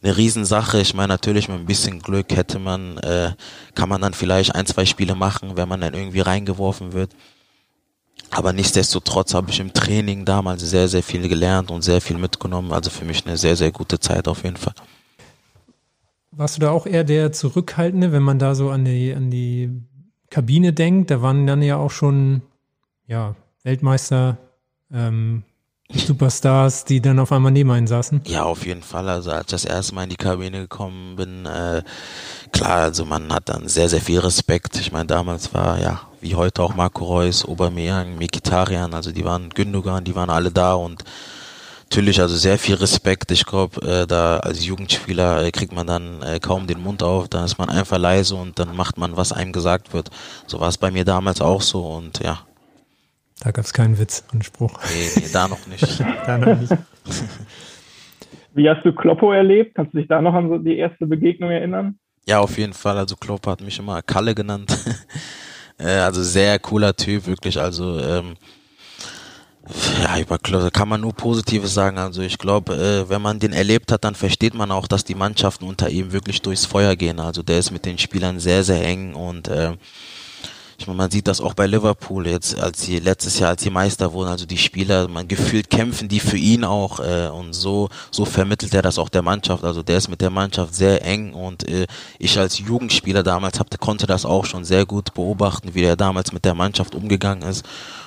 eine 0.02 0.16
Riesensache. 0.16 0.80
Ich 0.80 0.94
meine, 0.94 1.08
natürlich 1.08 1.48
mit 1.48 1.58
ein 1.58 1.66
bisschen 1.66 2.00
Glück 2.00 2.34
hätte 2.34 2.60
man, 2.60 2.98
äh, 2.98 3.32
kann 3.74 3.88
man 3.88 4.00
dann 4.00 4.14
vielleicht 4.14 4.54
ein, 4.54 4.66
zwei 4.66 4.86
Spiele 4.86 5.16
machen, 5.16 5.56
wenn 5.56 5.68
man 5.68 5.80
dann 5.80 5.94
irgendwie 5.94 6.20
reingeworfen 6.20 6.92
wird. 6.92 7.10
Aber 8.30 8.52
nichtsdestotrotz 8.52 9.34
habe 9.34 9.50
ich 9.50 9.60
im 9.60 9.72
Training 9.72 10.24
damals 10.24 10.62
sehr, 10.62 10.88
sehr 10.88 11.02
viel 11.02 11.28
gelernt 11.28 11.70
und 11.70 11.82
sehr 11.82 12.00
viel 12.00 12.16
mitgenommen. 12.16 12.72
Also 12.72 12.90
für 12.90 13.04
mich 13.04 13.26
eine 13.26 13.36
sehr, 13.36 13.56
sehr 13.56 13.72
gute 13.72 13.98
Zeit 13.98 14.28
auf 14.28 14.44
jeden 14.44 14.56
Fall. 14.56 14.74
Warst 16.30 16.56
du 16.56 16.60
da 16.60 16.70
auch 16.70 16.86
eher 16.86 17.04
der 17.04 17.32
Zurückhaltende, 17.32 18.12
wenn 18.12 18.22
man 18.22 18.38
da 18.38 18.54
so 18.54 18.70
an 18.70 18.84
die, 18.84 19.12
an 19.12 19.30
die 19.30 19.82
Kabine 20.30 20.72
denkt? 20.72 21.10
Da 21.10 21.22
waren 21.22 21.46
dann 21.46 21.60
ja 21.60 21.76
auch 21.76 21.90
schon 21.90 22.42
ja, 23.08 23.34
Weltmeister, 23.64 24.38
ähm, 24.92 25.42
Superstars, 25.94 26.84
die 26.84 27.00
dann 27.00 27.18
auf 27.18 27.32
einmal 27.32 27.52
neben 27.52 27.70
einen 27.70 27.86
saßen? 27.86 28.22
Ja, 28.24 28.44
auf 28.44 28.66
jeden 28.66 28.82
Fall. 28.82 29.08
Also 29.08 29.30
als 29.30 29.42
ich 29.42 29.46
das 29.46 29.64
erste 29.64 29.94
Mal 29.94 30.04
in 30.04 30.10
die 30.10 30.16
Kabine 30.16 30.60
gekommen 30.60 31.16
bin, 31.16 31.46
äh, 31.46 31.82
klar, 32.52 32.78
also 32.78 33.04
man 33.04 33.32
hat 33.32 33.48
dann 33.48 33.68
sehr, 33.68 33.88
sehr 33.88 34.00
viel 34.00 34.20
Respekt. 34.20 34.78
Ich 34.78 34.92
meine, 34.92 35.06
damals 35.06 35.52
war 35.54 35.80
ja, 35.80 36.02
wie 36.20 36.34
heute 36.34 36.62
auch 36.62 36.74
Marco 36.74 37.04
Reus, 37.04 37.44
Aubameyang, 37.44 38.16
Mikitarian, 38.18 38.94
also 38.94 39.12
die 39.12 39.24
waren 39.24 39.50
Gündogan, 39.50 40.04
die 40.04 40.14
waren 40.14 40.30
alle 40.30 40.50
da 40.50 40.74
und 40.74 41.04
natürlich 41.90 42.20
also 42.20 42.36
sehr 42.36 42.58
viel 42.58 42.76
Respekt. 42.76 43.32
Ich 43.32 43.44
glaube, 43.44 43.82
äh, 43.82 44.06
da 44.06 44.38
als 44.38 44.64
Jugendspieler 44.64 45.42
äh, 45.42 45.50
kriegt 45.50 45.72
man 45.72 45.86
dann 45.86 46.22
äh, 46.22 46.38
kaum 46.38 46.66
den 46.68 46.80
Mund 46.80 47.02
auf, 47.02 47.28
dann 47.28 47.44
ist 47.44 47.58
man 47.58 47.68
einfach 47.68 47.98
leise 47.98 48.36
und 48.36 48.58
dann 48.58 48.76
macht 48.76 48.96
man, 48.96 49.16
was 49.16 49.32
einem 49.32 49.52
gesagt 49.52 49.92
wird. 49.92 50.08
So 50.46 50.60
war 50.60 50.68
es 50.68 50.78
bei 50.78 50.90
mir 50.90 51.04
damals 51.04 51.40
auch 51.40 51.62
so 51.62 51.84
und 51.86 52.20
ja, 52.22 52.40
da 53.40 53.50
gab 53.50 53.64
es 53.64 53.72
keinen 53.72 53.98
Witz 53.98 54.24
und 54.32 54.44
Spruch. 54.44 54.78
Nee, 54.92 55.10
nee, 55.16 55.28
da 55.32 55.48
noch 55.48 55.66
nicht. 55.66 56.00
da 56.26 56.38
noch 56.38 56.58
nicht. 56.58 56.72
Wie 58.54 58.68
hast 58.68 58.84
du 58.84 58.92
Kloppo 58.92 59.32
erlebt? 59.32 59.74
Kannst 59.74 59.94
du 59.94 59.98
dich 59.98 60.08
da 60.08 60.20
noch 60.20 60.34
an 60.34 60.48
so 60.48 60.58
die 60.58 60.76
erste 60.76 61.06
Begegnung 61.06 61.50
erinnern? 61.50 61.98
Ja, 62.26 62.40
auf 62.40 62.58
jeden 62.58 62.72
Fall. 62.72 62.98
Also 62.98 63.16
Kloppo 63.16 63.50
hat 63.50 63.60
mich 63.60 63.78
immer 63.78 64.02
Kalle 64.02 64.34
genannt. 64.34 64.76
Äh, 65.82 66.00
also 66.00 66.22
sehr 66.22 66.58
cooler 66.58 66.94
Typ, 66.94 67.26
wirklich. 67.26 67.58
Also 67.58 67.98
ähm, 68.00 68.36
ja, 70.02 70.18
über 70.18 70.38
Kloppo 70.38 70.68
kann 70.70 70.90
man 70.90 71.00
nur 71.00 71.14
Positives 71.14 71.72
sagen. 71.72 71.96
Also 71.96 72.20
ich 72.20 72.36
glaube, 72.36 72.74
äh, 72.74 73.08
wenn 73.08 73.22
man 73.22 73.38
den 73.38 73.54
erlebt 73.54 73.90
hat, 73.90 74.04
dann 74.04 74.14
versteht 74.14 74.52
man 74.52 74.72
auch, 74.72 74.86
dass 74.86 75.04
die 75.04 75.14
Mannschaften 75.14 75.64
unter 75.64 75.88
ihm 75.88 76.12
wirklich 76.12 76.42
durchs 76.42 76.66
Feuer 76.66 76.96
gehen. 76.96 77.18
Also 77.18 77.42
der 77.42 77.60
ist 77.60 77.70
mit 77.70 77.86
den 77.86 77.96
Spielern 77.96 78.40
sehr, 78.40 78.62
sehr 78.62 78.84
eng 78.84 79.14
und 79.14 79.48
äh, 79.48 79.72
ich 80.80 80.86
meine, 80.86 80.96
man 80.96 81.10
sieht 81.10 81.28
das 81.28 81.42
auch 81.42 81.52
bei 81.52 81.66
Liverpool 81.66 82.26
jetzt, 82.26 82.58
als 82.58 82.80
sie 82.80 83.00
letztes 83.00 83.38
Jahr, 83.38 83.50
als 83.50 83.62
sie 83.62 83.68
Meister 83.68 84.14
wurden, 84.14 84.30
also 84.30 84.46
die 84.46 84.56
Spieler, 84.56 85.08
man 85.08 85.28
gefühlt 85.28 85.68
kämpfen 85.68 86.08
die 86.08 86.20
für 86.20 86.38
ihn 86.38 86.64
auch 86.64 87.00
äh, 87.00 87.28
und 87.28 87.52
so 87.52 87.90
so 88.10 88.24
vermittelt 88.24 88.72
er 88.72 88.80
das 88.80 88.98
auch 88.98 89.10
der 89.10 89.20
Mannschaft. 89.20 89.62
Also 89.62 89.82
der 89.82 89.98
ist 89.98 90.08
mit 90.08 90.22
der 90.22 90.30
Mannschaft 90.30 90.74
sehr 90.74 91.04
eng 91.04 91.34
und 91.34 91.68
äh, 91.68 91.86
ich 92.18 92.38
als 92.38 92.58
Jugendspieler 92.58 93.22
damals 93.22 93.60
hab, 93.60 93.78
konnte 93.78 94.06
das 94.06 94.24
auch 94.24 94.46
schon 94.46 94.64
sehr 94.64 94.86
gut 94.86 95.12
beobachten, 95.12 95.74
wie 95.74 95.82
er 95.82 95.96
damals 95.96 96.32
mit 96.32 96.46
der 96.46 96.54
Mannschaft 96.54 96.94
umgegangen 96.94 97.46
ist 97.46 97.66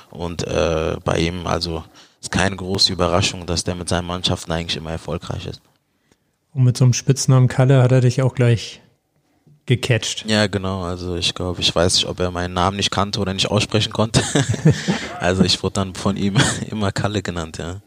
und 0.10 0.48
äh, 0.48 0.98
bei 1.04 1.20
ihm 1.20 1.46
also 1.46 1.84
ist 2.22 2.32
keine 2.32 2.56
große 2.56 2.92
Überraschung, 2.92 3.46
dass 3.46 3.64
der 3.64 3.76
mit 3.76 3.88
seinen 3.88 4.08
Mannschaften 4.08 4.52
eigentlich 4.52 4.78
immer 4.78 4.92
erfolgreich 4.92 5.46
ist. 5.46 5.62
Und 6.56 6.64
mit 6.64 6.76
so 6.76 6.86
einem 6.86 6.94
Spitznamen 6.94 7.48
Kalle 7.48 7.84
hat 7.84 7.92
er 7.92 8.02
dich 8.02 8.24
auch 8.24 8.34
gleich 8.34 8.83
gecatcht. 9.66 10.26
Ja, 10.28 10.47
genau. 10.47 10.82
Also 10.84 11.16
ich 11.16 11.34
glaube, 11.34 11.61
ich 11.61 11.74
weiß 11.74 11.95
nicht, 11.95 12.07
ob 12.07 12.20
er 12.20 12.32
meinen 12.32 12.53
Namen 12.53 12.78
nicht 12.78 12.91
kannte 12.91 13.20
oder 13.20 13.34
nicht 13.34 13.49
aussprechen 13.49 13.93
konnte. 13.93 14.22
also 15.20 15.43
ich 15.43 15.61
wurde 15.64 15.74
dann 15.74 15.95
von 15.95 16.18
ihm 16.18 16.36
immer 16.72 16.91
Kalle 16.91 17.22
genannt, 17.22 17.57
ja. 17.57 17.82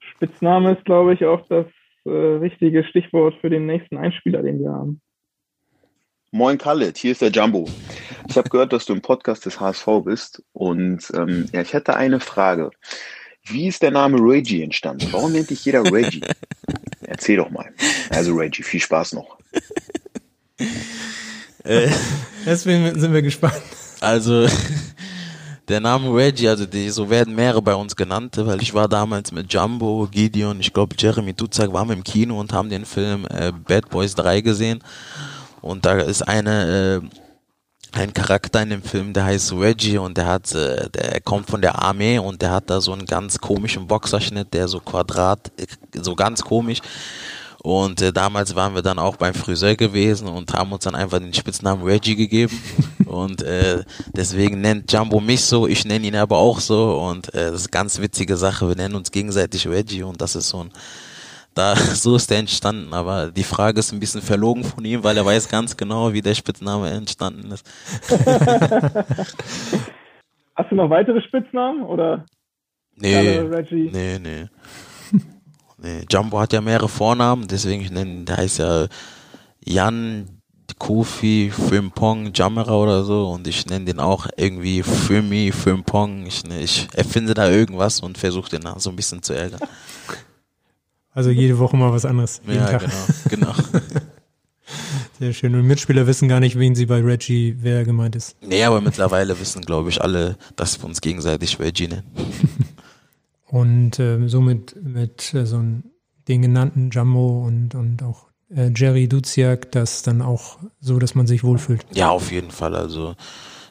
Spitzname 0.00 0.72
ist, 0.72 0.84
glaube 0.84 1.14
ich, 1.14 1.24
auch 1.24 1.46
das 1.48 1.66
äh, 2.04 2.10
richtige 2.10 2.84
Stichwort 2.84 3.34
für 3.40 3.50
den 3.50 3.66
nächsten 3.66 3.96
Einspieler, 3.96 4.42
den 4.42 4.60
wir 4.60 4.70
haben. 4.70 5.00
Moin 6.30 6.58
Kalle, 6.58 6.92
hier 6.94 7.12
ist 7.12 7.22
der 7.22 7.30
Jumbo. 7.30 7.68
Ich 8.28 8.36
habe 8.36 8.50
gehört, 8.50 8.72
dass 8.72 8.84
du 8.84 8.92
im 8.92 9.00
Podcast 9.00 9.46
des 9.46 9.60
HSV 9.60 9.86
bist 10.04 10.42
und 10.52 11.10
ähm, 11.14 11.48
ja, 11.52 11.62
ich 11.62 11.72
hätte 11.72 11.96
eine 11.96 12.20
Frage. 12.20 12.70
Wie 13.44 13.66
ist 13.66 13.82
der 13.82 13.92
Name 13.92 14.18
Reggie 14.18 14.62
entstanden? 14.62 15.08
Warum 15.10 15.32
nennt 15.32 15.48
dich 15.48 15.64
jeder 15.64 15.84
Reggie? 15.84 16.20
Erzähl 17.18 17.36
doch 17.36 17.50
mal. 17.50 17.68
Also 18.10 18.32
Reggie, 18.34 18.62
viel 18.62 18.80
Spaß 18.80 19.14
noch. 19.14 19.38
Äh, 21.64 21.90
Deswegen 22.46 22.98
sind 22.98 23.12
wir 23.12 23.22
gespannt. 23.22 23.60
Also 24.00 24.46
der 25.68 25.80
Name 25.80 26.14
Reggie, 26.14 26.48
also 26.48 26.64
die, 26.64 26.88
so 26.90 27.10
werden 27.10 27.34
mehrere 27.34 27.60
bei 27.60 27.74
uns 27.74 27.96
genannt, 27.96 28.36
weil 28.38 28.62
ich 28.62 28.72
war 28.72 28.88
damals 28.88 29.32
mit 29.32 29.52
Jumbo, 29.52 30.08
Gideon, 30.10 30.60
ich 30.60 30.72
glaube 30.72 30.94
Jeremy 30.96 31.34
Duzak 31.34 31.72
waren 31.72 31.88
wir 31.88 31.96
im 31.96 32.04
Kino 32.04 32.38
und 32.38 32.52
haben 32.52 32.70
den 32.70 32.86
Film 32.86 33.26
äh, 33.28 33.52
Bad 33.52 33.90
Boys 33.90 34.14
3 34.14 34.40
gesehen. 34.40 34.78
Und 35.60 35.84
da 35.84 35.98
ist 35.98 36.22
eine 36.22 37.02
äh, 37.02 37.18
ein 37.92 38.12
Charakter 38.12 38.62
in 38.62 38.70
dem 38.70 38.82
Film, 38.82 39.12
der 39.12 39.24
heißt 39.24 39.52
Reggie 39.52 39.98
und 39.98 40.16
der 40.16 40.26
hat, 40.26 40.54
äh, 40.54 40.88
der 40.90 41.20
kommt 41.20 41.48
von 41.48 41.62
der 41.62 41.82
Armee 41.82 42.18
und 42.18 42.42
der 42.42 42.50
hat 42.50 42.70
da 42.70 42.80
so 42.80 42.92
einen 42.92 43.06
ganz 43.06 43.38
komischen 43.38 43.86
Boxerschnitt, 43.86 44.52
der 44.52 44.68
so 44.68 44.80
Quadrat, 44.80 45.50
äh, 45.58 45.66
so 46.00 46.14
ganz 46.14 46.42
komisch. 46.42 46.80
Und 47.62 48.00
äh, 48.02 48.12
damals 48.12 48.54
waren 48.54 48.74
wir 48.74 48.82
dann 48.82 48.98
auch 48.98 49.16
beim 49.16 49.34
Friseur 49.34 49.74
gewesen 49.74 50.28
und 50.28 50.52
haben 50.54 50.72
uns 50.72 50.84
dann 50.84 50.94
einfach 50.94 51.18
den 51.18 51.34
Spitznamen 51.34 51.82
Reggie 51.82 52.14
gegeben. 52.14 52.62
und 53.06 53.42
äh, 53.42 53.82
deswegen 54.14 54.60
nennt 54.60 54.92
Jumbo 54.92 55.20
mich 55.20 55.42
so, 55.44 55.66
ich 55.66 55.84
nenne 55.84 56.06
ihn 56.06 56.16
aber 56.16 56.38
auch 56.38 56.60
so. 56.60 57.00
Und 57.00 57.34
äh, 57.34 57.50
das 57.50 57.62
ist 57.62 57.66
eine 57.66 57.82
ganz 57.82 57.98
witzige 58.00 58.36
Sache. 58.36 58.68
Wir 58.68 58.76
nennen 58.76 58.94
uns 58.94 59.10
gegenseitig 59.10 59.66
Reggie 59.66 60.04
und 60.04 60.20
das 60.20 60.36
ist 60.36 60.50
so 60.50 60.64
ein 60.64 60.70
da, 61.58 61.74
so 61.94 62.16
ist 62.16 62.30
der 62.30 62.38
entstanden, 62.38 62.94
aber 62.94 63.30
die 63.30 63.42
Frage 63.42 63.80
ist 63.80 63.92
ein 63.92 64.00
bisschen 64.00 64.22
verlogen 64.22 64.64
von 64.64 64.84
ihm, 64.84 65.02
weil 65.02 65.16
er 65.16 65.26
weiß 65.26 65.48
ganz 65.48 65.76
genau, 65.76 66.12
wie 66.12 66.22
der 66.22 66.34
Spitzname 66.34 66.90
entstanden 66.90 67.50
ist. 67.50 67.68
Hast 70.54 70.70
du 70.70 70.76
noch 70.76 70.90
weitere 70.90 71.20
Spitznamen 71.22 71.82
oder? 71.82 72.24
Nee, 72.96 73.40
nee, 73.92 74.18
nee. 74.18 74.48
nee. 75.78 76.04
Jumbo 76.10 76.40
hat 76.40 76.52
ja 76.52 76.60
mehrere 76.60 76.88
Vornamen, 76.88 77.46
deswegen 77.46 77.82
ich 77.82 77.90
nenne, 77.92 78.24
der 78.24 78.38
heißt 78.38 78.58
ja 78.58 78.86
Jan 79.64 80.38
Kofi 80.78 81.50
Frimpong 81.50 82.32
Jamera 82.34 82.74
oder 82.74 83.04
so 83.04 83.30
und 83.30 83.46
ich 83.46 83.66
nenne 83.66 83.84
den 83.86 84.00
auch 84.00 84.26
irgendwie 84.36 84.82
Fimi 84.82 85.52
Frimpong. 85.52 86.26
Ich, 86.26 86.44
ich 86.44 86.88
erfinde 86.94 87.34
da 87.34 87.50
irgendwas 87.50 88.00
und 88.00 88.18
versuche 88.18 88.50
den 88.50 88.68
so 88.76 88.90
ein 88.90 88.96
bisschen 88.96 89.22
zu 89.22 89.32
ärgern. 89.32 89.60
Also 91.18 91.30
jede 91.30 91.58
Woche 91.58 91.76
mal 91.76 91.90
was 91.92 92.04
anderes. 92.04 92.40
Ja, 92.46 92.78
genau, 92.78 92.92
genau. 93.28 93.52
Sehr 95.18 95.32
schön. 95.32 95.52
Und 95.56 95.66
Mitspieler 95.66 96.06
wissen 96.06 96.28
gar 96.28 96.38
nicht, 96.38 96.56
wen 96.56 96.76
sie 96.76 96.86
bei 96.86 97.00
Reggie, 97.00 97.56
wer 97.58 97.84
gemeint 97.84 98.14
ist. 98.14 98.36
Nee, 98.40 98.62
aber 98.62 98.80
mittlerweile 98.80 99.40
wissen, 99.40 99.62
glaube 99.62 99.88
ich, 99.88 100.00
alle, 100.00 100.36
dass 100.54 100.80
wir 100.80 100.86
uns 100.86 101.00
gegenseitig 101.00 101.58
Reggie 101.58 101.88
nennen. 101.88 102.04
und 103.46 103.98
äh, 103.98 104.28
somit 104.28 104.76
mit 104.80 105.34
äh, 105.34 105.44
so 105.44 105.60
den 106.28 106.42
genannten 106.42 106.90
Jumbo 106.90 107.44
und, 107.44 107.74
und 107.74 108.04
auch 108.04 108.28
äh, 108.54 108.70
Jerry 108.72 109.08
Duziak, 109.08 109.72
das 109.72 110.02
dann 110.02 110.22
auch 110.22 110.58
so, 110.78 111.00
dass 111.00 111.16
man 111.16 111.26
sich 111.26 111.42
wohlfühlt. 111.42 111.84
Ja, 111.94 112.10
auf 112.10 112.30
jeden 112.30 112.52
Fall. 112.52 112.76
Also 112.76 113.16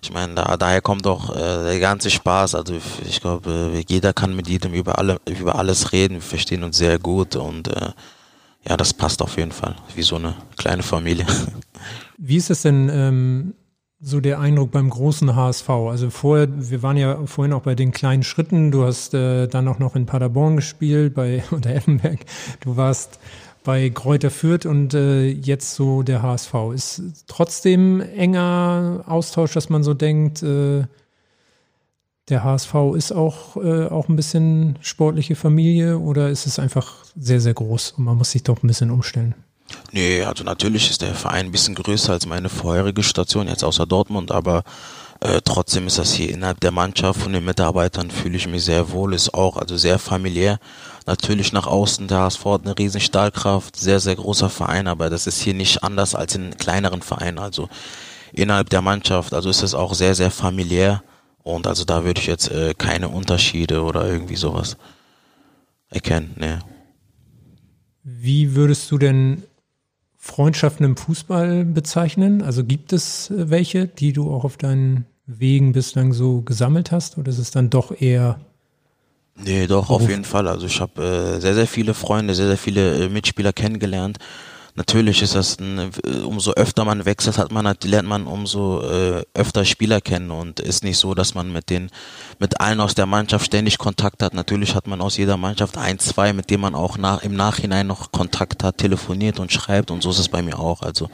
ich 0.01 0.11
meine, 0.11 0.35
da, 0.35 0.57
daher 0.57 0.81
kommt 0.81 1.07
auch 1.07 1.35
äh, 1.35 1.63
der 1.63 1.79
ganze 1.79 2.09
Spaß. 2.09 2.55
Also 2.55 2.75
ich 3.07 3.21
glaube, 3.21 3.71
äh, 3.73 3.83
jeder 3.87 4.13
kann 4.13 4.35
mit 4.35 4.47
jedem 4.47 4.73
über 4.73 4.97
alle 4.97 5.17
über 5.25 5.55
alles 5.55 5.91
reden. 5.91 6.15
Wir 6.15 6.21
verstehen 6.21 6.63
uns 6.63 6.77
sehr 6.77 6.99
gut 6.99 7.35
und 7.35 7.67
äh, 7.67 7.91
ja, 8.67 8.75
das 8.75 8.93
passt 8.93 9.21
auf 9.21 9.37
jeden 9.37 9.51
Fall, 9.51 9.75
wie 9.95 10.01
so 10.01 10.15
eine 10.15 10.35
kleine 10.57 10.83
Familie. 10.83 11.25
Wie 12.17 12.35
ist 12.35 12.49
es 12.49 12.63
denn 12.63 12.89
ähm, 12.91 13.53
so 13.99 14.19
der 14.19 14.39
Eindruck 14.39 14.71
beim 14.71 14.89
großen 14.89 15.35
HSV? 15.35 15.69
Also 15.69 16.09
vorher, 16.09 16.47
wir 16.51 16.81
waren 16.81 16.97
ja 16.97 17.25
vorhin 17.27 17.53
auch 17.53 17.61
bei 17.61 17.75
den 17.75 17.91
kleinen 17.91 18.23
Schritten. 18.23 18.71
Du 18.71 18.83
hast 18.83 19.13
äh, 19.13 19.47
dann 19.47 19.67
auch 19.67 19.79
noch 19.79 19.95
in 19.95 20.05
Paderborn 20.05 20.55
gespielt, 20.55 21.13
bei 21.13 21.43
unter 21.51 21.69
Effenberg. 21.69 22.19
Du 22.59 22.75
warst 22.75 23.19
bei 23.67 23.89
Kräuter 23.89 24.31
Fürth 24.31 24.65
und 24.65 24.93
äh, 24.93 25.27
jetzt 25.27 25.75
so 25.75 26.01
der 26.01 26.21
HSV. 26.21 26.53
Ist 26.73 27.01
trotzdem 27.27 27.99
enger 27.99 29.03
Austausch, 29.05 29.51
dass 29.51 29.67
man 29.67 29.83
so 29.83 29.93
denkt, 29.93 30.41
äh, 30.41 30.85
der 32.29 32.45
HSV 32.45 32.73
ist 32.95 33.11
auch, 33.11 33.57
äh, 33.57 33.87
auch 33.87 34.07
ein 34.07 34.15
bisschen 34.15 34.79
sportliche 34.79 35.35
Familie 35.35 35.99
oder 35.99 36.29
ist 36.29 36.45
es 36.45 36.59
einfach 36.59 37.03
sehr, 37.19 37.41
sehr 37.41 37.55
groß 37.55 37.95
und 37.97 38.05
man 38.05 38.17
muss 38.17 38.31
sich 38.31 38.43
doch 38.43 38.63
ein 38.63 38.67
bisschen 38.67 38.89
umstellen? 38.89 39.35
Nee, 39.91 40.23
also 40.23 40.45
natürlich 40.45 40.89
ist 40.89 41.01
der 41.01 41.13
Verein 41.13 41.47
ein 41.47 41.51
bisschen 41.51 41.75
größer 41.75 42.13
als 42.13 42.25
meine 42.25 42.47
vorherige 42.47 43.03
Station, 43.03 43.49
jetzt 43.49 43.65
außer 43.65 43.85
Dortmund, 43.85 44.31
aber 44.31 44.63
äh, 45.19 45.41
trotzdem 45.43 45.87
ist 45.87 45.97
das 45.97 46.13
hier 46.13 46.29
innerhalb 46.29 46.59
der 46.59 46.71
Mannschaft 46.71 47.21
von 47.21 47.33
den 47.33 47.45
Mitarbeitern 47.45 48.11
fühle 48.11 48.37
ich 48.37 48.47
mich 48.47 48.63
sehr 48.63 48.91
wohl, 48.91 49.13
ist 49.13 49.33
auch 49.33 49.57
also 49.57 49.75
sehr 49.77 49.97
familiär. 49.99 50.59
Natürlich 51.05 51.53
nach 51.53 51.65
außen, 51.65 52.07
der 52.07 52.19
HSV 52.19 52.45
hat 52.45 52.65
eine 52.65 52.77
riesen 52.77 53.01
Stahlkraft, 53.01 53.75
sehr, 53.75 53.99
sehr 53.99 54.15
großer 54.15 54.49
Verein, 54.49 54.87
aber 54.87 55.09
das 55.09 55.25
ist 55.25 55.41
hier 55.41 55.53
nicht 55.53 55.83
anders 55.83 56.13
als 56.13 56.35
in 56.35 56.55
kleineren 56.57 57.01
Vereinen. 57.01 57.39
Also 57.39 57.69
innerhalb 58.33 58.69
der 58.69 58.81
Mannschaft, 58.81 59.33
also 59.33 59.49
ist 59.49 59.63
es 59.63 59.73
auch 59.73 59.93
sehr, 59.93 60.13
sehr 60.13 60.31
familiär 60.31 61.01
und 61.43 61.65
also 61.65 61.85
da 61.85 62.03
würde 62.03 62.19
ich 62.19 62.27
jetzt 62.27 62.51
äh, 62.51 62.73
keine 62.77 63.09
Unterschiede 63.09 63.81
oder 63.81 64.05
irgendwie 64.05 64.35
sowas 64.35 64.77
erkennen. 65.89 66.35
Nee. 66.37 66.57
Wie 68.03 68.55
würdest 68.55 68.91
du 68.91 68.97
denn 68.97 69.43
Freundschaften 70.27 70.85
im 70.85 70.97
Fußball 70.97 71.65
bezeichnen? 71.65 72.43
Also 72.43 72.63
gibt 72.63 72.93
es 72.93 73.31
äh, 73.31 73.49
welche, 73.49 73.87
die 73.87 74.13
du 74.13 74.31
auch 74.31 74.43
auf 74.43 74.57
deinen 74.57 75.05
Wegen 75.25 75.71
bislang 75.71 76.13
so 76.13 76.41
gesammelt 76.41 76.91
hast 76.91 77.17
oder 77.17 77.29
ist 77.29 77.39
es 77.39 77.51
dann 77.51 77.69
doch 77.69 77.99
eher 77.99 78.39
Nee, 79.39 79.67
doch, 79.67 79.91
auf 79.91 80.09
jeden 80.09 80.23
Fall. 80.23 80.47
Also 80.47 80.65
ich 80.65 80.81
habe 80.81 81.35
äh, 81.35 81.39
sehr, 81.39 81.53
sehr 81.53 81.67
viele 81.67 81.93
Freunde, 81.93 82.33
sehr, 82.33 82.47
sehr 82.47 82.57
viele 82.57 83.05
äh, 83.05 83.09
Mitspieler 83.09 83.53
kennengelernt. 83.53 84.17
Natürlich 84.77 85.23
ist 85.23 85.35
das 85.35 85.59
ein, 85.59 85.91
umso 86.23 86.51
öfter 86.51 86.85
man 86.85 87.03
wechselt, 87.05 87.37
hat 87.37 87.51
man 87.51 87.67
halt, 87.67 87.83
lernt 87.83 88.07
man 88.07 88.27
umso 88.27 88.81
äh, 88.83 89.23
öfter 89.33 89.65
Spieler 89.65 89.99
kennen 89.99 90.31
und 90.31 90.59
ist 90.59 90.83
nicht 90.83 90.97
so, 90.97 91.15
dass 91.15 91.33
man 91.33 91.51
mit 91.51 91.69
den 91.69 91.89
mit 92.39 92.61
allen 92.61 92.79
aus 92.79 92.93
der 92.93 93.07
Mannschaft 93.07 93.47
ständig 93.47 93.79
Kontakt 93.79 94.21
hat. 94.21 94.33
Natürlich 94.35 94.75
hat 94.75 94.87
man 94.87 95.01
aus 95.01 95.17
jeder 95.17 95.35
Mannschaft 95.35 95.77
ein, 95.77 95.99
zwei, 95.99 96.31
mit 96.31 96.49
denen 96.51 96.61
man 96.61 96.75
auch 96.75 96.97
nach, 96.97 97.23
im 97.23 97.35
Nachhinein 97.35 97.87
noch 97.87 98.11
Kontakt 98.11 98.63
hat, 98.63 98.77
telefoniert 98.77 99.39
und 99.39 99.51
schreibt 99.51 99.89
und 99.91 100.03
so 100.03 100.11
ist 100.11 100.19
es 100.19 100.29
bei 100.29 100.43
mir 100.43 100.59
auch. 100.59 100.83
Also 100.83 101.09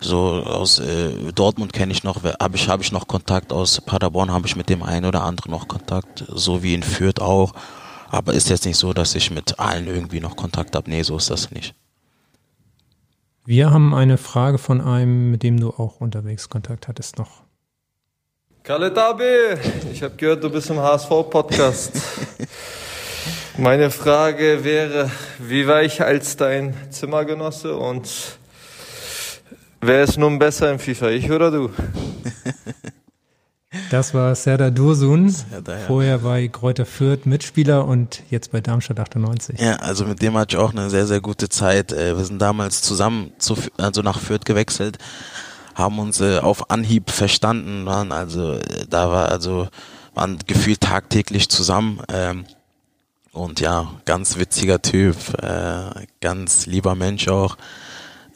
so 0.00 0.18
aus 0.44 0.78
äh, 0.78 1.32
Dortmund 1.34 1.72
kenne 1.72 1.92
ich 1.92 2.04
noch, 2.04 2.22
habe 2.22 2.56
ich 2.56 2.68
habe 2.68 2.82
ich 2.84 2.92
noch 2.92 3.08
Kontakt 3.08 3.52
aus 3.52 3.80
Paderborn 3.80 4.30
habe 4.30 4.46
ich 4.46 4.54
mit 4.54 4.68
dem 4.68 4.84
einen 4.84 5.06
oder 5.06 5.24
anderen 5.24 5.50
noch 5.50 5.66
Kontakt, 5.66 6.24
so 6.28 6.62
wie 6.62 6.74
in 6.74 6.84
Fürth 6.84 7.20
auch. 7.20 7.52
Aber 8.10 8.32
ist 8.32 8.48
jetzt 8.48 8.64
nicht 8.64 8.78
so, 8.78 8.92
dass 8.92 9.16
ich 9.16 9.30
mit 9.32 9.58
allen 9.58 9.86
irgendwie 9.88 10.20
noch 10.20 10.36
Kontakt 10.36 10.76
habe. 10.76 10.88
Nee, 10.88 11.02
so 11.02 11.16
ist 11.16 11.28
das 11.28 11.50
nicht. 11.50 11.74
Wir 13.48 13.70
haben 13.70 13.94
eine 13.94 14.18
Frage 14.18 14.58
von 14.58 14.82
einem, 14.82 15.30
mit 15.30 15.42
dem 15.42 15.58
du 15.58 15.70
auch 15.70 16.02
unterwegs 16.02 16.50
Kontakt 16.50 16.86
hattest 16.86 17.16
noch. 17.16 17.44
Kalle 18.62 18.92
Dabe, 18.92 19.58
ich 19.90 20.02
habe 20.02 20.16
gehört, 20.16 20.44
du 20.44 20.50
bist 20.50 20.68
im 20.68 20.78
HSV-Podcast. 20.78 21.92
Meine 23.56 23.90
Frage 23.90 24.64
wäre, 24.64 25.10
wie 25.38 25.66
weich 25.66 26.02
als 26.02 26.36
dein 26.36 26.74
Zimmergenosse 26.90 27.74
und 27.74 28.36
wer 29.80 30.04
ist 30.04 30.18
nun 30.18 30.38
besser 30.38 30.70
im 30.70 30.78
FIFA, 30.78 31.08
ich 31.08 31.30
oder 31.30 31.50
du? 31.50 31.70
Das 33.90 34.14
war 34.14 34.34
Serdar 34.34 34.70
Dursun, 34.70 35.28
Serdar, 35.28 35.78
ja. 35.78 35.86
vorher 35.86 36.18
bei 36.18 36.48
Kräuter 36.48 36.86
Fürth 36.86 37.26
Mitspieler 37.26 37.84
und 37.84 38.22
jetzt 38.30 38.50
bei 38.50 38.62
Darmstadt 38.62 38.98
98. 38.98 39.60
Ja, 39.60 39.76
also 39.76 40.06
mit 40.06 40.22
dem 40.22 40.38
hatte 40.38 40.56
ich 40.56 40.62
auch 40.62 40.72
eine 40.72 40.88
sehr, 40.88 41.06
sehr 41.06 41.20
gute 41.20 41.50
Zeit. 41.50 41.92
Äh, 41.92 42.16
wir 42.16 42.24
sind 42.24 42.40
damals 42.40 42.80
zusammen 42.80 43.30
zu, 43.38 43.58
also 43.76 44.00
nach 44.00 44.20
Fürth 44.20 44.46
gewechselt, 44.46 44.96
haben 45.74 45.98
uns 45.98 46.18
äh, 46.22 46.38
auf 46.38 46.70
Anhieb 46.70 47.10
verstanden, 47.10 47.84
waren 47.84 48.10
also, 48.10 48.54
äh, 48.54 48.86
da 48.88 49.10
war 49.10 49.28
also, 49.28 49.68
waren 50.14 50.38
gefühlt 50.46 50.80
tagtäglich 50.80 51.50
zusammen. 51.50 52.00
Ähm, 52.10 52.46
und 53.32 53.60
ja, 53.60 53.92
ganz 54.06 54.38
witziger 54.38 54.82
Typ, 54.82 55.14
ganz 56.20 56.66
lieber 56.66 56.96
Mensch 56.96 57.28
auch. 57.28 57.56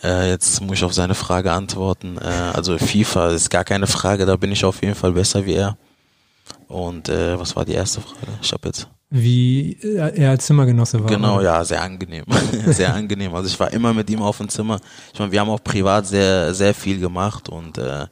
Äh, 0.03 0.31
jetzt 0.31 0.61
muss 0.61 0.79
ich 0.79 0.85
auf 0.85 0.93
seine 0.93 1.15
Frage 1.15 1.53
antworten. 1.53 2.19
Äh, 2.19 2.53
also 2.53 2.77
FIFA 2.79 3.31
ist 3.31 3.51
gar 3.51 3.65
keine 3.65 3.87
Frage, 3.87 4.27
da 4.27 4.37
bin 4.37 4.51
ich 4.53 4.65
auf 4.65 4.83
jeden 4.83 4.95
Fall 4.95 5.13
besser 5.13 5.47
wie 5.47 5.55
er. 5.55 5.77
Und 6.69 7.09
äh, 7.09 7.39
was 7.39 7.55
war 7.55 7.65
die 7.65 7.75
erste 7.75 8.01
Frage? 8.01 8.33
Ich 8.41 8.53
habe 8.53 8.69
jetzt. 8.69 8.89
Wie 9.11 9.77
er 9.83 10.31
als 10.31 10.47
Zimmergenosse 10.47 11.03
war. 11.03 11.11
Genau, 11.11 11.37
oder? 11.37 11.45
ja, 11.45 11.65
sehr 11.65 11.83
angenehm. 11.83 12.25
sehr 12.67 12.95
angenehm. 12.95 13.35
Also 13.35 13.49
ich 13.49 13.61
war 13.61 13.71
immer 13.71 13.93
mit 13.93 14.09
ihm 14.09 14.23
auf 14.23 14.39
dem 14.39 14.49
Zimmer. 14.49 14.81
Ich 15.13 15.19
meine, 15.19 15.31
wir 15.31 15.41
haben 15.41 15.51
auch 15.51 15.63
privat 15.63 16.07
sehr, 16.07 16.55
sehr 16.55 16.73
viel 16.73 16.99
gemacht 16.99 17.51
und 17.51 17.77
äh, 17.77 18.07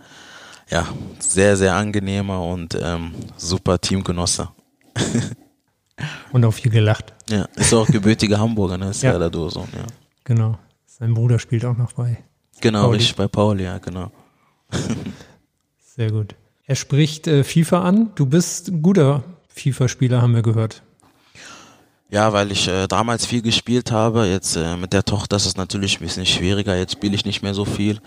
ja, 0.69 0.87
sehr, 1.19 1.57
sehr 1.57 1.75
angenehmer 1.75 2.43
und 2.43 2.79
ähm, 2.81 3.13
super 3.37 3.81
Teamgenosse. 3.81 4.49
und 6.33 6.45
auch 6.45 6.53
viel 6.53 6.71
gelacht. 6.71 7.15
Ja, 7.31 7.47
ist 7.57 7.73
auch 7.73 7.87
gebürtiger 7.87 8.39
Hamburger, 8.39 8.77
ne? 8.77 8.91
Ist 8.91 9.03
ja, 9.03 9.13
ja 9.13 9.19
der 9.19 9.31
Doson, 9.31 9.69
ja. 9.75 9.87
Genau. 10.25 10.59
Sein 11.01 11.15
Bruder 11.15 11.39
spielt 11.39 11.65
auch 11.65 11.79
noch 11.79 11.95
bei. 11.95 12.19
Genau, 12.61 12.83
Pauli. 12.83 12.99
richtig, 12.99 13.17
bei 13.17 13.27
Paul, 13.27 13.59
ja, 13.59 13.79
genau. 13.79 14.13
Sehr 15.97 16.11
gut. 16.11 16.35
Er 16.67 16.77
spricht 16.77 17.27
äh, 17.27 17.43
FIFA 17.43 17.83
an. 17.83 18.11
Du 18.17 18.27
bist 18.27 18.69
ein 18.69 18.83
guter 18.83 19.25
FIFA-Spieler, 19.49 20.21
haben 20.21 20.35
wir 20.35 20.43
gehört. 20.43 20.83
Ja, 22.11 22.35
weil 22.35 22.53
ich 22.53 22.69
äh, 22.69 22.87
damals 22.87 23.25
viel 23.25 23.41
gespielt 23.41 23.91
habe. 23.91 24.27
Jetzt 24.27 24.57
äh, 24.57 24.77
mit 24.77 24.93
der 24.93 25.05
Tochter 25.05 25.37
ist 25.37 25.47
es 25.47 25.57
natürlich 25.57 25.99
ein 25.99 26.05
bisschen 26.05 26.27
schwieriger. 26.27 26.77
Jetzt 26.77 26.93
spiele 26.93 27.15
ich 27.15 27.25
nicht 27.25 27.43
mehr 27.43 27.55
so 27.55 27.65
viel. 27.65 27.99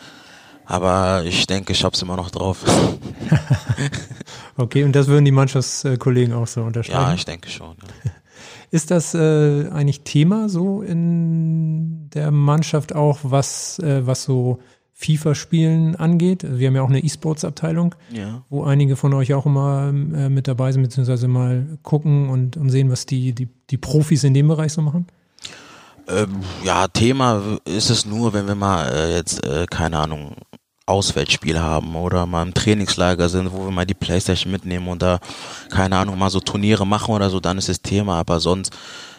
Aber 0.66 1.24
ich 1.26 1.48
denke, 1.48 1.74
ich 1.74 1.84
habe 1.84 1.96
es 1.96 2.02
immer 2.04 2.16
noch 2.16 2.30
drauf. 2.30 2.60
okay, 4.58 4.84
und 4.84 4.96
das 4.96 5.08
würden 5.08 5.26
die 5.26 5.32
Mannschaftskollegen 5.32 6.34
auch 6.36 6.48
so 6.48 6.62
unterstreichen? 6.62 7.02
Ja, 7.02 7.14
ich 7.16 7.26
denke 7.26 7.50
schon. 7.50 7.76
Ja. 8.04 8.12
Ist 8.72 8.92
das 8.92 9.14
äh, 9.14 9.70
eigentlich 9.70 10.02
Thema 10.02 10.50
so 10.50 10.82
in 10.82 12.10
der 12.12 12.32
Mannschaft 12.32 12.96
auch, 12.96 13.20
was, 13.24 13.80
äh, 13.80 14.06
was 14.06 14.24
so 14.24 14.60
FIFA-Spielen 14.94 15.96
angeht? 15.96 16.46
Wir 16.48 16.68
haben 16.68 16.76
ja 16.76 16.82
auch 16.82 16.90
eine 16.90 17.04
E-Sports-Abteilung, 17.04 17.96
ja. 18.12 18.44
wo 18.50 18.64
einige 18.64 18.96
von 18.96 19.14
euch 19.14 19.34
auch 19.34 19.46
immer 19.46 19.90
äh, 19.90 20.30
mit 20.30 20.48
dabei 20.48 20.72
sind, 20.72 20.84
beziehungsweise 20.84 21.28
mal 21.28 21.78
gucken 21.84 22.30
und, 22.30 22.58
und 22.58 22.70
sehen, 22.70 22.90
was 22.90 23.06
die, 23.06 23.34
die, 23.34 23.50
die 23.70 23.78
Profis 23.78 24.24
in 24.24 24.34
dem 24.34 24.48
Bereich 24.48 24.74
so 24.74 24.82
machen? 24.82 25.08
Ähm, 26.08 26.42
ja, 26.64 26.88
Thema 26.88 27.42
ist 27.66 27.90
es 27.90 28.06
nur, 28.06 28.34
wenn 28.34 28.48
wir 28.48 28.56
mal 28.56 28.90
äh, 28.90 29.16
jetzt, 29.16 29.46
äh, 29.46 29.66
keine 29.70 30.00
Ahnung, 30.00 30.36
Auswärtsspiel 30.86 31.62
haben 31.62 31.96
oder 31.96 32.26
mal 32.26 32.44
im 32.44 32.54
Trainingslager 32.54 33.30
sind, 33.30 33.54
wo 33.54 33.66
wir 33.66 33.72
mal 33.72 33.86
die 33.86 33.94
Playstation 33.94 34.52
mitnehmen 34.52 34.88
und 34.90 35.02
da, 35.02 35.20
keine 35.70 35.98
Ahnung, 35.98 36.18
mal 36.18 36.30
so 36.30 36.42
Turniere 36.42 36.86
machen 36.86 37.16
oder 37.16 37.30
so, 37.30 37.40
dann 37.40 37.58
ist 37.58 37.70
das 37.70 37.82
Thema. 37.82 38.20
Aber 38.20 38.42
sonst 38.42 38.74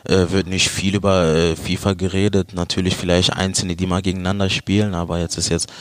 äh, 0.04 0.26
wird 0.30 0.46
nicht 0.46 0.68
viel 0.68 0.94
über 0.94 1.24
äh, 1.34 1.56
FIFA 1.56 1.94
geredet. 1.94 2.52
Natürlich 2.52 2.96
vielleicht 2.96 3.32
Einzelne, 3.32 3.76
die 3.76 3.86
mal 3.86 4.02
gegeneinander 4.02 4.50
spielen, 4.50 4.94
aber 4.94 5.18
jetzt 5.18 5.38
ist 5.38 5.48
jetzt 5.48 5.72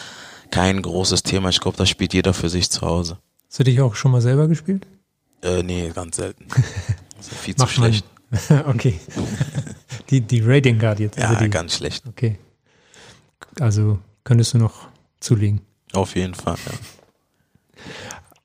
kein 0.51 0.81
großes 0.81 1.23
Thema. 1.23 1.49
Ich 1.49 1.59
glaube, 1.59 1.77
das 1.77 1.89
spielt 1.89 2.13
jeder 2.13 2.33
für 2.33 2.49
sich 2.49 2.69
zu 2.69 2.81
Hause. 2.81 3.17
Hast 3.49 3.59
du 3.59 3.63
dich 3.63 3.81
auch 3.81 3.95
schon 3.95 4.11
mal 4.11 4.21
selber 4.21 4.47
gespielt? 4.47 4.87
Äh, 5.41 5.63
nee, 5.63 5.91
ganz 5.93 6.17
selten. 6.17 6.45
Also 7.15 7.35
viel 7.37 7.55
zu 7.55 7.67
schlecht. 7.67 8.05
okay. 8.67 8.99
die, 10.09 10.19
die 10.19 10.41
Rating 10.41 10.77
Card 10.77 10.99
jetzt. 10.99 11.17
Also 11.17 11.35
ja, 11.35 11.39
die, 11.39 11.49
ganz 11.49 11.77
schlecht. 11.77 12.03
Okay. 12.05 12.37
Also 13.61 13.97
könntest 14.25 14.53
du 14.53 14.57
noch 14.57 14.89
zulegen. 15.21 15.61
Auf 15.93 16.15
jeden 16.15 16.33
Fall, 16.33 16.57
ja. 16.65 16.73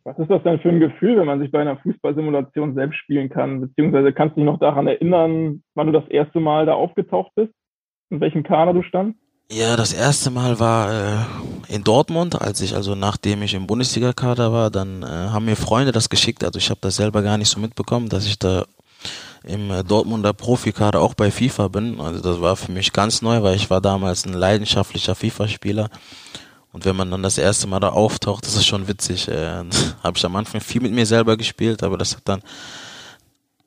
Was 0.04 0.18
ist 0.18 0.30
das 0.30 0.42
denn 0.42 0.58
für 0.60 0.70
ein 0.70 0.80
Gefühl, 0.80 1.18
wenn 1.18 1.26
man 1.26 1.38
sich 1.38 1.50
bei 1.50 1.60
einer 1.60 1.76
Fußballsimulation 1.76 2.74
selbst 2.74 2.96
spielen 2.96 3.28
kann? 3.28 3.60
Beziehungsweise 3.60 4.12
kannst 4.12 4.36
du 4.36 4.40
dich 4.40 4.46
noch 4.46 4.58
daran 4.58 4.86
erinnern, 4.86 5.62
wann 5.74 5.86
du 5.86 5.92
das 5.92 6.08
erste 6.08 6.40
Mal 6.40 6.64
da 6.64 6.72
aufgetaucht 6.72 7.32
bist? 7.34 7.52
In 8.08 8.20
welchem 8.20 8.42
Kader 8.42 8.72
du 8.72 8.82
standst? 8.82 9.20
Ja, 9.50 9.76
das 9.76 9.92
erste 9.92 10.30
Mal 10.30 10.60
war 10.60 10.92
äh, 10.92 11.74
in 11.74 11.84
Dortmund, 11.84 12.40
als 12.40 12.60
ich, 12.60 12.74
also 12.74 12.94
nachdem 12.94 13.42
ich 13.42 13.54
im 13.54 13.66
Bundesliga-Kader 13.66 14.52
war, 14.52 14.70
dann 14.70 15.02
äh, 15.02 15.06
haben 15.06 15.44
mir 15.44 15.56
Freunde 15.56 15.92
das 15.92 16.08
geschickt. 16.08 16.44
Also 16.44 16.58
ich 16.58 16.70
habe 16.70 16.80
das 16.82 16.96
selber 16.96 17.22
gar 17.22 17.38
nicht 17.38 17.48
so 17.48 17.60
mitbekommen, 17.60 18.08
dass 18.08 18.26
ich 18.26 18.38
da 18.38 18.64
im 19.44 19.70
äh, 19.70 19.84
Dortmunder 19.84 20.32
Profikader 20.32 21.00
auch 21.00 21.14
bei 21.14 21.30
FIFA 21.30 21.68
bin. 21.68 22.00
Also 22.00 22.20
das 22.22 22.40
war 22.40 22.56
für 22.56 22.72
mich 22.72 22.92
ganz 22.92 23.22
neu, 23.22 23.42
weil 23.42 23.56
ich 23.56 23.70
war 23.70 23.80
damals 23.80 24.26
ein 24.26 24.34
leidenschaftlicher 24.34 25.14
FIFA-Spieler 25.14 25.88
und 26.78 26.84
wenn 26.84 26.94
man 26.94 27.10
dann 27.10 27.24
das 27.24 27.38
erste 27.38 27.66
Mal 27.66 27.80
da 27.80 27.88
auftaucht, 27.88 28.46
das 28.46 28.54
ist 28.54 28.66
schon 28.66 28.86
witzig. 28.86 29.26
Äh, 29.26 29.64
Habe 30.04 30.16
ich 30.16 30.24
am 30.24 30.36
Anfang 30.36 30.60
viel 30.60 30.80
mit 30.80 30.92
mir 30.92 31.06
selber 31.06 31.36
gespielt, 31.36 31.82
aber 31.82 31.98
das 31.98 32.14
hat 32.14 32.22
dann 32.26 32.40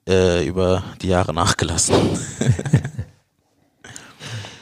äh, 0.08 0.48
über 0.48 0.82
die 1.02 1.10
Jahre 1.10 1.34
nachgelassen. 1.34 1.94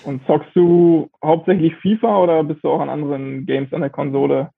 Und 0.04 0.26
zockst 0.26 0.50
du 0.56 1.12
hauptsächlich 1.24 1.76
FIFA 1.76 2.18
oder 2.18 2.43
bist 2.43 2.64
du 2.64 2.72
auch 2.72 2.80
an 2.80 2.89
anderen 2.89 3.45
Games 3.45 3.72
an 3.72 3.82
der 3.82 3.91
Konsole? 3.91 4.50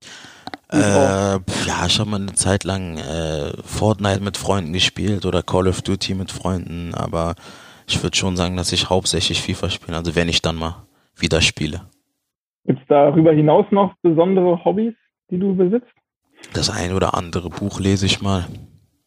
Äh, 0.72 0.78
ja, 0.78 1.86
ich 1.86 2.00
habe 2.00 2.10
mal 2.10 2.22
eine 2.22 2.34
Zeit 2.34 2.64
lang 2.64 2.98
äh, 2.98 3.52
Fortnite 3.62 4.22
mit 4.22 4.38
Freunden 4.38 4.72
gespielt 4.72 5.26
oder 5.26 5.44
Call 5.44 5.68
of 5.68 5.82
Duty 5.82 6.14
mit 6.14 6.32
Freunden, 6.32 6.96
aber 6.96 7.36
ich 7.89 8.02
würde 8.02 8.16
schon 8.16 8.38
sagen, 8.38 8.56
dass 8.56 8.72
ich 8.72 8.89
hauptsächlich 8.89 9.42
FIFA 9.42 9.70
spiele, 9.70 9.98
also 9.98 10.16
wenn 10.16 10.30
ich 10.30 10.42
dann 10.42 10.56
mal 10.56 10.86
wieder 11.18 11.42
spiele. 11.42 11.82
Gibt 12.66 12.80
es 12.80 12.88
darüber 12.88 13.34
hinaus 13.34 13.66
noch 13.72 13.93
besondere 14.01 14.64
Hobbys, 14.64 14.93
die 15.30 15.39
du 15.39 15.55
besitzt? 15.55 15.91
Das 16.53 16.70
ein 16.70 16.93
oder 16.93 17.16
andere 17.16 17.49
Buch 17.49 17.80
lese 17.80 18.05
ich 18.05 18.22
mal, 18.22 18.47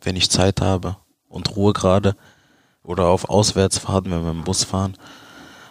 wenn 0.02 0.16
ich 0.16 0.30
Zeit 0.30 0.60
habe 0.60 0.96
und 1.28 1.56
Ruhe 1.56 1.72
gerade. 1.72 2.16
Oder 2.82 3.06
auf 3.06 3.30
Auswärtsfahrten, 3.30 4.10
wenn 4.12 4.24
wir 4.24 4.30
im 4.30 4.44
Bus 4.44 4.64
fahren. 4.64 4.96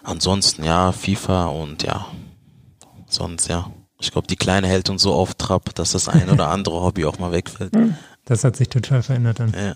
Ansonsten 0.03 0.63
ja, 0.63 0.91
FIFA 0.91 1.45
und 1.45 1.83
ja, 1.83 2.07
sonst 3.05 3.47
ja. 3.47 3.69
Ich 3.99 4.11
glaube, 4.11 4.27
die 4.27 4.35
Kleine 4.35 4.67
hält 4.67 4.89
uns 4.89 5.03
so 5.03 5.13
auf 5.13 5.35
Trab, 5.35 5.75
dass 5.75 5.91
das 5.91 6.09
ein 6.09 6.29
oder 6.29 6.49
andere 6.49 6.81
Hobby 6.81 7.05
auch 7.05 7.19
mal 7.19 7.31
wegfällt. 7.31 7.75
Hm. 7.75 7.95
Das 8.25 8.43
hat 8.43 8.55
sich 8.55 8.69
total 8.69 9.03
verändert 9.03 9.39
dann. 9.39 9.53
Ja. 9.53 9.75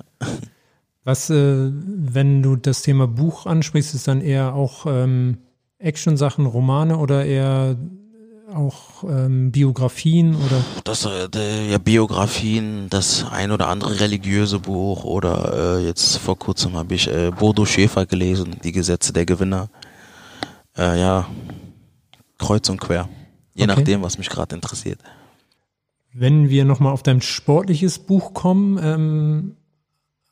Was, 1.04 1.30
äh, 1.30 1.72
wenn 1.72 2.42
du 2.42 2.56
das 2.56 2.82
Thema 2.82 3.08
Buch 3.08 3.46
ansprichst, 3.46 3.94
ist 3.94 4.08
dann 4.08 4.20
eher 4.20 4.56
auch 4.56 4.86
ähm, 4.88 5.38
Action-Sachen, 5.80 6.46
Romane 6.46 6.98
oder 6.98 7.26
eher 7.26 7.78
auch 8.54 9.04
ähm, 9.04 9.52
Biografien 9.52 10.36
oder? 10.36 10.64
Das 10.84 11.06
äh, 11.06 11.70
ja 11.70 11.78
Biografien, 11.78 12.90
das 12.90 13.26
ein 13.30 13.52
oder 13.52 13.68
andere 13.68 14.00
religiöse 14.00 14.60
Buch 14.60 15.04
oder 15.04 15.80
äh, 15.80 15.86
jetzt 15.86 16.18
vor 16.18 16.40
kurzem 16.40 16.76
habe 16.76 16.96
ich 16.96 17.08
äh, 17.08 17.32
Bodo 17.32 17.66
Schäfer 17.66 18.06
gelesen, 18.06 18.56
die 18.64 18.72
Gesetze 18.72 19.12
der 19.12 19.26
Gewinner. 19.26 19.70
Äh, 20.78 21.00
ja, 21.00 21.28
kreuz 22.38 22.70
und 22.70 22.80
quer, 22.80 23.10
je 23.54 23.64
okay. 23.64 23.74
nachdem, 23.76 24.02
was 24.02 24.18
mich 24.18 24.30
gerade 24.30 24.56
interessiert. 24.56 25.00
Wenn 26.14 26.50
wir 26.50 26.66
nochmal 26.66 26.94
auf 26.94 27.04
dein 27.04 27.22
sportliches 27.22 28.00
Buch 28.00 28.34
kommen, 28.34 28.80
ähm, 28.82 29.57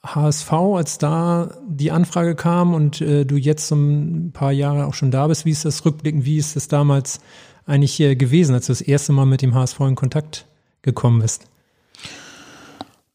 HSV, 0.06 0.52
als 0.54 0.98
da 0.98 1.50
die 1.68 1.92
Anfrage 1.92 2.36
kam 2.36 2.74
und 2.74 3.02
äh, 3.02 3.26
du 3.26 3.36
jetzt 3.36 3.68
so 3.68 3.76
ein 3.76 4.32
paar 4.32 4.52
Jahre 4.52 4.86
auch 4.86 4.94
schon 4.94 5.12
da 5.12 5.28
bist, 5.28 5.46
wie 5.46 5.52
ist 5.52 5.66
das 5.66 5.86
rückblickend, 5.86 6.26
wie 6.26 6.38
ist 6.38 6.56
das 6.56 6.68
damals 6.68 7.20
eigentlich 7.66 8.00
äh, 8.00 8.16
gewesen, 8.16 8.54
als 8.54 8.68
du 8.68 8.72
das 8.72 8.82
erste 8.82 9.12
Mal 9.14 9.26
mit 9.26 9.42
dem 9.42 9.56
HSV 9.56 9.80
in 9.82 9.96
Kontakt 9.96 10.46
gekommen 10.82 11.22
bist? 11.22 11.48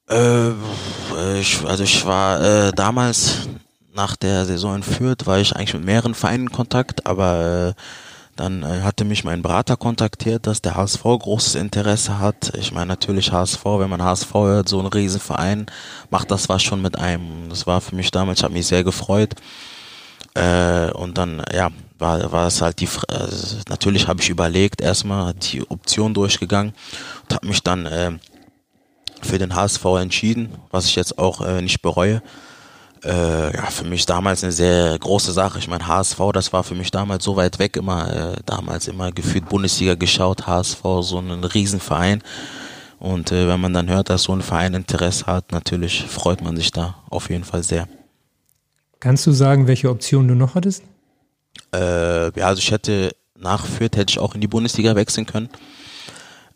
Äh, 0.09 0.51
ich, 1.39 1.65
also 1.65 1.85
ich 1.85 2.05
war 2.05 2.43
äh, 2.43 2.73
damals 2.73 3.49
nach 3.95 4.17
der 4.17 4.45
Saison 4.45 4.77
in 4.77 4.83
Fürth, 4.83 5.27
war 5.27 5.39
ich 5.39 5.55
eigentlich 5.55 5.75
mit 5.75 5.85
mehreren 5.85 6.15
Vereinen 6.15 6.45
in 6.45 6.53
Kontakt, 6.53 7.07
aber 7.07 7.75
äh, 7.77 7.81
dann 8.37 8.63
äh, 8.63 8.83
hatte 8.83 9.05
mich 9.05 9.25
mein 9.25 9.43
Berater 9.43 9.77
kontaktiert, 9.77 10.47
dass 10.47 10.63
der 10.63 10.77
HSV 10.77 11.03
großes 11.03 11.55
Interesse 11.57 12.19
hat. 12.19 12.53
Ich 12.57 12.73
meine 12.73 12.87
natürlich 12.87 13.33
HSV, 13.33 13.65
wenn 13.65 13.91
man 13.91 14.03
HSV 14.03 14.33
hört, 14.35 14.69
so 14.69 14.81
ein 14.81 14.87
Riesenverein, 14.87 15.67
macht 16.11 16.31
das 16.31 16.49
was 16.49 16.63
schon 16.63 16.83
mit 16.83 16.99
einem. 16.99 17.49
Das 17.49 17.67
war 17.67 17.81
für 17.81 17.95
mich 17.95 18.11
damals, 18.11 18.41
ich 18.41 18.45
habe 18.45 18.55
mich 18.55 18.67
sehr 18.67 18.85
gefreut. 18.85 19.35
Äh, 20.35 20.91
und 20.93 21.19
dann, 21.19 21.43
ja, 21.53 21.71
war, 21.99 22.31
war 22.33 22.47
es 22.47 22.63
halt 22.63 22.81
die, 22.81 22.89
äh, 23.09 23.29
natürlich 23.69 24.07
habe 24.07 24.21
ich 24.23 24.31
überlegt, 24.31 24.81
erstmal 24.81 25.35
die 25.35 25.69
Option 25.69 26.15
durchgegangen 26.15 26.73
und 27.23 27.35
habe 27.35 27.47
mich 27.47 27.63
dann 27.63 27.87
äh, 27.87 28.13
für 29.23 29.39
den 29.39 29.55
HSV 29.55 29.85
entschieden, 29.99 30.55
was 30.71 30.87
ich 30.87 30.97
jetzt 30.97 31.19
auch 31.19 31.41
äh, 31.41 31.61
nicht 31.61 31.83
bereue. 31.83 32.23
Äh, 33.03 33.57
ja, 33.57 33.67
für 33.71 33.85
mich 33.85 34.05
damals 34.05 34.45
eine 34.45 34.53
sehr 34.53 34.99
große 34.99 35.33
Sache. 35.33 35.59
Ich 35.59 35.69
meine, 35.69 35.87
HSV, 35.87 36.19
das 36.35 36.53
war 36.53 36.65
für 36.65 36.75
mich 36.75 36.91
damals 36.91 37.25
so 37.25 37.37
weit 37.37 37.59
weg, 37.59 37.77
immer 37.77 38.35
äh, 38.35 38.37
damals 38.45 38.89
immer 38.89 39.11
gefühlt 39.11 39.49
Bundesliga 39.49 39.95
geschaut, 39.95 40.47
HSV, 40.47 40.83
so 41.01 41.19
ein 41.19 41.45
Riesenverein. 41.45 42.23
Und 42.99 43.33
äh, 43.33 43.49
wenn 43.49 43.61
man 43.61 43.73
dann 43.73 43.89
hört, 43.89 44.11
dass 44.11 44.25
so 44.25 44.33
ein 44.33 44.43
Verein 44.43 44.75
Interesse 44.75 45.27
hat, 45.27 45.53
natürlich 45.53 46.05
freut 46.05 46.43
man 46.43 46.57
sich 46.57 46.71
da 46.71 46.97
auf 47.09 47.31
jeden 47.31 47.45
Fall 47.45 47.63
sehr. 47.63 47.89
Kannst 49.01 49.27
du 49.27 49.33
sagen, 49.33 49.67
welche 49.67 49.89
Option 49.89 50.29
du 50.29 50.35
noch 50.35 50.55
hattest? 50.55 50.83
Äh, 51.75 52.39
ja, 52.39 52.47
also 52.47 52.59
ich 52.59 52.71
hätte 52.71 53.13
nach 53.39 53.65
Fürth 53.65 53.97
hätte 53.97 54.11
ich 54.11 54.19
auch 54.19 54.35
in 54.35 54.43
die 54.43 54.49
Bundesliga 54.49 54.95
wechseln 54.95 55.25
können. 55.25 55.49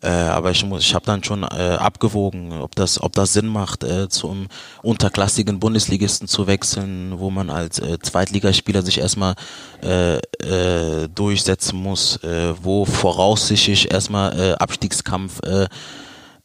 Äh, 0.01 0.09
aber 0.09 0.51
ich 0.51 0.63
muss, 0.65 0.81
ich 0.81 0.93
habe 0.93 1.05
dann 1.05 1.23
schon 1.23 1.43
äh, 1.43 1.77
abgewogen, 1.79 2.51
ob 2.61 2.75
das, 2.75 3.01
ob 3.01 3.13
das 3.13 3.33
Sinn 3.33 3.47
macht, 3.47 3.83
äh, 3.83 4.09
zum 4.09 4.47
unterklassigen 4.81 5.59
Bundesligisten 5.59 6.27
zu 6.27 6.47
wechseln, 6.47 7.19
wo 7.19 7.29
man 7.31 7.49
als 7.49 7.79
äh, 7.79 7.97
Zweitligaspieler 7.99 8.81
sich 8.81 8.99
erstmal 8.99 9.35
äh, 9.83 10.17
äh, 10.17 11.07
durchsetzen 11.07 11.81
muss, 11.81 12.17
äh, 12.23 12.53
wo 12.61 12.85
voraussichtlich 12.85 13.91
erstmal 13.91 14.39
äh, 14.39 14.53
Abstiegskampf 14.53 15.39
äh, 15.43 15.67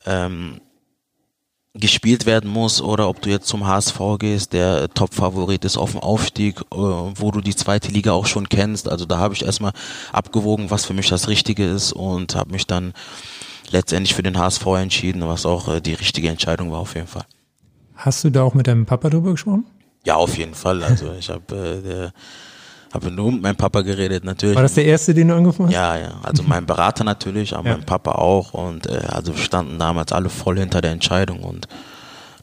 ähm, 0.07 0.61
gespielt 1.75 2.27
werden 2.27 2.51
muss 2.51 2.83
oder 2.83 3.09
ob 3.09 3.23
du 3.23 3.31
jetzt 3.31 3.47
zum 3.47 3.67
HSV 3.67 4.01
gehst, 4.19 4.53
der 4.53 4.89
Top-Favorit 4.89 5.65
ist 5.65 5.77
auf 5.77 5.93
dem 5.93 6.01
Aufstieg, 6.01 6.61
äh, 6.61 6.77
wo 6.77 7.31
du 7.31 7.41
die 7.41 7.55
zweite 7.55 7.93
Liga 7.93 8.13
auch 8.13 8.27
schon 8.27 8.49
kennst. 8.49 8.89
Also 8.89 9.05
da 9.07 9.19
habe 9.19 9.35
ich 9.35 9.45
erstmal 9.45 9.73
abgewogen, 10.13 10.71
was 10.71 10.85
für 10.85 10.95
mich 10.95 11.09
das 11.09 11.29
Richtige 11.29 11.65
ist 11.65 11.93
und 11.93 12.35
habe 12.35 12.51
mich 12.51 12.67
dann 12.67 12.93
letztendlich 13.71 14.15
für 14.15 14.25
den 14.25 14.37
HSV 14.37 14.67
entschieden, 14.67 15.23
was 15.27 15.47
auch 15.47 15.69
äh, 15.69 15.81
die 15.81 15.95
richtige 15.95 16.29
Entscheidung 16.29 16.73
war 16.73 16.81
auf 16.81 16.95
jeden 16.97 17.07
Fall. 17.07 17.25
Hast 17.95 18.25
du 18.25 18.31
da 18.31 18.43
auch 18.43 18.55
mit 18.55 18.67
deinem 18.67 18.87
Papa 18.87 19.09
drüber 19.09 19.33
gesprochen? 19.33 19.65
Ja, 20.05 20.17
auf 20.17 20.37
jeden 20.37 20.55
Fall. 20.55 20.83
Also 20.83 21.13
ich 21.13 21.31
habe 21.31 22.13
äh, 22.15 22.21
habe 22.93 23.11
nur 23.11 23.33
mit 23.33 23.43
meinem 23.43 23.57
Papa 23.57 23.83
geredet, 23.83 24.25
natürlich. 24.25 24.57
War 24.57 24.63
das 24.63 24.75
der 24.75 24.85
erste, 24.85 25.15
den 25.15 25.29
du 25.29 25.37
angefangen 25.37 25.69
hast? 25.69 25.75
Ja, 25.75 25.97
ja. 25.97 26.21
Also 26.23 26.43
mein 26.43 26.67
Berater 26.67 27.05
natürlich, 27.05 27.55
aber 27.55 27.69
ja. 27.69 27.77
mein 27.77 27.87
Papa 27.87 28.13
auch. 28.13 28.55
Und 28.55 28.87
äh, 28.89 29.03
also 29.09 29.35
standen 29.35 29.79
damals 29.79 30.13
alle 30.13 30.29
voll 30.29 30.59
hinter 30.59 30.81
der 30.81 30.91
Entscheidung 30.93 31.43
und 31.43 31.69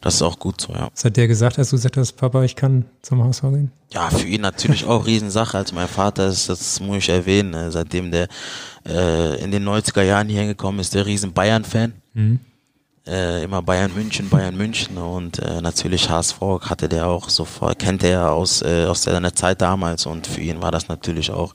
das 0.01 0.15
ist 0.15 0.21
auch 0.21 0.39
gut 0.39 0.61
so, 0.61 0.73
ja. 0.73 0.89
Was 0.93 1.03
hat 1.03 1.17
der 1.17 1.27
gesagt, 1.27 1.57
als 1.59 1.71
du 1.71 1.75
gesagt 1.75 1.97
hast, 1.97 2.13
Papa, 2.13 2.43
ich 2.43 2.55
kann 2.55 2.85
zum 3.01 3.23
HSV 3.23 3.41
gehen? 3.41 3.71
Ja, 3.91 4.09
für 4.09 4.27
ihn 4.27 4.41
natürlich 4.41 4.85
auch 4.85 5.05
Riesensache. 5.05 5.57
Also 5.57 5.75
mein 5.75 5.87
Vater 5.87 6.27
ist, 6.27 6.49
das 6.49 6.79
muss 6.79 6.97
ich 6.97 7.09
erwähnen, 7.09 7.51
ne, 7.51 7.71
seitdem 7.71 8.11
der 8.11 8.27
äh, 8.87 9.43
in 9.43 9.51
den 9.51 9.67
90er 9.67 10.03
Jahren 10.03 10.29
hier 10.29 10.41
hingekommen 10.41 10.79
ist, 10.79 10.93
der 10.93 11.05
riesen 11.05 11.33
Bayern-Fan. 11.33 11.93
Mhm. 12.13 12.39
Äh, 13.07 13.43
immer 13.43 13.61
Bayern 13.61 13.93
München, 13.93 14.29
Bayern 14.29 14.57
München 14.57 14.97
und 14.97 15.39
äh, 15.39 15.61
natürlich 15.61 16.09
HSV 16.09 16.41
hatte 16.61 16.89
der 16.89 17.07
auch 17.07 17.29
sofort, 17.29 17.79
kennt 17.79 18.03
er 18.03 18.31
aus, 18.31 18.61
äh, 18.61 18.85
aus 18.85 19.03
seiner 19.03 19.33
Zeit 19.33 19.61
damals 19.61 20.05
und 20.05 20.27
für 20.27 20.41
ihn 20.41 20.61
war 20.61 20.71
das 20.71 20.89
natürlich 20.89 21.31
auch 21.31 21.53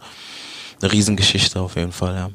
eine 0.80 0.92
Riesengeschichte 0.92 1.60
auf 1.60 1.76
jeden 1.76 1.92
Fall, 1.92 2.14
ja. 2.14 2.30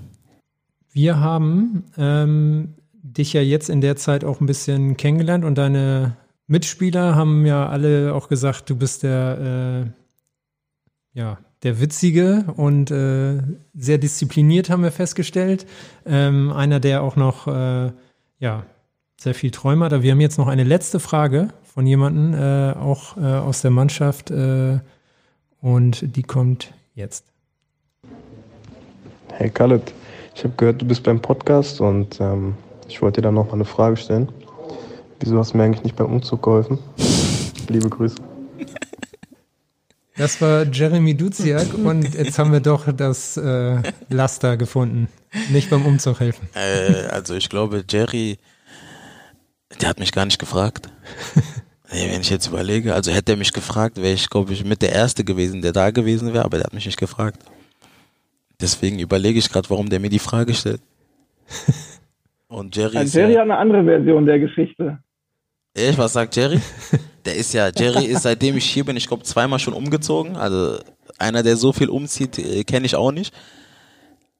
Wir 0.91 1.19
haben 1.19 1.85
ähm, 1.97 2.75
dich 2.93 3.33
ja 3.33 3.41
jetzt 3.41 3.69
in 3.69 3.81
der 3.81 3.95
Zeit 3.95 4.23
auch 4.23 4.39
ein 4.39 4.45
bisschen 4.45 4.97
kennengelernt 4.97 5.45
und 5.45 5.57
deine 5.57 6.15
Mitspieler 6.47 7.15
haben 7.15 7.45
ja 7.45 7.67
alle 7.67 8.13
auch 8.13 8.29
gesagt, 8.29 8.69
du 8.69 8.75
bist 8.75 9.03
der, 9.03 9.85
äh, 11.13 11.19
ja, 11.19 11.39
der 11.63 11.81
Witzige 11.81 12.45
und 12.55 12.91
äh, 12.91 13.41
sehr 13.73 13.97
diszipliniert, 13.97 14.69
haben 14.69 14.83
wir 14.83 14.91
festgestellt. 14.91 15.65
Ähm, 16.05 16.51
einer, 16.51 16.79
der 16.79 17.01
auch 17.01 17.15
noch, 17.15 17.47
äh, 17.47 17.91
ja, 18.39 18.65
sehr 19.19 19.33
viel 19.33 19.51
Träume 19.51 19.85
hat. 19.85 19.93
Aber 19.93 20.03
wir 20.03 20.11
haben 20.11 20.21
jetzt 20.21 20.37
noch 20.37 20.47
eine 20.47 20.63
letzte 20.63 20.99
Frage 20.99 21.49
von 21.63 21.85
jemandem, 21.85 22.33
äh, 22.33 22.73
auch 22.73 23.17
äh, 23.17 23.21
aus 23.21 23.61
der 23.61 23.71
Mannschaft, 23.71 24.31
äh, 24.31 24.79
und 25.61 26.15
die 26.15 26.23
kommt 26.23 26.73
jetzt. 26.93 27.25
Hey 29.33 29.49
Khaled, 29.49 29.93
ich 30.35 30.43
habe 30.43 30.53
gehört, 30.55 30.81
du 30.81 30.85
bist 30.85 31.03
beim 31.03 31.19
Podcast 31.19 31.81
und 31.81 32.19
ähm, 32.21 32.55
ich 32.87 33.01
wollte 33.01 33.21
dir 33.21 33.27
dann 33.27 33.35
noch 33.35 33.47
mal 33.47 33.53
eine 33.53 33.65
Frage 33.65 33.97
stellen. 33.97 34.29
Wieso 35.19 35.37
hast 35.37 35.53
du 35.53 35.57
mir 35.57 35.63
eigentlich 35.63 35.83
nicht 35.83 35.95
beim 35.95 36.07
Umzug 36.07 36.43
geholfen? 36.43 36.79
Liebe 37.67 37.89
Grüße. 37.89 38.15
Das 40.15 40.41
war 40.41 40.63
Jeremy 40.63 41.15
Duziak 41.15 41.73
und 41.83 42.13
jetzt 42.15 42.39
haben 42.39 42.51
wir 42.51 42.59
doch 42.59 42.91
das 42.91 43.37
äh, 43.37 43.81
Laster 44.09 44.57
gefunden. 44.57 45.09
Nicht 45.51 45.69
beim 45.69 45.85
Umzug 45.85 46.19
helfen. 46.19 46.49
Äh, 46.53 47.07
also 47.07 47.35
ich 47.35 47.49
glaube, 47.49 47.83
Jerry, 47.87 48.37
der 49.81 49.89
hat 49.89 49.99
mich 49.99 50.11
gar 50.11 50.25
nicht 50.25 50.39
gefragt. 50.39 50.89
nee, 51.91 52.11
wenn 52.11 52.21
ich 52.21 52.29
jetzt 52.29 52.47
überlege, 52.47 52.93
also 52.93 53.11
hätte 53.11 53.33
er 53.33 53.37
mich 53.37 53.53
gefragt, 53.53 53.97
wäre 53.97 54.13
ich, 54.13 54.29
glaube 54.29 54.53
ich, 54.53 54.63
mit 54.63 54.81
der 54.81 54.91
Erste 54.91 55.23
gewesen, 55.23 55.61
der 55.61 55.73
da 55.73 55.91
gewesen 55.91 56.33
wäre, 56.33 56.45
aber 56.45 56.57
der 56.57 56.65
hat 56.65 56.73
mich 56.73 56.85
nicht 56.85 56.99
gefragt. 56.99 57.39
Deswegen 58.59 58.99
überlege 58.99 59.39
ich 59.39 59.49
gerade, 59.49 59.69
warum 59.69 59.89
der 59.89 59.99
mir 59.99 60.09
die 60.09 60.19
Frage 60.19 60.53
stellt. 60.53 60.81
Und 62.47 62.75
Jerry, 62.75 62.97
also 62.97 63.19
Jerry 63.19 63.33
ja, 63.33 63.41
hat 63.41 63.49
eine 63.49 63.57
andere 63.57 63.83
Version 63.83 64.25
der 64.25 64.39
Geschichte. 64.39 64.99
Echt, 65.73 65.97
was 65.97 66.13
sagt 66.13 66.35
Jerry? 66.35 66.59
Der 67.25 67.35
ist 67.35 67.53
ja, 67.53 67.69
Jerry 67.75 68.05
ist 68.05 68.23
seitdem 68.23 68.55
ich 68.55 68.63
hier 68.63 68.85
bin, 68.85 68.95
ich 68.95 69.07
glaube 69.07 69.23
zweimal 69.23 69.59
schon 69.59 69.73
umgezogen. 69.73 70.37
Also 70.37 70.79
einer, 71.19 71.43
der 71.43 71.57
so 71.57 71.73
viel 71.73 71.89
umzieht, 71.89 72.39
äh, 72.39 72.63
kenne 72.63 72.85
ich 72.85 72.95
auch 72.95 73.11
nicht. 73.11 73.35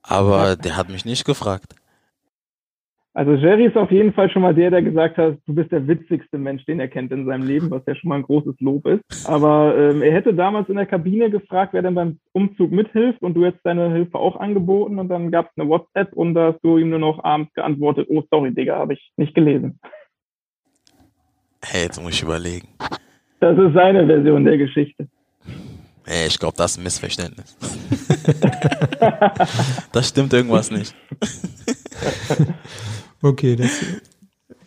Aber 0.01 0.55
der 0.55 0.78
hat 0.78 0.89
mich 0.89 1.03
nicht 1.03 1.25
gefragt. 1.25 1.75
Also 3.18 3.34
Jerry 3.34 3.65
ist 3.65 3.76
auf 3.76 3.89
jeden 3.89 4.13
Fall 4.13 4.30
schon 4.30 4.43
mal 4.43 4.53
der, 4.53 4.70
der 4.70 4.84
gesagt 4.84 5.18
hat, 5.18 5.39
du 5.47 5.55
bist 5.55 5.72
der 5.72 5.88
witzigste 5.88 6.38
Mensch, 6.38 6.63
den 6.65 6.80
er 6.80 6.88
kennt 6.88 7.11
in 7.11 7.26
seinem 7.26 7.47
Leben, 7.47 7.72
was 7.72 7.82
ja 7.88 7.95
schon 7.95 8.09
mal 8.09 8.18
ein 8.18 8.22
großes 8.22 8.53
Lob 8.59 8.86
ist. 8.86 9.01
Aber 9.28 9.76
ähm, 9.76 10.03
er 10.03 10.13
hätte 10.13 10.36
damals 10.36 10.70
in 10.70 10.76
der 10.76 10.86
Kabine 10.86 11.32
gefragt, 11.32 11.74
wer 11.74 11.82
denn 11.82 11.95
beim 11.95 12.20
Umzug 12.34 12.70
mithilft 12.70 13.24
und 13.24 13.34
du 13.34 13.43
hättest 13.43 13.65
deine 13.65 13.91
Hilfe 13.91 14.20
auch 14.20 14.36
angeboten 14.36 14.99
und 14.99 15.09
dann 15.09 15.32
gab 15.32 15.47
es 15.47 15.57
eine 15.57 15.68
WhatsApp 15.68 16.13
und 16.13 16.36
da 16.36 16.53
hast 16.53 16.63
du 16.63 16.78
ihm 16.78 16.91
nur 16.91 16.99
noch 16.99 17.24
abends 17.24 17.51
geantwortet, 17.55 18.05
oh 18.11 18.22
sorry, 18.30 18.53
Digga, 18.53 18.78
habe 18.78 18.93
ich 18.93 19.11
nicht 19.18 19.34
gelesen. 19.34 19.80
Hey, 21.65 21.85
jetzt 21.85 21.99
muss 21.99 22.14
ich 22.14 22.22
überlegen. 22.22 22.68
Das 23.39 23.57
ist 23.57 23.73
seine 23.73 24.06
Version 24.06 24.45
der 24.45 24.60
Geschichte. 24.60 25.07
Hey, 26.06 26.27
ich 26.27 26.38
glaube, 26.38 26.53
das 26.56 26.73
ist 26.73 26.77
ein 26.77 26.84
Missverständnis. 26.84 27.57
das 29.91 30.07
stimmt 30.07 30.34
irgendwas 30.34 30.69
nicht. 30.69 30.94
Okay, 33.22 33.56
das, 33.56 33.72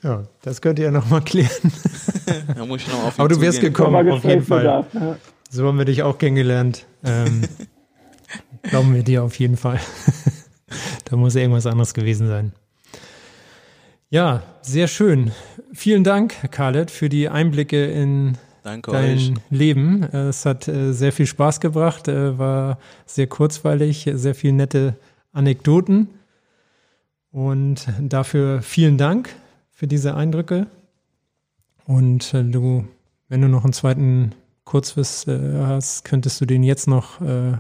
ja, 0.03 0.25
das 0.43 0.61
könnt 0.61 0.79
ihr 0.79 0.87
ja 0.87 0.91
nochmal 0.91 1.23
klären. 1.23 1.51
Da 2.55 2.65
muss 2.65 2.83
ich 2.83 2.89
noch 2.89 3.05
auf 3.05 3.19
Aber 3.19 3.29
du 3.29 3.41
wärst 3.41 3.61
gekommen, 3.61 4.09
auf 4.09 4.23
jeden 4.23 4.45
Fall. 4.45 4.65
Ja. 4.65 5.17
So 5.51 5.67
haben 5.67 5.79
wir 5.79 5.85
dich 5.85 6.05
auch 6.05 6.17
kennengelernt. 6.17 6.87
Ähm, 7.03 7.43
glauben 8.63 8.95
wir 8.95 9.03
dir 9.03 9.25
auf 9.25 9.37
jeden 9.39 9.57
Fall. 9.57 9.81
da 11.07 11.17
muss 11.17 11.35
irgendwas 11.35 11.67
anderes 11.67 11.93
gewesen 11.93 12.29
sein. 12.29 12.53
Ja, 14.11 14.45
sehr 14.63 14.87
schön. 14.87 15.33
Vielen 15.73 16.05
Dank, 16.05 16.53
Khaled, 16.53 16.93
für 16.93 17.09
die 17.09 17.29
Einblicke 17.29 17.87
in 17.87 18.39
Danke 18.63 18.93
dein 18.93 19.17
euch. 19.17 19.33
Leben. 19.51 20.05
Es 20.05 20.47
hat 20.47 20.69
äh, 20.69 20.93
sehr 20.93 21.13
viel 21.13 21.27
Spaß 21.27 21.61
gebracht, 21.61 22.07
äh, 22.07 22.39
war 22.39 22.79
sehr 23.07 23.27
kurzweilig, 23.27 24.09
sehr 24.15 24.35
viele 24.37 24.53
nette 24.53 24.97
Anekdoten. 25.33 26.09
Und 27.33 27.89
dafür 28.01 28.63
vielen 28.63 28.99
Dank 28.99 29.35
für 29.71 29.87
diese 29.87 30.15
Eindrücke. 30.15 30.67
Und 31.87 32.35
äh, 32.35 32.45
du, 32.45 32.87
wenn 33.29 33.41
du 33.41 33.49
noch 33.49 33.65
einen 33.65 33.73
zweiten 33.73 34.35
Kurzwiss 34.65 35.27
äh, 35.27 35.65
hast, 35.65 36.05
könntest 36.05 36.41
du 36.41 36.47
den 36.47 36.63
jetzt 36.63 36.87
noch, 36.87 37.21
äh, 37.21 37.55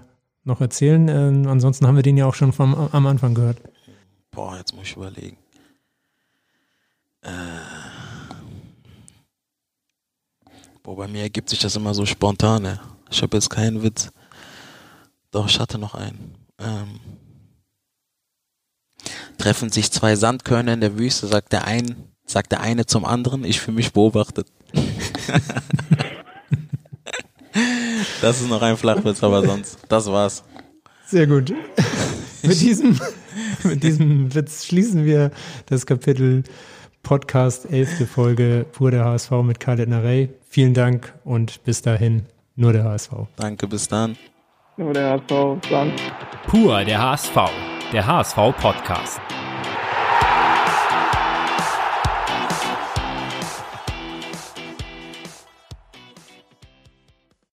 noch 0.45 0.61
erzählen. 0.61 1.09
Ähm, 1.09 1.49
ansonsten 1.49 1.87
haben 1.87 1.97
wir 1.97 2.03
den 2.03 2.17
ja 2.17 2.27
auch 2.27 2.35
schon 2.35 2.53
vom, 2.53 2.75
am 2.75 3.07
Anfang 3.07 3.35
gehört. 3.35 3.59
Boah, 4.31 4.57
jetzt 4.57 4.75
muss 4.75 4.85
ich 4.85 4.97
überlegen. 4.97 5.37
Äh, 7.23 7.31
Boah, 10.83 10.97
bei 10.97 11.09
mir 11.09 11.23
ergibt 11.23 11.51
sich 11.51 11.59
das 11.59 11.77
immer 11.77 11.95
so 11.95 12.07
spontan. 12.07 12.65
ey. 12.65 12.77
Ich 13.11 13.23
habe 13.23 13.37
jetzt 13.37 13.51
keinen 13.51 13.83
Witz. 13.83 14.11
Doch, 15.31 15.47
ich 15.49 15.61
hatte 15.61 15.79
noch 15.79 15.95
einen. 15.95 16.35
Ähm, 16.59 17.01
treffen 19.41 19.71
sich 19.71 19.91
zwei 19.91 20.17
Sandkörner 20.17 20.75
in 20.75 20.81
der 20.81 20.99
Wüste, 20.99 21.27
sagt 21.27 21.53
der 21.53 21.65
ein, 21.65 21.97
sagt 22.27 22.53
der 22.53 22.61
eine 22.61 22.85
zum 22.87 23.07
anderen, 23.07 23.45
ich 23.45 23.61
fühle 23.61 23.77
mich 23.77 23.93
beobachtet. 23.93 24.47
das 28.21 28.41
ist 28.41 28.49
noch 28.51 28.63
ein 28.63 28.77
Flachwitz, 28.77 29.23
aber 29.23 29.45
sonst, 29.45 29.79
das 29.89 30.07
war's. 30.07 30.45
Sehr 31.07 31.27
gut. 31.27 31.53
mit, 32.43 32.61
diesem, 32.61 33.01
mit 33.65 33.83
diesem 33.83 34.35
Witz 34.35 34.67
schließen 34.67 35.07
wir 35.07 35.31
das 35.67 35.87
Kapitel 35.87 36.45
Podcast 37.03 37.71
11. 37.71 38.11
Folge 38.11 38.67
Pur 38.71 38.91
der 38.91 39.07
HSV 39.07 39.31
mit 39.43 39.59
Khaled 39.59 39.89
Narey. 39.89 40.29
Vielen 40.49 40.75
Dank 40.75 41.15
und 41.25 41.65
bis 41.65 41.81
dahin 41.81 42.27
nur 42.57 42.75
der 42.75 42.85
HSV. 42.85 43.11
Danke, 43.37 43.67
bis 43.67 43.89
dann. 43.89 44.19
Nur 44.77 44.93
der 44.93 45.13
HSV, 45.13 45.57
dann. 45.71 45.93
Pur 46.47 46.85
der 46.85 47.01
HSV, 47.03 47.37
der 47.93 48.07
HSV 48.07 48.53
Podcast. 48.61 49.40